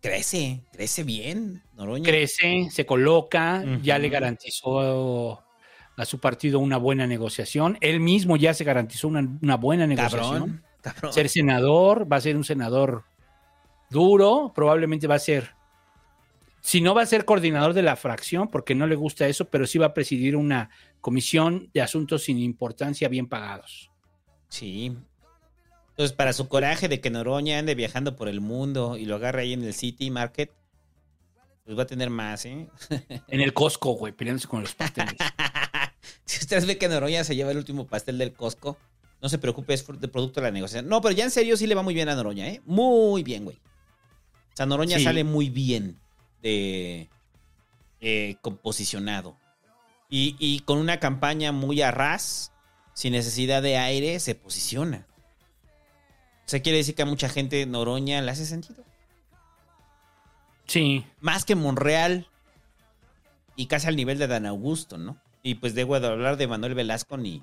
[0.00, 2.04] Crece, crece bien, Noroña.
[2.04, 5.42] crece, se coloca, ya le garantizó
[5.96, 7.78] a su partido una buena negociación.
[7.80, 10.22] Él mismo ya se garantizó una, una buena negociación.
[10.22, 11.12] Cabrón, cabrón.
[11.12, 13.04] Ser senador, va a ser un senador
[13.90, 15.50] duro, probablemente va a ser,
[16.62, 19.66] si no va a ser coordinador de la fracción, porque no le gusta eso, pero
[19.66, 23.90] sí va a presidir una comisión de asuntos sin importancia bien pagados.
[24.48, 24.96] Sí.
[25.90, 29.42] Entonces, para su coraje de que Noroña ande viajando por el mundo y lo agarre
[29.42, 30.50] ahí en el City Market,
[31.64, 32.68] Pues va a tener más, ¿eh?
[33.28, 35.14] En el Costco, güey, peleándose con los pasteles.
[36.24, 38.76] Si ustedes ven que Noroña se lleva el último pastel del Costco,
[39.20, 40.88] no se preocupe, es de producto de la negociación.
[40.88, 42.60] No, pero ya en serio sí le va muy bien a Noroña, ¿eh?
[42.64, 43.56] Muy bien, güey.
[43.56, 45.04] O sea, Noroña Sí.
[45.04, 46.00] sale muy bien
[46.42, 47.08] de
[48.00, 49.36] eh, composicionado.
[50.08, 52.52] Y, y con una campaña muy a ras,
[52.92, 55.06] sin necesidad de aire, se posiciona.
[56.44, 58.84] O sea, quiere decir que a mucha gente Noroña le hace sentido.
[60.66, 61.04] Sí.
[61.20, 62.28] Más que Monreal
[63.56, 65.16] y casi al nivel de Dan Augusto, ¿no?
[65.42, 67.42] Y pues debo de hablar de Manuel Velasco ni,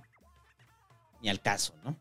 [1.21, 1.97] ni al caso, ¿no?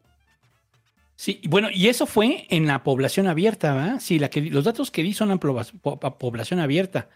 [1.21, 3.99] Sí, bueno, y eso fue en la población abierta, ¿verdad?
[3.99, 7.09] Sí, la que, los datos que di son en pobla- po- po- población abierta.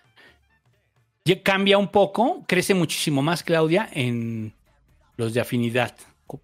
[1.44, 4.55] Cambia un poco, crece muchísimo más Claudia en
[5.16, 5.94] los de afinidad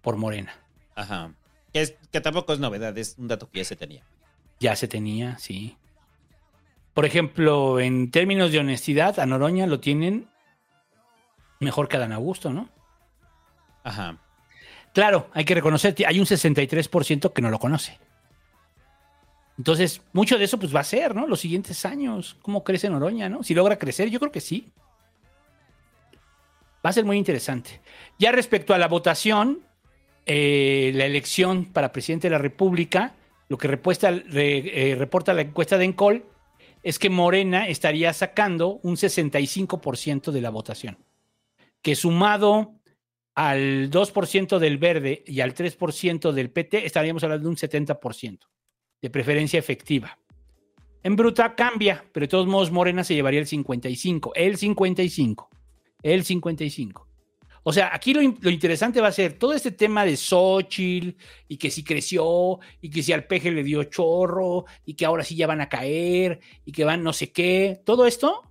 [0.01, 0.53] por Morena.
[0.95, 1.33] Ajá.
[1.73, 4.03] Que, es- que tampoco es novedad, es un dato que ya se tenía.
[4.61, 5.75] Ya se tenía, sí.
[6.93, 10.29] Por ejemplo, en términos de honestidad, a Noroña lo tienen
[11.59, 12.69] mejor que a Dan Augusto, ¿no?
[13.83, 14.17] Ajá.
[14.93, 17.99] Claro, hay que reconocer, que hay un 63% que no lo conoce.
[19.57, 21.27] Entonces, mucho de eso pues va a ser, ¿no?
[21.27, 23.43] Los siguientes años, cómo crece Noroña, ¿no?
[23.43, 24.71] Si logra crecer, yo creo que sí.
[26.85, 27.81] Va a ser muy interesante.
[28.17, 29.59] Ya respecto a la votación,
[30.25, 33.15] eh, la elección para presidente de la República,
[33.49, 36.25] lo que repuesta- re- eh, reporta la encuesta de Encol
[36.81, 40.97] es que Morena estaría sacando un 65% de la votación,
[41.81, 42.78] que sumado
[43.35, 48.39] al 2% del verde y al 3% del PT, estaríamos hablando de un 70%
[49.01, 50.17] de preferencia efectiva.
[51.03, 55.49] En bruta cambia, pero de todos modos Morena se llevaría el 55, el 55,
[56.03, 57.07] el 55.
[57.63, 61.15] O sea, aquí lo, lo interesante va a ser todo este tema de Xochitl
[61.47, 65.23] y que si creció y que si al peje le dio chorro y que ahora
[65.23, 67.81] sí ya van a caer y que van no sé qué.
[67.85, 68.48] Todo esto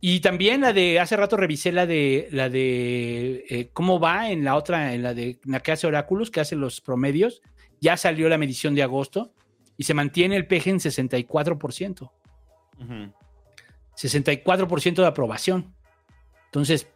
[0.00, 4.44] y también la de, hace rato revisé la de, la de eh, cómo va en
[4.44, 7.42] la otra, en la de la que hace oráculos, que hace los promedios.
[7.80, 9.32] Ya salió la medición de agosto
[9.76, 12.10] y se mantiene el peje en 64%.
[13.96, 15.74] 64% de aprobación.
[16.46, 16.88] Entonces,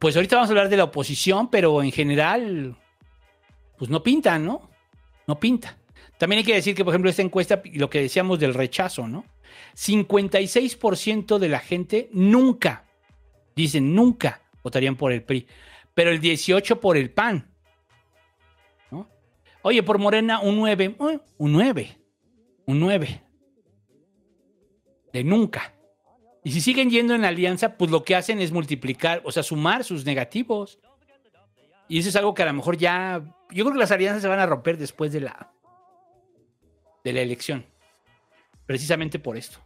[0.00, 2.76] pues ahorita vamos a hablar de la oposición, pero en general,
[3.78, 4.68] pues no pinta, ¿no?
[5.28, 5.78] No pinta.
[6.18, 9.24] También hay que decir que, por ejemplo, esta encuesta, lo que decíamos del rechazo, ¿no?
[9.74, 12.84] 56% de la gente nunca,
[13.54, 15.46] dicen nunca, votarían por el PRI,
[15.94, 17.48] pero el 18% por el PAN.
[18.90, 19.08] ¿no?
[19.62, 21.98] Oye, por Morena, un 9, eh, un 9,
[22.66, 23.22] un 9.
[25.12, 25.72] De nunca.
[26.46, 29.82] Y si siguen yendo en alianza, pues lo que hacen es multiplicar, o sea, sumar
[29.82, 30.78] sus negativos.
[31.88, 33.20] Y eso es algo que a lo mejor ya.
[33.50, 35.52] Yo creo que las alianzas se van a romper después de la.
[37.02, 37.66] de la elección.
[38.66, 39.58] Precisamente por esto.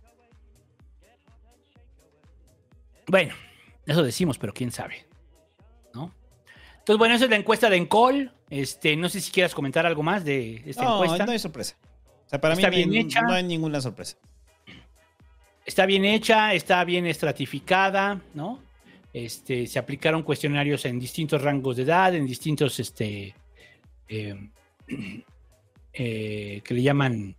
[3.06, 3.34] Bueno,
[3.86, 5.06] eso decimos, pero quién sabe.
[5.94, 6.14] ¿No?
[6.78, 8.32] Entonces, bueno, esa es la encuesta de Encol.
[8.48, 11.26] Este, no sé si quieras comentar algo más de esta No, encuesta.
[11.26, 11.76] no hay sorpresa.
[12.26, 13.22] O sea, para Está mí bien hecha.
[13.22, 14.16] no hay ninguna sorpresa.
[15.64, 18.62] está bien hecha, está bien estratificada, ¿no?
[19.12, 23.34] Este, se aplicaron cuestionarios en distintos rangos de edad, en distintos, este,
[24.08, 24.50] eh,
[25.92, 27.34] eh, que le llaman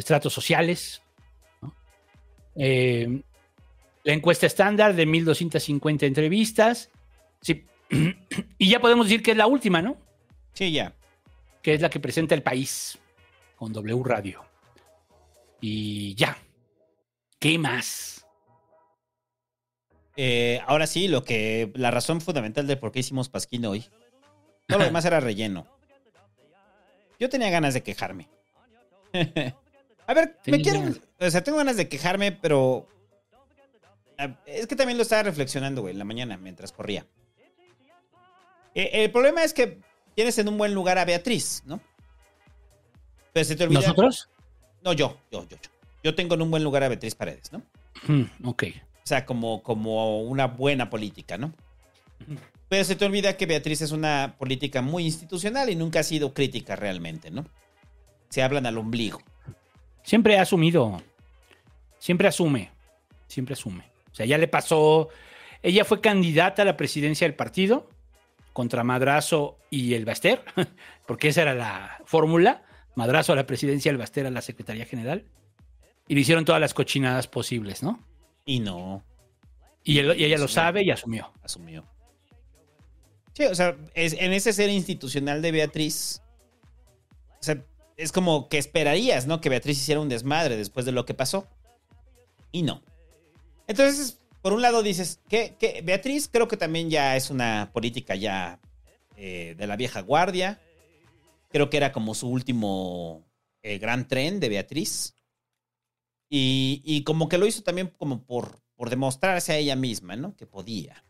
[0.00, 1.02] estratos sociales.
[1.62, 1.74] ¿no?
[2.56, 3.22] Eh,
[4.02, 6.90] la encuesta estándar de 1250 entrevistas.
[7.40, 7.64] Sí.
[8.58, 9.96] y ya podemos decir que es la última, ¿no?
[10.52, 10.94] Sí, ya.
[11.62, 12.98] Que es la que presenta el país
[13.56, 14.44] con W Radio.
[15.60, 16.36] Y ya.
[17.38, 18.26] ¿Qué más?
[20.16, 21.70] Eh, ahora sí, lo que.
[21.74, 23.86] La razón fundamental de por qué hicimos Pasquín hoy.
[24.66, 25.66] Todo lo demás era relleno.
[27.18, 28.28] Yo tenía ganas de quejarme.
[30.10, 30.82] A ver, me quiero.
[31.20, 32.88] O sea, tengo ganas de quejarme, pero.
[34.18, 37.06] ah, Es que también lo estaba reflexionando, güey, en la mañana, mientras corría.
[38.74, 39.78] Eh, el problema es que
[40.16, 41.80] tienes en un buen lugar a Beatriz, ¿no?
[43.32, 43.82] Pero se te olvida.
[43.82, 44.28] ¿Nosotros?
[44.82, 45.70] No, yo, yo, yo, yo.
[46.02, 47.62] Yo tengo en un buen lugar a Beatriz Paredes, ¿no?
[48.08, 48.64] Mm, ok.
[49.04, 51.54] O sea, como, como una buena política, ¿no?
[52.68, 56.34] Pero se te olvida que Beatriz es una política muy institucional y nunca ha sido
[56.34, 57.46] crítica realmente, ¿no?
[58.28, 59.22] Se hablan al ombligo.
[60.02, 61.02] Siempre ha asumido.
[61.98, 62.70] Siempre asume.
[63.26, 63.84] Siempre asume.
[64.10, 65.08] O sea, ya le pasó.
[65.62, 67.88] Ella fue candidata a la presidencia del partido
[68.52, 70.42] contra Madrazo y el Baster,
[71.06, 72.62] porque esa era la fórmula.
[72.96, 75.24] Madrazo a la presidencia, el Baster a la Secretaría General.
[76.08, 78.02] Y le hicieron todas las cochinadas posibles, ¿no?
[78.44, 79.04] Y no.
[79.84, 81.30] Y, él- y ella lo sabe y asumió.
[81.42, 81.86] Asumió.
[83.34, 86.20] Sí, o sea, es- en ese ser institucional de Beatriz,
[87.38, 87.62] o sea,
[88.00, 89.40] es como que esperarías, ¿no?
[89.40, 91.46] Que Beatriz hiciera un desmadre después de lo que pasó.
[92.50, 92.82] Y no.
[93.66, 98.58] Entonces, por un lado dices, que, Beatriz creo que también ya es una política ya
[99.16, 100.60] eh, de la vieja guardia.
[101.50, 103.26] Creo que era como su último
[103.62, 105.14] eh, gran tren de Beatriz.
[106.30, 110.34] Y, y como que lo hizo también como por, por demostrarse a ella misma, ¿no?
[110.36, 111.04] Que podía.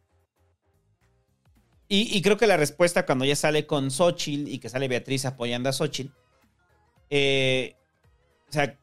[1.86, 5.24] Y, y creo que la respuesta cuando ya sale con Xochitl y que sale Beatriz
[5.24, 6.12] apoyando a Xochitl,
[7.10, 7.74] eh,
[8.48, 8.78] o sea,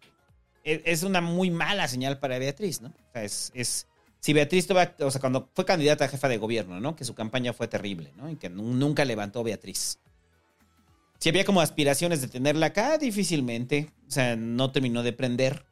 [0.63, 2.89] e- es una muy mala señal para Beatriz, ¿no?
[2.89, 3.87] O sea, es, es
[4.19, 4.67] si Beatriz
[4.99, 6.95] o sea, cuando fue candidata a jefa de gobierno, ¿no?
[6.95, 8.29] Que su campaña fue terrible, ¿no?
[8.29, 9.99] Y que nu- nunca levantó Beatriz.
[11.19, 13.91] Si había como aspiraciones de tenerla acá, difícilmente.
[14.07, 15.65] O sea, no terminó de prender.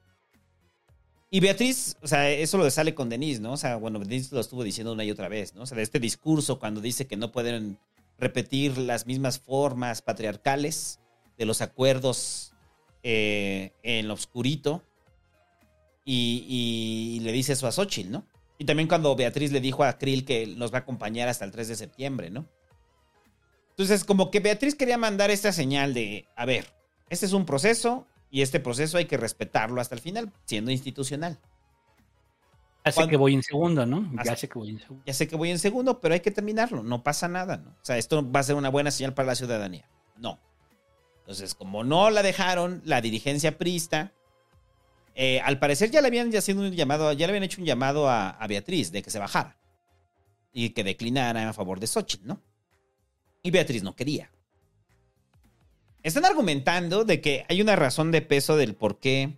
[1.30, 3.54] Y Beatriz, o sea, eso lo sale con Denise, ¿no?
[3.54, 5.64] O sea, bueno, Denise lo estuvo diciendo una y otra vez, ¿no?
[5.64, 7.78] O sea, de este discurso cuando dice que no pueden
[8.18, 11.00] repetir las mismas formas patriarcales
[11.38, 12.54] de los acuerdos
[13.04, 14.84] eh, en lo oscurito.
[16.08, 18.26] Y, le dice eso a Xochitl, ¿no?
[18.58, 21.52] Y también cuando Beatriz le dijo a Krill que nos va a acompañar hasta el
[21.52, 22.46] 3 de septiembre, ¿no?
[23.72, 26.68] Entonces, como que Beatriz quería mandar esta señal de, a ver,
[27.10, 31.40] este es un proceso y este proceso hay que respetarlo hasta el final, siendo institucional.
[32.86, 34.10] Ya sé Cuando- que voy en segundo, ¿no?
[34.14, 35.04] Ya Hasta- sé que voy en segundo.
[35.08, 37.72] Ya sé que voy en segundo, pero hay que terminarlo, no pasa nada, ¿no?
[37.72, 39.90] O sea, esto va a ser una buena señal para la ciudadanía.
[40.18, 40.40] No.
[41.26, 44.14] Entonces, como no la dejaron, la dirigencia prista,
[45.16, 47.66] eh, al parecer ya le habían ya sido un llamado, ya le habían hecho un
[47.66, 49.58] llamado a, Beatriz de que se bajara
[50.54, 52.44] y que declinara a favor de Xochitl, ¿no?
[53.42, 54.30] Y Beatriz no quería.
[56.04, 59.34] Están argumentando de que hay una razón de peso del por qué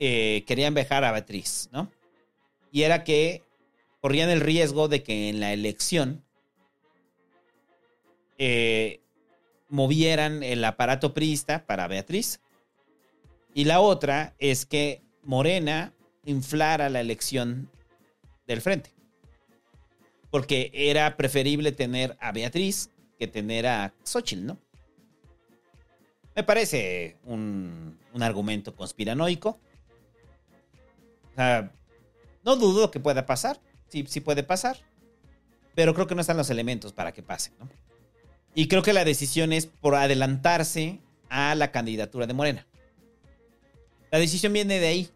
[0.00, 1.92] eh, querían dejar a Beatriz, ¿no?
[2.72, 3.44] Y era que
[4.00, 6.24] corrían el riesgo de que en la elección
[8.36, 9.03] eh,
[9.68, 12.40] movieran el aparato priista para Beatriz.
[13.54, 15.92] Y la otra es que Morena
[16.24, 17.70] inflara la elección
[18.46, 18.90] del frente.
[20.30, 24.58] Porque era preferible tener a Beatriz que tener a Xochitl, ¿no?
[26.34, 29.60] Me parece un, un argumento conspiranoico.
[31.32, 31.72] O sea,
[32.44, 33.60] no dudo que pueda pasar.
[33.88, 34.76] Sí, sí puede pasar.
[35.76, 37.68] Pero creo que no están los elementos para que pase, ¿no?
[38.54, 42.66] Y creo que la decisión es por adelantarse a la candidatura de Morena.
[44.10, 45.08] La decisión viene de ahí.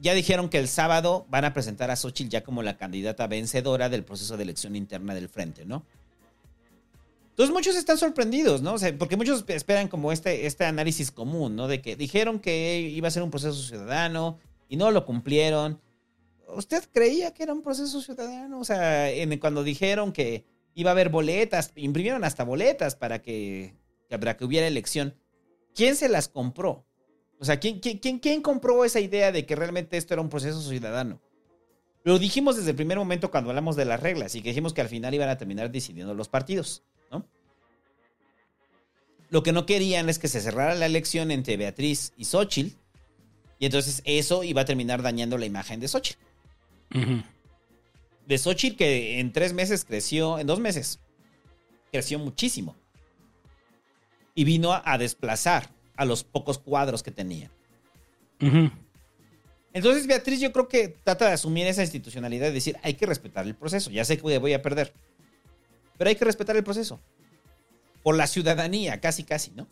[0.00, 3.88] Ya dijeron que el sábado van a presentar a Xochitl ya como la candidata vencedora
[3.88, 5.84] del proceso de elección interna del frente, ¿no?
[7.30, 8.74] Entonces muchos están sorprendidos, ¿no?
[8.74, 11.68] O sea, porque muchos esperan como este, este análisis común, ¿no?
[11.68, 14.38] De que dijeron que iba a ser un proceso ciudadano
[14.68, 15.80] y no lo cumplieron.
[16.48, 18.58] ¿Usted creía que era un proceso ciudadano?
[18.60, 19.08] O sea,
[19.40, 20.44] cuando dijeron que
[20.74, 23.74] iba a haber boletas, imprimieron hasta boletas para que,
[24.08, 25.14] para que hubiera elección.
[25.74, 26.84] ¿Quién se las compró?
[27.38, 30.28] O sea, ¿quién, quién, quién, quién compró esa idea de que realmente esto era un
[30.28, 31.20] proceso ciudadano?
[32.04, 34.88] Lo dijimos desde el primer momento cuando hablamos de las reglas y dijimos que al
[34.88, 37.26] final iban a terminar decidiendo los partidos, ¿no?
[39.30, 42.76] Lo que no querían es que se cerrara la elección entre Beatriz y Xochitl
[43.58, 46.18] y entonces eso iba a terminar dañando la imagen de Xochitl.
[48.26, 51.00] De Xochitl que en tres meses creció, en dos meses,
[51.92, 52.76] creció muchísimo.
[54.34, 57.50] Y vino a, a desplazar a los pocos cuadros que tenía.
[59.72, 63.46] Entonces Beatriz yo creo que trata de asumir esa institucionalidad y decir, hay que respetar
[63.46, 63.90] el proceso.
[63.90, 64.92] Ya sé que voy a perder.
[65.98, 67.00] Pero hay que respetar el proceso.
[68.02, 69.66] Por la ciudadanía, casi, casi, ¿no?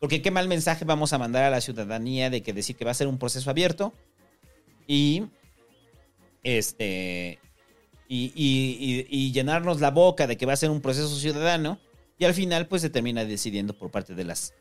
[0.00, 2.90] Porque qué mal mensaje vamos a mandar a la ciudadanía de que decir que va
[2.90, 3.92] a ser un proceso abierto
[4.88, 5.24] y
[6.42, 7.38] este
[8.14, 11.78] y, y- y- y llenarnos la boca de que va a ser un proceso ciudadano
[12.18, 14.52] y al final pues se termina decidiendo por parte de las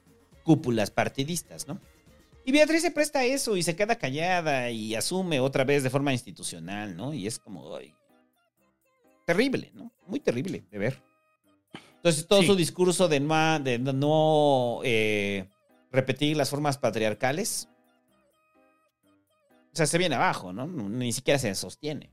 [0.44, 1.80] cúpulas partidistas, ¿no?
[2.46, 5.90] Y Beatriz se presta a eso y se queda callada y asume otra vez de
[5.90, 7.14] forma institucional, ¿no?
[7.14, 7.94] Y es como ay,
[9.26, 9.92] terrible, ¿no?
[10.08, 11.02] Muy terrible de ver.
[11.98, 12.48] Entonces todo Sí.
[12.48, 15.48] su discurso de no, de no eh,
[15.92, 17.68] repetir las formas patriarcales,
[19.74, 20.68] o sea, se viene abajo, ¿no?
[20.68, 22.10] Ni siquiera se sostiene.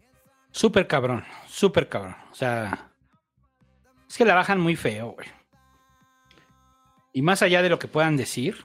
[0.51, 2.17] Súper cabrón, súper cabrón.
[2.31, 2.91] O sea,
[4.09, 5.29] es que la bajan muy feo, güey.
[7.13, 8.65] Y más allá de lo que puedan decir,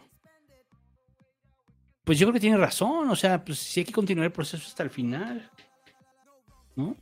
[2.04, 3.10] pues yo creo que tiene razón.
[3.10, 5.50] O sea, pues sí hay que continuar el proceso hasta el final.
[6.76, 6.96] ¿No?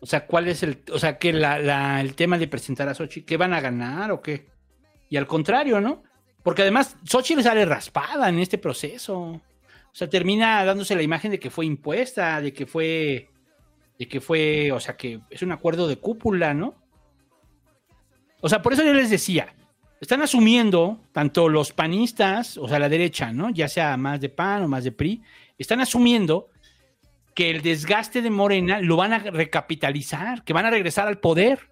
[0.00, 0.82] O sea, ¿cuál es el.
[0.92, 4.10] O sea, que la, la- el tema de presentar a Sochi, ¿qué van a ganar
[4.12, 4.48] o qué?
[5.10, 6.02] Y al contrario, ¿no?
[6.42, 9.40] Porque además, Sochi le sale raspada en este proceso.
[9.92, 13.30] O sea, termina dándose la imagen de que fue impuesta, de que fue.
[13.98, 14.70] De que fue.
[14.72, 16.74] O sea, que es un acuerdo de cúpula, ¿no?
[18.40, 19.54] O sea, por eso yo les decía.
[20.00, 23.50] están asumiendo, tanto los panistas, o sea, la derecha, ¿no?
[23.50, 25.22] Ya sea más de PAN o más de PRI,
[25.58, 26.48] están asumiendo
[27.34, 31.68] que el desgaste de Morena lo van a recapitalizar, que van a regresar al poder.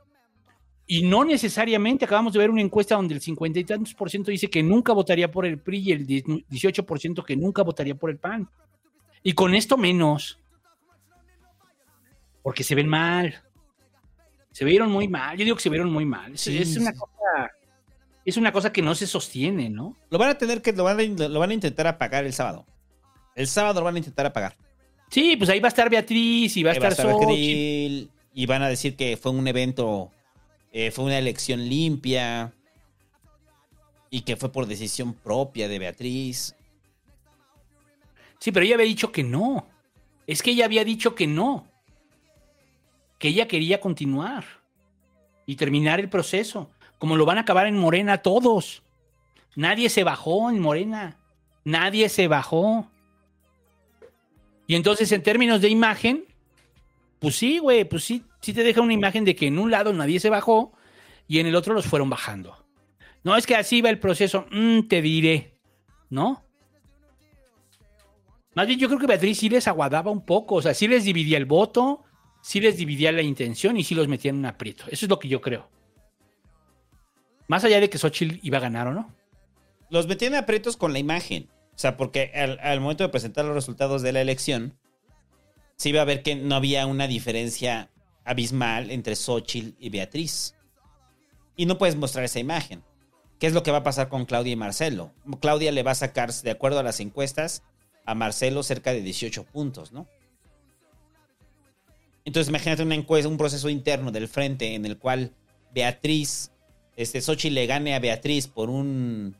[0.90, 4.30] Y no necesariamente, acabamos de ver una encuesta donde el 50 y tantos por ciento
[4.30, 7.94] dice que nunca votaría por el PRI y el 18 por ciento que nunca votaría
[7.94, 8.48] por el PAN.
[9.22, 10.38] Y con esto menos.
[12.42, 13.34] Porque se ven mal.
[14.50, 15.36] Se vieron muy mal.
[15.36, 16.32] Yo digo que se vieron muy mal.
[16.34, 16.98] Es, Sí, es una sí.
[16.98, 17.50] cosa.
[18.24, 19.96] Es una cosa que no se sostiene, ¿no?
[20.10, 22.66] Lo van a tener que, lo van a, lo van a intentar apagar el sábado.
[23.34, 24.56] El sábado lo van a intentar apagar.
[25.10, 28.10] Sí, pues ahí va a estar Beatriz y va a Ahí estar, Xochitl, Xochitl.
[28.34, 30.10] y van a decir que fue un evento,
[30.72, 32.52] eh, fue una elección limpia
[34.10, 36.54] y que fue por decisión propia de Beatriz.
[38.38, 39.66] Sí, pero ella había dicho que no.
[40.26, 41.66] Es que ella había dicho que no.
[43.18, 44.44] Que ella quería continuar
[45.46, 46.70] y terminar el proceso.
[46.98, 48.82] Como lo van a acabar en Morena todos.
[49.56, 51.16] Nadie se bajó en Morena.
[51.64, 52.88] Nadie se bajó.
[54.66, 56.24] Y entonces, en términos de imagen,
[57.18, 59.92] pues sí, güey, pues sí, sí te deja una imagen de que en un lado
[59.92, 60.72] nadie se bajó
[61.26, 62.66] y en el otro los fueron bajando.
[63.24, 65.58] No es que así va el proceso, mm, te diré,
[66.10, 66.44] ¿no?
[68.54, 71.04] Más bien, yo creo que Beatriz sí les aguadaba un poco, o sea, sí les
[71.04, 72.04] dividía el voto,
[72.42, 74.84] sí les dividía la intención y sí los metía en aprieto.
[74.90, 75.68] Eso es lo que yo creo.
[77.46, 79.14] Más allá de que Xochitl iba a ganar o no.
[79.90, 81.48] Los metían aprietos con la imagen.
[81.74, 84.76] O sea, porque al, al momento de presentar los resultados de la elección,
[85.76, 87.90] se iba a ver que no había una diferencia
[88.28, 90.54] abismal entre Xochitl y Beatriz.
[91.56, 92.84] Y no puedes mostrar esa imagen.
[93.38, 95.12] ¿Qué es lo que va a pasar con Claudia y Marcelo?
[95.40, 97.62] Claudia le va a sacar, de acuerdo a las encuestas,
[98.04, 100.06] a Marcelo cerca de 18 puntos, ¿no?
[102.24, 105.32] Entonces imagínate una encuesta, un proceso interno del frente en el cual
[105.72, 106.50] Beatriz,
[106.96, 109.34] este Xochitl le gane a Beatriz por un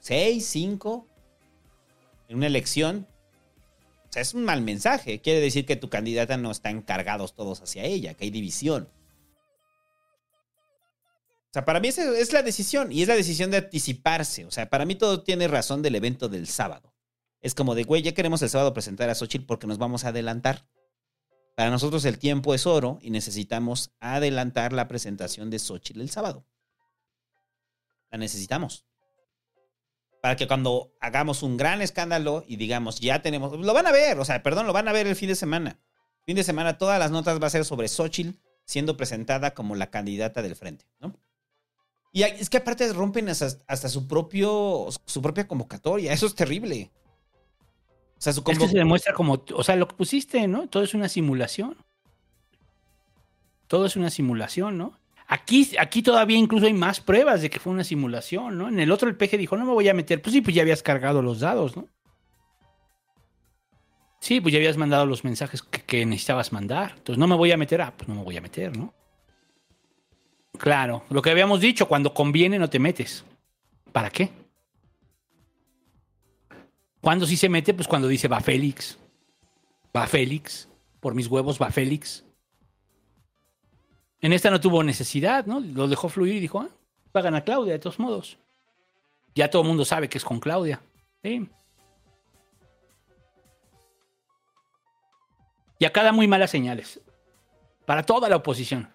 [0.00, 1.06] 6, 5
[2.28, 3.06] en una elección.
[4.16, 5.20] Es un mal mensaje.
[5.20, 8.88] Quiere decir que tu candidata no están cargados todos hacia ella, que hay división.
[11.50, 14.46] O sea, para mí esa es la decisión y es la decisión de anticiparse.
[14.46, 16.94] O sea, para mí todo tiene razón del evento del sábado.
[17.42, 20.08] Es como de, güey, ya queremos el sábado presentar a Xochitl porque nos vamos a
[20.08, 20.66] adelantar.
[21.54, 26.46] Para nosotros el tiempo es oro y necesitamos adelantar la presentación de Xochitl el sábado.
[28.10, 28.86] La necesitamos.
[30.26, 34.18] Para que cuando hagamos un gran escándalo y digamos, ya tenemos, lo van a ver,
[34.18, 35.78] o sea, perdón, lo van a ver el fin de semana.
[36.24, 39.88] Fin de semana todas las notas va a ser sobre Xochitl siendo presentada como la
[39.88, 41.14] candidata del frente, ¿no?
[42.10, 46.90] Y es que aparte rompen hasta, hasta su propio su propia convocatoria, eso es terrible.
[48.18, 50.68] O sea, su Es que se demuestra como, o sea, lo que pusiste, ¿no?
[50.68, 51.76] Todo es una simulación.
[53.68, 54.98] Todo es una simulación, ¿no?
[55.28, 58.68] Aquí, aquí todavía incluso hay más pruebas de que fue una simulación, ¿no?
[58.68, 60.22] En el otro el peje dijo, no me voy a meter.
[60.22, 61.88] Pues sí, pues ya habías cargado los dados, ¿no?
[64.20, 66.94] Sí, pues ya habías mandado los mensajes que, que necesitabas mandar.
[66.96, 68.94] Entonces no me voy a meter, ah, pues no me voy a meter, ¿no?
[70.58, 73.24] Claro, lo que habíamos dicho, cuando conviene no te metes.
[73.92, 74.30] ¿Para qué?
[77.00, 78.98] Cuando sí se mete, pues cuando dice va Félix.
[79.96, 80.68] Va Félix.
[81.00, 82.25] Por mis huevos va Félix.
[84.26, 85.60] En esta no tuvo necesidad, ¿no?
[85.60, 86.68] Lo dejó fluir y dijo, ah,
[87.16, 88.38] va a Claudia, de todos modos.
[89.36, 90.80] Ya todo el mundo sabe que es con Claudia.
[91.22, 91.48] ¿sí?
[95.78, 97.00] Y acá da muy malas señales.
[97.84, 98.92] Para toda la oposición.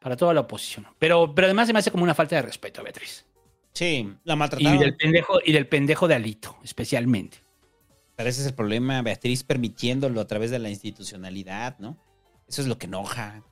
[0.00, 0.86] Para toda la oposición.
[1.00, 3.26] Pero, pero además se me hace como una falta de respeto a Beatriz.
[3.72, 4.78] Sí, la Y maltrataron.
[4.78, 7.38] del pendejo, y del pendejo de Alito, especialmente.
[8.14, 11.96] Pero ese es el problema, Beatriz permitiéndolo a través de la institucionalidad, ¿no?
[12.46, 13.42] Eso es lo que enoja.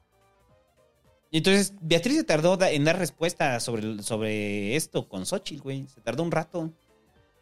[1.33, 5.87] Entonces, Beatriz se tardó en dar respuesta sobre, sobre esto con Xochitl, güey.
[5.89, 6.71] Se tardó un rato.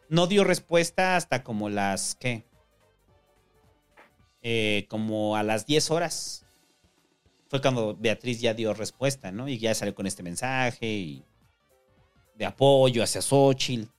[0.07, 2.45] No dio respuesta hasta como las, ¿qué?
[4.41, 6.45] Eh, como a las 10 horas.
[7.49, 9.49] Fue cuando Beatriz ya dio respuesta, ¿no?
[9.49, 11.25] Y ya salió con este mensaje y
[12.35, 13.89] de apoyo hacia Xochitl.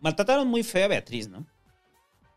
[0.00, 1.46] Maltrataron muy feo a Beatriz, ¿no?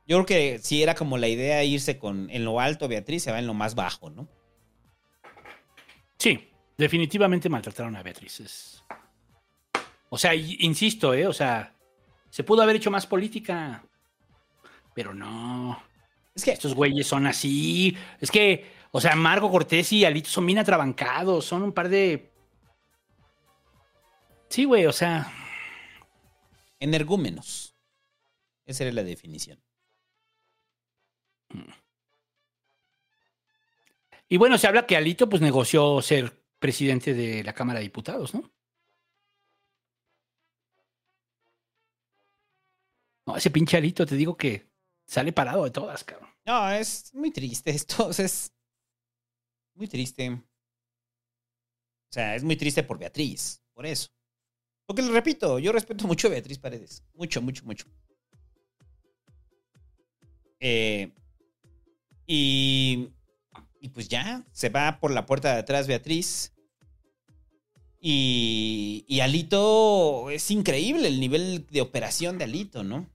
[0.08, 3.32] Yo creo que si era como la idea irse con en lo alto Beatriz, se
[3.32, 4.30] va en lo más bajo, ¿no?
[6.24, 8.40] Sí, definitivamente maltrataron a Beatriz.
[8.40, 8.84] Es-
[10.08, 11.28] O sea, insisto, ¿eh?
[11.28, 11.76] O sea,
[12.30, 13.84] se pudo haber hecho más política.
[14.96, 15.84] Pero no.
[16.34, 17.98] Es que estos güeyes son así.
[18.22, 21.44] Es que, o sea, Marco Cortés y Alito son bien atrabancados.
[21.44, 22.32] Son un par de.
[24.48, 25.30] Sí, güey, o sea.
[26.80, 27.76] Energúmenos.
[28.66, 29.62] Esa era la definición.
[34.34, 38.34] Y bueno, se habla que Alito pues negoció ser presidente de la Cámara de Diputados,
[38.34, 38.52] ¿no?
[43.28, 44.72] No, ese pinche Alito, te digo que
[45.06, 46.32] sale parado de todas, cabrón.
[46.48, 48.52] No, es muy triste esto, es
[49.76, 50.32] muy triste.
[50.32, 50.42] O
[52.12, 54.10] sea, es muy triste por Beatriz, por eso.
[54.88, 57.86] Porque le repito, yo respeto mucho a Beatriz Paredes, mucho, mucho, mucho.
[60.60, 61.14] Eh,
[62.26, 63.14] y
[63.84, 66.54] y pues ya, se va por la puerta de atrás Beatriz.
[68.00, 73.10] Y, y Alito, es increíble el nivel de operación de Alito, ¿no?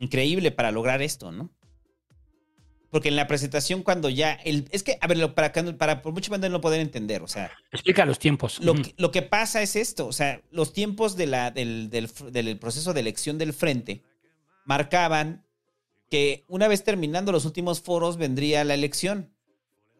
[0.00, 1.52] Increíble para lograr esto, ¿no?
[2.90, 4.32] Porque en la presentación cuando ya...
[4.32, 7.52] El, es que, a ver, para, para por mucho banda no poder entender, o sea...
[7.70, 8.58] Explica los tiempos.
[8.58, 12.10] Lo, que, lo que pasa es esto, o sea, los tiempos de la, del, del
[12.32, 14.02] del proceso de elección del frente
[14.64, 15.46] marcaban
[16.10, 19.32] que una vez terminando los últimos foros vendría la elección,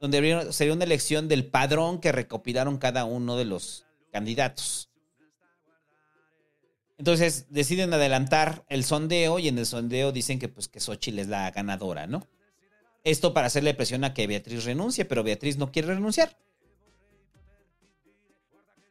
[0.03, 4.91] donde sería una elección del padrón que recopilaron cada uno de los candidatos.
[6.99, 11.29] Entonces deciden adelantar el sondeo y en el sondeo dicen que pues que Xochitl es
[11.29, 12.27] la ganadora, ¿no?
[13.05, 16.37] Esto para hacerle presión a que Beatriz renuncie, pero Beatriz no quiere renunciar.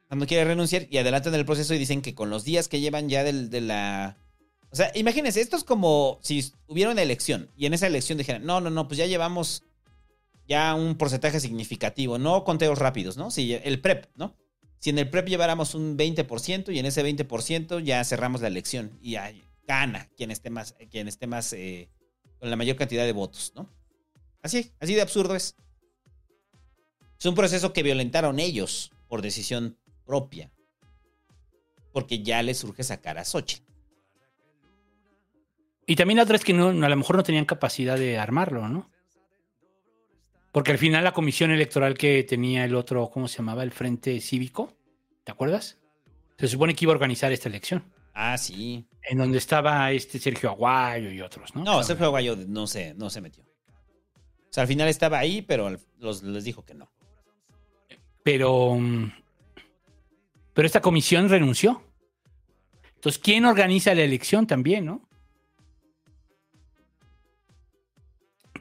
[0.10, 3.10] No quiere renunciar y adelantan el proceso y dicen que con los días que llevan
[3.10, 4.18] ya del- de la...
[4.72, 8.46] O sea, imagínense, esto es como si hubiera una elección y en esa elección dijeran,
[8.46, 9.64] no, no, no, pues ya llevamos
[10.48, 13.32] ya un porcentaje significativo, no conteos rápidos, ¿no?
[13.32, 14.36] Si el PREP, ¿no?
[14.80, 18.98] Si en el PREP lleváramos un 20% y en ese 20% ya cerramos la elección
[19.02, 19.16] y
[19.68, 21.90] gana quien esté más, quien esté más eh,
[22.40, 23.70] con la mayor cantidad de votos, ¿no?
[24.42, 25.56] Así, así de absurdo es.
[27.20, 30.52] Es un proceso que violentaron ellos por decisión propia.
[31.94, 33.64] Porque ya les surge sacar a Xochitl.
[35.86, 38.68] Y también la otra es que no, a lo mejor no tenían capacidad de armarlo,
[38.70, 38.90] ¿no?
[40.52, 43.64] Porque al final la comisión electoral que tenía el otro, ¿cómo se llamaba?
[43.64, 44.74] El Frente Cívico,
[45.24, 45.80] ¿te acuerdas?
[46.38, 47.84] Se supone que iba a organizar esta elección.
[48.14, 48.86] Ah, sí.
[49.04, 51.64] En donde estaba este Sergio Aguayo y otros, ¿no?
[51.64, 53.44] No, Sergio Aguayo no se, no se metió.
[53.44, 56.92] O sea, al final estaba ahí, pero los, les dijo que no.
[58.22, 59.12] Pero, mm,
[60.54, 61.82] pero esta comisión renunció.
[62.96, 65.08] Entonces, ¿quién organiza la elección también, no?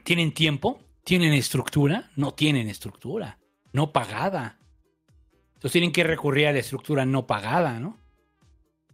[0.03, 0.79] ¿Tienen tiempo?
[1.03, 2.11] ¿Tienen estructura?
[2.15, 3.39] No tienen estructura,
[3.73, 4.59] no pagada.
[5.53, 7.99] Entonces tienen que recurrir a la estructura no pagada, ¿no?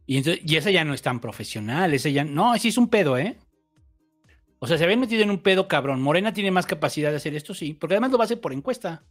[0.06, 2.24] Y, entonces, y esa ya no es tan profesional, esa ya...
[2.24, 3.38] No, sí es un pedo, ¿eh?
[4.60, 6.02] O sea, se habían metido en un pedo cabrón.
[6.02, 8.54] Morena tiene más capacidad de hacer esto, sí, porque además lo va a hacer por
[8.54, 9.04] encuesta.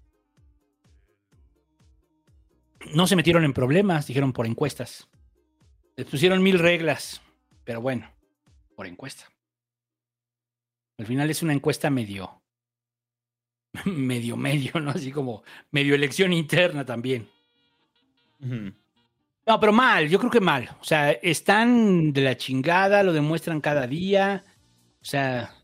[2.92, 5.08] No se metieron en problemas, dijeron por encuestas.
[5.96, 7.20] Les pusieron mil reglas,
[7.64, 8.10] pero bueno,
[8.74, 9.24] por encuesta.
[10.98, 12.42] Al final es una encuesta medio,
[13.84, 14.90] medio, medio, ¿no?
[14.90, 17.28] Así como medio elección interna también.
[19.46, 20.76] No, pero mal, yo creo que mal.
[20.80, 24.44] O sea, están de la chingada, lo demuestran cada día.
[25.00, 25.54] O sea.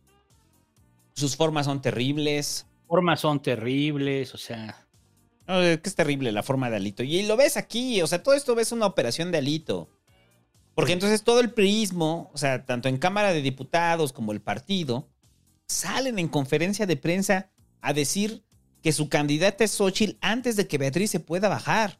[1.14, 2.66] Sus formas son terribles.
[2.86, 4.86] Formas son terribles, o sea.
[5.46, 7.02] No, es que es terrible la forma de Alito.
[7.02, 9.90] Y lo ves aquí, o sea, todo esto ves una operación de Alito.
[10.74, 15.10] Porque entonces todo el prismo, o sea, tanto en Cámara de Diputados como el partido,
[15.66, 17.50] salen en conferencia de prensa
[17.82, 18.42] a decir
[18.82, 21.98] que su candidata es Xochitl antes de que Beatriz se pueda bajar.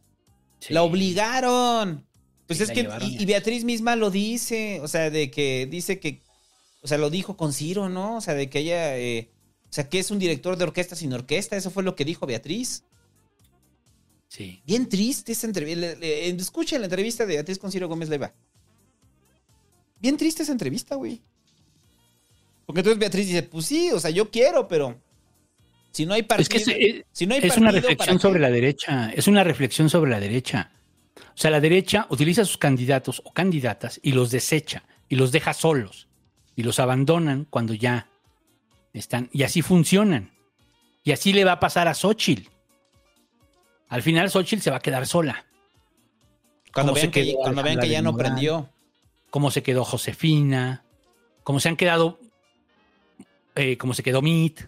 [0.68, 2.06] La obligaron.
[2.46, 6.00] Pues Sí, es que, y, y Beatriz misma lo dice, o sea, de que dice
[6.00, 6.22] que,
[6.82, 8.16] o sea, lo dijo con Ciro, ¿no?
[8.16, 9.30] O sea, de que ella, eh,
[9.64, 12.26] o sea, que es un director de orquesta sin orquesta, eso fue lo que dijo
[12.26, 12.84] Beatriz.
[14.28, 14.62] Sí.
[14.64, 15.92] Bien triste esa entrevista.
[16.00, 18.32] Escucha la entrevista de Beatriz con Ciro Gómez Leiva.
[20.00, 21.20] Bien triste esa entrevista, güey.
[22.66, 25.01] Porque entonces Beatriz dice, pues sí, o sea, yo quiero, pero
[25.92, 28.20] si no hay Es partido, que es, si no hay es partido, una ¿para reflexión
[28.20, 29.10] sobre la derecha.
[29.14, 30.70] Es una reflexión sobre la derecha.
[31.16, 35.32] O sea, la derecha utiliza a sus candidatos o candidatas y los desecha y los
[35.32, 36.08] deja solos
[36.56, 38.08] y los abandonan cuando ya
[38.92, 39.28] están.
[39.32, 40.30] Y así funcionan.
[41.04, 42.48] Y así le va a pasar a Xochitl.
[43.88, 45.44] Al final Xochitl se va a quedar sola.
[46.72, 48.70] Cuando vean que- quedó cuando vean que Alejandra ya no prendió.
[49.30, 50.84] Cómo se quedó Josefina.
[51.42, 52.18] Cómo se han quedado.
[53.54, 54.60] eh, cómo se quedó Mit.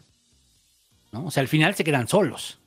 [1.14, 1.26] ¿No?
[1.26, 2.58] O sea, al final se quedan solos.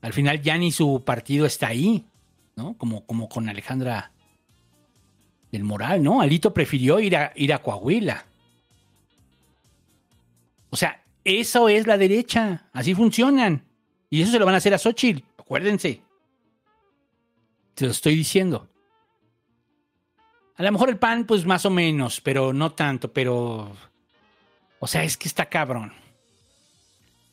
[0.00, 2.04] Al final ya ni su partido está ahí,
[2.56, 2.76] ¿no?
[2.76, 4.10] Como, como con Alejandra
[5.52, 6.20] del Moral, ¿no?
[6.20, 8.26] Alito prefirió ir a, ir a Coahuila.
[10.70, 12.68] O sea, eso es la derecha.
[12.72, 13.62] Así funcionan.
[14.10, 15.22] Y eso se lo van a hacer a Xochitl.
[15.38, 16.02] Acuérdense.
[17.76, 18.68] Te lo estoy diciendo.
[20.56, 23.76] A lo mejor el pan, pues más o menos, pero no tanto, pero.
[24.80, 26.01] O sea, es que está cabrón.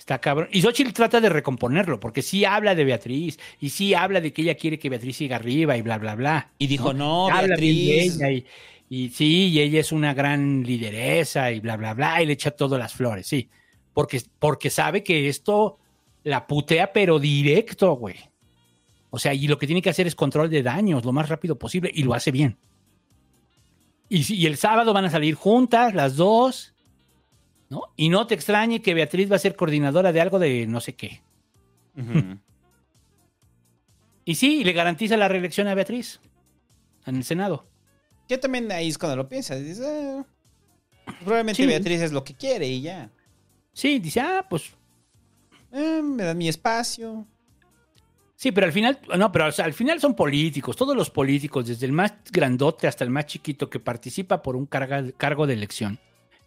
[0.09, 0.49] Está cabrón.
[0.51, 4.41] Y Xochitl trata de recomponerlo, porque sí habla de Beatriz, y sí habla de que
[4.41, 6.51] ella quiere que Beatriz siga arriba y bla, bla, bla.
[6.57, 8.15] Y dijo, no, Habla de Beatriz.
[8.19, 8.45] ella y,
[8.89, 12.49] Y sí, y ella es una gran lideresa y bla, bla, bla, y le echa
[12.49, 13.51] todas las flores, sí.
[13.93, 15.77] Porque, porque sabe que esto
[16.23, 18.15] la putea, pero directo, güey.
[19.11, 21.59] O sea, y lo que tiene que hacer es control de daños lo más rápido
[21.59, 22.57] posible y lo hace bien.
[24.09, 26.73] Y, y el sábado van a salir juntas, las dos,
[27.69, 27.83] ¿no?
[27.95, 30.93] Y no te extrañe que Beatriz va a ser coordinadora de algo de no sé
[30.95, 31.21] qué.
[34.25, 36.19] Y sí, le garantiza la reelección a Beatriz
[37.07, 37.65] en el Senado.
[38.27, 39.59] Yo también ahí es cuando lo piensas.
[39.59, 40.23] Dices, ah,
[41.23, 41.67] probablemente Sí.
[41.67, 43.09] Beatriz es lo que quiere y ya.
[43.73, 44.71] Sí, dice, ah, pues
[45.71, 47.25] Eh, me dan mi espacio.
[48.35, 51.65] Sí, pero al final, no, pero o sea, al final son políticos, todos los políticos,
[51.67, 55.53] desde el más grandote hasta el más chiquito que participa por un carga- cargo de
[55.55, 55.99] elección,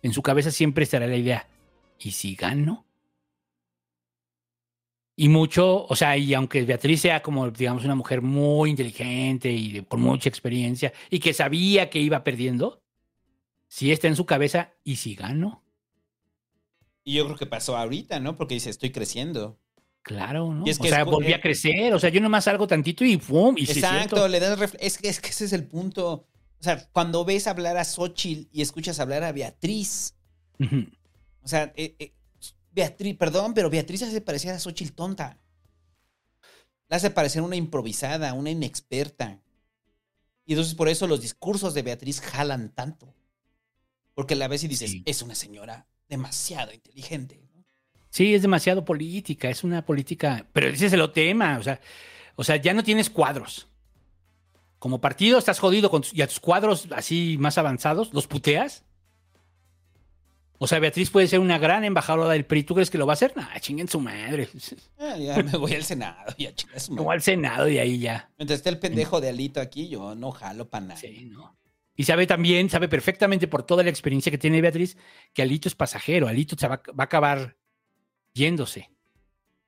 [0.03, 1.49] en su cabeza siempre estará la idea,
[1.99, 2.85] ¿y si gano?
[5.15, 9.73] Y mucho, o sea, y aunque Beatriz sea como, digamos, una mujer muy inteligente y
[9.73, 12.83] de- con mucha experiencia y que sabía que iba perdiendo,
[13.69, 15.63] sí está en su cabeza, ¿y si gano?
[17.05, 18.37] Y yo creo que pasó ahorita, ¿no?
[18.37, 19.59] Porque dice, estoy creciendo.
[20.03, 20.65] Claro, ¿no?
[20.67, 23.17] Es que o sea, volví eh, a crecer, o sea, yo nomás salgo tantito y
[23.19, 23.55] ¡pum!
[23.57, 24.29] Y sí Exacto, cierto.
[24.29, 26.27] le das es, es que ese es el punto.
[26.63, 30.15] O sea, cuando ves hablar a Xochitl y escuchas hablar a Beatriz,
[31.43, 32.13] o sea, eh, eh,
[32.71, 35.41] Beatriz, perdón, pero Beatriz hace parecer a Xochitl tonta.
[36.87, 39.41] La hace parecer una improvisada, una inexperta.
[40.47, 43.13] Y entonces por eso los discursos de Beatriz jalan tanto.
[44.15, 47.43] Porque la ves y dices, es una señora demasiado inteligente.
[48.09, 51.81] Sí, es demasiado política, es una política, pero ese es el tema, o sea,
[52.37, 53.67] o sea, ya no tienes cuadros.
[54.83, 58.85] Como partido estás jodido con tus- y a tus cuadros así más avanzados, los puteas.
[60.59, 62.65] O sea, Beatriz puede ser una gran embajadora del PRI.
[62.65, 63.33] ¿Tú crees que lo va a hacer?
[63.37, 64.49] Nah, chinguen su madre.
[64.99, 67.15] Ah, ya me voy al Senado, ya chingas su No madre.
[67.15, 68.29] al Senado y ahí ya.
[68.39, 71.01] Mientras esté el pendejo de Alito aquí, yo no jalo para nada.
[71.01, 71.57] Sí, no.
[71.95, 74.97] Y sabe también, sabe perfectamente por toda la experiencia que tiene Beatriz,
[75.33, 76.27] que Alito es pasajero.
[76.27, 77.57] Alito va, va a acabar
[78.35, 78.91] yéndose.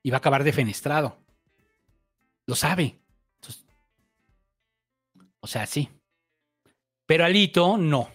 [0.03, 1.19] Y va a acabar defenestrado.
[2.47, 2.99] Lo sabe.
[5.45, 5.89] O sea, sí.
[7.05, 8.09] Pero Alito no.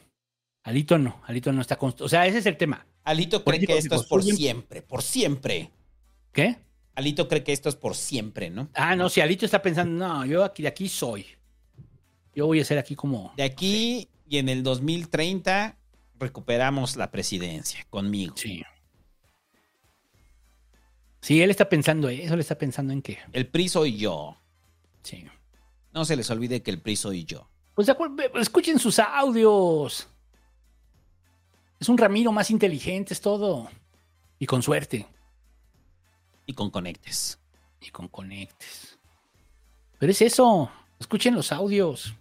[0.65, 1.23] Alito no.
[1.27, 1.95] Alito no está con.
[2.01, 2.85] O sea, ese es el tema.
[3.05, 5.71] Alito cree que esto es por siempre, por siempre.
[6.33, 6.57] ¿Qué?
[6.97, 8.69] Alito cree que esto es por siempre, ¿no?
[8.75, 11.25] Ah, no, si Alito está pensando, no, yo aquí de aquí soy.
[12.35, 13.33] Yo voy a ser aquí como.
[13.37, 15.77] De aquí y en el 2030
[16.19, 18.35] recuperamos la presidencia conmigo.
[18.37, 18.65] Sí.
[21.21, 23.19] Sí, él está pensando eso, él está pensando en qué.
[23.33, 24.37] El PRI soy yo.
[25.05, 25.29] Sí.
[25.93, 27.49] No se les olvide que el PRI soy yo.
[27.75, 30.09] Pues de acuerdo, escuchen sus audios.
[31.79, 33.69] Es un Ramiro más inteligente, es todo.
[34.39, 35.07] Y con suerte.
[36.47, 37.39] Y con conectes.
[37.81, 38.99] Y con conectes.
[39.99, 40.71] Pero es eso.
[40.99, 42.15] Escuchen los audios.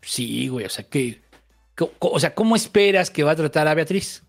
[0.00, 0.66] Sí, güey.
[0.66, 1.22] O sea, que.
[1.98, 4.22] O sea, ¿cómo esperas que va a tratar a Beatriz?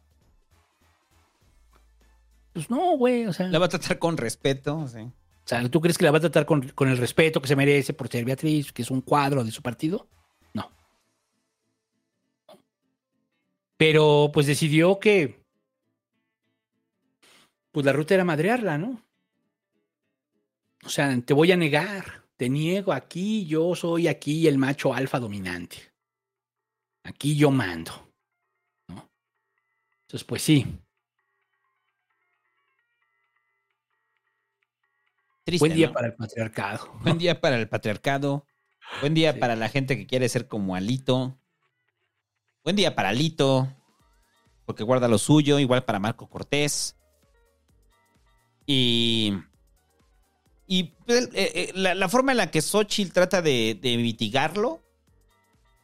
[2.53, 3.25] Pues no, güey.
[3.27, 3.47] O sea.
[3.47, 5.09] La va a tratar con respeto, sí.
[5.47, 7.55] O sea, ¿tú crees que la va a tratar con, con el respeto que se
[7.55, 10.09] merece por ser Beatriz, que es un cuadro de su partido?
[10.53, 10.69] No.
[13.77, 15.41] Pero pues decidió que
[17.71, 19.01] pues la ruta era madrearla, ¿no?
[20.83, 25.17] O sea, te voy a negar, te niego aquí, yo soy aquí el macho alfa
[25.17, 25.77] dominante.
[27.03, 27.93] Aquí yo mando.
[28.89, 30.65] Entonces, pues sí.
[35.47, 35.93] Triste, Buen día ¿no?
[35.93, 36.91] para el patriarcado.
[37.03, 38.45] Buen día para el patriarcado.
[38.99, 41.39] Buen día para la gente que quiere ser como Alito.
[42.65, 43.73] Buen día para Alito.
[44.65, 45.57] Porque guarda lo suyo.
[45.57, 46.97] Igual para Marco Cortés.
[48.65, 49.37] Y.
[50.67, 54.83] Y pues, eh, eh, la, la forma en la que Xochitl trata de, de mitigarlo.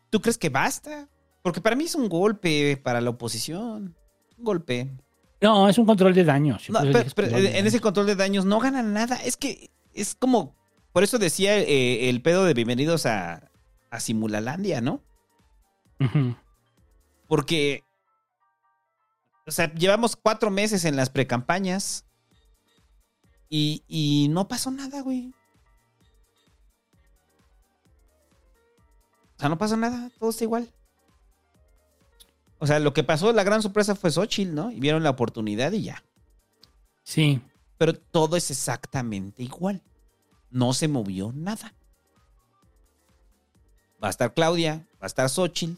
[0.09, 1.08] ¿Tú crees que basta?
[1.42, 3.95] Porque para mí es un golpe para la oposición.
[4.38, 4.92] Un golpe.
[5.43, 6.69] No, es un control de daños.
[6.69, 7.65] No, pero- pero en daños.
[7.67, 9.17] ese control de daños no ganan nada.
[9.17, 10.55] Es que es como.
[10.93, 13.51] Por eso decía eh, el pedo de bienvenidos a,
[13.91, 15.01] a Simulalandia, ¿no?
[17.27, 17.83] Porque.
[19.45, 22.05] O sea, llevamos cuatro meses en las precampañas.
[23.49, 25.31] Y, y no pasó nada, güey.
[29.35, 30.09] O sea, no pasó nada.
[30.19, 30.69] Todo está igual.
[32.64, 34.72] O sea, lo que pasó, la gran sorpresa fue Xochitl, ¿no?
[34.72, 36.01] Y vieron la oportunidad y ya.
[37.03, 37.42] Sí.
[37.77, 39.83] Pero todo es exactamente igual.
[40.50, 41.74] No se movió nada.
[44.01, 45.74] Va a estar Claudia, va a estar Xochitl.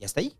[0.00, 0.34] Y hasta ahí.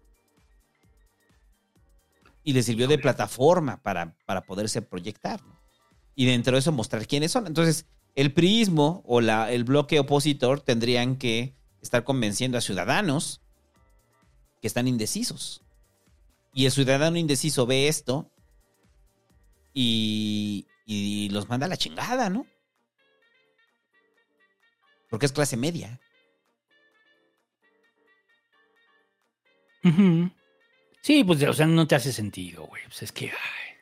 [2.43, 5.41] Y le sirvió de plataforma para, para poderse proyectar.
[5.47, 5.61] ¿no?
[6.17, 7.47] Y dentro de eso mostrar quiénes son.
[7.47, 7.87] Entonces,
[8.17, 13.43] el priismo o la, el bloque opositor tendrían que estar convenciendo a ciudadanos
[14.61, 15.63] que están indecisos.
[16.53, 18.31] Y el ciudadano indeciso ve esto
[19.73, 22.47] y, y los manda a la chingada, ¿no?
[25.09, 26.01] Porque es clase media.
[31.03, 32.83] Sí, pues, o sea, no te hace sentido, güey.
[32.85, 33.77] Pues es que, ay.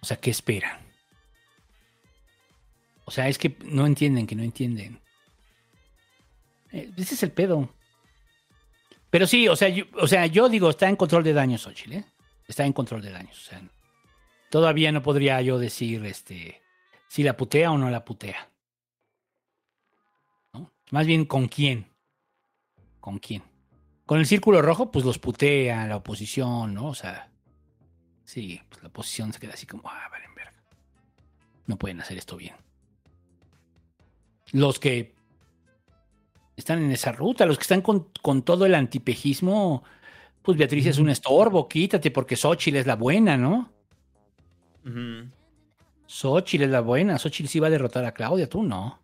[0.00, 0.78] O sea, ¿qué esperan?
[3.04, 5.00] O sea, es que no entienden, que no entienden.
[6.72, 7.74] Eh, Ese es el pedo.
[9.10, 11.94] Pero sí, o sea, yo, o sea, yo digo, está en control de daños, Xochitl,
[11.94, 12.04] ¿eh?
[12.46, 13.38] Está en control de daños.
[13.38, 13.62] O sea,
[14.50, 16.62] todavía no podría yo decir, este,
[17.08, 18.50] si la putea o no la putea.
[20.52, 20.72] ¿No?
[20.90, 21.92] Más bien, ¿con quién?
[23.00, 23.42] ¿Con quién?
[24.06, 26.88] Con el círculo rojo, pues los putea la oposición, ¿no?
[26.88, 27.30] O sea,
[28.24, 30.30] sí, pues la oposición se queda así como, ah, valen.
[31.70, 32.56] No pueden hacer esto bien.
[34.50, 35.14] Los que
[36.60, 39.82] están en esa ruta, los que están con, con todo el antipejismo,
[40.42, 43.72] pues Beatriz es un estorbo, quítate, porque Xochitl es la buena, ¿no?
[46.06, 49.00] Xochitl es la buena, Xochitl sí va a derrotar a Claudia, tú no.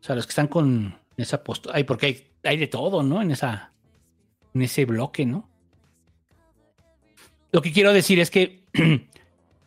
[0.00, 3.22] O sea, los que están con esa postura, ay, porque hay, hay de todo, ¿no?
[3.22, 3.72] En esa,
[4.54, 5.48] en ese bloque, ¿no?
[7.52, 8.64] Lo que quiero decir es que,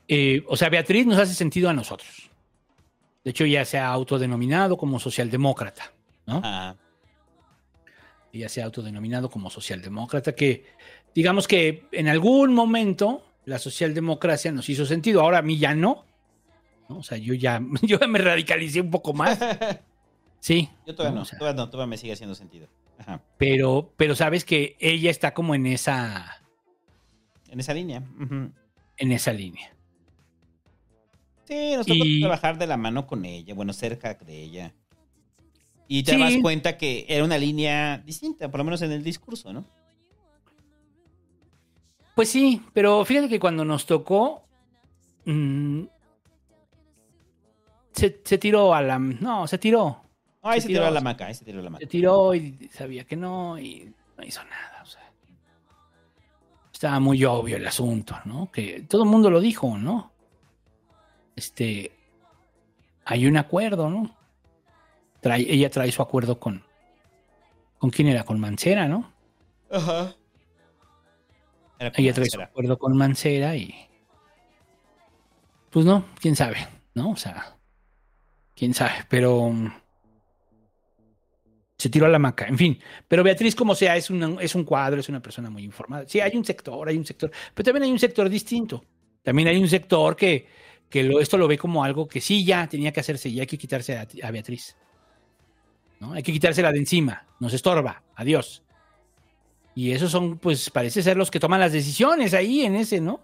[0.08, 2.30] eh, o sea, Beatriz nos hace sentido a nosotros.
[3.24, 5.94] De hecho, ya se ha autodenominado como socialdemócrata,
[6.28, 6.42] ¿no?
[8.34, 10.66] Ella se ha autodenominado como socialdemócrata, que
[11.16, 15.22] digamos que en algún momento la socialdemocracia nos hizo sentido.
[15.22, 16.06] Ahora a mí ya no.
[16.90, 16.98] ¿no?
[17.00, 19.40] O sea, yo ya, yo me radicalicé un poco más.
[20.40, 20.70] Sí.
[20.86, 22.68] Yo todavía no, O sea, todavía no, todavía me sigue haciendo sentido.
[23.00, 23.22] Ajá.
[23.38, 26.42] pero, pero sabes que ella está como en esa,
[27.50, 28.04] En esa línea.
[28.98, 29.74] En esa línea.
[31.46, 34.74] Sí, nos tocó Y- trabajar de la mano con ella, bueno, cerca de ella.
[35.88, 36.20] Y te Sí.
[36.20, 39.66] das cuenta que era una línea distinta, por lo menos en el discurso, ¿no?
[42.16, 44.44] Pues sí, pero fíjate que cuando nos tocó,
[45.26, 45.84] mm,
[47.94, 48.98] se, se tiró a la...
[49.00, 50.02] No, se tiró.
[50.42, 51.82] Ahí se tiró a la maca, ahí se tiró a la maca.
[51.82, 54.82] Se tiró y sabía que no y no hizo nada.
[54.82, 55.12] O sea,
[56.74, 58.50] estaba muy obvio el asunto, ¿no?
[58.52, 60.12] Que todo el mundo lo dijo, ¿no?
[61.36, 61.92] Este,
[63.06, 64.17] hay un acuerdo, ¿no?
[65.28, 66.64] Trae, ella trae su acuerdo con,
[67.78, 68.24] ¿con quién era?
[68.24, 69.12] Con Mancera, ¿no?
[69.70, 70.16] Ajá.
[71.80, 73.74] Era Ella trae su acuerdo con Mancera y.
[75.70, 77.12] Pues no, quién sabe, ¿no?
[77.12, 77.56] O sea,
[78.56, 79.36] quién sabe, pero.
[79.40, 79.70] um,
[81.78, 82.80] Se tiró a la maca, en fin.
[83.08, 86.06] Pero Beatriz, como sea, es, una- es un cuadro, es una persona muy informada.
[86.08, 88.84] Sí, hay un sector, hay un sector, pero también hay un sector distinto.
[89.22, 90.48] También hay un sector que,
[90.90, 93.48] que lo, esto lo ve como algo que sí ya tenía que hacerse, ya hay
[93.48, 94.76] que quitarse a, a Beatriz.
[96.00, 96.14] ¿No?
[96.14, 98.64] Hay que quitársela de encima, nos estorba, adiós.
[99.76, 103.22] Y esos son, pues, parece ser los que toman las decisiones ahí en ese, ¿no?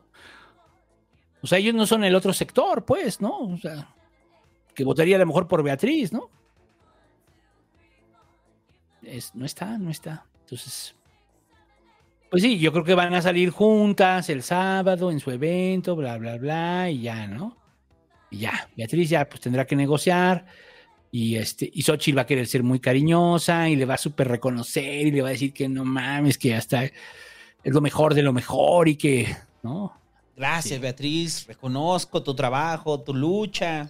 [1.41, 3.37] O sea, ellos no son el otro sector, pues, ¿no?
[3.39, 3.93] O sea,
[4.73, 6.29] que votaría a lo mejor por Beatriz, ¿no?
[9.01, 10.25] Es, no está, no está.
[10.41, 10.95] Entonces,
[12.29, 16.17] pues sí, yo creo que van a salir juntas el sábado en su evento, bla,
[16.17, 17.57] bla, bla, y ya, ¿no?
[18.31, 20.45] Y ya, Beatriz ya pues tendrá que negociar.
[21.15, 24.27] Y este, y Xochitl va a querer ser muy cariñosa y le va a súper
[24.27, 26.91] reconocer y le va a decir que no mames, que hasta es
[27.63, 29.27] lo mejor de lo mejor y que,
[29.61, 29.93] ¿no?
[30.35, 31.45] Gracias, Beatriz.
[31.45, 33.87] Reconozco tu trabajo, tu lucha.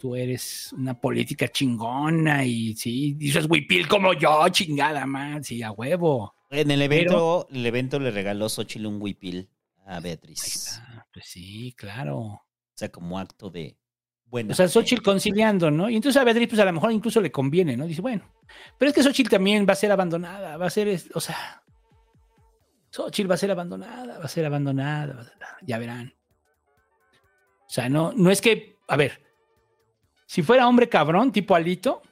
[0.00, 5.70] Tú eres una política chingona y sí, dices huipil como yo, chingada más, sí, a
[5.70, 6.34] huevo.
[6.48, 9.50] En el evento, el evento le regaló Xochitl un huipil
[9.84, 10.80] a Beatriz.
[11.12, 12.20] Pues sí, claro.
[12.20, 13.76] O sea, como acto de
[14.42, 14.68] O sea.
[14.68, 15.88] Xochitl conciliando, ¿no?
[15.88, 17.86] Y entonces a Beatriz, pues a lo mejor incluso le conviene, ¿no?
[17.86, 18.24] Dice, bueno,
[18.78, 21.62] pero es que Xochitl también va a ser abandonada, va a ser, o sea,
[22.90, 26.14] Xochitl va a ser abandonada, va a ser abandonada, va a ser- ya verán.
[27.66, 29.22] O sea, no, no es que, a ver,
[30.26, 32.02] si fuera hombre cabrón, tipo Alito,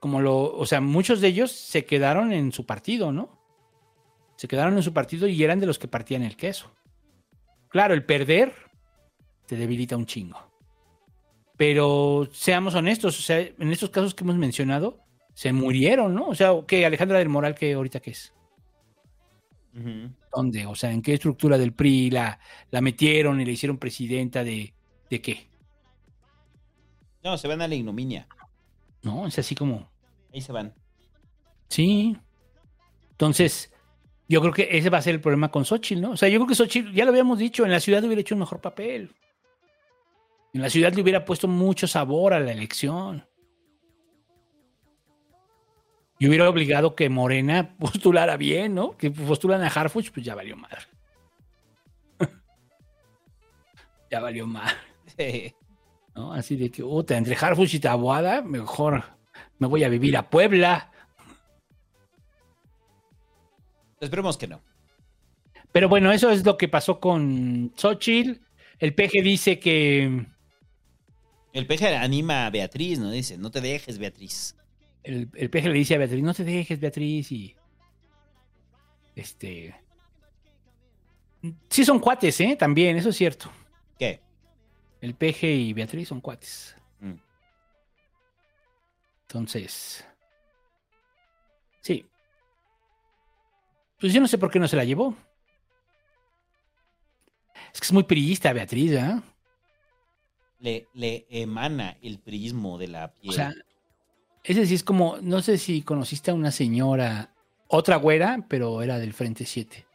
[0.00, 3.40] como lo, o sea, muchos de ellos se quedaron en su partido, ¿no?
[4.36, 6.74] Se quedaron en su partido y eran de los que partían el queso.
[7.68, 8.52] Claro, el perder
[9.46, 10.51] te debilita un chingo.
[11.62, 14.98] Pero seamos honestos, o sea, en estos casos que hemos mencionado,
[15.32, 16.26] se murieron, ¿no?
[16.26, 18.34] O sea, que Alejandra del Moral, que ahorita qué es?
[20.34, 20.66] ¿Dónde?
[20.66, 22.40] O sea, ¿en qué estructura del PRI la,
[22.72, 24.74] la metieron y la hicieron presidenta de,
[25.08, 25.46] de qué?
[27.22, 28.26] No, se van a la ignominia.
[29.04, 29.28] ¿No?
[29.28, 29.88] Es así como,
[30.34, 30.74] Ahí se van.
[31.68, 32.16] sí.
[33.12, 33.72] Entonces,
[34.28, 36.10] yo creo que ese va a ser el problema con Xochitl, ¿no?
[36.10, 38.34] O sea, yo creo que Xochitl, ya lo habíamos dicho, en la ciudad hubiera hecho
[38.34, 39.12] un mejor papel.
[40.52, 43.26] En la ciudad le hubiera puesto mucho sabor a la elección.
[46.18, 48.96] Y hubiera obligado que Morena postulara bien, ¿no?
[48.96, 50.78] Que postulan a Harfuch, pues ya valió mal.
[54.10, 54.74] ya valió mal.
[56.14, 56.32] ¿No?
[56.32, 59.02] Así de que, puta, entre Harfuch y Taboada, mejor
[59.58, 60.92] me voy a vivir a Puebla.
[64.00, 64.60] Esperemos que no.
[65.70, 68.40] Pero bueno, eso es lo que pasó con Xochitl.
[68.78, 70.26] El peje dice que.
[71.52, 73.10] El peje anima a Beatriz, ¿no?
[73.10, 74.56] Dice, no te dejes, Beatriz.
[75.02, 77.54] El, el peje le dice a Beatriz, no te dejes, Beatriz, y.
[79.14, 79.74] Este.
[81.68, 82.56] Sí son cuates, ¿eh?
[82.56, 83.50] También, eso es cierto.
[83.98, 84.20] ¿Qué?
[85.00, 86.76] El peje y Beatriz son cuates.
[87.00, 87.14] Mm.
[89.22, 90.06] Entonces.
[91.82, 92.06] Sí.
[94.00, 95.16] Pues yo no sé por qué no se la llevó.
[97.74, 99.20] Es que es muy priista, Beatriz, ¿eh?
[100.62, 103.30] Le, le emana el prismo de la piel.
[103.30, 103.52] O sea,
[104.44, 107.34] ese sí es como, no sé si conociste a una señora,
[107.68, 109.86] otra güera, pero era del Frente 7.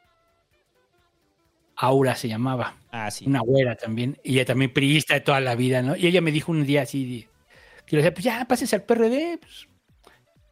[1.75, 2.75] Aura se llamaba.
[2.91, 3.25] Ah, sí.
[3.27, 4.17] Una güera también.
[4.23, 5.95] Y ella también priista de toda la vida, ¿no?
[5.95, 7.27] Y ella me dijo un día así,
[7.85, 9.37] que le decía, pues ya, pases al PRD.
[9.37, 9.67] pues.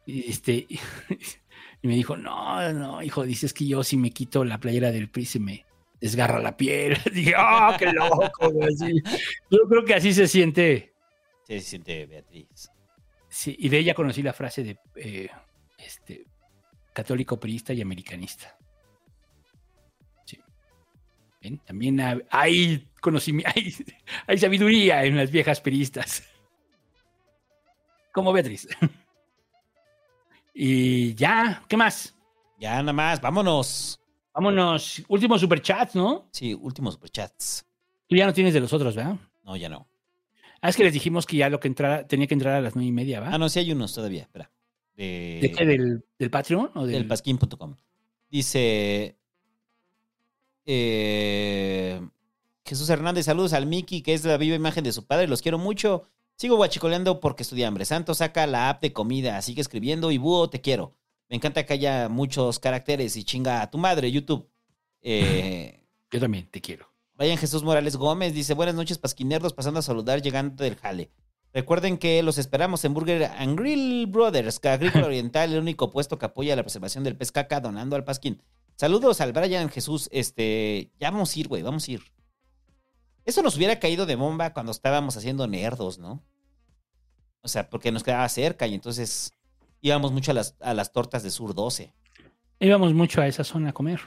[0.06, 0.66] Y, este,
[1.82, 5.10] y me dijo, no, no, hijo, dices que yo si me quito la playera del
[5.10, 5.66] PRI se me
[6.06, 6.96] desgarra la piel.
[7.12, 8.50] Dije, ¡ah, qué loco!
[8.50, 9.02] güey", así.
[9.50, 10.94] Yo creo que así se siente.
[11.46, 12.70] Sí, se siente Beatriz.
[13.28, 15.28] Sí, y de ella conocí la frase de eh,
[15.78, 16.24] este,
[16.92, 18.56] católico priista y americanista.
[20.24, 20.40] Sí.
[21.42, 23.74] Ven, También ha- hay conocimiento, hay,
[24.26, 26.22] hay sabiduría en las viejas peristas.
[28.12, 28.66] Como Beatriz.
[30.58, 32.14] Y ya, ¿qué más?
[32.58, 34.00] Ya nada más, vámonos.
[34.36, 35.02] Vámonos.
[35.08, 36.28] Últimos superchats, ¿no?
[36.30, 37.66] Sí, últimos superchats.
[38.06, 39.16] Tú ya no tienes de los otros, ¿verdad?
[39.42, 39.88] No, ya no.
[40.60, 42.76] Ah, es que les dijimos que ya lo que entrara, tenía que entrar a las
[42.76, 43.30] nueve y media, ¿va?
[43.32, 44.50] Ah, no, sí hay unos todavía, espera.
[44.94, 45.66] De, ¿De qué?
[45.66, 46.70] ¿Del, del Patreon?
[46.74, 46.92] O del...
[46.92, 47.76] del pasquín.com.
[48.30, 49.16] Dice
[50.66, 52.00] eh,
[52.64, 55.58] Jesús Hernández, saludos al Miki, que es la viva imagen de su padre, los quiero
[55.58, 56.02] mucho.
[56.34, 57.86] Sigo guachicoleando porque estudié hambre.
[57.86, 60.92] Santo saca la app de comida, sigue escribiendo y búho, te quiero.
[61.28, 64.48] Me encanta que haya muchos caracteres y chinga a tu madre, YouTube.
[65.02, 66.88] Eh, Yo también te quiero.
[67.14, 71.10] Vayan Jesús Morales Gómez, dice, buenas noches, pasquinerdos, pasando a saludar llegando del jale.
[71.52, 76.18] Recuerden que los esperamos en Burger and Grill Brothers, que Agrícola Oriental, el único puesto
[76.18, 78.42] que apoya la preservación del pez caca, donando al pasquín.
[78.76, 82.02] Saludos al Brian Jesús, este, ya vamos a ir, güey, vamos a ir.
[83.24, 86.22] Eso nos hubiera caído de bomba cuando estábamos haciendo nerdos, ¿no?
[87.40, 89.32] O sea, porque nos quedaba cerca y entonces
[89.86, 91.92] íbamos mucho a las, a las tortas de Sur 12.
[92.60, 94.00] Íbamos mucho a esa zona a comer.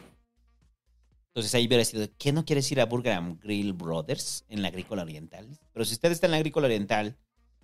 [1.29, 4.69] Entonces ahí hubiera sido, ¿qué no quieres ir a Burger and Grill Brothers en la
[4.69, 5.47] Agrícola Oriental?
[5.71, 7.15] Pero si usted está en la Agrícola Oriental,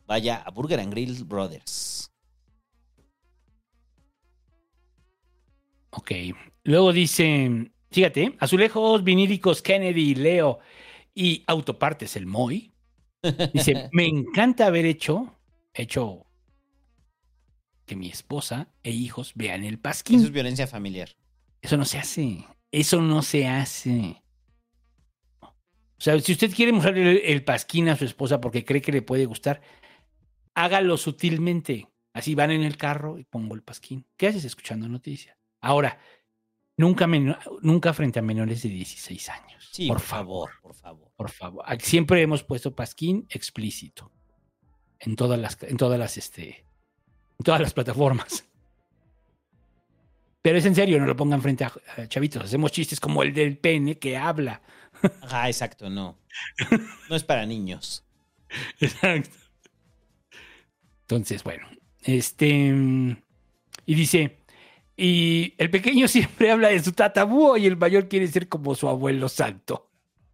[0.06, 2.11] vaya a Burger and Grill Brothers.
[5.90, 6.11] Ok.
[6.64, 10.60] Luego dice, fíjate, azulejos vinílicos Kennedy, Leo
[11.14, 12.72] y autopartes el Moy.
[13.53, 15.34] Dice, me encanta haber hecho,
[15.74, 16.24] hecho
[17.85, 20.17] que mi esposa e hijos vean el pasquín.
[20.17, 21.09] Eso es violencia familiar.
[21.61, 22.45] Eso no se hace.
[22.72, 24.22] Eso no se hace.
[25.41, 28.91] O sea, si usted quiere mostrar el, el pasquín a su esposa porque cree que
[28.91, 29.61] le puede gustar,
[30.53, 31.88] hágalo sutilmente.
[32.14, 34.05] Así van en el carro y pongo el pasquín.
[34.17, 35.38] ¿Qué haces escuchando noticias?
[35.61, 35.99] Ahora,
[36.77, 37.07] nunca,
[37.61, 39.69] nunca frente a menores de 16 años.
[39.72, 41.11] Sí, por, por favor, favor, por favor.
[41.15, 41.81] por favor.
[41.81, 44.11] Siempre hemos puesto pasquín explícito.
[44.99, 46.65] En todas las, en todas las, este,
[47.39, 48.45] en todas las plataformas.
[50.41, 52.43] Pero es en serio, no lo pongan frente a, a chavitos.
[52.43, 54.61] Hacemos chistes como el del pene que habla.
[55.23, 56.17] Ah, exacto, no.
[57.09, 58.03] No es para niños.
[58.80, 59.38] Exacto.
[61.01, 61.67] Entonces, bueno,
[62.03, 62.73] este.
[63.85, 64.38] Y dice.
[64.97, 68.88] Y el pequeño siempre habla de su tatabúo y el mayor quiere ser como su
[68.88, 69.89] abuelo santo.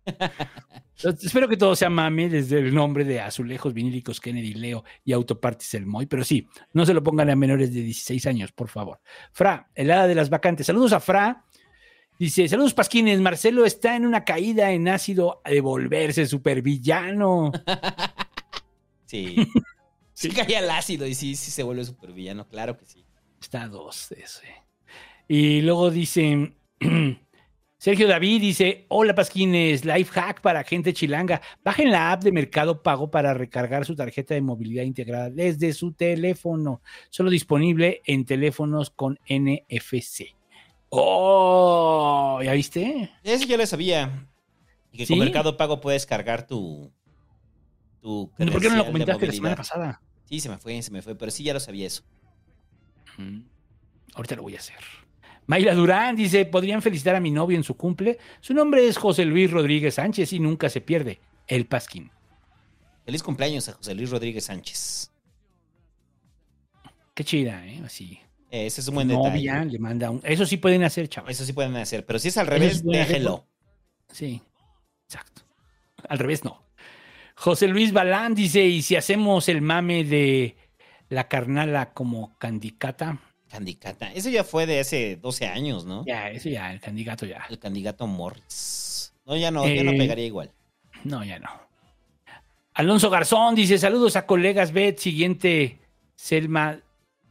[1.03, 5.73] Espero que todo sea mame desde el nombre de Azulejos Vinílicos Kennedy Leo y Autopartes
[5.73, 8.99] El Moy, pero sí, no se lo pongan a menores de 16 años, por favor.
[9.31, 10.67] Fra, el hada de las vacantes.
[10.67, 11.45] Saludos a Fra.
[12.19, 17.51] Dice, saludos Pasquines, Marcelo está en una caída en ácido de volverse supervillano.
[19.05, 19.35] Sí.
[20.13, 23.03] Sí cae al ácido y sí, sí se vuelve supervillano, claro que sí.
[23.41, 24.41] Está a dos eso.
[24.43, 24.61] eh.
[25.27, 26.53] Y luego dice
[27.81, 31.41] Sergio David dice: Hola Pasquines, life hack para gente chilanga.
[31.63, 35.91] Bajen la app de Mercado Pago para recargar su tarjeta de movilidad integrada desde su
[35.91, 36.83] teléfono.
[37.09, 40.35] Solo disponible en teléfonos con NFC.
[40.89, 42.39] ¡Oh!
[42.43, 43.09] ¿Ya viste?
[43.23, 44.27] Eso ya lo sabía.
[44.91, 45.13] Y que ¿Sí?
[45.13, 46.93] con Mercado Pago puedes cargar tu.
[47.99, 50.01] tu ¿Por qué no lo comentaste la semana pasada?
[50.25, 52.03] Sí, se me fue, se me fue, pero sí ya lo sabía eso.
[54.13, 54.77] Ahorita lo voy a hacer.
[55.51, 58.17] Mayla Durán dice, ¿podrían felicitar a mi novio en su cumple?
[58.39, 61.19] Su nombre es José Luis Rodríguez Sánchez y nunca se pierde.
[61.45, 62.09] El Pasquín.
[63.03, 65.11] Feliz cumpleaños a José Luis Rodríguez Sánchez.
[67.13, 67.81] Qué chida, ¿eh?
[67.85, 68.17] Así.
[68.49, 69.71] Ese es un buen Novia detalle.
[69.71, 70.21] le manda un...
[70.23, 71.29] Eso sí pueden hacer, chavos.
[71.29, 73.45] Eso sí pueden hacer, pero si es al revés, sí déjelo.
[74.09, 74.41] Sí,
[75.03, 75.41] exacto.
[76.07, 76.63] Al revés, no.
[77.35, 80.55] José Luis Balán dice, ¿y si hacemos el mame de
[81.09, 83.19] la carnala como candicata?
[83.51, 84.11] Candicata.
[84.13, 86.05] Eso ya fue de hace 12 años, ¿no?
[86.05, 87.45] Ya, eso ya, el candidato ya.
[87.49, 89.13] El candidato Morris.
[89.25, 90.51] No, ya no, ya no Eh, pegaría igual.
[91.03, 91.49] No, ya no.
[92.73, 95.79] Alonso Garzón dice, saludos a colegas Bet, siguiente
[96.15, 96.79] Selma,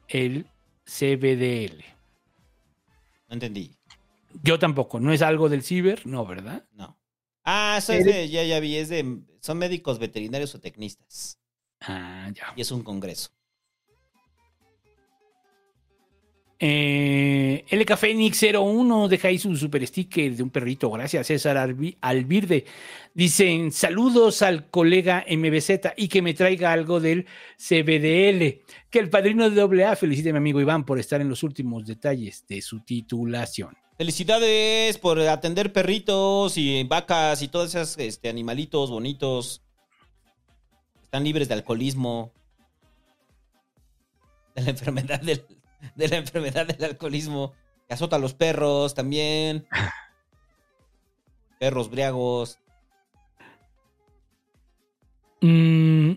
[0.08, 0.46] el
[0.84, 1.82] CBDL.
[3.28, 3.74] No entendí.
[4.42, 6.64] Yo tampoco, no es algo del ciber, no, ¿verdad?
[6.72, 6.98] No.
[7.44, 11.38] Ah, eso es de, ya, ya vi, es de, son médicos veterinarios o tecnistas.
[11.80, 12.52] Ah, ya.
[12.56, 13.30] Y es un congreso.
[16.62, 20.90] Eh, LK Fénix 01 deja ahí su super sticker de un perrito.
[20.90, 22.66] Gracias, César Albirde.
[23.14, 27.24] Dicen saludos al colega MBZ y que me traiga algo del
[27.56, 28.60] CBDL.
[28.90, 31.86] Que el padrino de AA felicite a mi amigo Iván por estar en los últimos
[31.86, 33.74] detalles de su titulación.
[33.96, 39.62] Felicidades por atender perritos y vacas y todos esos este, animalitos bonitos.
[41.02, 42.32] Están libres de alcoholismo.
[44.54, 45.44] De la enfermedad del,
[45.94, 47.52] de la enfermedad del alcoholismo.
[47.88, 49.66] Que azota a los perros también.
[51.58, 52.58] Perros briagos.
[55.42, 56.12] Mm,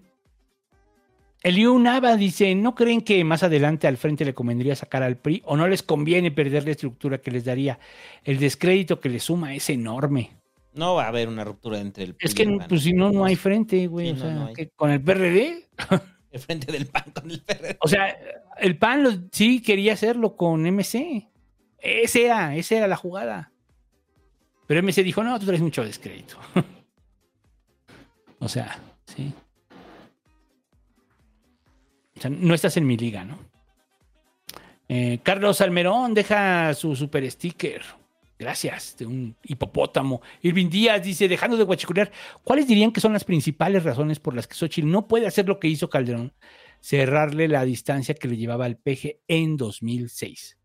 [1.44, 5.42] Eliu Nava dice, ¿no creen que más adelante al frente le convendría sacar al PRI
[5.46, 7.80] o no les conviene perder la estructura que les daría?
[8.24, 10.32] El descrédito que les suma es enorme.
[10.74, 12.94] No va a haber una ruptura entre el Es PRI y que el pues, si
[12.94, 14.08] no, no hay frente, güey.
[14.08, 14.54] Sí, o no, sea, no hay.
[14.54, 15.68] que con el PRD.
[16.34, 17.78] El frente del PAN con el PRD.
[17.80, 18.18] O sea,
[18.58, 21.30] el PAN lo- sí quería hacerlo con MC.
[21.80, 23.52] Ese era, esa era la jugada.
[24.68, 26.38] Pero MC dijo, no, tú traes mucho descrédito.
[28.40, 29.32] o sea, sí.
[32.18, 33.38] O sea, no estás en mi liga, ¿no?
[34.90, 37.84] Eh, Carlos Almerón deja su super sticker.
[38.44, 40.22] Gracias, de un hipopótamo.
[40.42, 42.12] Irving Díaz dice, dejando de guachiculear,
[42.44, 45.60] ¿cuáles dirían que son las principales razones por las que Xochitl no puede hacer lo
[45.60, 46.34] que hizo Calderón?
[46.82, 50.58] Cerrarle la distancia que le llevaba al peje en 2006.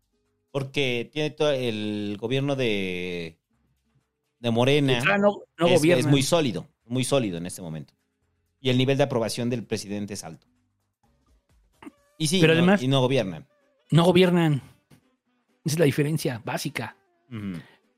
[0.51, 3.37] Porque tiene todo el gobierno de,
[4.39, 5.01] de Morena.
[5.07, 7.93] Ah, no- no es, es muy sólido, muy sólido en este momento.
[8.59, 10.47] Y el nivel de aprobación del presidente es alto.
[12.17, 13.47] Y sí, Pero no- además- y no gobiernan.
[13.91, 14.55] No gobiernan.
[15.63, 16.97] Esa es la diferencia básica.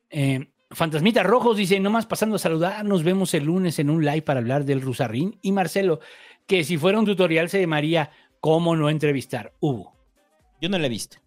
[0.09, 4.21] Eh, Fantasmita Rojos dice, nomás pasando a saludar, nos vemos el lunes en un live
[4.21, 5.37] para hablar del Rusarrín.
[5.41, 5.99] Y Marcelo,
[6.47, 8.11] que si fuera un tutorial se llamaría
[8.41, 9.53] ¿Cómo no entrevistar?
[9.59, 9.93] Hubo.
[10.59, 11.17] Yo no lo he visto.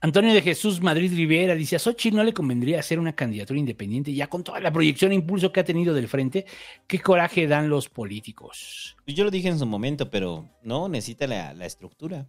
[0.00, 4.14] Antonio de Jesús Madrid Rivera dice, a Xochitl no le convendría hacer una candidatura independiente
[4.14, 6.46] ya con toda la proyección e impulso que ha tenido del frente.
[6.86, 8.96] ¿Qué coraje dan los políticos?
[9.04, 12.26] Pues Yo lo dije en su momento, pero no, necesita la, la estructura.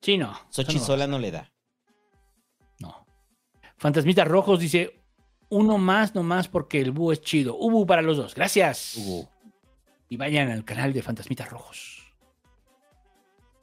[0.00, 0.32] Sí, no.
[0.32, 0.80] No.
[0.80, 1.52] sola no le da.
[3.80, 5.00] Fantasmita Rojos dice,
[5.48, 7.56] uno más nomás porque el búho es chido.
[7.56, 8.34] Ubu para los dos.
[8.34, 8.98] Gracias.
[10.10, 12.12] Y vayan al canal de Fantasmitas Rojos.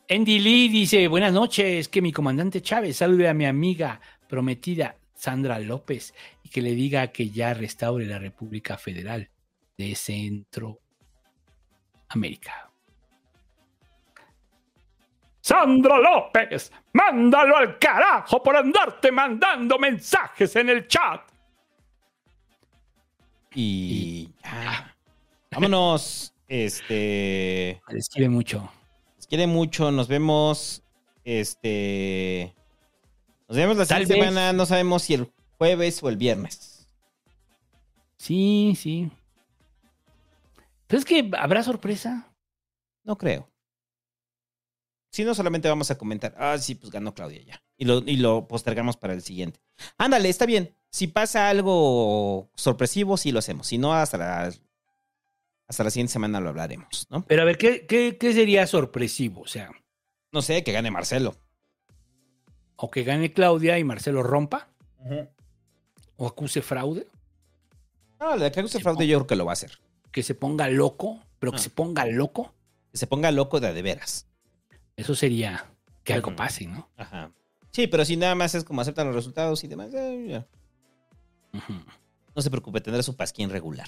[0.10, 5.60] Andy Lee dice, buenas noches, que mi comandante Chávez salude a mi amiga prometida Sandra
[5.60, 9.30] López y que le diga que ya restaure la República Federal
[9.78, 12.67] de Centroamérica.
[15.48, 21.22] Sandra López, mándalo al carajo por andarte mandando mensajes en el chat.
[23.56, 24.94] Y ya.
[25.52, 26.34] Vámonos.
[26.50, 27.82] Este.
[27.90, 28.70] Les quiere mucho.
[29.18, 29.90] Les quiere mucho.
[29.92, 30.84] Nos vemos.
[31.24, 32.54] Este.
[33.48, 34.30] Nos vemos la Tal siguiente vez.
[34.34, 34.54] semana.
[34.54, 36.88] No sabemos si el jueves o el viernes.
[38.18, 39.10] Sí, sí.
[40.88, 42.34] Pero es que habrá sorpresa.
[43.06, 43.50] No creo.
[45.18, 46.36] Si no, solamente vamos a comentar.
[46.38, 47.64] Ah, sí, pues ganó Claudia ya.
[47.76, 49.60] Y lo, y lo postergamos para el siguiente.
[49.98, 50.76] Ándale, está bien.
[50.92, 53.66] Si pasa algo sorpresivo, sí lo hacemos.
[53.66, 54.54] Si no, hasta la,
[55.68, 57.26] hasta la siguiente semana lo hablaremos, ¿no?
[57.26, 59.42] Pero a ver, ¿qué, qué, qué sería sorpresivo?
[59.42, 59.72] O sea,
[60.32, 61.36] No sé, que gane Marcelo.
[62.76, 64.70] o que gane Claudia y Marcelo rompa,
[66.16, 67.08] o acuse fraude,
[68.20, 69.80] No, la que use fraude yo creo que lo va a hacer.
[70.12, 71.62] que se ponga loco, pero que Ah.
[71.62, 72.54] se ponga loco.
[72.92, 74.27] Que se ponga loco de a de veras.
[74.98, 75.66] Eso sería
[76.04, 76.90] que algo pase, ¿no?
[76.98, 77.32] Ajá.
[77.72, 80.48] Sí, pero si nada más es como aceptan los resultados y demás, eh, ya.
[82.36, 83.88] No se preocupe, tendrá su pasquín regular.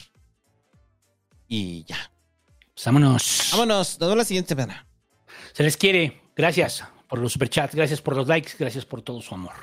[1.47, 1.97] Y ya.
[2.73, 3.49] Pues vámonos.
[3.51, 4.87] Vámonos, nos vemos la siguiente semana.
[5.53, 6.21] Se les quiere.
[6.35, 6.83] Gracias.
[7.07, 9.55] por los superchats, gracias por los likes, gracias por todo su amor.